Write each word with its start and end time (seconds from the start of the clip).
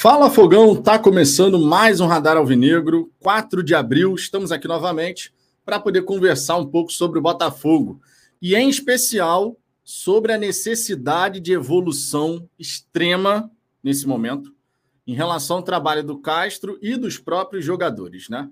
Fala 0.00 0.30
Fogão, 0.30 0.80
tá 0.80 0.96
começando 0.96 1.58
mais 1.58 1.98
um 1.98 2.06
Radar 2.06 2.36
Alvinegro, 2.36 3.12
4 3.18 3.64
de 3.64 3.74
abril, 3.74 4.14
estamos 4.14 4.52
aqui 4.52 4.68
novamente 4.68 5.34
para 5.64 5.80
poder 5.80 6.02
conversar 6.02 6.56
um 6.56 6.64
pouco 6.64 6.92
sobre 6.92 7.18
o 7.18 7.22
Botafogo 7.22 8.00
e 8.40 8.54
em 8.54 8.68
especial 8.68 9.56
sobre 9.82 10.32
a 10.32 10.38
necessidade 10.38 11.40
de 11.40 11.52
evolução 11.52 12.48
extrema 12.56 13.50
nesse 13.82 14.06
momento 14.06 14.54
em 15.04 15.14
relação 15.14 15.56
ao 15.56 15.64
trabalho 15.64 16.04
do 16.04 16.16
Castro 16.16 16.78
e 16.80 16.96
dos 16.96 17.18
próprios 17.18 17.64
jogadores, 17.64 18.28
né? 18.28 18.48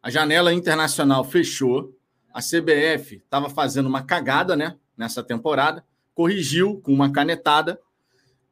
A 0.00 0.08
janela 0.08 0.54
internacional 0.54 1.24
fechou, 1.24 1.96
a 2.32 2.38
CBF 2.38 3.16
estava 3.16 3.50
fazendo 3.50 3.86
uma 3.86 4.04
cagada, 4.04 4.54
né, 4.54 4.76
nessa 4.96 5.20
temporada, 5.20 5.84
corrigiu 6.14 6.80
com 6.80 6.92
uma 6.92 7.10
canetada 7.10 7.76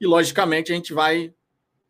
e 0.00 0.04
logicamente 0.04 0.72
a 0.72 0.74
gente 0.74 0.92
vai 0.92 1.32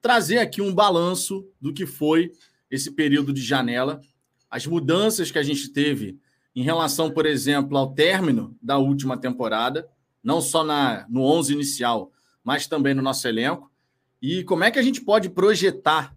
trazer 0.05 0.37
aqui 0.37 0.61
um 0.61 0.75
balanço 0.75 1.49
do 1.59 1.73
que 1.73 1.87
foi 1.87 2.31
esse 2.71 2.91
período 2.91 3.33
de 3.33 3.41
janela, 3.41 4.03
as 4.51 4.67
mudanças 4.67 5.31
que 5.31 5.39
a 5.39 5.43
gente 5.43 5.71
teve 5.71 6.19
em 6.55 6.63
relação, 6.63 7.11
por 7.11 7.25
exemplo, 7.25 7.79
ao 7.79 7.95
término 7.95 8.55
da 8.61 8.77
última 8.77 9.17
temporada, 9.17 9.89
não 10.23 10.43
só 10.43 10.63
na, 10.63 11.07
no 11.09 11.23
11 11.23 11.55
inicial, 11.55 12.13
mas 12.45 12.67
também 12.67 12.93
no 12.93 13.01
nosso 13.01 13.27
elenco, 13.27 13.73
e 14.21 14.45
como 14.45 14.63
é 14.63 14.71
que 14.71 14.79
a 14.79 14.83
gente 14.83 15.01
pode 15.01 15.31
projetar 15.31 16.15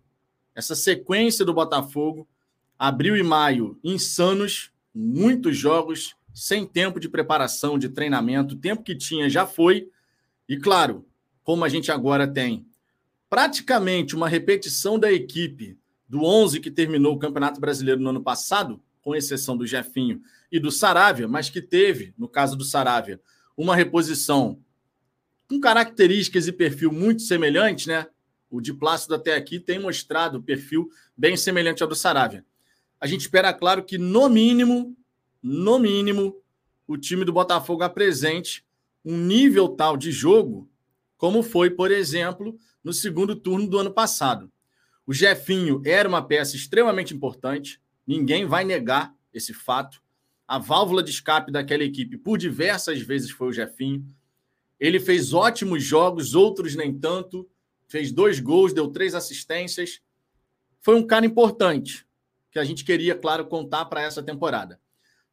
essa 0.53 0.75
sequência 0.75 1.45
do 1.45 1.53
Botafogo, 1.53 2.27
abril 2.77 3.15
e 3.15 3.23
maio 3.23 3.79
insanos, 3.81 4.69
muitos 4.93 5.55
jogos, 5.55 6.13
sem 6.33 6.65
tempo 6.65 6.99
de 6.99 7.07
preparação, 7.07 7.79
de 7.79 7.87
treinamento, 7.87 8.55
o 8.55 8.59
tempo 8.59 8.83
que 8.83 8.97
tinha 8.97 9.29
já 9.29 9.47
foi, 9.47 9.89
e 10.45 10.57
claro, 10.57 11.07
como 11.41 11.63
a 11.63 11.69
gente 11.69 11.89
agora 11.89 12.27
tem 12.27 12.67
praticamente 13.29 14.15
uma 14.15 14.27
repetição 14.27 14.97
da 14.97 15.11
equipe 15.11 15.77
do 16.07 16.23
11 16.23 16.59
que 16.59 16.71
terminou 16.71 17.15
o 17.15 17.19
Campeonato 17.19 17.59
Brasileiro 17.59 18.01
no 18.01 18.09
ano 18.09 18.23
passado, 18.23 18.81
com 19.01 19.15
exceção 19.15 19.55
do 19.55 19.65
Jefinho 19.65 20.21
e 20.51 20.59
do 20.59 20.71
Saravia, 20.71 21.27
mas 21.27 21.49
que 21.49 21.61
teve, 21.61 22.13
no 22.17 22.27
caso 22.27 22.57
do 22.57 22.63
Saravia, 22.63 23.21
uma 23.55 23.75
reposição 23.75 24.59
com 25.49 25.59
características 25.59 26.47
e 26.47 26.51
perfil 26.51 26.91
muito 26.91 27.21
semelhantes, 27.21 27.87
né? 27.87 28.07
O 28.49 28.61
de 28.61 28.73
Plácido 28.73 29.15
até 29.15 29.35
aqui 29.35 29.59
tem 29.59 29.79
mostrado 29.79 30.41
perfil 30.41 30.89
bem 31.15 31.35
semelhante 31.35 31.83
ao 31.83 31.89
do 31.89 31.95
Saravia. 31.95 32.45
A 32.99 33.07
gente 33.07 33.21
espera, 33.21 33.53
claro, 33.53 33.83
que 33.83 33.97
no 33.97 34.29
mínimo, 34.29 34.95
no 35.41 35.79
mínimo, 35.79 36.35
o 36.87 36.97
time 36.97 37.23
do 37.23 37.33
Botafogo 37.33 37.83
apresente 37.83 38.65
um 39.03 39.17
nível 39.17 39.69
tal 39.69 39.95
de 39.95 40.11
jogo, 40.11 40.69
como 41.17 41.43
foi, 41.43 41.69
por 41.69 41.91
exemplo, 41.91 42.57
no 42.83 42.93
segundo 42.93 43.35
turno 43.35 43.67
do 43.67 43.79
ano 43.79 43.91
passado. 43.91 44.51
O 45.05 45.13
Jefinho 45.13 45.81
era 45.85 46.07
uma 46.07 46.25
peça 46.25 46.55
extremamente 46.55 47.13
importante, 47.13 47.81
ninguém 48.05 48.45
vai 48.45 48.63
negar 48.63 49.13
esse 49.33 49.53
fato. 49.53 50.01
A 50.47 50.57
válvula 50.57 51.03
de 51.03 51.11
escape 51.11 51.51
daquela 51.51 51.83
equipe, 51.83 52.17
por 52.17 52.37
diversas 52.37 53.01
vezes, 53.01 53.31
foi 53.31 53.47
o 53.47 53.53
Jefinho. 53.53 54.05
Ele 54.79 54.99
fez 54.99 55.33
ótimos 55.33 55.83
jogos, 55.83 56.35
outros 56.35 56.75
nem 56.75 56.97
tanto. 56.97 57.49
Fez 57.87 58.11
dois 58.11 58.39
gols, 58.39 58.73
deu 58.73 58.89
três 58.89 59.15
assistências. 59.15 60.01
Foi 60.81 60.95
um 60.95 61.05
cara 61.05 61.25
importante, 61.25 62.05
que 62.51 62.59
a 62.59 62.63
gente 62.63 62.85
queria, 62.85 63.15
claro, 63.15 63.47
contar 63.47 63.85
para 63.85 64.01
essa 64.01 64.21
temporada. 64.21 64.79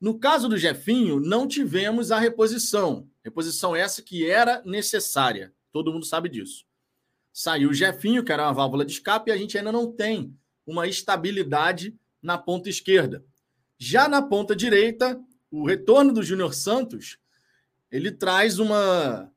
No 0.00 0.18
caso 0.18 0.48
do 0.48 0.58
Jefinho, 0.58 1.20
não 1.20 1.46
tivemos 1.46 2.10
a 2.10 2.18
reposição. 2.18 3.08
Reposição 3.22 3.74
essa 3.74 4.02
que 4.02 4.28
era 4.28 4.62
necessária. 4.64 5.52
Todo 5.74 5.92
mundo 5.92 6.06
sabe 6.06 6.28
disso. 6.28 6.64
Saiu 7.32 7.70
o 7.70 7.74
Jefinho, 7.74 8.22
que 8.22 8.30
era 8.30 8.44
uma 8.44 8.52
válvula 8.52 8.84
de 8.84 8.92
escape, 8.92 9.28
e 9.28 9.34
a 9.34 9.36
gente 9.36 9.58
ainda 9.58 9.72
não 9.72 9.90
tem 9.90 10.32
uma 10.64 10.86
estabilidade 10.86 11.98
na 12.22 12.38
ponta 12.38 12.68
esquerda. 12.68 13.24
Já 13.76 14.08
na 14.08 14.22
ponta 14.22 14.54
direita, 14.54 15.20
o 15.50 15.66
retorno 15.66 16.12
do 16.12 16.22
Júnior 16.22 16.54
Santos, 16.54 17.18
ele 17.90 18.12
traz 18.12 18.60
uma, 18.60 19.28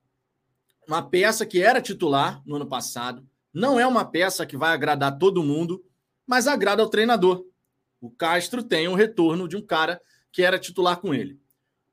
uma 0.88 1.02
peça 1.02 1.44
que 1.44 1.60
era 1.60 1.82
titular 1.82 2.40
no 2.46 2.58
ano 2.58 2.68
passado. 2.68 3.28
Não 3.52 3.80
é 3.80 3.88
uma 3.88 4.06
peça 4.06 4.46
que 4.46 4.56
vai 4.56 4.76
agradar 4.76 5.18
todo 5.18 5.42
mundo, 5.42 5.84
mas 6.28 6.46
agrada 6.46 6.84
ao 6.84 6.90
treinador. 6.90 7.48
O 8.00 8.12
Castro 8.12 8.62
tem 8.62 8.88
um 8.88 8.94
retorno 8.94 9.48
de 9.48 9.58
um 9.58 9.62
cara 9.62 10.00
que 10.32 10.44
era 10.44 10.60
titular 10.60 10.98
com 10.98 11.16
ele. 11.16 11.42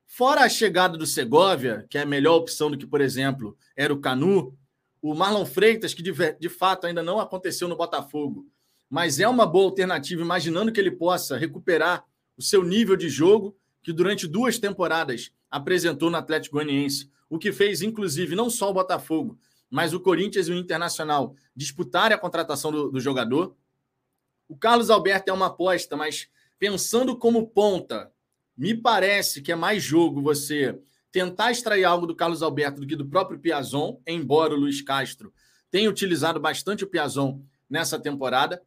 Fora 0.07 0.41
a 0.41 0.49
chegada 0.49 0.97
do 0.97 1.05
Segovia, 1.05 1.85
que 1.89 1.97
é 1.97 2.01
a 2.01 2.05
melhor 2.05 2.35
opção 2.35 2.69
do 2.71 2.77
que, 2.77 2.87
por 2.87 3.01
exemplo, 3.01 3.57
era 3.75 3.93
o 3.93 3.99
Canu, 3.99 4.57
o 5.01 5.13
Marlon 5.13 5.45
Freitas, 5.45 5.93
que 5.93 6.01
de, 6.01 6.11
de 6.39 6.49
fato 6.49 6.87
ainda 6.87 7.03
não 7.03 7.19
aconteceu 7.19 7.67
no 7.67 7.75
Botafogo, 7.75 8.47
mas 8.89 9.19
é 9.19 9.27
uma 9.27 9.45
boa 9.45 9.65
alternativa, 9.65 10.21
imaginando 10.21 10.71
que 10.71 10.79
ele 10.79 10.91
possa 10.91 11.37
recuperar 11.37 12.05
o 12.37 12.41
seu 12.41 12.63
nível 12.63 12.95
de 12.95 13.09
jogo, 13.09 13.55
que 13.83 13.93
durante 13.93 14.27
duas 14.27 14.57
temporadas 14.57 15.31
apresentou 15.49 16.09
no 16.09 16.17
Atlético 16.17 16.55
Goianiense, 16.55 17.09
o 17.29 17.37
que 17.37 17.51
fez, 17.51 17.81
inclusive, 17.81 18.35
não 18.35 18.49
só 18.49 18.69
o 18.69 18.73
Botafogo, 18.73 19.37
mas 19.69 19.93
o 19.93 19.99
Corinthians 19.99 20.47
e 20.47 20.51
o 20.51 20.57
Internacional 20.57 21.35
disputarem 21.55 22.15
a 22.15 22.19
contratação 22.19 22.71
do, 22.71 22.89
do 22.89 22.99
jogador. 22.99 23.55
O 24.47 24.55
Carlos 24.55 24.89
Alberto 24.89 25.29
é 25.29 25.33
uma 25.33 25.47
aposta, 25.47 25.95
mas 25.95 26.29
pensando 26.57 27.17
como 27.17 27.47
ponta, 27.47 28.11
me 28.57 28.73
parece 28.73 29.41
que 29.41 29.51
é 29.51 29.55
mais 29.55 29.83
jogo 29.83 30.21
você 30.21 30.79
tentar 31.11 31.51
extrair 31.51 31.83
algo 31.83 32.05
do 32.05 32.15
Carlos 32.15 32.41
Alberto 32.41 32.81
do 32.81 32.87
que 32.87 32.95
do 32.95 33.07
próprio 33.07 33.39
Piazon, 33.39 34.01
embora 34.05 34.53
o 34.53 34.57
Luiz 34.57 34.81
Castro 34.81 35.33
tenha 35.71 35.89
utilizado 35.89 36.39
bastante 36.39 36.83
o 36.83 36.87
Piazon 36.87 37.41
nessa 37.69 37.99
temporada. 37.99 38.61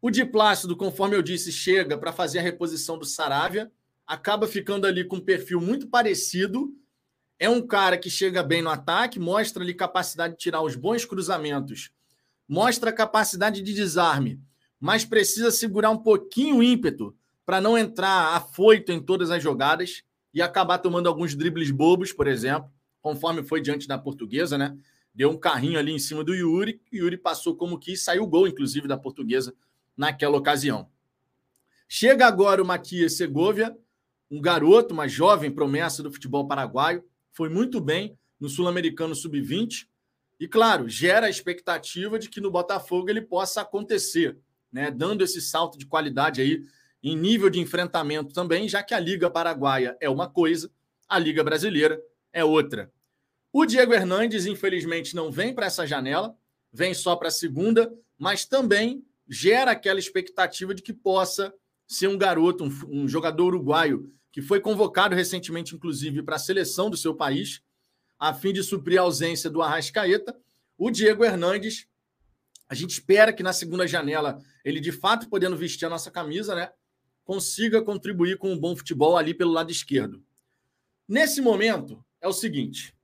O 0.00 0.10
Di 0.10 0.24
Plácido, 0.24 0.76
conforme 0.76 1.16
eu 1.16 1.22
disse, 1.22 1.50
chega 1.50 1.96
para 1.96 2.12
fazer 2.12 2.40
a 2.40 2.42
reposição 2.42 2.98
do 2.98 3.04
Saravia, 3.04 3.70
acaba 4.06 4.46
ficando 4.46 4.86
ali 4.86 5.04
com 5.04 5.16
um 5.16 5.24
perfil 5.24 5.60
muito 5.60 5.88
parecido. 5.88 6.72
É 7.38 7.48
um 7.48 7.64
cara 7.66 7.96
que 7.96 8.10
chega 8.10 8.42
bem 8.42 8.62
no 8.62 8.70
ataque, 8.70 9.18
mostra 9.18 9.62
ali 9.62 9.74
capacidade 9.74 10.34
de 10.34 10.40
tirar 10.40 10.62
os 10.62 10.76
bons 10.76 11.04
cruzamentos, 11.04 11.90
mostra 12.48 12.92
capacidade 12.92 13.62
de 13.62 13.72
desarme, 13.72 14.40
mas 14.78 15.04
precisa 15.04 15.50
segurar 15.50 15.90
um 15.90 15.98
pouquinho 15.98 16.58
o 16.58 16.62
ímpeto 16.62 17.16
para 17.44 17.60
não 17.60 17.76
entrar 17.76 18.34
afoito 18.34 18.92
em 18.92 19.00
todas 19.00 19.30
as 19.30 19.42
jogadas 19.42 20.02
e 20.32 20.40
acabar 20.40 20.78
tomando 20.78 21.08
alguns 21.08 21.34
dribles 21.34 21.70
bobos, 21.70 22.12
por 22.12 22.26
exemplo, 22.26 22.70
conforme 23.00 23.42
foi 23.42 23.60
diante 23.60 23.86
da 23.86 23.98
portuguesa, 23.98 24.56
né? 24.56 24.76
Deu 25.14 25.30
um 25.30 25.36
carrinho 25.36 25.78
ali 25.78 25.92
em 25.92 25.98
cima 25.98 26.24
do 26.24 26.34
Yuri, 26.34 26.80
Yuri 26.92 27.16
passou 27.16 27.54
como 27.54 27.78
quis, 27.78 28.02
saiu 28.02 28.26
gol, 28.26 28.48
inclusive, 28.48 28.88
da 28.88 28.96
portuguesa 28.96 29.54
naquela 29.96 30.36
ocasião. 30.36 30.88
Chega 31.86 32.26
agora 32.26 32.62
o 32.62 32.66
Matias 32.66 33.16
Segovia, 33.16 33.76
um 34.28 34.40
garoto, 34.40 34.92
uma 34.92 35.06
jovem 35.06 35.50
promessa 35.52 36.02
do 36.02 36.10
futebol 36.10 36.48
paraguaio, 36.48 37.04
foi 37.32 37.48
muito 37.48 37.80
bem 37.80 38.18
no 38.40 38.48
Sul-Americano 38.48 39.14
Sub-20 39.14 39.86
e, 40.40 40.48
claro, 40.48 40.88
gera 40.88 41.26
a 41.26 41.30
expectativa 41.30 42.18
de 42.18 42.28
que 42.28 42.40
no 42.40 42.50
Botafogo 42.50 43.08
ele 43.08 43.20
possa 43.20 43.60
acontecer, 43.60 44.36
né? 44.72 44.90
Dando 44.90 45.22
esse 45.22 45.40
salto 45.40 45.78
de 45.78 45.86
qualidade 45.86 46.40
aí 46.40 46.64
em 47.04 47.14
nível 47.14 47.50
de 47.50 47.60
enfrentamento 47.60 48.32
também, 48.32 48.66
já 48.66 48.82
que 48.82 48.94
a 48.94 48.98
Liga 48.98 49.28
Paraguaia 49.28 49.94
é 50.00 50.08
uma 50.08 50.26
coisa, 50.26 50.70
a 51.06 51.18
Liga 51.18 51.44
Brasileira 51.44 52.02
é 52.32 52.42
outra. 52.42 52.90
O 53.52 53.66
Diego 53.66 53.92
Hernandes, 53.92 54.46
infelizmente, 54.46 55.14
não 55.14 55.30
vem 55.30 55.54
para 55.54 55.66
essa 55.66 55.86
janela, 55.86 56.34
vem 56.72 56.94
só 56.94 57.14
para 57.14 57.28
a 57.28 57.30
segunda, 57.30 57.92
mas 58.18 58.46
também 58.46 59.04
gera 59.28 59.72
aquela 59.72 59.98
expectativa 59.98 60.74
de 60.74 60.82
que 60.82 60.94
possa 60.94 61.52
ser 61.86 62.08
um 62.08 62.16
garoto, 62.16 62.64
um, 62.64 63.02
um 63.02 63.06
jogador 63.06 63.48
uruguaio, 63.54 64.10
que 64.32 64.40
foi 64.40 64.58
convocado 64.58 65.14
recentemente, 65.14 65.74
inclusive, 65.74 66.22
para 66.22 66.36
a 66.36 66.38
seleção 66.38 66.88
do 66.88 66.96
seu 66.96 67.14
país, 67.14 67.60
a 68.18 68.32
fim 68.32 68.52
de 68.52 68.62
suprir 68.62 68.98
a 68.98 69.02
ausência 69.02 69.50
do 69.50 69.60
Arrascaeta. 69.60 70.34
O 70.78 70.90
Diego 70.90 71.22
Hernandes, 71.22 71.86
a 72.66 72.74
gente 72.74 72.92
espera 72.92 73.30
que 73.30 73.42
na 73.42 73.52
segunda 73.52 73.86
janela 73.86 74.42
ele 74.64 74.80
de 74.80 74.90
fato 74.90 75.28
podendo 75.28 75.54
vestir 75.56 75.84
a 75.84 75.90
nossa 75.90 76.10
camisa, 76.10 76.54
né? 76.54 76.70
Consiga 77.24 77.82
contribuir 77.82 78.38
com 78.38 78.52
um 78.52 78.58
bom 78.58 78.76
futebol 78.76 79.16
ali 79.16 79.34
pelo 79.34 79.52
lado 79.52 79.70
esquerdo. 79.70 80.22
Nesse 81.08 81.40
momento, 81.40 82.04
é 82.20 82.28
o 82.28 82.32
seguinte: 82.32 82.94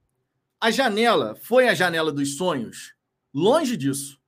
a 0.60 0.70
janela 0.70 1.34
foi 1.34 1.68
a 1.68 1.74
janela 1.74 2.12
dos 2.12 2.36
sonhos? 2.36 2.94
Longe 3.32 3.76
disso. 3.76 4.20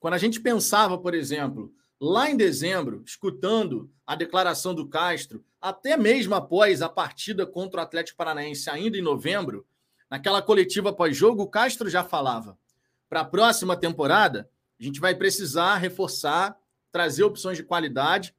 Quando 0.00 0.14
a 0.14 0.18
gente 0.18 0.40
pensava, 0.40 0.98
por 0.98 1.14
exemplo, 1.14 1.72
lá 2.00 2.30
em 2.30 2.36
dezembro, 2.36 3.02
escutando 3.06 3.90
a 4.06 4.14
declaração 4.14 4.74
do 4.74 4.86
Castro, 4.86 5.44
até 5.60 5.96
mesmo 5.96 6.34
após 6.34 6.82
a 6.82 6.88
partida 6.88 7.46
contra 7.46 7.80
o 7.80 7.82
Atlético 7.82 8.18
Paranaense, 8.18 8.68
ainda 8.68 8.98
em 8.98 9.02
novembro, 9.02 9.66
naquela 10.10 10.42
coletiva 10.42 10.92
pós-jogo, 10.92 11.42
o 11.42 11.48
Castro 11.48 11.88
já 11.88 12.04
falava: 12.04 12.58
para 13.08 13.20
a 13.20 13.24
próxima 13.24 13.76
temporada, 13.76 14.50
a 14.78 14.82
gente 14.82 15.00
vai 15.00 15.14
precisar 15.14 15.76
reforçar, 15.76 16.58
trazer 16.92 17.24
opções 17.24 17.56
de 17.56 17.62
qualidade 17.62 18.34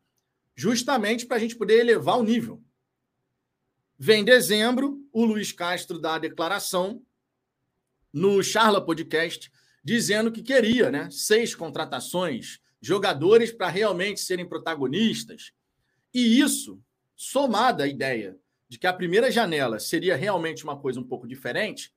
justamente 0.56 1.26
para 1.26 1.38
a 1.38 1.40
gente 1.40 1.56
poder 1.56 1.80
elevar 1.80 2.18
o 2.18 2.24
nível. 2.24 2.64
Vem 3.98 4.24
dezembro, 4.24 5.06
o 5.12 5.26
Luiz 5.26 5.52
Castro 5.52 6.00
dá 6.00 6.16
a 6.16 6.20
declaração 6.20 7.02
no 8.12 8.42
Charla 8.42 8.84
Podcast, 8.84 9.52
dizendo 9.84 10.32
que 10.32 10.42
queria, 10.42 10.90
né? 10.90 11.10
Seis 11.12 11.54
contratações, 11.54 12.60
jogadores 12.82 13.52
para 13.52 13.68
realmente 13.68 14.20
serem 14.20 14.48
protagonistas. 14.48 15.52
E 16.14 16.40
isso, 16.40 16.82
somado 17.16 17.84
à 17.84 17.88
ideia 17.88 18.38
de 18.68 18.80
que 18.80 18.88
a 18.88 18.94
primeira 18.94 19.30
janela 19.30 19.80
seria 19.80 20.16
realmente 20.16 20.64
uma 20.64 20.78
coisa 20.78 21.00
um 21.00 21.04
pouco 21.04 21.28
diferente, 21.28 21.94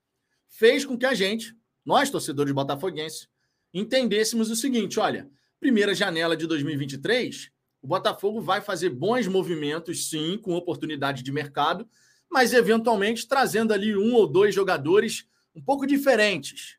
fez 0.49 0.85
com 0.85 0.99
que 0.99 1.07
a 1.07 1.15
gente, 1.15 1.57
nós 1.85 2.11
torcedores 2.11 2.53
botafoguenses, 2.53 3.29
entendêssemos 3.73 4.51
o 4.51 4.57
seguinte: 4.57 4.99
olha, 5.01 5.31
primeira 5.61 5.95
janela 5.95 6.37
de 6.37 6.47
2023, 6.47 7.51
o 7.83 7.87
Botafogo 7.87 8.41
vai 8.41 8.61
fazer 8.61 8.91
bons 8.91 9.27
movimentos, 9.27 10.09
sim, 10.09 10.39
com 10.39 10.55
oportunidade 10.55 11.23
de 11.23 11.33
mercado, 11.33 11.89
mas 12.31 12.53
eventualmente 12.53 13.27
trazendo 13.27 13.73
ali 13.73 13.97
um 13.97 14.15
ou 14.15 14.27
dois 14.27 14.55
jogadores 14.55 15.27
um 15.55 15.63
pouco 15.63 15.87
diferentes. 15.87 16.77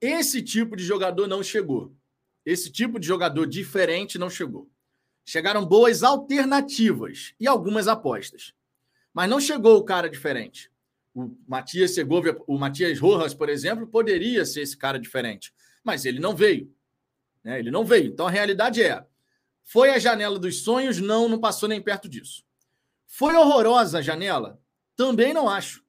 Esse 0.00 0.42
tipo 0.42 0.76
de 0.76 0.84
jogador 0.84 1.26
não 1.26 1.42
chegou. 1.42 1.94
Esse 2.44 2.70
tipo 2.70 2.98
de 2.98 3.06
jogador 3.06 3.46
diferente 3.46 4.18
não 4.18 4.30
chegou. 4.30 4.70
Chegaram 5.24 5.66
boas 5.66 6.02
alternativas 6.02 7.34
e 7.40 7.46
algumas 7.46 7.88
apostas. 7.88 8.54
Mas 9.12 9.28
não 9.28 9.40
chegou 9.40 9.76
o 9.78 9.84
cara 9.84 10.08
diferente. 10.08 10.70
O 11.14 11.34
Matias 11.48 11.94
Segovia, 11.94 12.36
o 12.46 12.58
Matias 12.58 13.00
Rojas, 13.00 13.34
por 13.34 13.48
exemplo, 13.48 13.86
poderia 13.86 14.44
ser 14.44 14.60
esse 14.60 14.76
cara 14.76 14.98
diferente. 14.98 15.52
Mas 15.82 16.04
ele 16.04 16.20
não 16.20 16.36
veio. 16.36 16.72
Né? 17.42 17.58
Ele 17.58 17.70
não 17.70 17.84
veio. 17.84 18.12
Então 18.12 18.26
a 18.26 18.30
realidade 18.30 18.82
é: 18.82 19.04
foi 19.66 19.90
a 19.90 19.98
janela 19.98 20.38
dos 20.38 20.62
sonhos? 20.62 21.00
Não, 21.00 21.28
não 21.28 21.40
passou 21.40 21.68
nem 21.68 21.82
perto 21.82 22.08
disso. 22.08 22.44
Foi 23.04 23.34
horrorosa 23.34 23.98
a 23.98 24.02
janela? 24.02 24.60
Também 24.94 25.34
não 25.34 25.48
acho. 25.48 25.84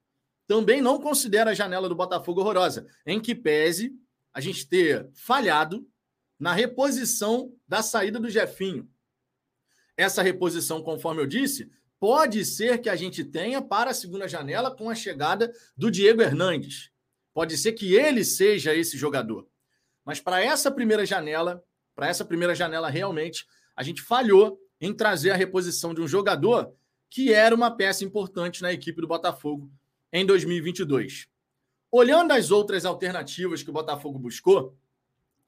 Também 0.48 0.82
não 0.82 1.00
considero 1.00 1.52
a 1.52 1.54
janela 1.54 1.88
do 1.88 1.96
Botafogo 1.96 2.42
horrorosa, 2.42 2.88
em 3.06 3.22
que 3.22 3.36
pese 3.36 3.94
a 4.34 4.42
gente 4.42 4.68
ter 4.68 5.08
falhado 5.14 5.88
na 6.40 6.54
reposição 6.54 7.54
da 7.68 7.84
saída 7.84 8.20
do 8.20 8.30
Jefinho. 8.30 8.90
Essa 9.96 10.24
reposição, 10.24 10.82
conforme 10.82 11.22
eu 11.22 11.28
disse, 11.28 11.70
pode 12.00 12.44
ser 12.46 12.80
que 12.80 12.90
a 12.90 12.96
gente 12.96 13.24
tenha 13.24 13.62
para 13.62 13.92
a 13.92 13.94
segunda 13.94 14.28
janela 14.28 14.76
com 14.76 14.90
a 14.90 14.96
chegada 14.96 15.54
do 15.76 15.92
Diego 15.92 16.22
Hernandes. 16.22 16.90
Pode 17.32 17.56
ser 17.58 17.74
que 17.74 17.94
ele 17.94 18.26
seja 18.26 18.74
esse 18.74 18.98
jogador. 18.98 19.48
Mas 20.04 20.20
para 20.20 20.42
essa 20.42 20.72
primeira 20.72 21.06
janela, 21.06 21.64
para 21.96 22.08
essa 22.08 22.26
primeira 22.26 22.56
janela 22.56 22.90
realmente, 22.90 23.46
a 23.78 23.84
gente 23.84 24.02
falhou 24.02 24.60
em 24.82 24.92
trazer 24.92 25.30
a 25.30 25.36
reposição 25.36 25.94
de 25.94 26.02
um 26.02 26.08
jogador 26.08 26.74
que 27.10 27.32
era 27.32 27.54
uma 27.54 27.70
peça 27.70 28.04
importante 28.04 28.62
na 28.62 28.74
equipe 28.74 29.00
do 29.00 29.08
Botafogo 29.08 29.72
em 30.12 30.26
2022. 30.26 31.28
Olhando 31.92 32.32
as 32.34 32.50
outras 32.50 32.86
alternativas 32.86 33.62
que 33.62 33.70
o 33.70 33.74
Botafogo 33.74 34.18
buscou, 34.18 34.76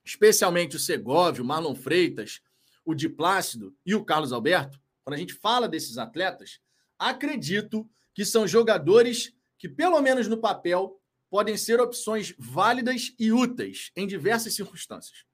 especialmente 0.06 0.76
o 0.76 0.80
Segovia, 0.80 1.42
o 1.42 1.46
Marlon 1.46 1.76
Freitas, 1.76 2.40
o 2.86 2.94
Di 2.94 3.10
Plácido 3.10 3.76
e 3.86 3.94
o 3.96 4.06
Carlos 4.06 4.32
Alberto, 4.32 4.80
quando 5.04 5.16
a 5.16 5.20
gente 5.20 5.34
fala 5.34 5.68
desses 5.68 5.98
atletas, 5.98 6.60
acredito 6.98 7.90
que 8.14 8.24
são 8.24 8.48
jogadores 8.48 9.34
que, 9.58 9.68
pelo 9.68 10.00
menos 10.02 10.28
no 10.28 10.38
papel, 10.38 11.02
podem 11.30 11.58
ser 11.58 11.80
opções 11.80 12.34
válidas 12.38 13.14
e 13.20 13.32
úteis 13.32 13.92
em 13.96 14.08
diversas 14.08 14.54
circunstâncias. 14.54 15.26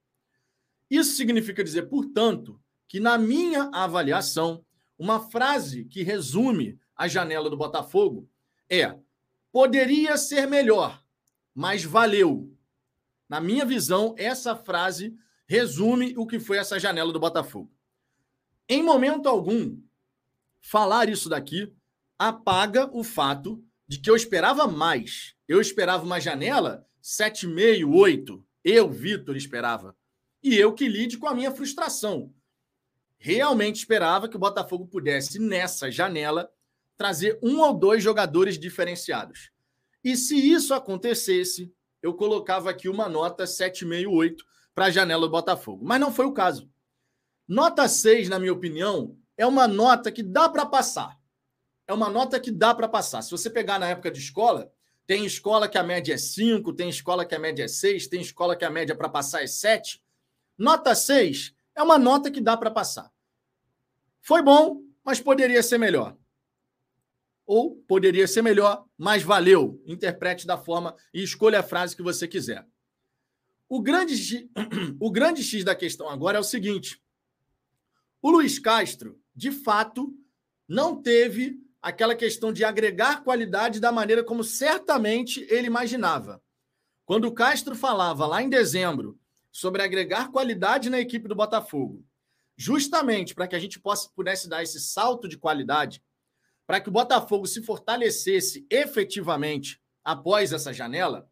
Isso 0.89 1.15
significa 1.15 1.63
dizer, 1.63 1.83
portanto, 1.83 2.59
que, 2.87 2.99
na 2.99 3.17
minha 3.17 3.69
avaliação, 3.73 4.63
uma 4.97 5.19
frase 5.19 5.85
que 5.85 6.03
resume 6.03 6.79
a 6.95 7.07
janela 7.07 7.49
do 7.49 7.57
Botafogo 7.57 8.29
é: 8.69 8.97
poderia 9.51 10.17
ser 10.17 10.47
melhor, 10.47 11.03
mas 11.53 11.83
valeu. 11.83 12.51
Na 13.27 13.41
minha 13.41 13.65
visão, 13.65 14.15
essa 14.17 14.55
frase 14.55 15.17
resume 15.47 16.13
o 16.17 16.25
que 16.25 16.39
foi 16.39 16.57
essa 16.57 16.79
janela 16.79 17.11
do 17.11 17.19
Botafogo. 17.19 17.71
Em 18.67 18.81
momento 18.81 19.27
algum, 19.27 19.79
falar 20.61 21.09
isso 21.09 21.29
daqui 21.29 21.73
apaga 22.17 22.89
o 22.91 23.03
fato 23.03 23.63
de 23.87 23.99
que 23.99 24.09
eu 24.09 24.15
esperava 24.15 24.67
mais. 24.67 25.35
Eu 25.47 25.61
esperava 25.61 26.03
uma 26.03 26.19
janela 26.19 26.87
7,5, 27.03 27.93
8. 27.93 28.45
Eu, 28.63 28.89
Vitor, 28.89 29.35
esperava. 29.35 29.95
E 30.41 30.55
eu 30.55 30.73
que 30.73 30.87
lide 30.87 31.17
com 31.17 31.27
a 31.27 31.35
minha 31.35 31.51
frustração 31.51 32.33
realmente 33.17 33.77
esperava 33.77 34.27
que 34.27 34.35
o 34.35 34.39
Botafogo 34.39 34.87
pudesse, 34.87 35.39
nessa 35.39 35.91
janela, 35.91 36.49
trazer 36.97 37.39
um 37.41 37.59
ou 37.59 37.73
dois 37.73 38.03
jogadores 38.03 38.57
diferenciados. 38.57 39.51
E 40.03 40.15
se 40.15 40.35
isso 40.37 40.73
acontecesse, 40.73 41.73
eu 42.01 42.13
colocava 42.13 42.69
aqui 42.69 42.87
uma 42.87 43.09
nota 43.09 43.45
7,68 43.45 44.35
para 44.73 44.85
a 44.85 44.91
janela 44.91 45.25
do 45.25 45.31
Botafogo. 45.31 45.83
Mas 45.83 45.99
não 45.99 46.13
foi 46.13 46.25
o 46.25 46.33
caso. 46.33 46.69
Nota 47.47 47.87
6, 47.87 48.29
na 48.29 48.39
minha 48.39 48.53
opinião, 48.53 49.17
é 49.37 49.45
uma 49.45 49.67
nota 49.67 50.11
que 50.11 50.21
dá 50.21 50.47
para 50.47 50.65
passar. 50.65 51.17
É 51.87 51.93
uma 51.93 52.09
nota 52.09 52.39
que 52.39 52.51
dá 52.51 52.73
para 52.73 52.87
passar. 52.87 53.21
Se 53.21 53.31
você 53.31 53.49
pegar 53.49 53.79
na 53.79 53.89
época 53.89 54.11
de 54.11 54.19
escola, 54.19 54.71
tem 55.05 55.25
escola 55.25 55.67
que 55.67 55.77
a 55.77 55.83
média 55.83 56.13
é 56.13 56.17
5, 56.17 56.73
tem 56.73 56.89
escola 56.89 57.25
que 57.25 57.35
a 57.35 57.39
média 57.39 57.63
é 57.63 57.67
6, 57.67 58.07
tem 58.07 58.21
escola 58.21 58.55
que 58.55 58.65
a 58.65 58.69
média 58.69 58.95
para 58.95 59.09
passar 59.09 59.43
é 59.43 59.47
7. 59.47 60.03
Nota 60.57 60.95
6 60.95 61.53
é 61.75 61.83
uma 61.83 61.97
nota 61.97 62.31
que 62.31 62.41
dá 62.41 62.55
para 62.55 62.71
passar. 62.71 63.11
Foi 64.21 64.41
bom, 64.41 64.81
mas 65.03 65.19
poderia 65.19 65.61
ser 65.61 65.77
melhor. 65.77 66.17
Ou 67.45 67.75
poderia 67.75 68.27
ser 68.27 68.41
melhor, 68.41 68.85
mas 68.97 69.21
valeu. 69.21 69.81
Interprete 69.85 70.47
da 70.47 70.57
forma 70.57 70.95
e 71.13 71.21
escolha 71.21 71.59
a 71.59 71.63
frase 71.63 71.95
que 71.95 72.01
você 72.01 72.27
quiser. 72.27 72.65
O 73.69 73.81
grande, 73.81 74.17
X, 74.17 74.47
o 74.99 75.11
grande 75.11 75.43
X 75.43 75.63
da 75.63 75.75
questão 75.75 76.09
agora 76.09 76.37
é 76.37 76.39
o 76.39 76.43
seguinte: 76.43 77.01
o 78.21 78.31
Luiz 78.31 78.57
Castro, 78.57 79.19
de 79.35 79.51
fato, 79.51 80.11
não 80.67 80.99
teve 80.99 81.59
aquela 81.81 82.15
questão 82.15 82.51
de 82.51 82.63
agregar 82.63 83.23
qualidade 83.23 83.79
da 83.79 83.91
maneira 83.91 84.23
como 84.23 84.43
certamente 84.43 85.45
ele 85.49 85.67
imaginava. 85.67 86.41
Quando 87.05 87.25
o 87.25 87.33
Castro 87.33 87.75
falava 87.75 88.25
lá 88.25 88.41
em 88.41 88.49
dezembro 88.49 89.19
sobre 89.55 89.81
agregar 89.81 90.31
qualidade 90.31 90.89
na 90.89 90.99
equipe 90.99 91.27
do 91.27 91.35
Botafogo 91.35 92.05
justamente 92.57 93.35
para 93.35 93.47
que 93.47 93.55
a 93.55 93.59
gente 93.59 93.79
possa, 93.79 94.09
pudesse 94.15 94.47
dar 94.47 94.63
esse 94.63 94.79
salto 94.79 95.27
de 95.27 95.37
qualidade, 95.37 96.01
para 96.65 96.79
que 96.79 96.89
o 96.89 96.91
Botafogo 96.91 97.45
se 97.45 97.61
fortalecesse 97.61 98.65
efetivamente 98.69 99.81
após 100.03 100.53
essa 100.53 100.73
janela, 100.73 101.29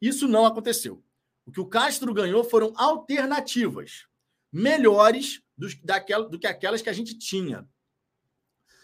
isso 0.00 0.26
não 0.26 0.44
aconteceu. 0.44 1.02
O 1.46 1.52
que 1.52 1.60
o 1.60 1.66
Castro 1.66 2.12
ganhou 2.12 2.42
foram 2.42 2.72
alternativas 2.76 4.06
melhores 4.52 5.42
do, 5.56 5.68
daquela, 5.82 6.28
do 6.28 6.38
que 6.38 6.46
aquelas 6.46 6.82
que 6.82 6.90
a 6.90 6.92
gente 6.92 7.18
tinha. 7.18 7.68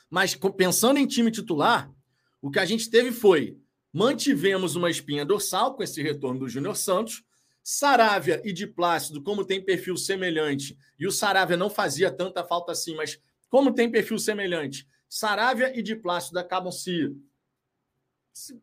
Mas 0.09 0.35
pensando 0.57 0.99
em 0.99 1.07
time 1.07 1.31
titular, 1.31 1.93
o 2.41 2.51
que 2.51 2.59
a 2.59 2.65
gente 2.65 2.91
teve 2.91 3.13
foi 3.13 3.59
mantivemos 3.93 4.77
uma 4.77 4.91
espinha 4.91 5.25
dorsal 5.25 5.75
com 5.75 5.83
esse 5.83 6.03
retorno 6.03 6.41
do 6.41 6.49
Júnior 6.49 6.77
Santos, 6.77 7.25
Saravia 7.63 8.41
e 8.45 8.53
de 8.53 8.67
Plácido, 8.67 9.23
como 9.23 9.45
tem 9.45 9.65
perfil 9.65 9.97
semelhante, 9.97 10.77
e 10.99 11.07
o 11.07 11.13
Saravia 11.13 11.57
não 11.57 11.71
fazia 11.71 12.11
tanta 12.11 12.45
falta 12.45 12.73
assim, 12.73 12.95
mas 12.95 13.21
como 13.49 13.73
tem 13.73 13.91
perfil 13.91 14.19
semelhante, 14.19 14.87
Saravia 15.09 15.77
e 15.79 15.83
de 15.83 15.97
Plácido 15.97 16.39
acabam 16.39 16.73
se, 16.73 17.15
se 18.33 18.61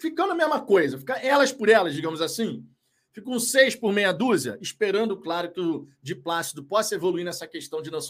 ficando 0.00 0.32
a 0.32 0.36
mesma 0.36 0.60
coisa, 0.60 0.98
fica 0.98 1.14
elas 1.14 1.52
por 1.52 1.68
elas, 1.68 1.94
digamos 1.94 2.20
assim. 2.20 2.66
Ficam 3.12 3.40
seis 3.40 3.74
por 3.74 3.94
meia 3.94 4.12
dúzia, 4.12 4.58
esperando, 4.60 5.16
claro, 5.16 5.50
que 5.50 5.60
o 5.60 5.88
de 6.02 6.14
Plácido 6.14 6.62
possa 6.62 6.94
evoluir 6.94 7.24
nessa 7.24 7.46
questão 7.46 7.80
de 7.80 7.90
não, 7.90 8.00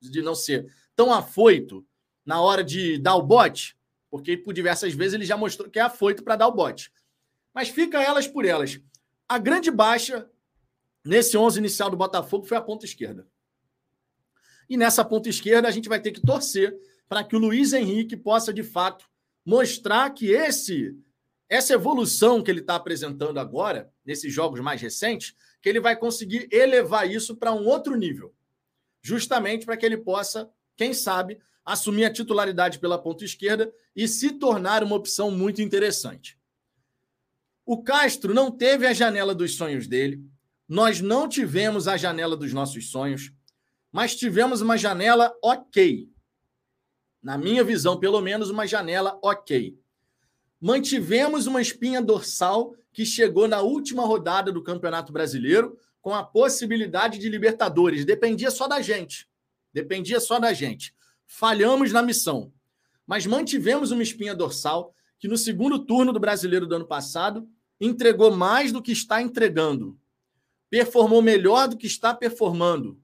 de 0.00 0.20
não 0.20 0.34
ser 0.34 0.72
tão 0.96 1.12
afoito 1.12 1.86
na 2.26 2.40
hora 2.40 2.64
de 2.64 2.98
dar 2.98 3.14
o 3.14 3.22
bote, 3.22 3.78
porque 4.10 4.36
por 4.36 4.52
diversas 4.52 4.92
vezes 4.94 5.14
ele 5.14 5.24
já 5.24 5.36
mostrou 5.36 5.70
que 5.70 5.78
é 5.78 5.82
afoito 5.82 6.24
para 6.24 6.34
dar 6.34 6.48
o 6.48 6.52
bote. 6.52 6.90
Mas 7.54 7.68
fica 7.68 8.02
elas 8.02 8.26
por 8.26 8.44
elas. 8.44 8.80
A 9.28 9.38
grande 9.38 9.70
baixa 9.70 10.30
nesse 11.04 11.36
11 11.36 11.58
inicial 11.58 11.90
do 11.90 11.96
Botafogo 11.96 12.46
foi 12.46 12.56
a 12.56 12.62
ponta 12.62 12.86
esquerda. 12.86 13.28
E 14.68 14.76
nessa 14.76 15.04
ponta 15.04 15.28
esquerda 15.28 15.68
a 15.68 15.70
gente 15.70 15.88
vai 15.88 16.00
ter 16.00 16.12
que 16.12 16.20
torcer 16.22 16.74
para 17.08 17.22
que 17.22 17.36
o 17.36 17.38
Luiz 17.38 17.72
Henrique 17.74 18.16
possa 18.16 18.52
de 18.52 18.62
fato 18.62 19.06
mostrar 19.44 20.10
que 20.10 20.30
esse 20.30 20.96
essa 21.48 21.72
evolução 21.72 22.42
que 22.42 22.50
ele 22.50 22.60
está 22.60 22.74
apresentando 22.74 23.40
agora 23.40 23.90
nesses 24.04 24.32
jogos 24.32 24.60
mais 24.60 24.82
recentes, 24.82 25.34
que 25.62 25.68
ele 25.68 25.80
vai 25.80 25.96
conseguir 25.96 26.46
elevar 26.52 27.10
isso 27.10 27.34
para 27.36 27.54
um 27.54 27.66
outro 27.66 27.96
nível, 27.96 28.34
justamente 29.00 29.64
para 29.64 29.76
que 29.76 29.86
ele 29.86 29.96
possa, 29.96 30.50
quem 30.76 30.92
sabe, 30.92 31.40
assumir 31.64 32.04
a 32.04 32.12
titularidade 32.12 32.78
pela 32.78 33.00
ponta 33.00 33.24
esquerda 33.24 33.72
e 33.96 34.06
se 34.06 34.32
tornar 34.32 34.84
uma 34.84 34.96
opção 34.96 35.30
muito 35.30 35.62
interessante. 35.62 36.37
O 37.70 37.82
Castro 37.82 38.32
não 38.32 38.50
teve 38.50 38.86
a 38.86 38.94
janela 38.94 39.34
dos 39.34 39.54
sonhos 39.54 39.86
dele. 39.86 40.24
Nós 40.66 41.02
não 41.02 41.28
tivemos 41.28 41.86
a 41.86 41.98
janela 41.98 42.34
dos 42.34 42.50
nossos 42.54 42.90
sonhos, 42.90 43.30
mas 43.92 44.16
tivemos 44.16 44.62
uma 44.62 44.78
janela 44.78 45.36
ok. 45.44 46.08
Na 47.22 47.36
minha 47.36 47.62
visão, 47.62 48.00
pelo 48.00 48.22
menos 48.22 48.48
uma 48.48 48.66
janela 48.66 49.18
ok. 49.22 49.78
mantivemos 50.58 51.46
uma 51.46 51.60
espinha 51.60 52.00
dorsal 52.00 52.74
que 52.90 53.04
chegou 53.04 53.46
na 53.46 53.60
última 53.60 54.02
rodada 54.06 54.50
do 54.50 54.62
Campeonato 54.62 55.12
Brasileiro 55.12 55.78
com 56.00 56.14
a 56.14 56.24
possibilidade 56.24 57.18
de 57.18 57.28
Libertadores. 57.28 58.06
Dependia 58.06 58.50
só 58.50 58.66
da 58.66 58.80
gente. 58.80 59.28
Dependia 59.74 60.20
só 60.20 60.40
da 60.40 60.54
gente. 60.54 60.94
Falhamos 61.26 61.92
na 61.92 62.00
missão. 62.00 62.50
Mas 63.06 63.26
mantivemos 63.26 63.90
uma 63.90 64.02
espinha 64.02 64.34
dorsal 64.34 64.94
que 65.18 65.28
no 65.28 65.36
segundo 65.36 65.78
turno 65.78 66.14
do 66.14 66.18
Brasileiro 66.18 66.66
do 66.66 66.74
ano 66.74 66.86
passado 66.86 67.46
entregou 67.80 68.34
mais 68.34 68.72
do 68.72 68.82
que 68.82 68.92
está 68.92 69.22
entregando. 69.22 69.98
Performou 70.70 71.22
melhor 71.22 71.68
do 71.68 71.76
que 71.76 71.86
está 71.86 72.14
performando. 72.14 73.00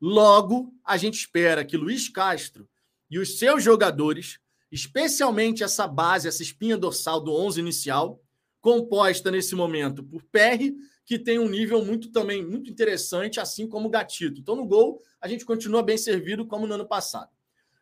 Logo, 0.00 0.72
a 0.84 0.96
gente 0.96 1.14
espera 1.14 1.64
que 1.64 1.76
Luiz 1.76 2.08
Castro 2.08 2.68
e 3.10 3.18
os 3.18 3.38
seus 3.38 3.62
jogadores, 3.62 4.38
especialmente 4.72 5.62
essa 5.62 5.86
base, 5.86 6.26
essa 6.26 6.42
espinha 6.42 6.76
dorsal 6.76 7.20
do 7.20 7.32
11 7.32 7.60
inicial, 7.60 8.22
composta 8.60 9.30
nesse 9.30 9.54
momento 9.54 10.02
por 10.02 10.22
PR, 10.24 10.72
que 11.04 11.18
tem 11.18 11.38
um 11.38 11.48
nível 11.48 11.84
muito 11.84 12.10
também 12.10 12.44
muito 12.44 12.70
interessante, 12.70 13.40
assim 13.40 13.68
como 13.68 13.88
o 13.88 13.90
Gatito. 13.90 14.40
Então, 14.40 14.54
no 14.54 14.64
gol, 14.64 15.02
a 15.20 15.26
gente 15.26 15.44
continua 15.44 15.82
bem 15.82 15.98
servido, 15.98 16.46
como 16.46 16.66
no 16.66 16.74
ano 16.74 16.86
passado. 16.86 17.30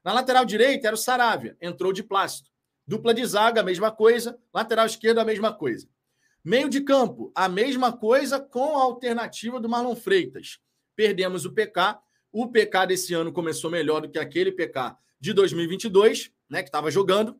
Na 0.02 0.12
lateral 0.12 0.44
direita 0.44 0.86
era 0.86 0.94
o 0.94 0.98
Saravia, 0.98 1.56
entrou 1.60 1.92
de 1.92 2.02
plástico. 2.02 2.48
Dupla 2.86 3.12
de 3.12 3.24
zaga, 3.26 3.60
a 3.60 3.64
mesma 3.64 3.92
coisa. 3.92 4.38
Lateral 4.52 4.86
esquerdo, 4.86 5.18
a 5.18 5.24
mesma 5.24 5.52
coisa. 5.52 5.86
Meio 6.44 6.68
de 6.68 6.80
campo, 6.80 7.32
a 7.34 7.48
mesma 7.48 7.92
coisa 7.92 8.40
com 8.40 8.78
a 8.78 8.82
alternativa 8.82 9.60
do 9.60 9.68
Marlon 9.68 9.96
Freitas. 9.96 10.58
Perdemos 10.94 11.44
o 11.44 11.52
PK. 11.52 11.98
O 12.32 12.48
PK 12.48 12.86
desse 12.86 13.14
ano 13.14 13.32
começou 13.32 13.70
melhor 13.70 14.02
do 14.02 14.08
que 14.08 14.18
aquele 14.18 14.52
PK 14.52 14.96
de 15.20 15.32
2022, 15.32 16.30
né, 16.48 16.62
que 16.62 16.68
estava 16.68 16.90
jogando. 16.90 17.38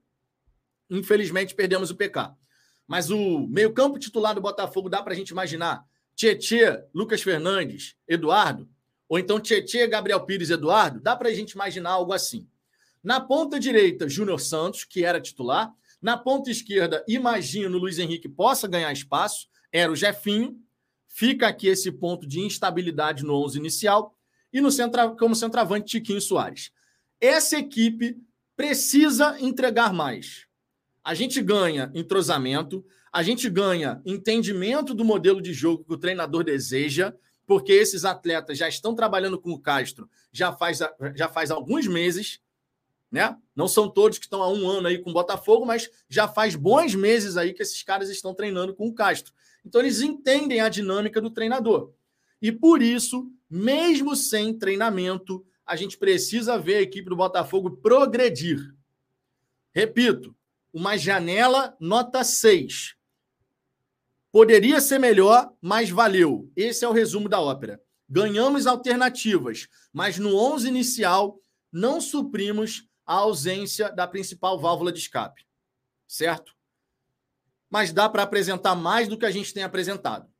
Infelizmente, 0.90 1.55
perdemos 1.55 1.90
o 1.90 1.97
PK. 1.97 2.35
Mas 2.87 3.11
o 3.11 3.47
meio-campo 3.49 3.99
titular 3.99 4.35
do 4.35 4.40
Botafogo 4.40 4.88
dá 4.88 5.02
para 5.02 5.12
a 5.12 5.17
gente 5.17 5.31
imaginar 5.31 5.85
Tietê, 6.14 6.83
Lucas 6.93 7.23
Fernandes, 7.23 7.95
Eduardo, 8.09 8.69
ou 9.09 9.19
então 9.19 9.38
Tietê, 9.38 9.87
Gabriel 9.87 10.25
Pires, 10.25 10.50
Eduardo, 10.50 11.00
dá 11.00 11.14
para 11.14 11.28
a 11.28 11.35
gente 11.35 11.52
imaginar 11.52 11.90
algo 11.90 12.12
assim. 12.12 12.49
Na 13.02 13.21
ponta 13.21 13.61
direita, 13.61 14.09
Júnior 14.09 14.40
Santos, 14.40 14.85
que 14.85 15.05
era 15.05 15.21
titular. 15.21 15.73
Na 16.00 16.17
ponta 16.17 16.50
esquerda, 16.50 17.05
imagino 17.09 17.76
o 17.76 17.81
Luiz 17.81 17.99
Henrique 17.99 18.28
possa 18.28 18.69
ganhar 18.69 18.93
espaço, 18.93 19.49
era 19.73 19.90
o 19.90 19.97
Jefinho. 19.97 20.57
Fica 21.07 21.49
aqui 21.49 21.67
esse 21.67 21.90
ponto 21.90 22.26
de 22.26 22.40
instabilidade 22.40 23.25
no 23.25 23.35
11 23.45 23.59
inicial. 23.59 24.17
E 24.52 24.61
no 24.61 24.71
como 25.19 25.35
centroavante, 25.35 25.99
Tiquinho 25.99 26.21
Soares. 26.21 26.71
Essa 27.21 27.59
equipe 27.59 28.17
precisa 28.57 29.37
entregar 29.40 29.93
mais. 29.93 30.47
A 31.05 31.14
gente 31.14 31.43
ganha 31.43 31.90
entrosamento, 31.95 32.85
a 33.12 33.23
gente 33.23 33.49
ganha 33.50 34.00
entendimento 34.05 34.95
do 34.95 35.05
modelo 35.05 35.40
de 35.40 35.52
jogo 35.52 35.85
que 35.85 35.93
o 35.93 35.99
treinador 35.99 36.45
deseja, 36.45 37.12
porque 37.47 37.73
esses 37.73 38.05
atletas 38.05 38.59
já 38.59 38.69
estão 38.69 38.95
trabalhando 38.95 39.38
com 39.38 39.50
o 39.50 39.61
Castro 39.61 40.09
já 40.33 40.52
faz, 40.52 40.81
já 41.14 41.28
faz 41.28 41.50
alguns 41.50 41.87
meses 41.87 42.40
né? 43.10 43.36
Não 43.54 43.66
são 43.66 43.88
todos 43.88 44.18
que 44.18 44.26
estão 44.26 44.42
há 44.42 44.48
um 44.48 44.68
ano 44.68 44.88
aí 44.88 44.98
com 44.98 45.10
o 45.10 45.14
Botafogo, 45.14 45.64
mas 45.64 45.90
já 46.08 46.28
faz 46.28 46.54
bons 46.54 46.94
meses 46.94 47.36
aí 47.36 47.52
que 47.52 47.62
esses 47.62 47.82
caras 47.82 48.08
estão 48.08 48.34
treinando 48.34 48.74
com 48.74 48.86
o 48.86 48.94
Castro. 48.94 49.32
Então 49.64 49.80
eles 49.80 50.00
entendem 50.00 50.60
a 50.60 50.68
dinâmica 50.68 51.20
do 51.20 51.30
treinador. 51.30 51.92
E 52.40 52.52
por 52.52 52.82
isso, 52.82 53.30
mesmo 53.50 54.14
sem 54.14 54.56
treinamento, 54.56 55.44
a 55.66 55.76
gente 55.76 55.98
precisa 55.98 56.58
ver 56.58 56.76
a 56.76 56.82
equipe 56.82 57.08
do 57.08 57.16
Botafogo 57.16 57.76
progredir. 57.78 58.74
Repito, 59.72 60.34
uma 60.72 60.96
janela 60.96 61.76
nota 61.80 62.22
6. 62.22 62.94
Poderia 64.30 64.80
ser 64.80 64.98
melhor, 64.98 65.52
mas 65.60 65.90
valeu. 65.90 66.50
Esse 66.54 66.84
é 66.84 66.88
o 66.88 66.92
resumo 66.92 67.28
da 67.28 67.40
ópera. 67.40 67.82
Ganhamos 68.08 68.66
alternativas, 68.66 69.68
mas 69.92 70.18
no 70.18 70.36
11 70.36 70.68
inicial 70.68 71.40
não 71.70 72.00
suprimos 72.00 72.88
a 73.08 73.14
ausência 73.14 73.90
da 73.90 74.06
principal 74.06 74.58
válvula 74.60 74.92
de 74.92 74.98
escape, 74.98 75.46
certo? 76.06 76.54
Mas 77.70 77.90
dá 77.90 78.06
para 78.06 78.22
apresentar 78.22 78.74
mais 78.74 79.08
do 79.08 79.16
que 79.16 79.24
a 79.24 79.30
gente 79.30 79.54
tem 79.54 79.62
apresentado. 79.62 80.30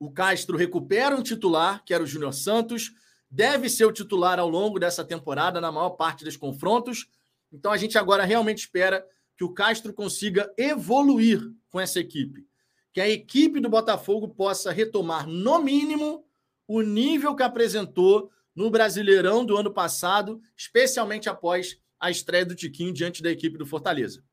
O 0.00 0.10
Castro 0.10 0.56
recupera 0.56 1.14
um 1.14 1.22
titular, 1.22 1.84
que 1.84 1.92
era 1.92 2.02
o 2.02 2.06
Júnior 2.06 2.32
Santos, 2.32 2.92
deve 3.30 3.68
ser 3.68 3.84
o 3.84 3.92
titular 3.92 4.38
ao 4.38 4.48
longo 4.48 4.78
dessa 4.78 5.04
temporada, 5.04 5.60
na 5.60 5.70
maior 5.70 5.90
parte 5.90 6.24
dos 6.24 6.36
confrontos. 6.36 7.10
Então 7.52 7.70
a 7.70 7.76
gente 7.76 7.98
agora 7.98 8.24
realmente 8.24 8.60
espera 8.60 9.06
que 9.36 9.44
o 9.44 9.52
Castro 9.52 9.92
consiga 9.92 10.50
evoluir 10.56 11.42
com 11.68 11.78
essa 11.78 12.00
equipe. 12.00 12.46
Que 12.90 13.02
a 13.02 13.08
equipe 13.08 13.60
do 13.60 13.68
Botafogo 13.68 14.28
possa 14.28 14.72
retomar, 14.72 15.26
no 15.26 15.58
mínimo, 15.58 16.24
o 16.66 16.80
nível 16.80 17.34
que 17.34 17.42
apresentou 17.42 18.30
no 18.56 18.70
Brasileirão 18.70 19.44
do 19.44 19.56
ano 19.56 19.70
passado, 19.70 20.40
especialmente 20.56 21.28
após 21.28 21.78
a 22.00 22.10
estreia 22.10 22.46
do 22.46 22.54
Tiquinho 22.54 22.92
diante 22.92 23.22
da 23.22 23.30
equipe 23.30 23.58
do 23.58 23.66
Fortaleza. 23.66 24.24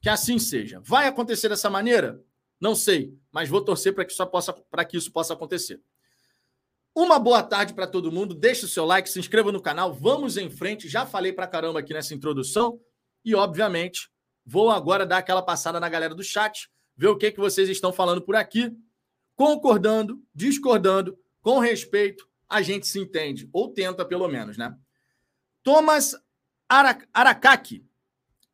Que 0.00 0.08
assim 0.08 0.38
seja. 0.38 0.80
Vai 0.82 1.06
acontecer 1.06 1.50
dessa 1.50 1.68
maneira? 1.68 2.24
Não 2.58 2.74
sei, 2.74 3.14
mas 3.30 3.48
vou 3.48 3.60
torcer 3.60 3.94
para 3.94 4.04
que, 4.04 4.12
isso 4.12 4.26
possa, 4.26 4.52
que 4.88 4.96
isso 4.96 5.12
possa 5.12 5.34
acontecer. 5.34 5.80
Uma 6.94 7.18
boa 7.18 7.42
tarde 7.42 7.74
para 7.74 7.86
todo 7.86 8.10
mundo. 8.10 8.34
Deixe 8.34 8.64
o 8.64 8.68
seu 8.68 8.84
like, 8.84 9.08
se 9.08 9.20
inscreva 9.20 9.52
no 9.52 9.62
canal. 9.62 9.92
Vamos 9.92 10.36
em 10.36 10.50
frente. 10.50 10.88
Já 10.88 11.06
falei 11.06 11.32
para 11.32 11.46
caramba 11.46 11.78
aqui 11.78 11.92
nessa 11.92 12.14
introdução. 12.14 12.80
E, 13.24 13.34
obviamente, 13.34 14.10
vou 14.44 14.70
agora 14.70 15.06
dar 15.06 15.18
aquela 15.18 15.42
passada 15.42 15.78
na 15.78 15.88
galera 15.88 16.14
do 16.14 16.24
chat, 16.24 16.68
ver 16.96 17.08
o 17.08 17.16
que, 17.16 17.30
que 17.30 17.38
vocês 17.38 17.68
estão 17.68 17.92
falando 17.92 18.22
por 18.22 18.34
aqui. 18.34 18.72
Concordando, 19.36 20.20
discordando, 20.34 21.16
com 21.40 21.60
respeito, 21.60 22.28
a 22.48 22.62
gente 22.62 22.86
se 22.86 22.98
entende, 22.98 23.48
ou 23.52 23.72
tenta 23.72 24.04
pelo 24.04 24.28
menos, 24.28 24.56
né? 24.56 24.74
Thomas 25.62 26.14
Aracaki. 26.68 27.84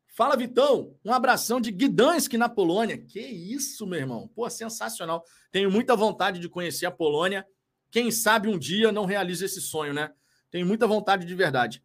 Fala, 0.06 0.36
Vitão. 0.36 0.96
Um 1.04 1.12
abração 1.12 1.60
de 1.60 1.72
Gdansk, 1.72 2.34
na 2.34 2.48
Polônia. 2.48 2.96
Que 2.96 3.20
isso, 3.20 3.86
meu 3.86 3.98
irmão. 3.98 4.28
Pô, 4.28 4.48
sensacional. 4.48 5.24
Tenho 5.50 5.70
muita 5.70 5.96
vontade 5.96 6.38
de 6.38 6.48
conhecer 6.48 6.86
a 6.86 6.90
Polônia. 6.90 7.46
Quem 7.90 8.10
sabe 8.10 8.48
um 8.48 8.58
dia 8.58 8.92
não 8.92 9.04
realiza 9.04 9.44
esse 9.44 9.60
sonho, 9.60 9.92
né? 9.92 10.12
Tenho 10.50 10.66
muita 10.66 10.86
vontade 10.86 11.26
de 11.26 11.34
verdade. 11.34 11.82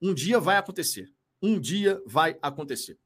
Um 0.00 0.12
dia 0.12 0.38
vai 0.38 0.58
acontecer. 0.58 1.10
Um 1.42 1.58
dia 1.58 2.00
vai 2.06 2.38
acontecer. 2.42 2.98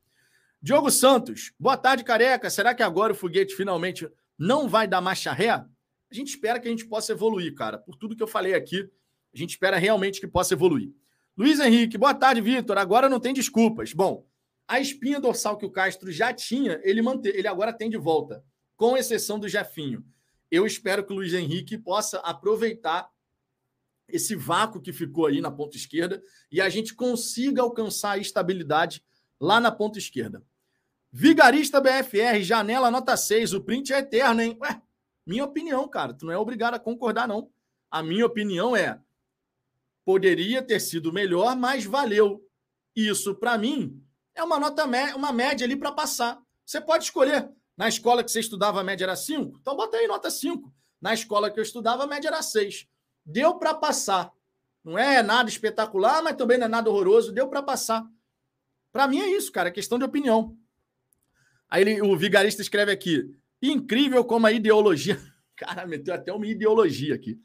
Diogo 0.61 0.91
Santos. 0.91 1.53
Boa 1.59 1.77
tarde, 1.77 2.03
careca. 2.03 2.51
Será 2.51 2.75
que 2.75 2.83
agora 2.83 3.13
o 3.13 3.17
foguete 3.17 3.55
finalmente 3.55 4.11
não 4.37 4.69
vai 4.69 4.89
dar 4.89 5.01
marcha 5.01 5.33
ré? 5.33 5.65
A 6.11 6.15
gente 6.15 6.29
espera 6.29 6.59
que 6.59 6.67
a 6.67 6.71
gente 6.71 6.87
possa 6.87 7.13
evoluir, 7.13 7.55
cara. 7.55 7.79
Por 7.79 7.97
tudo 7.97 8.17
que 8.17 8.23
eu 8.23 8.27
falei 8.27 8.55
aqui, 8.55 8.89
a 9.33 9.39
gente 9.39 9.51
espera 9.51 9.79
realmente 9.79 10.21
que 10.21 10.27
possa 10.27 10.55
evoluir. 10.55 10.93
Luiz 11.37 11.61
Henrique, 11.61 11.97
boa 11.97 12.13
tarde, 12.13 12.41
Vitor. 12.41 12.77
Agora 12.77 13.09
não 13.09 13.21
tem 13.21 13.33
desculpas. 13.33 13.93
Bom, 13.93 14.27
a 14.67 14.81
espinha 14.81 15.21
dorsal 15.21 15.57
que 15.57 15.65
o 15.65 15.71
Castro 15.71 16.11
já 16.11 16.33
tinha, 16.33 16.81
ele, 16.83 17.01
mante... 17.01 17.29
ele 17.29 17.47
agora 17.47 17.73
tem 17.73 17.89
de 17.89 17.97
volta, 17.97 18.45
com 18.77 18.97
exceção 18.97 19.39
do 19.39 19.49
Jefinho. 19.49 20.05
Eu 20.51 20.67
espero 20.67 21.05
que 21.05 21.13
o 21.13 21.17
Luiz 21.17 21.33
Henrique 21.33 21.79
possa 21.79 22.19
aproveitar 22.21 23.09
esse 24.09 24.35
vácuo 24.35 24.81
que 24.81 24.93
ficou 24.93 25.27
aí 25.27 25.41
na 25.41 25.51
ponta 25.51 25.77
esquerda 25.77 26.21
e 26.51 26.61
a 26.61 26.69
gente 26.69 26.95
consiga 26.95 27.63
alcançar 27.63 28.13
a 28.13 28.19
estabilidade 28.19 29.05
lá 29.41 29.61
na 29.61 29.71
ponta 29.71 29.99
esquerda. 29.99 30.45
Vigarista 31.13 31.81
BFR, 31.81 32.41
janela 32.43 32.91
nota 32.91 33.17
6. 33.17 33.55
O 33.55 33.61
print 33.61 33.93
é 33.93 33.99
eterno, 33.99 34.43
hein? 34.43 34.57
Ué, 34.61 34.83
minha 35.27 35.45
opinião, 35.45 35.87
cara, 35.89 36.15
tu 36.15 36.27
não 36.27 36.33
é 36.33 36.39
obrigado 36.39 36.75
a 36.75 36.79
concordar, 36.79 37.29
não. 37.29 37.51
A 37.91 38.03
minha 38.03 38.27
opinião 38.27 38.75
é: 38.75 39.01
poderia 40.05 40.63
ter 40.63 40.81
sido 40.81 41.13
melhor, 41.13 41.57
mas 41.57 41.85
valeu. 41.85 42.45
Isso, 42.95 43.35
para 43.35 43.57
mim, 43.57 44.03
é 44.35 44.43
uma 44.43 44.59
nota 44.59 44.85
uma 45.15 45.33
média 45.33 45.65
ali 45.65 45.77
para 45.77 45.93
passar. 45.93 46.41
Você 46.65 46.81
pode 46.81 47.05
escolher. 47.05 47.51
Na 47.77 47.89
escola 47.89 48.23
que 48.23 48.31
você 48.31 48.41
estudava, 48.41 48.81
a 48.81 48.85
média 48.85 49.05
era 49.05 49.17
5, 49.17 49.59
então 49.61 49.75
bota 49.75 49.97
aí 49.97 50.07
nota 50.07 50.31
5. 50.31 50.73
Na 51.01 51.15
escola 51.15 51.51
que 51.51 51.59
eu 51.59 51.63
estudava, 51.63 52.05
a 52.05 52.07
média 52.07 52.29
era 52.29 52.43
6. 52.43 52.87
Deu 53.25 53.55
para 53.59 53.73
passar. 53.73 54.31
Não 54.85 54.99
é 54.99 55.23
nada 55.23 55.49
espetacular, 55.49 56.23
mas 56.23 56.37
também 56.37 56.59
não 56.59 56.67
é 56.67 56.69
nada 56.69 56.91
horroroso. 56.91 57.33
Deu 57.33 57.49
para 57.49 57.63
passar. 57.63 58.07
Para 58.93 59.07
mim 59.09 59.21
é 59.21 59.29
isso, 59.29 59.51
cara, 59.53 59.69
é 59.69 59.73
questão 59.73 59.99
de 59.99 60.05
opinião. 60.05 60.57
Aí 61.69 61.83
ele, 61.83 62.03
o 62.03 62.17
vigarista 62.17 62.61
escreve 62.61 62.93
aqui: 62.93 63.35
Incrível 63.63 64.25
como 64.25 64.47
a 64.47 64.53
ideologia. 64.53 65.21
Cara, 65.57 65.87
meteu 65.87 66.15
até 66.15 66.33
uma 66.33 66.47
ideologia 66.47 67.15
aqui. 67.15 67.39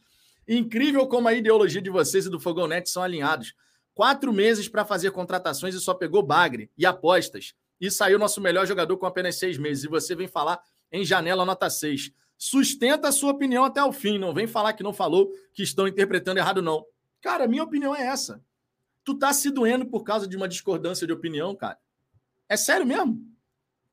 Incrível 0.47 1.07
como 1.07 1.27
a 1.27 1.33
ideologia 1.33 1.81
de 1.81 1.89
vocês 1.89 2.25
e 2.25 2.29
do 2.29 2.39
Fogão 2.39 2.67
Net 2.67 2.89
são 2.89 3.03
alinhados. 3.03 3.53
Quatro 3.93 4.31
meses 4.31 4.67
para 4.67 4.85
fazer 4.85 5.11
contratações 5.11 5.73
e 5.73 5.79
só 5.79 5.93
pegou 5.93 6.21
bagre 6.21 6.69
e 6.77 6.85
apostas. 6.85 7.53
E 7.79 7.89
saiu 7.89 8.19
nosso 8.19 8.39
melhor 8.39 8.65
jogador 8.65 8.97
com 8.97 9.05
apenas 9.05 9.37
seis 9.37 9.57
meses. 9.57 9.83
E 9.83 9.89
você 9.89 10.15
vem 10.15 10.27
falar 10.27 10.61
em 10.91 11.03
janela 11.03 11.45
nota 11.45 11.69
seis. 11.69 12.11
Sustenta 12.37 13.07
a 13.07 13.11
sua 13.11 13.31
opinião 13.31 13.63
até 13.63 13.83
o 13.83 13.91
fim. 13.91 14.17
Não 14.17 14.33
vem 14.33 14.47
falar 14.47 14.73
que 14.73 14.83
não 14.83 14.93
falou, 14.93 15.31
que 15.53 15.63
estão 15.63 15.87
interpretando 15.87 16.37
errado, 16.37 16.61
não. 16.61 16.85
Cara, 17.21 17.47
minha 17.47 17.63
opinião 17.63 17.95
é 17.95 18.05
essa. 18.05 18.41
Tu 19.03 19.17
tá 19.17 19.33
se 19.33 19.49
doendo 19.49 19.85
por 19.85 20.03
causa 20.03 20.27
de 20.27 20.35
uma 20.35 20.47
discordância 20.47 21.07
de 21.07 21.13
opinião, 21.13 21.55
cara. 21.55 21.77
É 22.47 22.55
sério 22.55 22.85
mesmo? 22.85 23.34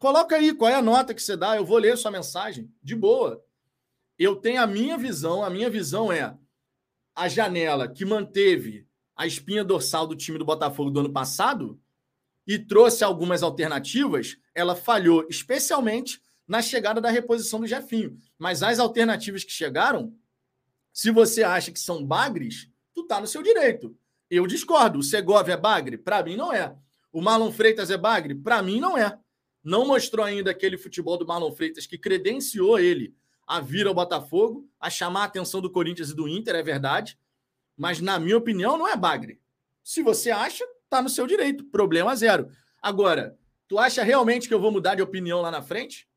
Coloca 0.02 0.34
aí 0.34 0.52
qual 0.52 0.68
é 0.68 0.74
a 0.74 0.82
nota 0.82 1.14
que 1.14 1.22
você 1.22 1.36
dá, 1.36 1.54
eu 1.54 1.64
vou 1.64 1.78
ler 1.78 1.96
sua 1.96 2.10
mensagem, 2.10 2.68
de 2.82 2.92
boa. 2.92 3.40
Eu 4.18 4.34
tenho 4.34 4.60
a 4.60 4.66
minha 4.66 4.98
visão, 4.98 5.44
a 5.44 5.48
minha 5.48 5.70
visão 5.70 6.10
é 6.10 6.36
a 7.14 7.28
janela 7.28 7.86
que 7.86 8.04
manteve 8.04 8.84
a 9.14 9.28
espinha 9.28 9.62
dorsal 9.62 10.04
do 10.04 10.16
time 10.16 10.38
do 10.38 10.44
Botafogo 10.44 10.90
do 10.90 10.98
ano 10.98 11.12
passado 11.12 11.80
e 12.44 12.58
trouxe 12.58 13.04
algumas 13.04 13.44
alternativas, 13.44 14.38
ela 14.52 14.74
falhou, 14.74 15.24
especialmente 15.30 16.20
na 16.48 16.60
chegada 16.60 17.00
da 17.00 17.08
reposição 17.08 17.60
do 17.60 17.66
Jefinho. 17.68 18.18
Mas 18.36 18.60
as 18.60 18.80
alternativas 18.80 19.44
que 19.44 19.52
chegaram, 19.52 20.12
se 20.92 21.12
você 21.12 21.44
acha 21.44 21.70
que 21.70 21.78
são 21.78 22.04
bagres, 22.04 22.68
tu 22.92 23.04
tá 23.06 23.20
no 23.20 23.28
seu 23.28 23.40
direito. 23.40 23.96
Eu 24.28 24.48
discordo. 24.48 24.98
O 24.98 25.02
Segovia 25.04 25.54
é 25.54 25.56
bagre? 25.56 25.96
Para 25.96 26.24
mim 26.24 26.36
não 26.36 26.52
é. 26.52 26.74
O 27.12 27.22
Marlon 27.22 27.52
Freitas 27.52 27.88
é 27.88 27.96
bagre? 27.96 28.34
Para 28.34 28.60
mim 28.64 28.80
não 28.80 28.98
é. 28.98 29.16
Não 29.62 29.86
mostrou 29.86 30.24
ainda 30.24 30.50
aquele 30.50 30.76
futebol 30.76 31.16
do 31.16 31.26
Marlon 31.26 31.52
Freitas 31.52 31.86
que 31.86 31.96
credenciou 31.96 32.78
ele 32.78 33.14
a 33.46 33.60
vir 33.60 33.86
ao 33.86 33.94
Botafogo, 33.94 34.68
a 34.80 34.88
chamar 34.88 35.22
a 35.22 35.24
atenção 35.24 35.60
do 35.60 35.70
Corinthians 35.70 36.10
e 36.10 36.16
do 36.16 36.28
Inter, 36.28 36.54
é 36.54 36.62
verdade. 36.62 37.18
Mas, 37.76 38.00
na 38.00 38.18
minha 38.18 38.36
opinião, 38.36 38.76
não 38.76 38.88
é 38.88 38.96
bagre. 38.96 39.40
Se 39.82 40.02
você 40.02 40.30
acha, 40.30 40.64
tá 40.88 41.02
no 41.02 41.08
seu 41.08 41.26
direito. 41.26 41.64
Problema 41.64 42.14
zero. 42.14 42.48
Agora, 42.80 43.38
tu 43.68 43.78
acha 43.78 44.02
realmente 44.02 44.48
que 44.48 44.54
eu 44.54 44.60
vou 44.60 44.70
mudar 44.70 44.94
de 44.94 45.02
opinião 45.02 45.40
lá 45.40 45.50
na 45.50 45.62
frente? 45.62 46.08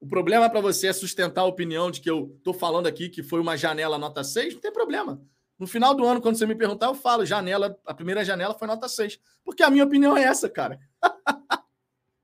O 0.00 0.06
problema 0.06 0.48
para 0.48 0.60
você 0.60 0.88
é 0.88 0.92
sustentar 0.92 1.42
a 1.42 1.46
opinião 1.46 1.90
de 1.90 2.00
que 2.00 2.10
eu 2.10 2.38
tô 2.44 2.52
falando 2.52 2.86
aqui 2.86 3.08
que 3.08 3.22
foi 3.22 3.40
uma 3.40 3.56
janela 3.56 3.98
nota 3.98 4.22
6? 4.22 4.54
Não 4.54 4.60
tem 4.60 4.72
problema. 4.72 5.20
No 5.58 5.66
final 5.66 5.92
do 5.92 6.04
ano, 6.04 6.20
quando 6.20 6.36
você 6.36 6.46
me 6.46 6.54
perguntar, 6.54 6.86
eu 6.86 6.94
falo, 6.94 7.26
janela, 7.26 7.76
a 7.84 7.92
primeira 7.92 8.24
janela 8.24 8.54
foi 8.54 8.68
nota 8.68 8.88
6. 8.88 9.18
Porque 9.44 9.62
a 9.62 9.70
minha 9.70 9.84
opinião 9.84 10.16
é 10.16 10.22
essa, 10.22 10.48
cara. 10.48 10.78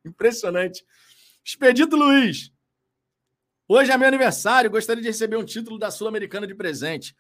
Impressionante. 0.05 0.85
Expedito 1.45 1.97
Luiz. 1.97 2.53
Hoje 3.67 3.91
é 3.91 3.97
meu 3.97 4.09
aniversário, 4.09 4.71
gostaria 4.71 5.03
de 5.03 5.09
receber 5.09 5.37
um 5.37 5.45
título 5.45 5.79
da 5.79 5.91
Sul-Americana 5.91 6.47
de 6.47 6.55
presente. 6.55 7.17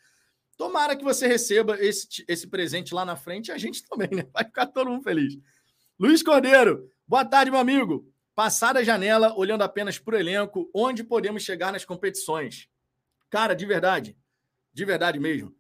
Tomara 0.57 0.95
que 0.95 1.03
você 1.03 1.27
receba 1.27 1.83
esse, 1.83 2.25
esse 2.29 2.47
presente 2.47 2.95
lá 2.95 3.05
na 3.05 3.17
frente 3.17 3.49
e 3.49 3.53
a 3.53 3.59
gente 3.59 3.83
também, 3.89 4.11
né? 4.11 4.27
Vai 4.33 4.45
ficar 4.45 4.67
todo 4.67 4.91
mundo 4.91 5.03
feliz. 5.03 5.39
Luiz 5.99 6.23
Cordeiro, 6.23 6.91
boa 7.07 7.25
tarde, 7.25 7.51
meu 7.51 7.61
amigo. 7.61 8.07
Passada 8.35 8.81
a 8.81 8.85
janela, 8.85 9.33
olhando 9.37 9.63
apenas 9.63 9.99
para 9.99 10.17
o 10.17 10.19
elenco, 10.19 10.69
onde 10.75 11.05
podemos 11.05 11.43
chegar 11.43 11.73
nas 11.73 11.85
competições? 11.85 12.69
Cara, 13.31 13.55
de 13.55 13.65
verdade, 13.65 14.17
de 14.73 14.85
verdade 14.85 15.19
mesmo. 15.19 15.57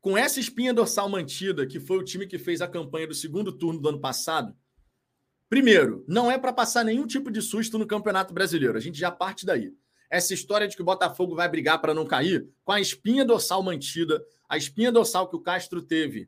Com 0.00 0.16
essa 0.16 0.40
espinha 0.40 0.72
dorsal 0.72 1.08
mantida, 1.08 1.66
que 1.66 1.78
foi 1.78 1.98
o 1.98 2.04
time 2.04 2.26
que 2.26 2.38
fez 2.38 2.62
a 2.62 2.68
campanha 2.68 3.06
do 3.06 3.14
segundo 3.14 3.52
turno 3.52 3.80
do 3.80 3.88
ano 3.88 4.00
passado, 4.00 4.56
primeiro, 5.52 6.02
não 6.08 6.30
é 6.30 6.38
para 6.38 6.50
passar 6.50 6.82
nenhum 6.82 7.06
tipo 7.06 7.30
de 7.30 7.42
susto 7.42 7.76
no 7.76 7.86
Campeonato 7.86 8.32
Brasileiro. 8.32 8.78
A 8.78 8.80
gente 8.80 8.98
já 8.98 9.10
parte 9.10 9.44
daí 9.44 9.70
essa 10.08 10.32
história 10.32 10.66
de 10.66 10.74
que 10.74 10.80
o 10.80 10.84
Botafogo 10.84 11.34
vai 11.34 11.46
brigar 11.46 11.78
para 11.78 11.92
não 11.92 12.06
cair, 12.06 12.48
com 12.64 12.72
a 12.72 12.80
espinha 12.80 13.22
dorsal 13.22 13.62
mantida, 13.62 14.24
a 14.48 14.56
espinha 14.56 14.90
dorsal 14.90 15.28
que 15.28 15.36
o 15.36 15.40
Castro 15.40 15.82
teve 15.82 16.26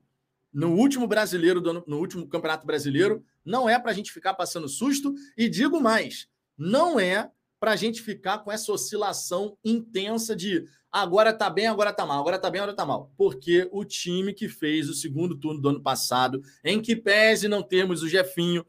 no 0.52 0.74
último 0.74 1.06
brasileiro, 1.06 1.62
no 1.86 1.98
último 1.98 2.28
Campeonato 2.28 2.66
Brasileiro, 2.66 3.24
não 3.42 3.66
é 3.66 3.78
para 3.78 3.92
a 3.92 3.94
gente 3.94 4.12
ficar 4.12 4.34
passando 4.34 4.68
susto. 4.68 5.14
E 5.38 5.48
digo 5.48 5.80
mais, 5.80 6.28
não 6.54 7.00
é 7.00 7.30
para 7.58 7.72
a 7.72 7.76
gente 7.76 8.02
ficar 8.02 8.40
com 8.40 8.52
essa 8.52 8.70
oscilação 8.72 9.56
intensa 9.64 10.36
de 10.36 10.66
agora 10.92 11.32
tá 11.32 11.48
bem, 11.48 11.66
agora 11.66 11.94
tá 11.94 12.04
mal, 12.04 12.20
agora 12.20 12.38
tá 12.38 12.50
bem, 12.50 12.60
agora 12.60 12.76
tá 12.76 12.84
mal. 12.84 13.10
Porque 13.16 13.66
o 13.72 13.86
time 13.86 14.34
que 14.34 14.50
fez 14.50 14.90
o 14.90 14.94
segundo 14.94 15.34
turno 15.34 15.62
do 15.62 15.70
ano 15.70 15.82
passado, 15.82 16.42
em 16.62 16.78
que 16.80 16.94
pese 16.94 17.48
não 17.48 17.62
termos 17.62 18.02
o 18.02 18.08
Jefinho, 18.08 18.64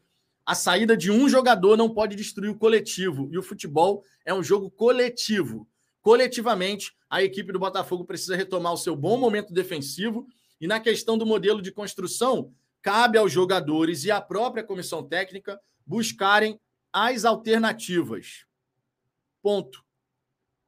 a 0.45 0.53
saída 0.53 0.95
de 0.95 1.09
um 1.09 1.27
jogador 1.27 1.75
não 1.75 1.89
pode 1.89 2.15
destruir 2.15 2.51
o 2.51 2.57
coletivo. 2.57 3.27
E 3.31 3.37
o 3.37 3.43
futebol 3.43 4.03
é 4.23 4.33
um 4.33 4.43
jogo 4.43 4.69
coletivo. 4.69 5.67
Coletivamente, 6.01 6.95
a 7.09 7.23
equipe 7.23 7.51
do 7.51 7.57
Botafogo 7.57 8.05
precisa 8.05 8.35
retomar 8.35 8.73
o 8.73 8.77
seu 8.77 8.95
bom 8.95 9.17
momento 9.17 9.51
defensivo. 9.51 10.27
E 10.61 10.67
na 10.67 10.79
questão 10.79 11.17
do 11.17 11.25
modelo 11.25 11.61
de 11.63 11.72
construção, 11.72 12.53
cabe 12.79 13.17
aos 13.17 13.31
jogadores 13.31 14.05
e 14.05 14.11
à 14.11 14.22
própria 14.22 14.63
comissão 14.63 15.03
técnica 15.03 15.59
buscarem 15.83 16.59
as 16.93 17.25
alternativas. 17.25 18.46
Ponto. 19.41 19.83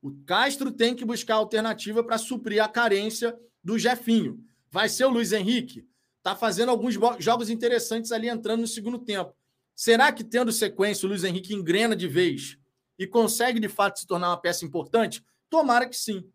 O 0.01 0.11
Castro 0.25 0.71
tem 0.71 0.95
que 0.95 1.05
buscar 1.05 1.35
alternativa 1.35 2.03
para 2.03 2.17
suprir 2.17 2.63
a 2.63 2.67
carência 2.67 3.37
do 3.63 3.77
Jefinho. 3.77 4.43
Vai 4.71 4.89
ser 4.89 5.05
o 5.05 5.09
Luiz 5.09 5.31
Henrique? 5.31 5.87
Está 6.17 6.35
fazendo 6.35 6.69
alguns 6.69 6.95
jogos 7.19 7.49
interessantes 7.49 8.11
ali 8.11 8.27
entrando 8.27 8.61
no 8.61 8.67
segundo 8.67 8.99
tempo. 8.99 9.36
Será 9.77 10.11
que, 10.11 10.23
tendo 10.23 10.51
sequência, 10.51 11.05
o 11.05 11.09
Luiz 11.09 11.23
Henrique 11.23 11.53
engrena 11.53 11.95
de 11.95 12.07
vez 12.07 12.57
e 12.97 13.05
consegue, 13.05 13.59
de 13.59 13.69
fato, 13.69 13.99
se 13.99 14.07
tornar 14.07 14.29
uma 14.29 14.41
peça 14.41 14.65
importante? 14.65 15.23
Tomara 15.51 15.87
que 15.87 15.95
sim. 15.95 16.27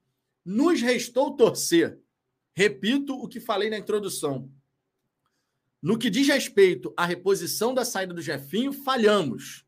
Nos 0.44 0.80
restou 0.80 1.34
torcer. 1.34 1.98
Repito 2.54 3.16
o 3.16 3.26
que 3.26 3.40
falei 3.40 3.68
na 3.68 3.76
introdução. 3.76 4.48
No 5.82 5.98
que 5.98 6.08
diz 6.08 6.28
respeito 6.28 6.94
à 6.96 7.04
reposição 7.04 7.74
da 7.74 7.84
saída 7.84 8.14
do 8.14 8.22
Jefinho, 8.22 8.72
falhamos. 8.72 9.66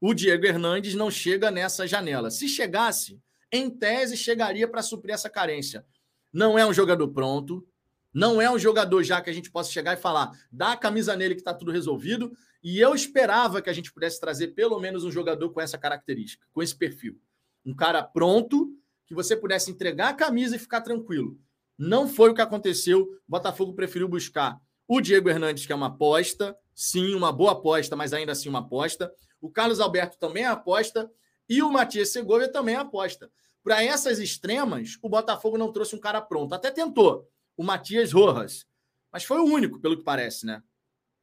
O 0.00 0.12
Diego 0.12 0.46
Hernandes 0.46 0.96
não 0.96 1.08
chega 1.08 1.52
nessa 1.52 1.86
janela. 1.86 2.32
Se 2.32 2.48
chegasse, 2.48 3.22
em 3.52 3.70
tese, 3.70 4.16
chegaria 4.16 4.66
para 4.66 4.82
suprir 4.82 5.14
essa 5.14 5.30
carência. 5.30 5.86
Não 6.32 6.58
é 6.58 6.66
um 6.66 6.74
jogador 6.74 7.06
pronto, 7.12 7.64
não 8.12 8.42
é 8.42 8.50
um 8.50 8.58
jogador 8.58 9.04
já 9.04 9.20
que 9.20 9.30
a 9.30 9.32
gente 9.32 9.52
possa 9.52 9.70
chegar 9.70 9.92
e 9.92 10.00
falar, 10.00 10.32
dá 10.50 10.72
a 10.72 10.76
camisa 10.76 11.14
nele 11.14 11.36
que 11.36 11.42
está 11.42 11.54
tudo 11.54 11.70
resolvido. 11.70 12.36
E 12.64 12.80
eu 12.80 12.94
esperava 12.94 13.60
que 13.60 13.68
a 13.68 13.72
gente 13.74 13.92
pudesse 13.92 14.18
trazer 14.18 14.48
pelo 14.48 14.80
menos 14.80 15.04
um 15.04 15.10
jogador 15.10 15.50
com 15.50 15.60
essa 15.60 15.76
característica, 15.76 16.46
com 16.50 16.62
esse 16.62 16.74
perfil. 16.74 17.20
Um 17.62 17.76
cara 17.76 18.02
pronto, 18.02 18.74
que 19.06 19.14
você 19.14 19.36
pudesse 19.36 19.70
entregar 19.70 20.08
a 20.08 20.14
camisa 20.14 20.56
e 20.56 20.58
ficar 20.58 20.80
tranquilo. 20.80 21.38
Não 21.76 22.08
foi 22.08 22.30
o 22.30 22.34
que 22.34 22.40
aconteceu. 22.40 23.02
O 23.02 23.18
Botafogo 23.28 23.74
preferiu 23.74 24.08
buscar 24.08 24.58
o 24.88 24.98
Diego 25.02 25.28
Hernandes, 25.28 25.66
que 25.66 25.72
é 25.74 25.76
uma 25.76 25.88
aposta, 25.88 26.56
sim, 26.74 27.14
uma 27.14 27.30
boa 27.30 27.52
aposta, 27.52 27.94
mas 27.96 28.14
ainda 28.14 28.32
assim 28.32 28.48
uma 28.48 28.60
aposta. 28.60 29.12
O 29.42 29.50
Carlos 29.50 29.78
Alberto 29.78 30.18
também 30.18 30.44
é 30.44 30.46
aposta. 30.46 31.10
E 31.46 31.62
o 31.62 31.70
Matias 31.70 32.12
Segovia 32.12 32.50
também 32.50 32.76
é 32.76 32.78
aposta. 32.78 33.30
Para 33.62 33.84
essas 33.84 34.18
extremas, 34.18 34.98
o 35.02 35.08
Botafogo 35.10 35.58
não 35.58 35.70
trouxe 35.70 35.94
um 35.94 36.00
cara 36.00 36.22
pronto. 36.22 36.54
Até 36.54 36.70
tentou, 36.70 37.28
o 37.58 37.62
Matias 37.62 38.10
Rojas. 38.10 38.66
Mas 39.12 39.24
foi 39.24 39.38
o 39.38 39.44
único, 39.44 39.78
pelo 39.80 39.98
que 39.98 40.02
parece, 40.02 40.46
né? 40.46 40.62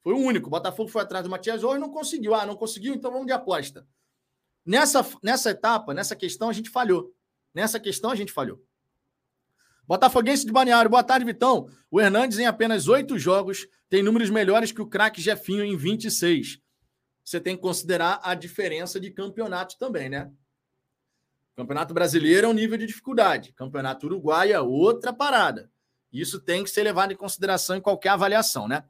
Foi 0.04 0.14
o 0.14 0.18
único. 0.18 0.48
O 0.48 0.50
Botafogo 0.50 0.90
foi 0.90 1.02
atrás 1.02 1.24
do 1.24 1.30
Matias 1.30 1.64
hoje 1.64 1.80
não 1.80 1.90
conseguiu. 1.90 2.34
Ah, 2.34 2.46
não 2.46 2.56
conseguiu, 2.56 2.94
então 2.94 3.12
vamos 3.12 3.28
de 3.28 3.34
aposta. 3.34 3.88
Nessa, 4.66 5.06
nessa 5.24 5.52
etapa, 5.52 5.94
nessa 5.94 6.16
questão, 6.16 6.50
a 6.50 6.54
gente 6.54 6.70
falhou. 6.70 7.14
Nessa 7.54 7.80
questão, 7.80 8.12
a 8.12 8.16
gente 8.16 8.32
falhou. 8.32 8.64
Botafoguense 9.88 10.46
de 10.46 10.52
Balneário, 10.52 10.90
boa 10.90 11.04
tarde, 11.04 11.26
Vitão. 11.26 11.68
O 11.90 12.00
Hernandes, 12.00 12.40
em 12.40 12.46
apenas 12.46 12.88
oito 12.88 13.18
jogos, 13.18 13.68
tem 13.90 14.02
números 14.02 14.30
melhores 14.30 14.72
que 14.72 14.82
o 14.82 14.88
craque 14.88 15.22
Jefinho 15.22 15.66
em 15.66 15.76
26. 15.76 16.60
Você 17.24 17.40
tem 17.40 17.56
que 17.56 17.62
considerar 17.62 18.20
a 18.24 18.34
diferença 18.34 19.00
de 19.00 19.12
campeonato 19.12 19.78
também, 19.78 20.10
né? 20.10 20.32
Campeonato 21.56 21.94
brasileiro 21.94 22.48
é 22.48 22.50
um 22.50 22.54
nível 22.54 22.78
de 22.78 22.86
dificuldade. 22.86 23.54
Campeonato 23.54 24.06
uruguai 24.06 24.52
é 24.52 24.60
outra 24.62 25.12
parada. 25.12 25.70
Isso 26.12 26.40
tem 26.40 26.64
que 26.64 26.70
ser 26.70 26.84
levado 26.84 27.12
em 27.12 27.16
consideração 27.16 27.76
em 27.76 27.82
qualquer 27.82 28.10
avaliação, 28.10 28.68
né? 28.68 28.86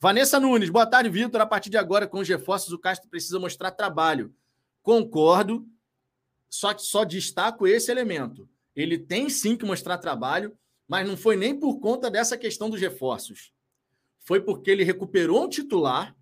Vanessa 0.00 0.38
Nunes, 0.38 0.68
boa 0.68 0.86
tarde, 0.86 1.08
Vitor. 1.08 1.40
A 1.40 1.46
partir 1.46 1.70
de 1.70 1.78
agora, 1.78 2.06
com 2.06 2.18
os 2.18 2.28
reforços, 2.28 2.72
o 2.72 2.78
Castro 2.78 3.08
precisa 3.08 3.38
mostrar 3.38 3.70
trabalho. 3.70 4.34
Concordo, 4.82 5.66
só, 6.50 6.76
só 6.76 7.04
destaco 7.04 7.66
esse 7.66 7.90
elemento. 7.90 8.48
Ele 8.76 8.98
tem 8.98 9.30
sim 9.30 9.56
que 9.56 9.64
mostrar 9.64 9.98
trabalho, 9.98 10.56
mas 10.86 11.08
não 11.08 11.16
foi 11.16 11.36
nem 11.36 11.58
por 11.58 11.78
conta 11.80 12.10
dessa 12.10 12.36
questão 12.36 12.68
dos 12.68 12.80
reforços. 12.80 13.52
Foi 14.20 14.40
porque 14.40 14.70
ele 14.70 14.84
recuperou 14.84 15.44
um 15.44 15.48
titular, 15.48 16.14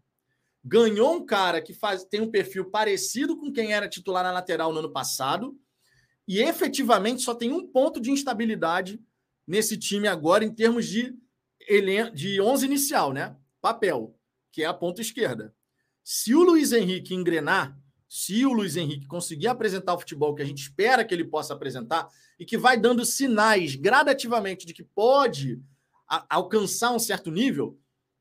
ganhou 0.65 1.15
um 1.15 1.25
cara 1.25 1.61
que 1.61 1.75
faz, 1.75 2.05
tem 2.05 2.21
um 2.21 2.31
perfil 2.31 2.71
parecido 2.71 3.37
com 3.37 3.53
quem 3.53 3.73
era 3.73 3.89
titular 3.89 4.23
na 4.23 4.33
lateral 4.33 4.73
no 4.73 4.79
ano 4.79 4.93
passado, 4.93 5.59
e 6.27 6.41
efetivamente 6.41 7.23
só 7.23 7.35
tem 7.35 7.53
um 7.53 7.67
ponto 7.67 8.01
de 8.01 8.11
instabilidade 8.11 9.01
nesse 9.47 9.77
time 9.77 10.07
agora 10.07 10.45
em 10.45 10.55
termos 10.55 10.87
de, 10.87 11.17
de 12.15 12.41
11 12.41 12.65
inicial, 12.65 13.13
né? 13.13 13.37
Papel, 13.63 14.15
que 14.51 14.63
é 14.63 14.67
a 14.67 14.75
ponta 14.75 15.01
esquerda. 15.01 15.55
Se 16.03 16.35
o 16.35 16.43
Luiz 16.43 16.73
Henrique 16.73 17.15
engrenar, 17.15 17.79
se 18.09 18.45
o 18.45 18.53
Luiz 18.53 18.77
Henrique 18.77 19.07
conseguir 19.07 19.47
apresentar 19.47 19.95
o 19.95 19.99
futebol 19.99 20.35
que 20.35 20.43
a 20.43 20.45
gente 20.45 20.61
espera 20.61 21.05
que 21.05 21.15
ele 21.15 21.25
possa 21.25 21.55
apresentar 21.55 22.09
e 22.39 22.45
que 22.45 22.59
vai 22.59 22.77
dando 22.77 23.07
sinais 23.07 23.77
gradativamente 23.77 24.67
de 24.67 24.75
que 24.75 24.83
pode 24.83 25.63
alcançar 26.29 26.91
um 26.91 26.99
certo 26.99 27.31
nível, 27.31 27.79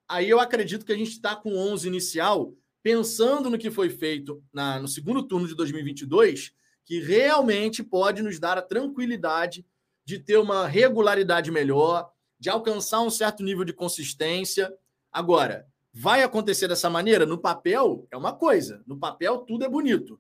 aí 0.07 0.29
eu 0.29 0.39
acredito 0.39 0.85
que 0.85 0.93
a 0.93 0.97
gente 0.97 1.11
está 1.11 1.35
com 1.35 1.57
11 1.57 1.87
inicial, 1.87 2.55
pensando 2.81 3.49
no 3.49 3.57
que 3.57 3.69
foi 3.69 3.89
feito 3.89 4.41
na, 4.53 4.79
no 4.79 4.87
segundo 4.87 5.23
turno 5.23 5.47
de 5.47 5.55
2022, 5.55 6.53
que 6.85 7.01
realmente 7.01 7.83
pode 7.83 8.21
nos 8.21 8.39
dar 8.39 8.57
a 8.57 8.61
tranquilidade 8.61 9.65
de 10.05 10.19
ter 10.19 10.37
uma 10.37 10.67
regularidade 10.67 11.51
melhor, 11.51 12.11
de 12.39 12.49
alcançar 12.49 13.01
um 13.01 13.09
certo 13.09 13.43
nível 13.43 13.65
de 13.65 13.73
consistência 13.73 14.73
Agora, 15.11 15.67
Vai 15.93 16.23
acontecer 16.23 16.67
dessa 16.69 16.89
maneira? 16.89 17.25
No 17.25 17.37
papel 17.37 18.07
é 18.09 18.15
uma 18.15 18.31
coisa, 18.31 18.81
no 18.87 18.97
papel 18.97 19.39
tudo 19.39 19.65
é 19.65 19.69
bonito. 19.69 20.19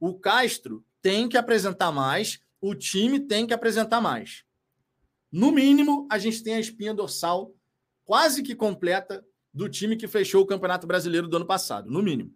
O 0.00 0.18
Castro 0.18 0.84
tem 1.00 1.28
que 1.28 1.36
apresentar 1.36 1.92
mais, 1.92 2.40
o 2.60 2.74
time 2.74 3.20
tem 3.20 3.46
que 3.46 3.54
apresentar 3.54 4.00
mais. 4.00 4.44
No 5.30 5.52
mínimo, 5.52 6.08
a 6.10 6.18
gente 6.18 6.42
tem 6.42 6.54
a 6.54 6.60
espinha 6.60 6.92
dorsal 6.92 7.54
quase 8.04 8.42
que 8.42 8.54
completa 8.54 9.24
do 9.54 9.68
time 9.68 9.96
que 9.96 10.08
fechou 10.08 10.42
o 10.42 10.46
Campeonato 10.46 10.86
Brasileiro 10.86 11.28
do 11.28 11.36
ano 11.36 11.46
passado, 11.46 11.88
no 11.88 12.02
mínimo. 12.02 12.34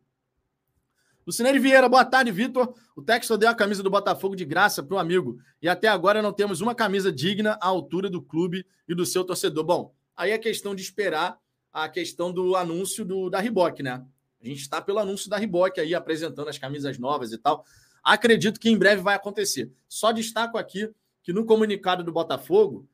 Lucineiro 1.26 1.60
Vieira, 1.60 1.88
boa 1.88 2.04
tarde, 2.04 2.30
Vitor. 2.30 2.72
O 2.94 3.02
Textor 3.02 3.36
deu 3.36 3.48
a 3.48 3.54
camisa 3.54 3.82
do 3.82 3.90
Botafogo 3.90 4.36
de 4.36 4.44
graça 4.44 4.80
para 4.80 4.96
um 4.96 5.00
amigo 5.00 5.38
e 5.60 5.68
até 5.68 5.88
agora 5.88 6.22
não 6.22 6.32
temos 6.32 6.60
uma 6.60 6.74
camisa 6.74 7.10
digna 7.10 7.58
à 7.60 7.66
altura 7.66 8.08
do 8.08 8.22
clube 8.22 8.64
e 8.88 8.94
do 8.94 9.04
seu 9.04 9.24
torcedor. 9.24 9.64
Bom, 9.64 9.94
aí 10.16 10.30
é 10.30 10.38
questão 10.38 10.72
de 10.72 10.82
esperar 10.82 11.36
a 11.76 11.90
questão 11.90 12.32
do 12.32 12.56
anúncio 12.56 13.04
do, 13.04 13.28
da 13.28 13.38
Riboc, 13.38 13.80
né? 13.80 14.02
A 14.42 14.46
gente 14.46 14.62
está 14.62 14.80
pelo 14.80 14.98
anúncio 14.98 15.28
da 15.28 15.36
Riboc 15.36 15.78
aí, 15.78 15.94
apresentando 15.94 16.48
as 16.48 16.56
camisas 16.56 16.98
novas 16.98 17.32
e 17.32 17.38
tal. 17.38 17.66
Acredito 18.02 18.58
que 18.58 18.70
em 18.70 18.78
breve 18.78 19.02
vai 19.02 19.14
acontecer. 19.14 19.70
Só 19.86 20.10
destaco 20.10 20.56
aqui 20.56 20.90
que 21.22 21.34
no 21.34 21.44
comunicado 21.44 22.02
do 22.02 22.10
Botafogo, 22.10 22.88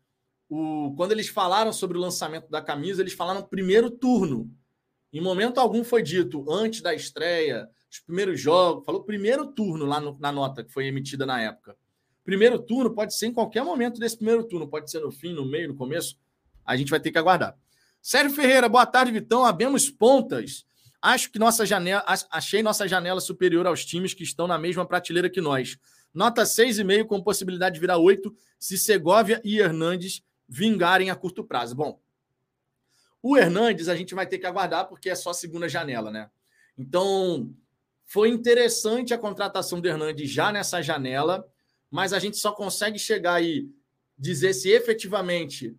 o, 0.48 0.92
quando 0.96 1.12
eles 1.12 1.28
falaram 1.28 1.72
sobre 1.72 1.96
o 1.96 2.00
lançamento 2.00 2.50
da 2.50 2.60
camisa, 2.60 3.02
eles 3.02 3.12
falaram 3.12 3.44
primeiro 3.44 3.88
turno. 3.88 4.50
Em 5.12 5.20
momento 5.20 5.58
algum 5.58 5.84
foi 5.84 6.02
dito 6.02 6.44
antes 6.50 6.80
da 6.80 6.92
estreia, 6.92 7.68
os 7.88 8.00
primeiros 8.00 8.40
jogos, 8.40 8.84
falou 8.84 9.04
primeiro 9.04 9.46
turno 9.46 9.86
lá 9.86 10.00
no, 10.00 10.18
na 10.18 10.32
nota 10.32 10.64
que 10.64 10.72
foi 10.72 10.86
emitida 10.86 11.24
na 11.24 11.40
época. 11.40 11.76
Primeiro 12.24 12.58
turno 12.58 12.92
pode 12.92 13.14
ser 13.14 13.26
em 13.26 13.32
qualquer 13.32 13.62
momento 13.62 14.00
desse 14.00 14.16
primeiro 14.16 14.42
turno, 14.42 14.66
pode 14.66 14.90
ser 14.90 14.98
no 14.98 15.12
fim, 15.12 15.32
no 15.32 15.46
meio, 15.46 15.68
no 15.68 15.76
começo. 15.76 16.18
A 16.64 16.76
gente 16.76 16.90
vai 16.90 16.98
ter 16.98 17.12
que 17.12 17.18
aguardar. 17.18 17.56
Sérgio 18.02 18.34
Ferreira, 18.34 18.68
boa 18.68 18.84
tarde, 18.84 19.12
Vitão. 19.12 19.44
Abemos 19.44 19.88
pontas. 19.88 20.66
Acho 21.00 21.30
que 21.30 21.38
nossa 21.38 21.64
janela, 21.64 22.04
achei 22.32 22.60
nossa 22.60 22.88
janela 22.88 23.20
superior 23.20 23.64
aos 23.64 23.84
times 23.84 24.12
que 24.12 24.24
estão 24.24 24.48
na 24.48 24.58
mesma 24.58 24.84
prateleira 24.84 25.30
que 25.30 25.40
nós. 25.40 25.78
Nota 26.12 26.42
6,5 26.42 27.06
com 27.06 27.22
possibilidade 27.22 27.74
de 27.74 27.80
virar 27.80 27.98
8 27.98 28.34
se 28.58 28.76
Segovia 28.76 29.40
e 29.44 29.60
Hernandes 29.60 30.20
vingarem 30.48 31.10
a 31.10 31.14
curto 31.14 31.44
prazo. 31.44 31.76
Bom, 31.76 32.00
o 33.22 33.36
Hernandes 33.36 33.88
a 33.88 33.94
gente 33.94 34.16
vai 34.16 34.26
ter 34.26 34.38
que 34.38 34.46
aguardar 34.46 34.88
porque 34.88 35.08
é 35.08 35.14
só 35.14 35.32
segunda 35.32 35.68
janela, 35.68 36.10
né? 36.10 36.28
Então, 36.76 37.54
foi 38.04 38.30
interessante 38.30 39.14
a 39.14 39.18
contratação 39.18 39.80
do 39.80 39.86
Hernandes 39.86 40.28
já 40.28 40.50
nessa 40.50 40.82
janela, 40.82 41.48
mas 41.88 42.12
a 42.12 42.18
gente 42.18 42.36
só 42.36 42.50
consegue 42.50 42.98
chegar 42.98 43.34
aí 43.34 43.70
dizer 44.18 44.54
se 44.54 44.70
efetivamente 44.70 45.76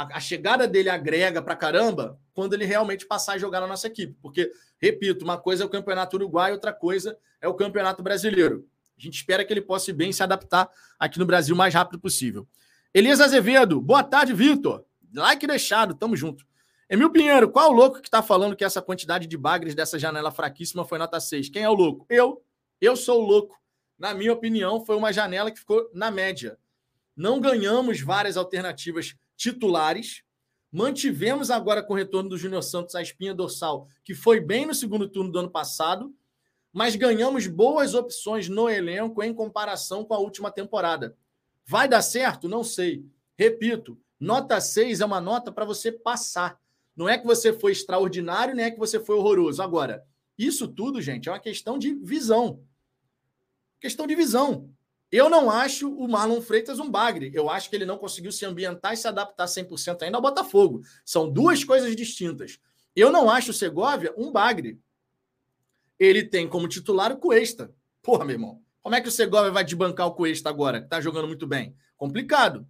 a, 0.00 0.16
a 0.16 0.20
chegada 0.20 0.66
dele 0.66 0.88
agrega 0.88 1.42
para 1.42 1.54
caramba 1.54 2.18
quando 2.32 2.54
ele 2.54 2.64
realmente 2.64 3.06
passar 3.06 3.34
a 3.34 3.38
jogar 3.38 3.60
na 3.60 3.66
nossa 3.66 3.86
equipe. 3.86 4.16
Porque, 4.22 4.50
repito, 4.80 5.24
uma 5.24 5.36
coisa 5.36 5.62
é 5.62 5.66
o 5.66 5.70
Campeonato 5.70 6.16
Uruguai, 6.16 6.52
outra 6.52 6.72
coisa 6.72 7.16
é 7.40 7.46
o 7.46 7.54
Campeonato 7.54 8.02
Brasileiro. 8.02 8.66
A 8.98 9.02
gente 9.02 9.16
espera 9.16 9.44
que 9.44 9.52
ele 9.52 9.60
possa 9.60 9.92
bem 9.92 10.12
se 10.12 10.22
adaptar 10.22 10.70
aqui 10.98 11.18
no 11.18 11.26
Brasil 11.26 11.54
o 11.54 11.58
mais 11.58 11.74
rápido 11.74 12.00
possível. 12.00 12.48
Elias 12.94 13.20
Azevedo, 13.20 13.80
boa 13.80 14.02
tarde, 14.02 14.32
Vitor. 14.32 14.84
Like 15.14 15.46
deixado, 15.46 15.94
tamo 15.94 16.16
junto. 16.16 16.46
Emil 16.88 17.10
Pinheiro, 17.10 17.50
qual 17.50 17.70
o 17.70 17.74
louco 17.74 18.00
que 18.00 18.08
está 18.08 18.22
falando 18.22 18.56
que 18.56 18.64
essa 18.64 18.82
quantidade 18.82 19.26
de 19.26 19.36
bagres 19.36 19.74
dessa 19.74 19.98
janela 19.98 20.32
fraquíssima 20.32 20.84
foi 20.84 20.98
nota 20.98 21.20
6? 21.20 21.50
Quem 21.50 21.62
é 21.62 21.68
o 21.68 21.74
louco? 21.74 22.06
Eu. 22.08 22.42
Eu 22.80 22.96
sou 22.96 23.22
o 23.22 23.26
louco. 23.26 23.56
Na 23.98 24.14
minha 24.14 24.32
opinião, 24.32 24.84
foi 24.84 24.96
uma 24.96 25.12
janela 25.12 25.50
que 25.50 25.58
ficou 25.58 25.88
na 25.92 26.10
média. 26.10 26.58
Não 27.14 27.38
ganhamos 27.38 28.00
várias 28.00 28.36
alternativas 28.36 29.14
titulares. 29.40 30.22
Mantivemos 30.70 31.50
agora 31.50 31.82
com 31.82 31.94
o 31.94 31.96
retorno 31.96 32.28
do 32.28 32.38
Júnior 32.38 32.62
Santos 32.62 32.94
a 32.94 33.00
espinha 33.00 33.34
dorsal, 33.34 33.88
que 34.04 34.14
foi 34.14 34.38
bem 34.38 34.66
no 34.66 34.74
segundo 34.74 35.08
turno 35.08 35.32
do 35.32 35.38
ano 35.38 35.50
passado, 35.50 36.14
mas 36.72 36.94
ganhamos 36.94 37.46
boas 37.46 37.94
opções 37.94 38.48
no 38.48 38.68
elenco 38.68 39.22
em 39.22 39.34
comparação 39.34 40.04
com 40.04 40.14
a 40.14 40.18
última 40.18 40.50
temporada. 40.50 41.16
Vai 41.66 41.88
dar 41.88 42.02
certo? 42.02 42.48
Não 42.48 42.62
sei. 42.62 43.04
Repito, 43.36 43.98
nota 44.20 44.60
6 44.60 45.00
é 45.00 45.06
uma 45.06 45.20
nota 45.20 45.50
para 45.50 45.64
você 45.64 45.90
passar. 45.90 46.60
Não 46.94 47.08
é 47.08 47.16
que 47.16 47.26
você 47.26 47.52
foi 47.52 47.72
extraordinário, 47.72 48.54
nem 48.54 48.66
é 48.66 48.70
que 48.70 48.78
você 48.78 49.00
foi 49.00 49.16
horroroso. 49.16 49.62
Agora, 49.62 50.04
isso 50.38 50.68
tudo, 50.68 51.00
gente, 51.00 51.28
é 51.28 51.32
uma 51.32 51.40
questão 51.40 51.78
de 51.78 51.94
visão. 51.94 52.62
Questão 53.80 54.06
de 54.06 54.14
visão. 54.14 54.70
Eu 55.10 55.28
não 55.28 55.50
acho 55.50 55.92
o 55.92 56.06
Marlon 56.06 56.40
Freitas 56.40 56.78
um 56.78 56.88
bagre. 56.88 57.32
Eu 57.34 57.50
acho 57.50 57.68
que 57.68 57.76
ele 57.76 57.84
não 57.84 57.98
conseguiu 57.98 58.30
se 58.30 58.46
ambientar 58.46 58.92
e 58.92 58.96
se 58.96 59.08
adaptar 59.08 59.46
100% 59.46 60.02
ainda 60.02 60.18
ao 60.18 60.22
Botafogo. 60.22 60.82
São 61.04 61.28
duas 61.28 61.64
coisas 61.64 61.96
distintas. 61.96 62.60
Eu 62.94 63.10
não 63.10 63.28
acho 63.28 63.50
o 63.50 63.54
Segovia 63.54 64.14
um 64.16 64.30
bagre. 64.30 64.78
Ele 65.98 66.22
tem 66.22 66.48
como 66.48 66.68
titular 66.68 67.12
o 67.12 67.16
Cuesta. 67.16 67.74
Porra, 68.02 68.24
meu 68.24 68.34
irmão. 68.34 68.62
Como 68.82 68.94
é 68.94 69.00
que 69.00 69.08
o 69.08 69.12
Segovia 69.12 69.50
vai 69.50 69.64
desbancar 69.64 70.06
o 70.06 70.14
Cuesta 70.14 70.48
agora, 70.48 70.80
que 70.80 70.88
tá 70.88 71.00
jogando 71.00 71.26
muito 71.26 71.46
bem? 71.46 71.74
Complicado. 71.96 72.66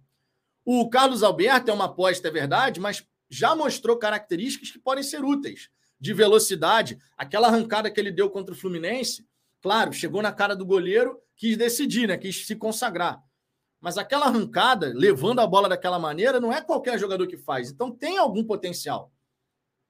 O 0.65 0.89
Carlos 0.89 1.23
Alberto 1.23 1.71
é 1.71 1.73
uma 1.73 1.85
aposta, 1.85 2.27
é 2.27 2.31
verdade, 2.31 2.79
mas 2.79 3.05
já 3.29 3.55
mostrou 3.55 3.97
características 3.97 4.71
que 4.71 4.79
podem 4.79 5.03
ser 5.03 5.23
úteis, 5.23 5.69
de 5.99 6.13
velocidade. 6.13 6.99
Aquela 7.17 7.47
arrancada 7.47 7.89
que 7.89 7.99
ele 7.99 8.11
deu 8.11 8.29
contra 8.29 8.53
o 8.53 8.57
Fluminense, 8.57 9.25
claro, 9.61 9.93
chegou 9.93 10.21
na 10.21 10.31
cara 10.31 10.55
do 10.55 10.65
goleiro, 10.65 11.19
quis 11.35 11.57
decidir, 11.57 12.07
né? 12.07 12.17
quis 12.17 12.45
se 12.45 12.55
consagrar. 12.55 13.21
Mas 13.79 13.97
aquela 13.97 14.27
arrancada, 14.27 14.91
levando 14.95 15.39
a 15.39 15.47
bola 15.47 15.67
daquela 15.67 15.97
maneira, 15.97 16.39
não 16.39 16.53
é 16.53 16.61
qualquer 16.61 16.99
jogador 16.99 17.27
que 17.27 17.37
faz. 17.37 17.71
Então 17.71 17.91
tem 17.91 18.17
algum 18.17 18.43
potencial. 18.43 19.11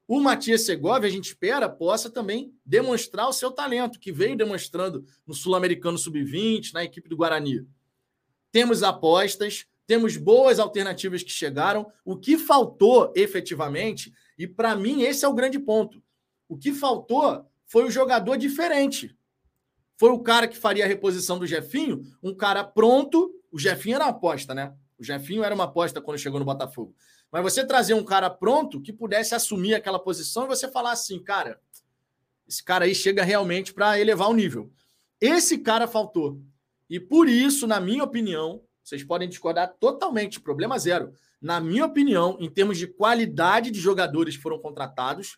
O 0.08 0.20
Matias 0.20 0.62
Segovia, 0.66 1.08
a 1.08 1.12
gente 1.12 1.28
espera, 1.28 1.70
possa 1.70 2.10
também 2.10 2.54
demonstrar 2.66 3.28
o 3.28 3.34
seu 3.34 3.52
talento, 3.52 4.00
que 4.00 4.12
veio 4.12 4.36
demonstrando 4.36 5.06
no 5.26 5.34
Sul-Americano 5.34 5.98
Sub-20, 5.98 6.74
na 6.74 6.84
equipe 6.84 7.08
do 7.08 7.16
Guarani. 7.16 7.66
Temos 8.52 8.84
apostas, 8.84 9.66
temos 9.88 10.18
boas 10.18 10.60
alternativas 10.60 11.24
que 11.24 11.32
chegaram. 11.32 11.90
O 12.04 12.18
que 12.18 12.38
faltou 12.38 13.12
efetivamente, 13.16 14.14
e 14.38 14.48
para 14.48 14.76
mim 14.76 15.02
esse 15.02 15.24
é 15.24 15.28
o 15.28 15.34
grande 15.34 15.60
ponto, 15.60 16.02
o 16.48 16.58
que 16.58 16.74
faltou 16.74 17.46
foi 17.66 17.86
o 17.86 17.92
jogador 17.92 18.36
diferente. 18.38 19.16
Foi 20.02 20.10
o 20.10 20.18
cara 20.18 20.48
que 20.48 20.58
faria 20.58 20.84
a 20.84 20.88
reposição 20.88 21.38
do 21.38 21.46
Jefinho, 21.46 22.02
um 22.24 22.34
cara 22.34 22.64
pronto. 22.64 23.32
O 23.52 23.60
Jefinho 23.60 23.98
era 23.98 24.06
uma 24.06 24.10
aposta, 24.10 24.52
né? 24.52 24.74
O 24.98 25.04
Jefinho 25.04 25.44
era 25.44 25.54
uma 25.54 25.66
aposta 25.66 26.02
quando 26.02 26.18
chegou 26.18 26.40
no 26.40 26.46
Botafogo. 26.46 26.96
Mas 27.32 27.44
você 27.44 27.64
trazer 27.64 27.94
um 27.94 28.04
cara 28.04 28.28
pronto 28.28 28.82
que 28.82 28.92
pudesse 28.92 29.36
assumir 29.36 29.76
aquela 29.76 30.00
posição 30.00 30.46
e 30.46 30.48
você 30.48 30.68
falar 30.68 30.94
assim, 30.94 31.22
cara, 31.22 31.62
esse 32.48 32.64
cara 32.64 32.86
aí 32.86 32.96
chega 32.96 33.24
realmente 33.24 33.76
para 33.76 34.00
elevar 34.00 34.28
o 34.28 34.34
nível. 34.34 34.72
Esse 35.22 35.60
cara 35.60 35.88
faltou. 35.88 36.42
E 36.90 37.00
por 37.00 37.30
isso, 37.30 37.68
na 37.68 37.80
minha 37.80 38.04
opinião, 38.04 38.64
vocês 38.84 39.04
podem 39.04 39.30
discordar 39.30 39.76
totalmente, 39.80 40.42
problema 40.42 40.80
zero. 40.80 41.14
Na 41.40 41.62
minha 41.62 41.86
opinião, 41.86 42.38
em 42.40 42.50
termos 42.50 42.80
de 42.80 42.88
qualidade 42.88 43.70
de 43.70 43.80
jogadores 43.80 44.36
que 44.36 44.42
foram 44.42 44.58
contratados, 44.58 45.38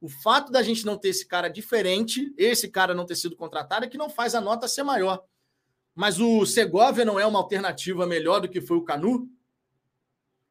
o 0.00 0.08
fato 0.08 0.52
da 0.52 0.62
gente 0.62 0.86
não 0.86 0.96
ter 0.96 1.08
esse 1.08 1.26
cara 1.26 1.48
diferente, 1.48 2.32
esse 2.36 2.68
cara 2.68 2.94
não 2.94 3.04
ter 3.04 3.16
sido 3.16 3.36
contratado, 3.36 3.84
é 3.84 3.88
que 3.88 3.98
não 3.98 4.08
faz 4.08 4.34
a 4.34 4.40
nota 4.40 4.68
ser 4.68 4.82
maior. 4.82 5.22
Mas 5.94 6.20
o 6.20 6.46
Segovia 6.46 7.04
não 7.04 7.18
é 7.18 7.26
uma 7.26 7.40
alternativa 7.40 8.06
melhor 8.06 8.40
do 8.40 8.48
que 8.48 8.60
foi 8.60 8.76
o 8.76 8.84
Canu? 8.84 9.28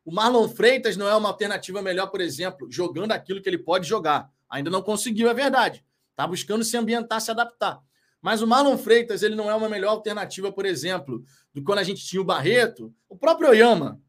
O 0.04 0.12
Marlon 0.12 0.48
Freitas 0.50 0.98
não 0.98 1.08
é 1.08 1.16
uma 1.16 1.30
alternativa 1.30 1.82
melhor, 1.82 2.08
por 2.08 2.20
exemplo, 2.20 2.70
jogando 2.70 3.14
aquilo 3.14 3.42
que 3.42 3.50
ele 3.50 3.58
pode 3.58 3.88
jogar. 3.88 4.30
Ainda 4.50 4.70
não 4.70 4.82
conseguiu, 4.82 5.30
é 5.30 5.34
verdade. 5.34 5.86
Está 6.12 6.28
buscando 6.28 6.64
se 6.64 6.76
ambientar, 6.76 7.22
se 7.22 7.32
adaptar. 7.32 7.82
Mas 8.22 8.42
o 8.42 8.48
Marlon 8.48 8.78
Freitas 8.78 9.22
ele 9.22 9.36
não 9.36 9.50
é 9.50 9.56
uma 9.56 9.70
melhor 9.70 9.92
alternativa, 9.92 10.52
por 10.52 10.66
exemplo, 10.66 11.20
do 11.54 11.62
que 11.62 11.66
quando 11.66 11.80
a 11.80 11.84
gente 11.84 12.06
tinha 12.06 12.22
o 12.22 12.26
Barreto. 12.26 12.94
O 13.08 13.18
próprio 13.18 13.50
Oyama. 13.50 14.02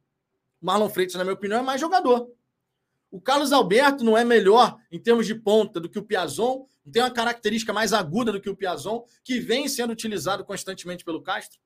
O 0.61 0.67
Marlon 0.67 0.89
Freitas, 0.89 1.15
na 1.15 1.25
minha 1.25 1.35
opinião, 1.35 1.61
é 1.61 1.63
mais 1.63 1.81
jogador. 1.81 2.29
O 3.11 3.21
Carlos 3.21 3.53
Alberto 3.53 4.05
não 4.05 4.17
é 4.17 4.25
melhor 4.25 4.77
em 4.93 5.01
termos 5.01 5.27
de 5.27 5.35
ponta 5.35 5.81
do 5.81 5.89
que 5.89 5.99
o 5.99 6.05
Piazon, 6.05 6.67
não 6.85 6.93
tem 6.93 7.03
uma 7.03 7.11
característica 7.11 7.73
mais 7.73 7.93
aguda 7.93 8.33
do 8.33 8.41
que 8.41 8.51
o 8.51 8.57
Piazon, 8.57 9.05
que 9.25 9.41
vem 9.41 9.69
sendo 9.69 9.93
utilizado 9.93 10.45
constantemente 10.45 11.05
pelo 11.05 11.23
Castro. 11.23 11.59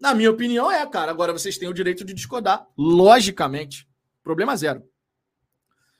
Na 0.00 0.14
minha 0.14 0.30
opinião, 0.30 0.70
é, 0.70 0.84
cara. 0.86 1.10
Agora 1.10 1.32
vocês 1.32 1.56
têm 1.58 1.68
o 1.68 1.74
direito 1.74 2.04
de 2.04 2.12
discordar, 2.12 2.66
logicamente. 2.76 3.86
Problema 4.22 4.56
zero. 4.56 4.82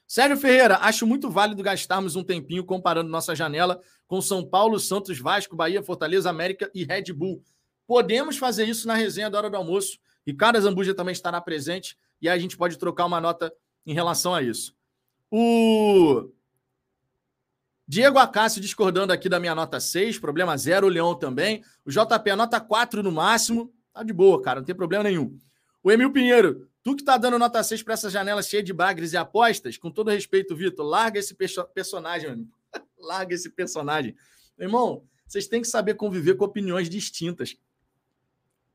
Sérgio 0.06 0.36
Ferreira, 0.36 0.76
acho 0.82 1.06
muito 1.06 1.30
válido 1.30 1.62
gastarmos 1.62 2.16
um 2.16 2.24
tempinho 2.24 2.64
comparando 2.64 3.08
nossa 3.08 3.34
janela 3.34 3.80
com 4.06 4.20
São 4.20 4.44
Paulo, 4.44 4.78
Santos, 4.78 5.18
Vasco, 5.18 5.56
Bahia, 5.56 5.82
Fortaleza, 5.82 6.28
América 6.28 6.70
e 6.74 6.84
Red 6.84 7.12
Bull. 7.14 7.42
Podemos 7.86 8.36
fazer 8.36 8.64
isso 8.64 8.86
na 8.86 8.94
resenha 8.94 9.30
da 9.30 9.38
hora 9.38 9.48
do 9.48 9.56
almoço. 9.56 9.98
Ricardo 10.26 10.60
Zambuja 10.60 10.94
também 10.94 11.12
estará 11.12 11.40
presente 11.40 11.96
e 12.20 12.28
aí 12.28 12.36
a 12.36 12.40
gente 12.40 12.56
pode 12.56 12.76
trocar 12.78 13.06
uma 13.06 13.20
nota 13.20 13.52
em 13.86 13.94
relação 13.94 14.34
a 14.34 14.42
isso. 14.42 14.76
O 15.30 16.30
Diego 17.86 18.18
Acácio 18.18 18.60
discordando 18.60 19.12
aqui 19.12 19.28
da 19.28 19.40
minha 19.40 19.54
nota 19.54 19.80
6, 19.80 20.18
problema 20.18 20.56
zero. 20.56 20.86
O 20.86 20.90
Leão 20.90 21.14
também. 21.14 21.62
O 21.84 21.90
JP, 21.90 22.36
nota 22.36 22.60
4 22.60 23.02
no 23.02 23.12
máximo. 23.12 23.72
Tá 23.92 24.02
de 24.02 24.12
boa, 24.12 24.40
cara, 24.40 24.60
não 24.60 24.64
tem 24.64 24.74
problema 24.74 25.04
nenhum. 25.04 25.38
O 25.82 25.90
Emil 25.90 26.12
Pinheiro, 26.12 26.68
tu 26.82 26.96
que 26.96 27.04
tá 27.04 27.16
dando 27.16 27.38
nota 27.38 27.62
6 27.62 27.82
para 27.82 27.94
essa 27.94 28.08
janela 28.08 28.42
cheia 28.42 28.62
de 28.62 28.72
bagres 28.72 29.12
e 29.12 29.16
apostas, 29.16 29.76
com 29.76 29.90
todo 29.90 30.10
respeito, 30.10 30.56
Vitor, 30.56 30.86
larga 30.86 31.18
esse 31.18 31.34
perso 31.34 31.64
personagem, 31.74 32.30
mano. 32.30 32.48
larga 32.98 33.34
esse 33.34 33.50
personagem. 33.50 34.16
Meu 34.56 34.68
irmão, 34.68 35.04
vocês 35.26 35.46
têm 35.46 35.60
que 35.60 35.68
saber 35.68 35.94
conviver 35.94 36.36
com 36.36 36.44
opiniões 36.44 36.88
distintas. 36.88 37.56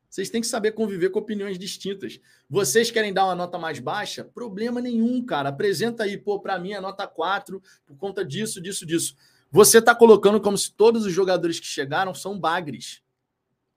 Vocês 0.08 0.30
têm 0.30 0.40
que 0.40 0.46
saber 0.46 0.72
conviver 0.72 1.10
com 1.10 1.18
opiniões 1.18 1.58
distintas. 1.58 2.18
Vocês 2.48 2.90
querem 2.90 3.12
dar 3.12 3.26
uma 3.26 3.34
nota 3.34 3.58
mais 3.58 3.78
baixa? 3.78 4.24
Problema 4.24 4.80
nenhum, 4.80 5.24
cara. 5.24 5.50
Apresenta 5.50 6.04
aí, 6.04 6.16
pô, 6.16 6.40
para 6.40 6.58
mim 6.58 6.72
é 6.72 6.80
nota 6.80 7.06
4 7.06 7.62
por 7.86 7.96
conta 7.96 8.24
disso, 8.24 8.60
disso, 8.60 8.86
disso. 8.86 9.14
Você 9.50 9.78
está 9.78 9.94
colocando 9.94 10.40
como 10.40 10.56
se 10.56 10.72
todos 10.72 11.04
os 11.04 11.12
jogadores 11.12 11.60
que 11.60 11.66
chegaram 11.66 12.14
são 12.14 12.38
bagres. 12.38 13.02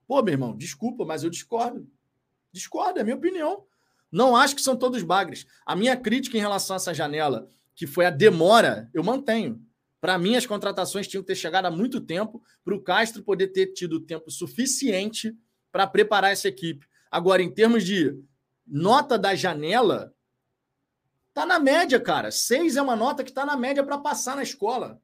Pô, 0.06 0.22
meu 0.22 0.32
irmão, 0.32 0.56
desculpa, 0.56 1.04
mas 1.04 1.22
eu 1.22 1.30
discordo. 1.30 1.86
Discordo, 2.50 2.98
é 2.98 3.04
minha 3.04 3.16
opinião. 3.16 3.64
Não 4.10 4.36
acho 4.36 4.54
que 4.54 4.62
são 4.62 4.76
todos 4.76 5.02
bagres. 5.02 5.46
A 5.64 5.74
minha 5.74 5.96
crítica 5.96 6.36
em 6.36 6.40
relação 6.40 6.74
a 6.74 6.78
essa 6.78 6.92
janela, 6.92 7.48
que 7.74 7.86
foi 7.86 8.04
a 8.04 8.10
demora, 8.10 8.90
eu 8.92 9.02
mantenho. 9.02 9.64
Para 10.00 10.18
mim, 10.18 10.34
as 10.36 10.44
contratações 10.44 11.06
tinham 11.06 11.22
que 11.22 11.28
ter 11.28 11.36
chegado 11.36 11.66
há 11.66 11.70
muito 11.70 12.00
tempo 12.00 12.42
para 12.64 12.74
o 12.74 12.82
Castro 12.82 13.22
poder 13.22 13.48
ter 13.48 13.68
tido 13.68 14.00
tempo 14.00 14.30
suficiente 14.30 15.34
para 15.72 15.86
preparar 15.86 16.30
essa 16.30 16.46
equipe. 16.46 16.86
Agora, 17.10 17.42
em 17.42 17.50
termos 17.50 17.82
de 17.84 18.14
nota 18.66 19.18
da 19.18 19.34
janela, 19.34 20.14
tá 21.34 21.46
na 21.46 21.58
média, 21.58 21.98
cara. 21.98 22.30
Seis 22.30 22.76
é 22.76 22.82
uma 22.82 22.94
nota 22.94 23.24
que 23.24 23.30
está 23.30 23.44
na 23.44 23.56
média 23.56 23.82
para 23.82 23.98
passar 23.98 24.36
na 24.36 24.42
escola. 24.42 25.00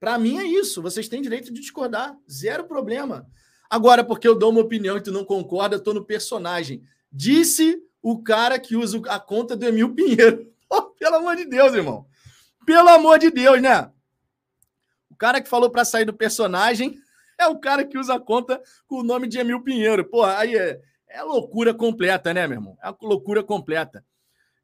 Para 0.00 0.18
mim 0.18 0.38
é 0.38 0.44
isso. 0.44 0.82
Vocês 0.82 1.08
têm 1.08 1.22
direito 1.22 1.52
de 1.52 1.60
discordar. 1.60 2.16
Zero 2.28 2.64
problema. 2.64 3.28
Agora, 3.68 4.02
porque 4.02 4.26
eu 4.26 4.38
dou 4.38 4.50
uma 4.50 4.60
opinião 4.60 4.96
e 4.96 5.02
tu 5.02 5.12
não 5.12 5.24
concorda, 5.24 5.78
tô 5.78 5.92
no 5.92 6.04
personagem. 6.04 6.82
Disse 7.12 7.82
o 8.02 8.22
cara 8.22 8.58
que 8.58 8.76
usa 8.76 9.00
a 9.08 9.18
conta 9.18 9.56
do 9.56 9.66
Emil 9.66 9.94
Pinheiro. 9.94 10.52
Oh, 10.68 10.82
pelo 10.82 11.14
amor 11.14 11.36
de 11.36 11.44
Deus, 11.44 11.74
irmão. 11.74 12.08
Pelo 12.66 12.88
amor 12.88 13.20
de 13.20 13.30
Deus, 13.30 13.62
né? 13.62 13.88
O 15.08 15.14
cara 15.14 15.40
que 15.40 15.48
falou 15.48 15.70
para 15.70 15.84
sair 15.84 16.04
do 16.04 16.12
personagem 16.12 16.98
é 17.38 17.46
o 17.46 17.58
cara 17.58 17.84
que 17.84 17.98
usa 17.98 18.14
a 18.14 18.20
conta 18.20 18.60
com 18.86 18.96
o 18.96 19.02
nome 19.02 19.26
de 19.26 19.38
Emil 19.38 19.62
Pinheiro. 19.62 20.04
Porra, 20.08 20.38
aí 20.38 20.56
é, 20.56 20.80
é 21.08 21.22
loucura 21.22 21.74
completa, 21.74 22.32
né, 22.32 22.46
meu 22.46 22.58
irmão? 22.58 22.78
É 22.82 22.94
loucura 23.02 23.42
completa. 23.42 24.04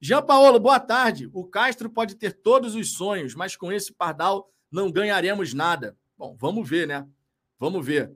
Jean 0.01 0.23
Paulo, 0.23 0.59
boa 0.59 0.81
tarde. 0.81 1.31
O 1.33 1.45
Castro 1.47 1.89
pode 1.89 2.17
ter 2.17 2.33
todos 2.33 2.75
os 2.75 2.95
sonhos, 2.95 3.35
mas 3.35 3.55
com 3.55 3.71
esse 3.71 3.93
pardal 3.93 4.51
não 4.71 4.91
ganharemos 4.91 5.55
nada. 5.55 5.97
Bom, 6.19 6.37
vamos 6.39 6.69
ver, 6.69 6.89
né? 6.89 7.07
Vamos 7.59 7.87
ver. 7.87 8.13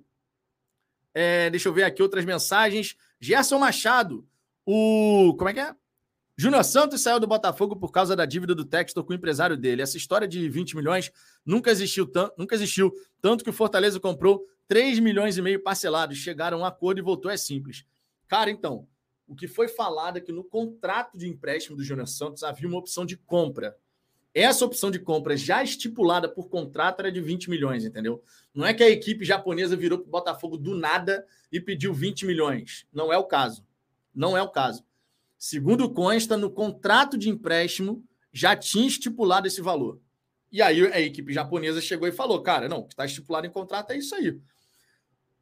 É, 1.14 1.48
deixa 1.48 1.68
eu 1.68 1.72
ver 1.72 1.84
aqui 1.84 2.02
outras 2.02 2.24
mensagens. 2.24 2.96
Gerson 3.20 3.58
Machado, 3.58 4.26
o. 4.64 5.34
Como 5.38 5.48
é 5.48 5.54
que 5.54 5.60
é? 5.60 5.74
Júnior 6.38 6.64
Santos 6.64 7.00
saiu 7.00 7.18
do 7.18 7.26
Botafogo 7.26 7.74
por 7.74 7.90
causa 7.90 8.14
da 8.14 8.26
dívida 8.26 8.54
do 8.54 8.64
Textor 8.64 9.02
com 9.02 9.12
o 9.12 9.16
empresário 9.16 9.56
dele. 9.56 9.80
Essa 9.80 9.96
história 9.96 10.28
de 10.28 10.46
20 10.50 10.76
milhões 10.76 11.10
nunca 11.44 11.70
existiu, 11.70 12.10
nunca 12.36 12.54
existiu. 12.54 12.92
Tanto 13.22 13.42
que 13.42 13.48
o 13.48 13.54
Fortaleza 13.54 13.98
comprou 13.98 14.46
3 14.68 14.98
milhões 14.98 15.38
e 15.38 15.42
meio 15.42 15.62
parcelados. 15.62 16.18
Chegaram 16.18 16.58
a 16.58 16.60
um 16.60 16.64
acordo 16.66 16.98
e 16.98 17.02
voltou. 17.02 17.30
É 17.30 17.38
simples. 17.38 17.86
Cara, 18.28 18.50
então, 18.50 18.86
o 19.26 19.34
que 19.34 19.48
foi 19.48 19.66
falado 19.66 20.18
é 20.18 20.20
que 20.20 20.30
no 20.30 20.44
contrato 20.44 21.16
de 21.16 21.26
empréstimo 21.26 21.74
do 21.74 21.82
Júnior 21.82 22.06
Santos 22.06 22.42
havia 22.42 22.68
uma 22.68 22.78
opção 22.78 23.06
de 23.06 23.16
compra. 23.16 23.74
Essa 24.34 24.66
opção 24.66 24.90
de 24.90 24.98
compra 24.98 25.34
já 25.38 25.64
estipulada 25.64 26.28
por 26.28 26.50
contrato 26.50 27.00
era 27.00 27.10
de 27.10 27.22
20 27.22 27.48
milhões, 27.48 27.86
entendeu? 27.86 28.22
Não 28.52 28.66
é 28.66 28.74
que 28.74 28.82
a 28.82 28.90
equipe 28.90 29.24
japonesa 29.24 29.74
virou 29.74 29.98
para 29.98 30.08
o 30.08 30.10
Botafogo 30.10 30.58
do 30.58 30.74
nada 30.74 31.26
e 31.50 31.58
pediu 31.58 31.94
20 31.94 32.26
milhões. 32.26 32.86
Não 32.92 33.10
é 33.10 33.16
o 33.16 33.24
caso. 33.24 33.66
Não 34.14 34.36
é 34.36 34.42
o 34.42 34.50
caso. 34.50 34.84
Segundo 35.38 35.92
consta, 35.92 36.36
no 36.36 36.50
contrato 36.50 37.16
de 37.16 37.28
empréstimo 37.28 38.04
já 38.32 38.56
tinha 38.56 38.86
estipulado 38.86 39.46
esse 39.46 39.60
valor. 39.60 40.00
E 40.50 40.62
aí 40.62 40.86
a 40.92 41.00
equipe 41.00 41.32
japonesa 41.32 41.80
chegou 41.80 42.06
e 42.08 42.12
falou: 42.12 42.42
cara, 42.42 42.68
não, 42.68 42.78
o 42.78 42.84
que 42.84 42.92
está 42.92 43.04
estipulado 43.04 43.46
em 43.46 43.50
contrato 43.50 43.90
é 43.92 43.98
isso 43.98 44.14
aí. 44.14 44.38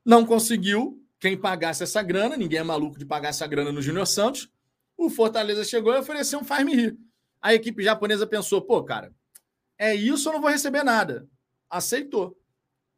Não 0.04 0.24
conseguiu 0.24 1.00
quem 1.18 1.36
pagasse 1.36 1.82
essa 1.82 2.02
grana, 2.02 2.36
ninguém 2.36 2.58
é 2.58 2.62
maluco 2.62 2.98
de 2.98 3.06
pagar 3.06 3.30
essa 3.30 3.46
grana 3.46 3.72
no 3.72 3.80
Júnior 3.80 4.06
Santos. 4.06 4.50
O 4.96 5.08
Fortaleza 5.08 5.64
chegou 5.64 5.92
e 5.94 5.98
ofereceu 5.98 6.38
um 6.38 6.44
faz-me 6.44 6.74
rir. 6.74 6.98
A 7.40 7.54
equipe 7.54 7.82
japonesa 7.82 8.26
pensou: 8.26 8.62
pô, 8.62 8.82
cara, 8.82 9.12
é 9.78 9.94
isso, 9.94 10.28
eu 10.28 10.34
não 10.34 10.40
vou 10.40 10.50
receber 10.50 10.84
nada. 10.84 11.28
Aceitou. 11.68 12.38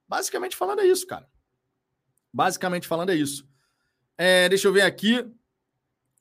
Basicamente 0.08 0.56
falando 0.56 0.80
é 0.80 0.86
isso, 0.86 1.06
cara. 1.06 1.28
Basicamente 2.32 2.86
falando 2.86 3.10
é 3.10 3.14
isso. 3.14 3.48
É, 4.18 4.48
deixa 4.48 4.68
eu 4.68 4.72
ver 4.72 4.82
aqui 4.82 5.24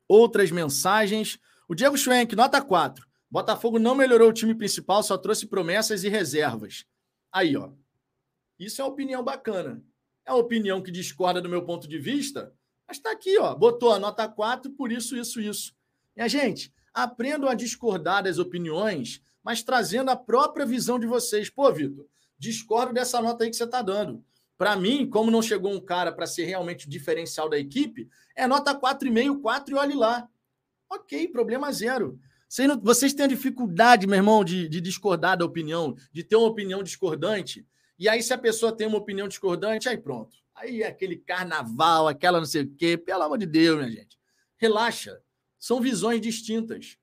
outras 0.07 0.51
mensagens. 0.51 1.39
O 1.67 1.75
Diego 1.75 1.97
Schwenk, 1.97 2.35
nota 2.35 2.61
4. 2.61 3.05
Botafogo 3.29 3.79
não 3.79 3.95
melhorou 3.95 4.29
o 4.29 4.33
time 4.33 4.55
principal, 4.55 5.03
só 5.03 5.17
trouxe 5.17 5.47
promessas 5.47 6.03
e 6.03 6.09
reservas. 6.09 6.85
Aí, 7.31 7.57
ó. 7.57 7.71
Isso 8.57 8.81
é 8.81 8.85
uma 8.85 8.91
opinião 8.91 9.23
bacana. 9.23 9.83
É 10.25 10.31
uma 10.31 10.39
opinião 10.39 10.81
que 10.81 10.91
discorda 10.91 11.41
do 11.41 11.49
meu 11.49 11.63
ponto 11.65 11.87
de 11.87 11.99
vista, 11.99 12.53
mas 12.87 12.97
está 12.97 13.11
aqui, 13.11 13.37
ó. 13.37 13.53
Botou 13.53 13.91
a 13.91 13.99
nota 13.99 14.27
4, 14.27 14.71
por 14.71 14.91
isso, 14.91 15.17
isso, 15.17 15.41
isso. 15.41 15.75
Minha 16.15 16.29
gente, 16.29 16.73
aprendam 16.93 17.49
a 17.49 17.53
discordar 17.53 18.23
das 18.23 18.39
opiniões, 18.39 19.21
mas 19.43 19.61
trazendo 19.61 20.09
a 20.09 20.15
própria 20.15 20.65
visão 20.65 20.97
de 20.97 21.05
vocês. 21.05 21.49
Pô, 21.49 21.71
Vitor, 21.71 22.07
discordo 22.39 22.93
dessa 22.93 23.21
nota 23.21 23.43
aí 23.43 23.49
que 23.49 23.55
você 23.55 23.65
está 23.65 23.81
dando. 23.81 24.23
Para 24.57 24.75
mim, 24.75 25.09
como 25.09 25.29
não 25.29 25.41
chegou 25.41 25.73
um 25.73 25.79
cara 25.79 26.11
para 26.11 26.27
ser 26.27 26.45
realmente 26.45 26.87
o 26.87 26.89
diferencial 26.89 27.49
da 27.49 27.57
equipe, 27.57 28.07
é 28.35 28.47
nota 28.47 28.73
4,5, 28.73 29.41
4 29.41 29.75
e 29.75 29.77
olhe 29.77 29.95
lá. 29.95 30.27
Ok, 30.89 31.27
problema 31.27 31.71
zero. 31.71 32.19
Vocês, 32.47 32.67
não, 32.67 32.79
vocês 32.79 33.13
têm 33.13 33.27
dificuldade, 33.27 34.07
meu 34.07 34.17
irmão, 34.17 34.43
de, 34.43 34.69
de 34.69 34.79
discordar 34.79 35.37
da 35.37 35.45
opinião, 35.45 35.95
de 36.13 36.23
ter 36.23 36.35
uma 36.35 36.47
opinião 36.47 36.81
discordante. 36.81 37.67
E 37.97 38.07
aí, 38.07 38.21
se 38.21 38.33
a 38.33 38.37
pessoa 38.37 38.75
tem 38.75 38.87
uma 38.87 38.97
opinião 38.97 39.27
discordante, 39.27 39.89
aí 39.89 39.97
pronto. 39.97 40.37
Aí 40.53 40.81
é 40.81 40.87
aquele 40.87 41.17
carnaval, 41.17 42.07
aquela 42.07 42.39
não 42.39 42.45
sei 42.45 42.63
o 42.63 42.75
quê. 42.75 42.97
Pelo 42.97 43.23
amor 43.23 43.37
de 43.37 43.45
Deus, 43.45 43.77
minha 43.77 43.91
gente. 43.91 44.17
Relaxa. 44.57 45.21
São 45.59 45.81
visões 45.81 46.21
distintas. 46.21 46.97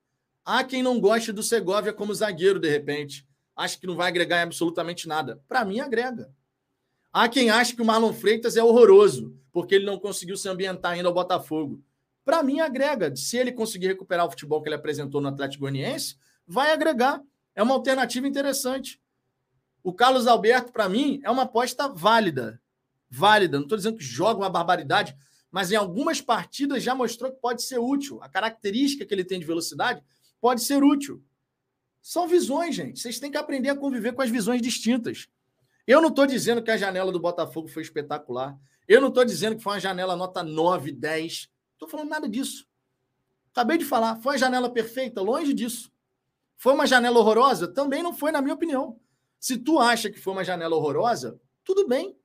Há 0.45 0.65
quem 0.65 0.83
não 0.83 1.01
goste 1.01 1.33
do 1.33 1.43
Segovia 1.43 1.93
como 1.93 2.15
zagueiro, 2.15 2.59
de 2.59 2.69
repente. 2.69 3.27
Acha 3.55 3.79
que 3.79 3.87
não 3.87 3.97
vai 3.97 4.09
agregar 4.09 4.43
absolutamente 4.43 5.07
nada. 5.07 5.43
Para 5.49 5.65
mim, 5.65 5.81
agrega. 5.81 6.33
Há 7.13 7.29
quem 7.29 7.51
ache 7.51 7.77
que 7.77 7.83
o 7.83 7.85
Marlon 7.85 8.13
Freitas 8.13 8.57
é 8.57 8.65
horroroso, 8.65 9.37
porque 9.53 9.75
ele 9.75 9.85
não 9.85 9.99
conseguiu 9.99 10.37
se 10.37 10.49
ambientar 10.49 10.93
ainda 10.93 11.09
ao 11.09 11.15
Botafogo. 11.15 11.83
Para 12.25 12.43
mim, 12.43 12.61
agrega. 12.61 13.15
Se 13.15 13.37
ele 13.37 13.53
conseguir 13.53 13.89
recuperar 13.89 14.27
o 14.27 14.31
futebol 14.31 14.63
que 14.63 14.69
ele 14.69 14.77
apresentou 14.77 15.21
no 15.21 15.29
Atlético 15.29 15.63
Goianiense, 15.63 16.17
vai 16.47 16.73
agregar. 16.73 17.21
É 17.55 17.63
uma 17.63 17.75
alternativa 17.75 18.27
interessante. 18.27 18.99
O 19.83 19.93
Carlos 19.93 20.27
Alberto, 20.27 20.73
para 20.73 20.89
mim, 20.89 21.21
é 21.23 21.31
uma 21.31 21.43
aposta 21.43 21.87
válida. 21.87 22.59
Válida. 23.11 23.59
Não 23.59 23.65
estou 23.65 23.77
dizendo 23.77 23.99
que 23.99 24.05
joga 24.05 24.41
uma 24.41 24.49
barbaridade, 24.49 25.15
mas 25.51 25.71
em 25.71 25.77
algumas 25.77 26.21
partidas 26.21 26.83
já 26.83 26.95
mostrou 26.95 27.31
que 27.31 27.41
pode 27.41 27.63
ser 27.63 27.79
útil. 27.79 28.23
A 28.23 28.29
característica 28.29 29.05
que 29.05 29.13
ele 29.13 29.25
tem 29.25 29.39
de 29.39 29.45
velocidade 29.45 30.03
pode 30.41 30.63
ser 30.63 30.83
útil. 30.83 31.23
São 32.01 32.27
visões, 32.27 32.75
gente. 32.75 32.99
Vocês 33.01 33.21
têm 33.21 33.31
que 33.31 33.37
aprender 33.37 33.69
a 33.69 33.77
conviver 33.77 34.15
com 34.15 34.23
as 34.23 34.31
visões 34.31 34.63
distintas. 34.63 35.29
Eu 35.87 36.01
não 36.01 36.09
estou 36.09 36.27
dizendo 36.27 36.63
que 36.63 36.71
a 36.71 36.77
janela 36.77 37.11
do 37.11 37.21
Botafogo 37.21 37.69
foi 37.69 37.83
espetacular. 37.83 38.59
Eu 38.87 39.01
não 39.01 39.09
estou 39.09 39.25
dizendo 39.25 39.57
que 39.57 39.63
foi 39.63 39.75
uma 39.75 39.81
janela 39.81 40.17
nota 40.17 40.43
9, 40.43 40.93
10. 40.93 41.51
Estou 41.73 41.89
falando 41.89 42.09
nada 42.09 42.29
disso. 42.29 42.67
Acabei 43.51 43.79
de 43.79 43.85
falar. 43.85 44.17
Foi 44.17 44.35
a 44.35 44.39
janela 44.39 44.71
perfeita? 44.71 45.21
Longe 45.21 45.53
disso. 45.53 45.91
Foi 46.57 46.73
uma 46.73 46.87
janela 46.87 47.19
horrorosa? 47.19 47.67
Também 47.67 48.03
não 48.03 48.15
foi, 48.15 48.31
na 48.31 48.41
minha 48.41 48.55
opinião. 48.55 49.01
Se 49.39 49.57
tu 49.57 49.79
acha 49.81 50.09
que 50.09 50.21
foi 50.21 50.33
uma 50.33 50.45
janela 50.45 50.77
horrorosa, 50.77 51.41
tudo 51.65 51.87
bem. 51.89 52.17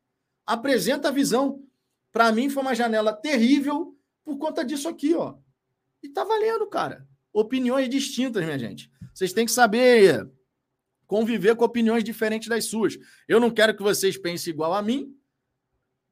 Apresenta 0.46 1.08
a 1.08 1.12
visão. 1.12 1.64
Para 2.12 2.32
mim, 2.32 2.50
foi 2.50 2.62
uma 2.62 2.76
janela 2.76 3.12
terrível 3.12 3.98
por 4.24 4.38
conta 4.38 4.64
disso 4.64 4.88
aqui, 4.88 5.16
ó. 5.16 5.36
E 6.02 6.10
tá 6.10 6.24
valendo, 6.24 6.68
cara. 6.68 7.08
Opiniões 7.34 7.90
distintas, 7.90 8.44
minha 8.46 8.60
gente. 8.60 8.92
Vocês 9.14 9.34
têm 9.34 9.46
que 9.46 9.52
saber 9.52 10.30
conviver 11.08 11.56
com 11.56 11.64
opiniões 11.64 12.04
diferentes 12.04 12.50
das 12.50 12.66
suas. 12.66 13.00
Eu 13.28 13.40
não 13.40 13.50
quero 13.50 13.76
que 13.76 13.82
vocês 13.82 14.18
pensem 14.18 14.54
igual 14.54 14.74
a 14.74 14.82
mim. 14.82 15.16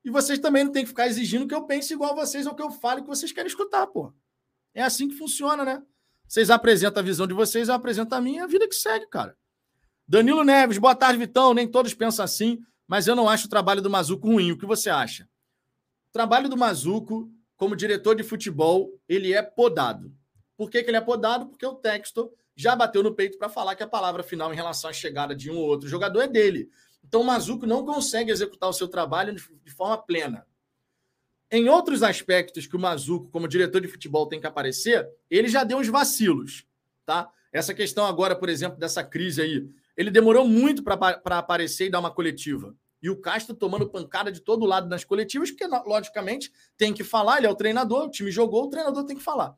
E 0.04 0.10
vocês 0.10 0.40
também 0.40 0.64
não 0.64 0.72
têm 0.72 0.84
que 0.84 0.90
ficar 0.90 1.08
exigindo 1.08 1.48
que 1.48 1.54
eu 1.54 1.64
pense 1.64 1.94
igual 1.94 2.14
a 2.14 2.26
vocês 2.26 2.48
ou 2.48 2.56
que 2.56 2.62
eu 2.64 2.72
fale 2.72 3.02
que 3.02 3.08
vocês 3.08 3.32
querem 3.32 3.48
escutar, 3.48 3.86
pô. 3.88 4.14
É 4.74 4.82
assim 4.82 5.08
que 5.08 5.16
funciona, 5.16 5.66
né? 5.66 5.84
Vocês 6.28 6.50
apresentam 6.50 7.02
a 7.02 7.04
visão 7.04 7.28
de 7.28 7.34
vocês, 7.34 7.68
eu 7.68 7.76
apresento 7.76 8.16
a 8.16 8.22
minha, 8.22 8.46
a 8.46 8.48
vida 8.48 8.68
que 8.68 8.76
segue, 8.76 9.08
cara. 9.08 9.38
Danilo 10.08 10.44
Neves, 10.44 10.78
boa 10.78 10.96
tarde, 10.96 11.18
Vitão. 11.18 11.54
Nem 11.54 11.68
todos 11.68 11.94
pensam 11.94 12.24
assim, 12.24 12.60
mas 12.88 13.08
eu 13.08 13.16
não 13.16 13.28
acho 13.28 13.48
o 13.48 13.50
trabalho 13.50 13.82
do 13.82 13.90
Mazuco 13.90 14.28
ruim. 14.28 14.52
O 14.52 14.58
que 14.58 14.66
você 14.66 14.90
acha? 14.90 15.28
O 16.10 16.12
trabalho 16.12 16.48
do 16.48 16.56
Mazuco, 16.56 17.30
como 17.58 17.76
diretor 17.76 18.16
de 18.16 18.24
futebol, 18.24 18.92
ele 19.10 19.34
é 19.34 19.42
podado. 19.42 20.14
Por 20.56 20.70
que, 20.70 20.84
que 20.84 20.90
ele 20.90 20.98
é 20.98 21.02
podado? 21.02 21.48
Porque 21.48 21.66
o 21.66 21.76
texto 21.76 22.32
já 22.56 22.76
bateu 22.76 23.04
no 23.04 23.14
peito 23.14 23.38
para 23.38 23.50
falar 23.50 23.76
que 23.76 23.84
a 23.84 23.88
palavra 23.88 24.24
final 24.24 24.52
em 24.54 24.56
relação 24.56 24.90
à 24.90 24.94
chegada 24.94 25.36
de 25.36 25.52
um 25.52 25.58
ou 25.58 25.68
outro 25.68 25.90
jogador 25.90 26.22
é 26.22 26.28
dele. 26.28 26.70
Então 27.04 27.22
o 27.22 27.24
Mazuco 27.24 27.66
não 27.66 27.86
consegue 27.86 28.32
executar 28.32 28.70
o 28.70 28.74
seu 28.74 28.88
trabalho 28.88 29.36
de 29.36 29.72
forma 29.72 29.98
plena. 29.98 30.48
Em 31.52 31.70
outros 31.70 32.02
aspectos 32.02 32.66
que 32.66 32.76
o 32.76 32.80
Mazuco, 32.80 33.30
como 33.30 33.48
diretor 33.48 33.80
de 33.80 33.88
futebol, 33.88 34.28
tem 34.28 34.40
que 34.40 34.48
aparecer, 34.48 35.08
ele 35.30 35.48
já 35.48 35.64
deu 35.64 35.78
uns 35.78 35.88
vacilos, 35.88 36.66
tá? 37.06 37.30
Essa 37.52 37.74
questão 37.74 38.06
agora, 38.06 38.36
por 38.36 38.50
exemplo, 38.50 38.80
dessa 38.80 39.04
crise 39.04 39.42
aí, 39.42 39.70
ele 39.96 40.10
demorou 40.10 40.48
muito 40.48 40.84
para 40.84 41.38
aparecer 41.38 41.86
e 41.86 41.90
dar 41.90 42.00
uma 42.00 42.12
coletiva. 42.12 42.76
E 43.02 43.10
o 43.10 43.22
Castro 43.22 43.56
tomando 43.56 43.88
pancada 43.88 44.32
de 44.32 44.42
todo 44.42 44.66
lado 44.66 44.90
nas 44.90 45.04
coletivas, 45.04 45.52
porque, 45.52 45.68
logicamente, 45.68 46.52
tem 46.76 46.92
que 46.92 47.04
falar, 47.04 47.38
ele 47.38 47.48
é 47.48 47.50
o 47.50 47.56
treinador, 47.56 48.06
o 48.06 48.10
time 48.10 48.32
jogou, 48.32 48.66
o 48.66 48.70
treinador 48.70 49.06
tem 49.06 49.16
que 49.16 49.24
falar. 49.24 49.56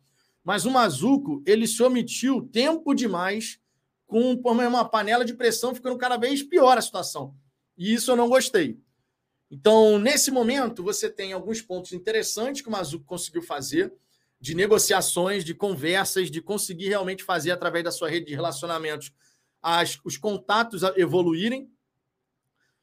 Mas 0.48 0.64
o 0.64 0.72
Mazuco, 0.72 1.44
ele 1.46 1.68
se 1.68 1.84
omitiu 1.84 2.42
tempo 2.42 2.94
demais 2.94 3.60
com 4.06 4.32
uma 4.32 4.88
panela 4.88 5.26
de 5.26 5.34
pressão, 5.34 5.76
ficando 5.76 5.98
cada 5.98 6.16
vez 6.16 6.42
pior 6.42 6.78
a 6.78 6.82
situação. 6.82 7.36
E 7.78 7.94
isso 7.94 8.12
eu 8.12 8.16
não 8.16 8.30
gostei. 8.30 8.80
Então, 9.52 10.00
nesse 10.00 10.32
momento, 10.32 10.82
você 10.82 11.10
tem 11.10 11.34
alguns 11.34 11.62
pontos 11.62 11.92
interessantes 11.92 12.62
que 12.62 12.70
o 12.70 12.72
Mazuco 12.72 13.04
conseguiu 13.04 13.42
fazer, 13.42 13.94
de 14.40 14.56
negociações, 14.56 15.44
de 15.44 15.54
conversas, 15.54 16.32
de 16.32 16.42
conseguir 16.42 16.88
realmente 16.88 17.26
fazer, 17.26 17.52
através 17.52 17.84
da 17.84 17.92
sua 17.92 18.10
rede 18.10 18.28
de 18.28 18.34
relacionamentos, 18.34 19.12
as, 19.62 20.00
os 20.06 20.16
contatos 20.16 20.82
evoluírem. 20.96 21.70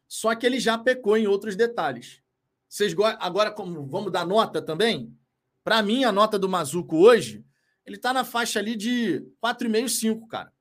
Só 0.07 0.35
que 0.35 0.44
ele 0.44 0.61
já 0.61 0.77
pecou 0.77 1.16
em 1.16 1.27
outros 1.27 1.57
detalhes. 1.57 2.20
Vocês 2.68 2.94
agora, 3.20 3.50
como 3.50 3.87
vamos 3.87 4.12
dar 4.12 4.27
nota 4.27 4.61
também? 4.61 5.16
Para 5.64 5.83
mim, 5.83 6.05
a 6.05 6.12
nota 6.12 6.38
do 6.38 6.46
Mazuco 6.46 6.98
hoje, 6.98 7.42
ele 7.87 7.97
está 7.97 8.12
na 8.12 8.25
faixa 8.25 8.59
ali 8.59 8.77
de 8.77 9.27
4,5, 9.42 9.88
5, 9.88 10.29
cara. 10.29 10.53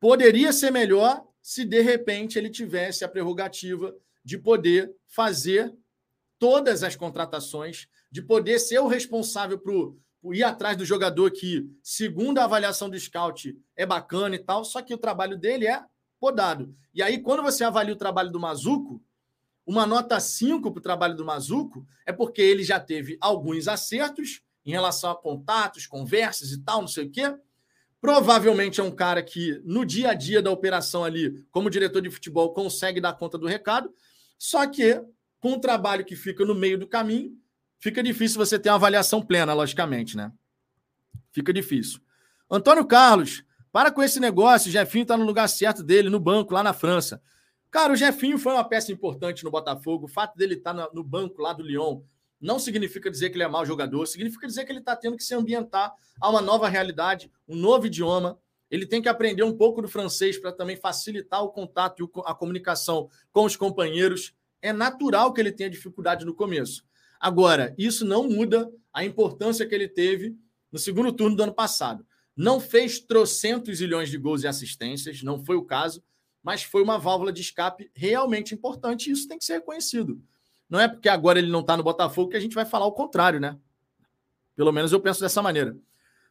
Poderia 0.00 0.52
ser 0.52 0.70
melhor 0.70 1.26
se 1.42 1.64
de 1.64 1.80
repente 1.80 2.38
ele 2.38 2.50
tivesse 2.50 3.04
a 3.04 3.08
prerrogativa 3.08 3.94
de 4.24 4.36
poder 4.36 4.94
fazer 5.06 5.74
todas 6.38 6.82
as 6.82 6.94
contratações, 6.94 7.88
de 8.10 8.22
poder 8.22 8.58
ser 8.58 8.78
o 8.78 8.86
responsável 8.86 9.58
por 9.58 9.96
ir 10.34 10.44
atrás 10.44 10.76
do 10.76 10.84
jogador 10.84 11.30
que, 11.30 11.68
segundo 11.82 12.38
a 12.38 12.44
avaliação 12.44 12.90
do 12.90 12.98
scout, 12.98 13.56
é 13.74 13.86
bacana 13.86 14.36
e 14.36 14.38
tal, 14.38 14.64
só 14.64 14.82
que 14.82 14.94
o 14.94 14.98
trabalho 14.98 15.36
dele 15.36 15.66
é 15.66 15.82
podado. 16.20 16.74
E 16.92 17.02
aí, 17.02 17.20
quando 17.20 17.42
você 17.42 17.64
avalia 17.64 17.94
o 17.94 17.98
trabalho 17.98 18.30
do 18.30 18.40
Mazuco, 18.40 19.02
uma 19.66 19.86
nota 19.86 20.18
5 20.18 20.70
para 20.70 20.78
o 20.78 20.82
trabalho 20.82 21.16
do 21.16 21.24
Mazuco 21.24 21.86
é 22.06 22.12
porque 22.12 22.40
ele 22.40 22.64
já 22.64 22.80
teve 22.80 23.16
alguns 23.20 23.68
acertos 23.68 24.42
em 24.68 24.70
relação 24.70 25.10
a 25.10 25.16
contatos, 25.16 25.86
conversas 25.86 26.52
e 26.52 26.60
tal, 26.60 26.82
não 26.82 26.88
sei 26.88 27.06
o 27.06 27.10
quê. 27.10 27.34
Provavelmente 28.02 28.78
é 28.78 28.84
um 28.84 28.90
cara 28.90 29.22
que, 29.22 29.62
no 29.64 29.82
dia 29.82 30.10
a 30.10 30.14
dia 30.14 30.42
da 30.42 30.50
operação 30.50 31.04
ali, 31.04 31.42
como 31.50 31.70
diretor 31.70 32.02
de 32.02 32.10
futebol, 32.10 32.52
consegue 32.52 33.00
dar 33.00 33.14
conta 33.14 33.38
do 33.38 33.46
recado, 33.46 33.90
só 34.38 34.66
que, 34.66 35.02
com 35.40 35.54
o 35.54 35.58
trabalho 35.58 36.04
que 36.04 36.14
fica 36.14 36.44
no 36.44 36.54
meio 36.54 36.78
do 36.78 36.86
caminho, 36.86 37.32
fica 37.80 38.02
difícil 38.02 38.36
você 38.36 38.58
ter 38.58 38.68
uma 38.68 38.74
avaliação 38.74 39.22
plena, 39.22 39.54
logicamente, 39.54 40.18
né? 40.18 40.30
Fica 41.32 41.50
difícil. 41.50 41.98
Antônio 42.50 42.84
Carlos, 42.84 43.42
para 43.72 43.90
com 43.90 44.02
esse 44.02 44.20
negócio, 44.20 44.68
o 44.68 44.72
Jefinho 44.72 45.02
está 45.02 45.16
no 45.16 45.24
lugar 45.24 45.48
certo 45.48 45.82
dele, 45.82 46.10
no 46.10 46.20
banco, 46.20 46.52
lá 46.52 46.62
na 46.62 46.74
França. 46.74 47.22
Cara, 47.70 47.94
o 47.94 47.96
Jefinho 47.96 48.38
foi 48.38 48.52
uma 48.52 48.68
peça 48.68 48.92
importante 48.92 49.44
no 49.44 49.50
Botafogo. 49.50 50.04
O 50.04 50.08
fato 50.08 50.36
dele 50.36 50.56
estar 50.56 50.74
tá 50.74 50.90
no 50.92 51.02
banco 51.02 51.40
lá 51.40 51.54
do 51.54 51.62
Lyon 51.62 52.02
não 52.40 52.58
significa 52.58 53.10
dizer 53.10 53.30
que 53.30 53.36
ele 53.36 53.44
é 53.44 53.48
mau 53.48 53.64
jogador, 53.66 54.06
significa 54.06 54.46
dizer 54.46 54.64
que 54.64 54.72
ele 54.72 54.78
está 54.78 54.94
tendo 54.94 55.16
que 55.16 55.24
se 55.24 55.34
ambientar 55.34 55.92
a 56.20 56.30
uma 56.30 56.40
nova 56.40 56.68
realidade, 56.68 57.30
um 57.48 57.56
novo 57.56 57.86
idioma. 57.86 58.38
Ele 58.70 58.86
tem 58.86 59.00
que 59.00 59.08
aprender 59.08 59.42
um 59.42 59.56
pouco 59.56 59.82
do 59.82 59.88
francês 59.88 60.38
para 60.38 60.52
também 60.52 60.76
facilitar 60.76 61.42
o 61.42 61.50
contato 61.50 62.02
e 62.02 62.20
a 62.24 62.34
comunicação 62.34 63.08
com 63.32 63.44
os 63.44 63.56
companheiros. 63.56 64.34
É 64.60 64.72
natural 64.72 65.32
que 65.32 65.40
ele 65.40 65.52
tenha 65.52 65.70
dificuldade 65.70 66.24
no 66.24 66.34
começo. 66.34 66.84
Agora, 67.18 67.74
isso 67.76 68.04
não 68.04 68.28
muda 68.28 68.70
a 68.92 69.04
importância 69.04 69.66
que 69.66 69.74
ele 69.74 69.88
teve 69.88 70.36
no 70.70 70.78
segundo 70.78 71.12
turno 71.12 71.36
do 71.36 71.42
ano 71.42 71.54
passado. 71.54 72.06
Não 72.36 72.60
fez 72.60 73.00
trocentos 73.00 73.80
milhões 73.80 74.10
de 74.10 74.18
gols 74.18 74.44
e 74.44 74.46
assistências, 74.46 75.22
não 75.22 75.44
foi 75.44 75.56
o 75.56 75.64
caso, 75.64 76.02
mas 76.42 76.62
foi 76.62 76.82
uma 76.82 76.98
válvula 76.98 77.32
de 77.32 77.40
escape 77.40 77.90
realmente 77.94 78.54
importante 78.54 79.08
e 79.08 79.12
isso 79.12 79.26
tem 79.26 79.38
que 79.38 79.44
ser 79.44 79.54
reconhecido. 79.54 80.22
Não 80.68 80.78
é 80.78 80.86
porque 80.86 81.08
agora 81.08 81.38
ele 81.38 81.50
não 81.50 81.60
está 81.60 81.76
no 81.76 81.82
Botafogo 81.82 82.30
que 82.30 82.36
a 82.36 82.40
gente 82.40 82.54
vai 82.54 82.64
falar 82.64 82.86
o 82.86 82.92
contrário, 82.92 83.40
né? 83.40 83.58
Pelo 84.54 84.72
menos 84.72 84.92
eu 84.92 85.00
penso 85.00 85.20
dessa 85.20 85.40
maneira. 85.40 85.76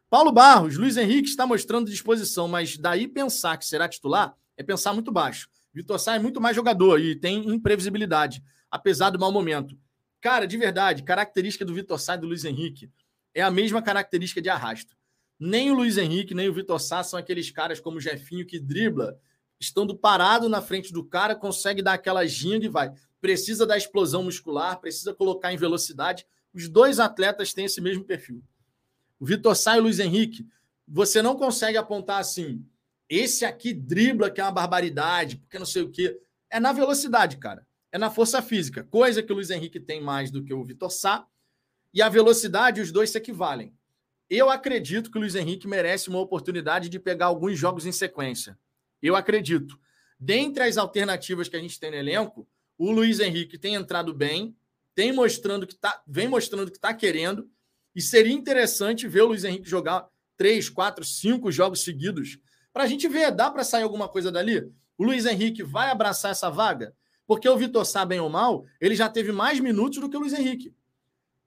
Paulo 0.10 0.32
Barros, 0.32 0.78
Luiz 0.78 0.96
Henrique 0.96 1.28
está 1.28 1.46
mostrando 1.46 1.90
disposição, 1.90 2.48
mas 2.48 2.78
daí 2.78 3.08
pensar 3.08 3.58
que 3.58 3.66
será 3.66 3.90
titular 3.90 4.36
é 4.56 4.64
pensar 4.64 4.94
muito 4.94 5.12
baixo. 5.12 5.50
Vitor 5.74 6.00
Sá 6.00 6.16
é 6.16 6.20
muito 6.20 6.42
mais 6.42 6.56
jogador 6.56 7.00
e 7.00 7.16
tem 7.16 7.50
imprevisibilidade, 7.50 8.42
apesar 8.72 9.10
do 9.10 9.20
mau 9.20 9.32
momento. 9.32 9.78
Cara, 10.20 10.48
de 10.48 10.58
verdade, 10.58 11.04
característica 11.04 11.64
do 11.64 11.74
Vitor 11.74 12.00
Sá 12.00 12.16
e 12.16 12.18
do 12.18 12.28
Luiz 12.28 12.46
Henrique 12.46 12.92
é 13.34 13.42
a 13.42 13.52
mesma 13.52 13.82
característica 13.82 14.42
de 14.42 14.50
arrasto. 14.50 14.96
Nem 15.40 15.70
o 15.70 15.76
Luiz 15.76 15.98
Henrique, 15.98 16.34
nem 16.34 16.50
o 16.50 16.54
Vitor 16.54 16.80
Sá 16.80 17.04
são 17.04 17.20
aqueles 17.20 17.52
caras 17.52 17.80
como 17.80 17.98
o 17.98 18.02
Jefinho 18.02 18.46
que 18.46 18.60
dribla, 18.60 19.20
estando 19.60 19.96
parado 19.96 20.50
na 20.50 20.62
frente 20.62 20.92
do 20.92 21.04
cara, 21.04 21.36
consegue 21.36 21.82
dar 21.82 21.94
aquela 21.94 22.26
ginga 22.26 22.66
e 22.66 22.70
vai. 22.70 22.92
Precisa 23.28 23.66
da 23.66 23.76
explosão 23.76 24.24
muscular, 24.24 24.80
precisa 24.80 25.14
colocar 25.14 25.52
em 25.52 25.58
velocidade. 25.58 26.26
Os 26.54 26.70
dois 26.70 26.98
atletas 26.98 27.54
têm 27.54 27.66
esse 27.66 27.82
mesmo 27.82 28.06
perfil. 28.06 28.42
O 29.20 29.26
Vitor 29.26 29.54
Sá 29.54 29.76
e 29.76 29.82
o 29.82 29.84
Luiz 29.84 30.00
Henrique, 30.00 30.48
você 30.88 31.22
não 31.22 31.36
consegue 31.36 31.78
apontar 31.78 32.22
assim, 32.22 32.66
esse 33.10 33.44
aqui 33.44 33.74
dribla 33.74 34.32
que 34.32 34.40
é 34.40 34.46
uma 34.46 34.52
barbaridade, 34.54 35.36
porque 35.40 35.60
não 35.60 35.66
sei 35.66 35.82
o 35.82 35.92
quê. 35.92 36.18
É 36.50 36.58
na 36.58 36.72
velocidade, 36.72 37.36
cara. 37.36 37.68
É 37.92 37.98
na 37.98 38.10
força 38.10 38.42
física, 38.42 38.86
coisa 38.86 39.22
que 39.22 39.30
o 39.30 39.36
Luiz 39.36 39.50
Henrique 39.50 39.82
tem 39.82 40.00
mais 40.00 40.32
do 40.32 40.42
que 40.42 40.54
o 40.54 40.64
Vitor 40.64 40.90
Sá. 40.90 41.28
E 41.94 42.02
a 42.02 42.08
velocidade, 42.08 42.80
os 42.80 42.94
dois 42.94 43.10
se 43.10 43.18
equivalem. 43.18 43.76
Eu 44.30 44.50
acredito 44.50 45.12
que 45.12 45.18
o 45.18 45.20
Luiz 45.20 45.36
Henrique 45.36 45.68
merece 45.68 46.08
uma 46.08 46.22
oportunidade 46.22 46.88
de 46.88 46.98
pegar 46.98 47.26
alguns 47.26 47.60
jogos 47.60 47.86
em 47.86 47.92
sequência. 47.92 48.58
Eu 49.02 49.18
acredito. 49.18 49.78
Dentre 50.18 50.64
as 50.64 50.78
alternativas 50.78 51.50
que 51.50 51.58
a 51.58 51.60
gente 51.60 51.78
tem 51.78 51.92
no 51.92 51.98
elenco, 51.98 52.48
o 52.78 52.92
Luiz 52.92 53.20
Henrique 53.20 53.58
tem 53.58 53.76
entrado 53.76 54.14
bem, 54.14 54.56
tem 54.94 55.12
mostrando 55.12 55.66
que 55.66 55.76
tá, 55.76 56.02
vem 56.08 56.28
mostrando 56.28 56.72
que 56.72 56.78
está 56.78 56.94
querendo, 56.94 57.50
e 57.96 58.02
seria 58.02 58.34
interessante 58.34 59.08
ver 59.08 59.22
o 59.22 59.28
Luiz 59.28 59.44
Henrique 59.44 59.70
jogar 59.70 60.08
três, 60.36 60.70
quatro, 60.70 61.04
cinco 61.04 61.52
jogos 61.52 61.84
seguidos 61.84 62.40
para 62.78 62.84
a 62.84 62.88
gente 62.88 63.08
ver, 63.08 63.32
dá 63.32 63.50
para 63.50 63.64
sair 63.64 63.82
alguma 63.82 64.08
coisa 64.08 64.32
dali? 64.32 64.72
O 65.00 65.04
Luiz 65.04 65.26
Henrique 65.26 65.64
vai 65.64 65.90
abraçar 65.90 66.30
essa 66.30 66.48
vaga? 66.48 66.94
Porque 67.26 67.50
o 67.50 67.58
Vitor 67.58 67.84
Sá, 67.84 68.06
bem 68.06 68.20
ou 68.20 68.30
mal, 68.30 68.66
ele 68.80 68.96
já 68.96 69.10
teve 69.10 69.32
mais 69.32 69.60
minutos 69.60 70.00
do 70.00 70.08
que 70.08 70.16
o 70.16 70.20
Luiz 70.20 70.32
Henrique. 70.32 70.76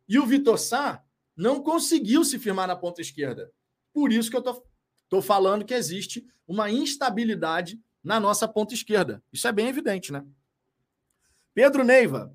E 0.09 0.19
o 0.19 0.27
Vitor 0.27 0.59
Sá 0.59 1.05
não 1.37 1.63
conseguiu 1.63 2.25
se 2.25 2.37
firmar 2.37 2.67
na 2.67 2.75
ponta 2.75 3.01
esquerda. 3.01 3.53
Por 3.93 4.13
isso 4.13 4.29
que 4.29 4.37
eu 4.37 4.43
tô, 4.43 4.61
tô 5.09 5.23
falando 5.23 5.65
que 5.65 5.73
existe 5.73 6.27
uma 6.49 6.69
instabilidade 6.69 7.81
na 8.03 8.19
nossa 8.19 8.49
ponta 8.49 8.75
esquerda. 8.75 9.23
Isso 9.33 9.47
é 9.47 9.53
bem 9.53 9.69
evidente, 9.69 10.11
né? 10.13 10.27
Pedro 11.55 11.85
Neiva, 11.85 12.35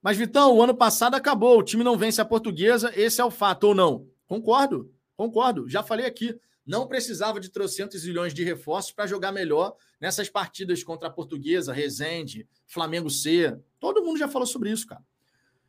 mas, 0.00 0.16
Vitão, 0.16 0.56
o 0.56 0.62
ano 0.62 0.74
passado 0.74 1.14
acabou, 1.14 1.58
o 1.58 1.62
time 1.62 1.82
não 1.82 1.98
vence 1.98 2.20
a 2.20 2.24
portuguesa, 2.24 2.92
esse 2.94 3.20
é 3.20 3.24
o 3.24 3.30
fato, 3.30 3.64
ou 3.64 3.74
não? 3.74 4.06
Concordo, 4.26 4.92
concordo. 5.16 5.68
Já 5.68 5.82
falei 5.82 6.06
aqui, 6.06 6.38
não 6.64 6.86
precisava 6.86 7.40
de 7.40 7.50
trocentos 7.50 8.04
milhões 8.04 8.32
de 8.32 8.44
reforços 8.44 8.92
para 8.92 9.06
jogar 9.06 9.32
melhor 9.32 9.74
nessas 10.00 10.28
partidas 10.28 10.84
contra 10.84 11.08
a 11.08 11.10
portuguesa, 11.10 11.72
Resende, 11.72 12.46
Flamengo 12.66 13.10
C. 13.10 13.58
Todo 13.80 14.02
mundo 14.02 14.18
já 14.18 14.28
falou 14.28 14.46
sobre 14.46 14.70
isso, 14.70 14.86
cara. 14.86 15.02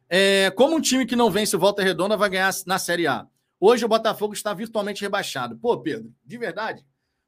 É, 0.08 0.52
como 0.52 0.76
um 0.76 0.82
time 0.82 1.06
que 1.06 1.16
não 1.16 1.32
vence 1.32 1.56
o 1.56 1.60
Volta 1.60 1.84
Redonda 1.84 2.16
vai 2.16 2.30
ganhar 2.30 2.54
na 2.66 2.78
Série 2.78 3.08
A? 3.08 3.28
Hoje 3.60 3.84
o 3.84 3.90
Botafogo 3.90 4.34
está 4.34 4.54
virtualmente 4.54 5.02
rebaixado. 5.02 5.58
Pô, 5.58 5.78
Pedro, 5.80 6.14
de 6.26 6.38
verdade, 6.38 6.86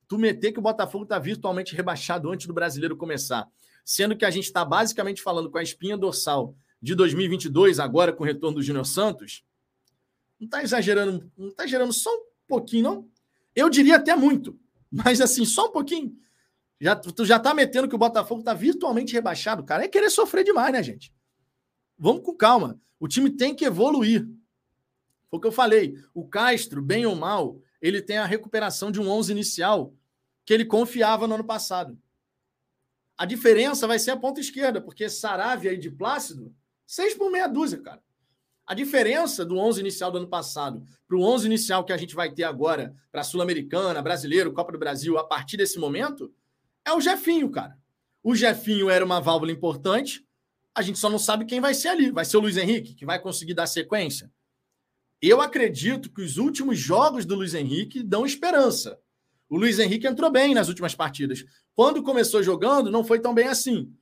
tu 0.07 0.17
meter 0.17 0.51
que 0.51 0.59
o 0.59 0.61
Botafogo 0.61 1.03
está 1.03 1.17
virtualmente 1.19 1.75
rebaixado 1.75 2.29
antes 2.31 2.47
do 2.47 2.53
brasileiro 2.53 2.95
começar, 2.95 3.47
sendo 3.83 4.15
que 4.15 4.25
a 4.25 4.31
gente 4.31 4.45
está 4.45 4.63
basicamente 4.63 5.21
falando 5.21 5.49
com 5.49 5.57
a 5.57 5.63
espinha 5.63 5.97
dorsal 5.97 6.55
de 6.81 6.95
2022, 6.95 7.79
agora 7.79 8.13
com 8.13 8.23
o 8.23 8.25
retorno 8.25 8.57
do 8.57 8.63
Júnior 8.63 8.85
Santos, 8.85 9.43
não 10.39 10.45
está 10.45 10.63
exagerando, 10.63 11.31
não 11.37 11.49
está 11.49 11.63
exagerando 11.63 11.93
só 11.93 12.09
um 12.09 12.23
pouquinho, 12.47 12.83
não? 12.83 13.09
Eu 13.55 13.69
diria 13.69 13.97
até 13.97 14.15
muito, 14.15 14.59
mas 14.89 15.21
assim, 15.21 15.45
só 15.45 15.67
um 15.67 15.71
pouquinho. 15.71 16.15
Já, 16.79 16.95
tu 16.95 17.23
já 17.23 17.37
tá 17.37 17.53
metendo 17.53 17.87
que 17.87 17.93
o 17.93 17.99
Botafogo 17.99 18.41
tá 18.41 18.55
virtualmente 18.55 19.13
rebaixado, 19.13 19.63
cara. 19.63 19.83
É 19.83 19.87
querer 19.87 20.09
sofrer 20.09 20.43
demais, 20.43 20.73
né, 20.73 20.81
gente? 20.81 21.13
Vamos 21.95 22.23
com 22.23 22.35
calma. 22.35 22.81
O 22.99 23.07
time 23.07 23.29
tem 23.29 23.53
que 23.53 23.63
evoluir. 23.63 24.27
Foi 25.29 25.37
o 25.37 25.39
que 25.39 25.47
eu 25.47 25.51
falei. 25.51 25.95
O 26.11 26.27
Castro, 26.27 26.81
bem 26.81 27.05
ou 27.05 27.15
mal, 27.15 27.59
ele 27.79 28.01
tem 28.01 28.17
a 28.17 28.25
recuperação 28.25 28.91
de 28.91 28.99
um 28.99 29.07
11 29.07 29.31
inicial 29.31 29.93
que 30.43 30.51
ele 30.51 30.65
confiava 30.65 31.27
no 31.27 31.35
ano 31.35 31.43
passado. 31.43 31.95
A 33.21 33.25
diferença 33.25 33.85
vai 33.85 33.99
ser 33.99 34.09
a 34.09 34.17
ponta 34.17 34.39
esquerda, 34.39 34.81
porque 34.81 35.07
Saravia 35.07 35.71
e 35.71 35.77
de 35.77 35.91
Plácido 35.91 36.51
Seis 36.87 37.13
por 37.13 37.29
meia 37.29 37.45
dúzia, 37.45 37.79
cara. 37.79 38.01
A 38.65 38.73
diferença 38.73 39.45
do 39.45 39.59
11 39.59 39.79
inicial 39.79 40.11
do 40.11 40.17
ano 40.17 40.27
passado 40.27 40.83
para 41.07 41.15
o 41.15 41.21
11 41.21 41.45
inicial 41.45 41.85
que 41.85 41.93
a 41.93 41.97
gente 41.97 42.15
vai 42.15 42.33
ter 42.33 42.45
agora 42.45 42.95
para 43.11 43.21
Sul-Americana, 43.21 44.01
Brasileiro, 44.01 44.51
Copa 44.51 44.71
do 44.71 44.79
Brasil, 44.79 45.19
a 45.19 45.23
partir 45.23 45.55
desse 45.55 45.77
momento, 45.77 46.33
é 46.83 46.91
o 46.93 46.99
Jefinho, 46.99 47.51
cara. 47.51 47.77
O 48.23 48.33
Jefinho 48.33 48.89
era 48.89 49.05
uma 49.05 49.21
válvula 49.21 49.51
importante, 49.51 50.25
A 50.73 50.81
gente 50.81 50.97
só 50.97 51.07
não 51.07 51.19
sabe 51.19 51.45
quem 51.45 51.61
vai 51.61 51.75
ser 51.75 51.89
ali. 51.89 52.09
Vai 52.09 52.25
ser 52.25 52.37
o 52.37 52.41
Luiz 52.41 52.57
Henrique, 52.57 52.95
que 52.95 53.05
vai 53.05 53.19
conseguir 53.19 53.53
dar 53.53 53.67
sequência? 53.67 54.31
Eu 55.21 55.41
acredito 55.41 56.11
que 56.11 56.23
os 56.23 56.37
últimos 56.37 56.79
jogos 56.79 57.23
do 57.23 57.35
Luiz 57.35 57.53
Henrique 57.53 58.01
dão 58.01 58.25
esperança. 58.25 58.99
O 59.51 59.57
Luiz 59.57 59.79
Henrique 59.79 60.07
entrou 60.07 60.31
bem 60.31 60.55
nas 60.55 60.69
últimas 60.69 60.95
partidas. 60.95 61.43
Quando 61.75 62.01
começou 62.01 62.41
jogando, 62.41 62.89
não 62.89 63.03
foi 63.03 63.19
tão 63.19 63.33
bem 63.33 63.49
assim. 63.49 63.93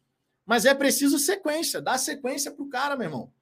Mas 0.45 0.63
é 0.63 0.75
preciso 0.75 1.17
sequência. 1.17 1.81
Dá 1.81 1.97
sequência 1.97 2.51
para 2.51 2.63
o 2.63 2.69
cara, 2.69 2.95
meu 2.95 3.07
irmão. 3.07 3.33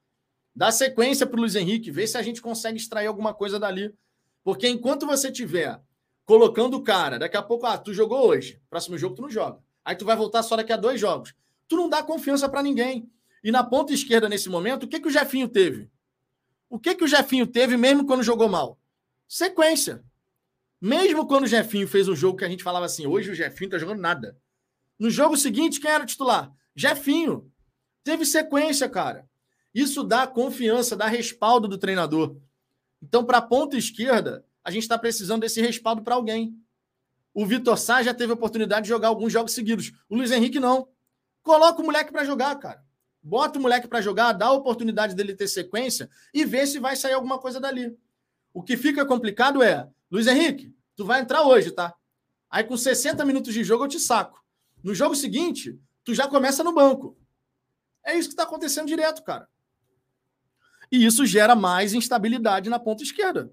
Dá 0.55 0.71
sequência 0.71 1.27
para 1.27 1.35
o 1.35 1.41
Luiz 1.41 1.53
Henrique. 1.53 1.91
Vê 1.91 2.07
se 2.07 2.17
a 2.17 2.21
gente 2.21 2.41
consegue 2.41 2.77
extrair 2.77 3.07
alguma 3.07 3.33
coisa 3.33 3.59
dali. 3.59 3.93
Porque 4.41 4.69
enquanto 4.69 5.05
você 5.05 5.29
tiver 5.29 5.81
colocando 6.23 6.77
o 6.77 6.81
cara, 6.81 7.19
daqui 7.19 7.35
a 7.35 7.43
pouco, 7.43 7.65
ah, 7.65 7.77
tu 7.77 7.93
jogou 7.93 8.25
hoje. 8.25 8.57
Próximo 8.69 8.97
jogo 8.97 9.13
tu 9.13 9.23
não 9.23 9.29
joga. 9.29 9.59
Aí 9.83 9.93
tu 9.93 10.05
vai 10.05 10.15
voltar 10.15 10.43
só 10.43 10.55
daqui 10.55 10.71
a 10.71 10.77
dois 10.77 11.01
jogos. 11.01 11.33
Tu 11.67 11.75
não 11.75 11.89
dá 11.89 12.01
confiança 12.01 12.47
para 12.47 12.63
ninguém. 12.63 13.11
E 13.43 13.51
na 13.51 13.65
ponta 13.65 13.91
esquerda, 13.91 14.29
nesse 14.29 14.47
momento, 14.47 14.83
o 14.83 14.87
que, 14.87 15.01
que 15.01 15.09
o 15.09 15.11
Jefinho 15.11 15.49
teve? 15.49 15.91
O 16.69 16.79
que, 16.79 16.95
que 16.95 17.03
o 17.03 17.07
Jefinho 17.07 17.45
teve 17.45 17.75
mesmo 17.75 18.05
quando 18.05 18.23
jogou 18.23 18.47
mal? 18.47 18.79
Sequência. 19.27 20.06
Mesmo 20.79 21.27
quando 21.27 21.45
o 21.45 21.47
Jefinho 21.47 21.87
fez 21.87 22.07
um 22.07 22.15
jogo 22.15 22.37
que 22.37 22.45
a 22.45 22.49
gente 22.49 22.63
falava 22.63 22.85
assim, 22.85 23.07
hoje 23.07 23.31
o 23.31 23.35
Jefinho 23.35 23.71
tá 23.71 23.77
jogando 23.77 23.99
nada. 23.99 24.37
No 24.99 25.09
jogo 25.09 25.35
seguinte, 25.35 25.79
quem 25.79 25.89
era 25.89 26.03
o 26.03 26.07
titular? 26.07 26.51
Jefinho. 26.75 27.51
Teve 28.03 28.25
sequência, 28.25 28.87
cara. 28.87 29.27
Isso 29.73 30.03
dá 30.03 30.25
confiança, 30.25 30.95
dá 30.95 31.07
respaldo 31.07 31.67
do 31.67 31.77
treinador. 31.77 32.37
Então, 33.01 33.23
para 33.23 33.39
a 33.39 33.41
ponta 33.41 33.77
esquerda, 33.77 34.45
a 34.63 34.71
gente 34.71 34.83
está 34.83 34.97
precisando 34.97 35.41
desse 35.41 35.61
respaldo 35.61 36.01
para 36.03 36.15
alguém. 36.15 36.55
O 37.33 37.45
Vitor 37.45 37.77
Sá 37.77 38.01
já 38.01 38.13
teve 38.13 38.31
a 38.31 38.35
oportunidade 38.35 38.83
de 38.83 38.89
jogar 38.89 39.09
alguns 39.09 39.31
jogos 39.31 39.53
seguidos. 39.53 39.93
O 40.09 40.15
Luiz 40.15 40.31
Henrique 40.31 40.59
não. 40.59 40.87
Coloca 41.43 41.81
o 41.81 41.85
moleque 41.85 42.11
para 42.11 42.23
jogar, 42.23 42.55
cara. 42.55 42.83
Bota 43.21 43.59
o 43.59 43.61
moleque 43.61 43.87
para 43.87 44.01
jogar, 44.01 44.33
dá 44.33 44.47
a 44.47 44.53
oportunidade 44.53 45.13
dele 45.13 45.35
ter 45.35 45.47
sequência 45.47 46.09
e 46.33 46.45
vê 46.45 46.65
se 46.65 46.79
vai 46.79 46.95
sair 46.95 47.13
alguma 47.13 47.37
coisa 47.37 47.59
dali. 47.59 47.95
O 48.53 48.63
que 48.63 48.75
fica 48.77 49.05
complicado 49.05 49.61
é 49.61 49.87
Luiz 50.09 50.27
Henrique, 50.27 50.73
tu 50.95 51.05
vai 51.05 51.21
entrar 51.21 51.43
hoje, 51.43 51.71
tá? 51.71 51.93
Aí 52.49 52.63
com 52.63 52.77
60 52.77 53.23
minutos 53.25 53.53
de 53.53 53.63
jogo 53.63 53.83
eu 53.83 53.89
te 53.89 53.99
saco. 53.99 54.43
No 54.83 54.95
jogo 54.95 55.15
seguinte, 55.15 55.79
tu 56.03 56.13
já 56.13 56.27
começa 56.27 56.63
no 56.63 56.73
banco. 56.73 57.17
É 58.05 58.15
isso 58.15 58.29
que 58.29 58.33
está 58.33 58.43
acontecendo 58.43 58.87
direto, 58.87 59.23
cara. 59.23 59.47
E 60.89 61.05
isso 61.05 61.25
gera 61.25 61.55
mais 61.55 61.93
instabilidade 61.93 62.69
na 62.69 62.79
ponta 62.79 63.03
esquerda. 63.03 63.51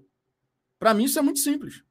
Para 0.79 0.93
mim, 0.93 1.03
isso 1.03 1.19
é 1.19 1.21
muito 1.21 1.39
simples. 1.39 1.83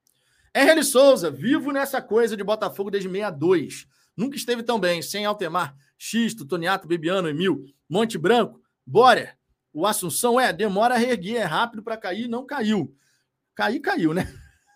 RL 0.55 0.83
Souza, 0.83 1.31
vivo 1.31 1.71
nessa 1.73 2.01
coisa 2.01 2.37
de 2.37 2.45
Botafogo 2.45 2.91
desde 2.91 3.09
62. 3.09 3.87
Nunca 4.17 4.37
esteve 4.37 4.63
tão 4.63 4.79
bem, 4.79 5.03
sem 5.03 5.27
Altemar, 5.27 5.77
Xisto, 5.99 6.47
Toniato, 6.47 6.87
Bebiano, 6.87 7.29
Emil, 7.29 7.67
Monte 7.89 8.17
Branco, 8.17 8.63
Borer. 8.87 9.37
O 9.73 9.85
Assunção 9.87 10.41
é, 10.41 10.53
demora 10.53 10.95
a 10.95 10.97
reerguer, 10.97 11.43
é 11.43 11.45
rápido 11.45 11.83
para 11.83 11.97
cair, 11.97 12.29
não 12.29 12.47
caiu. 12.47 12.97
Cair, 13.55 13.81
caiu, 13.81 14.15
né? 14.15 14.33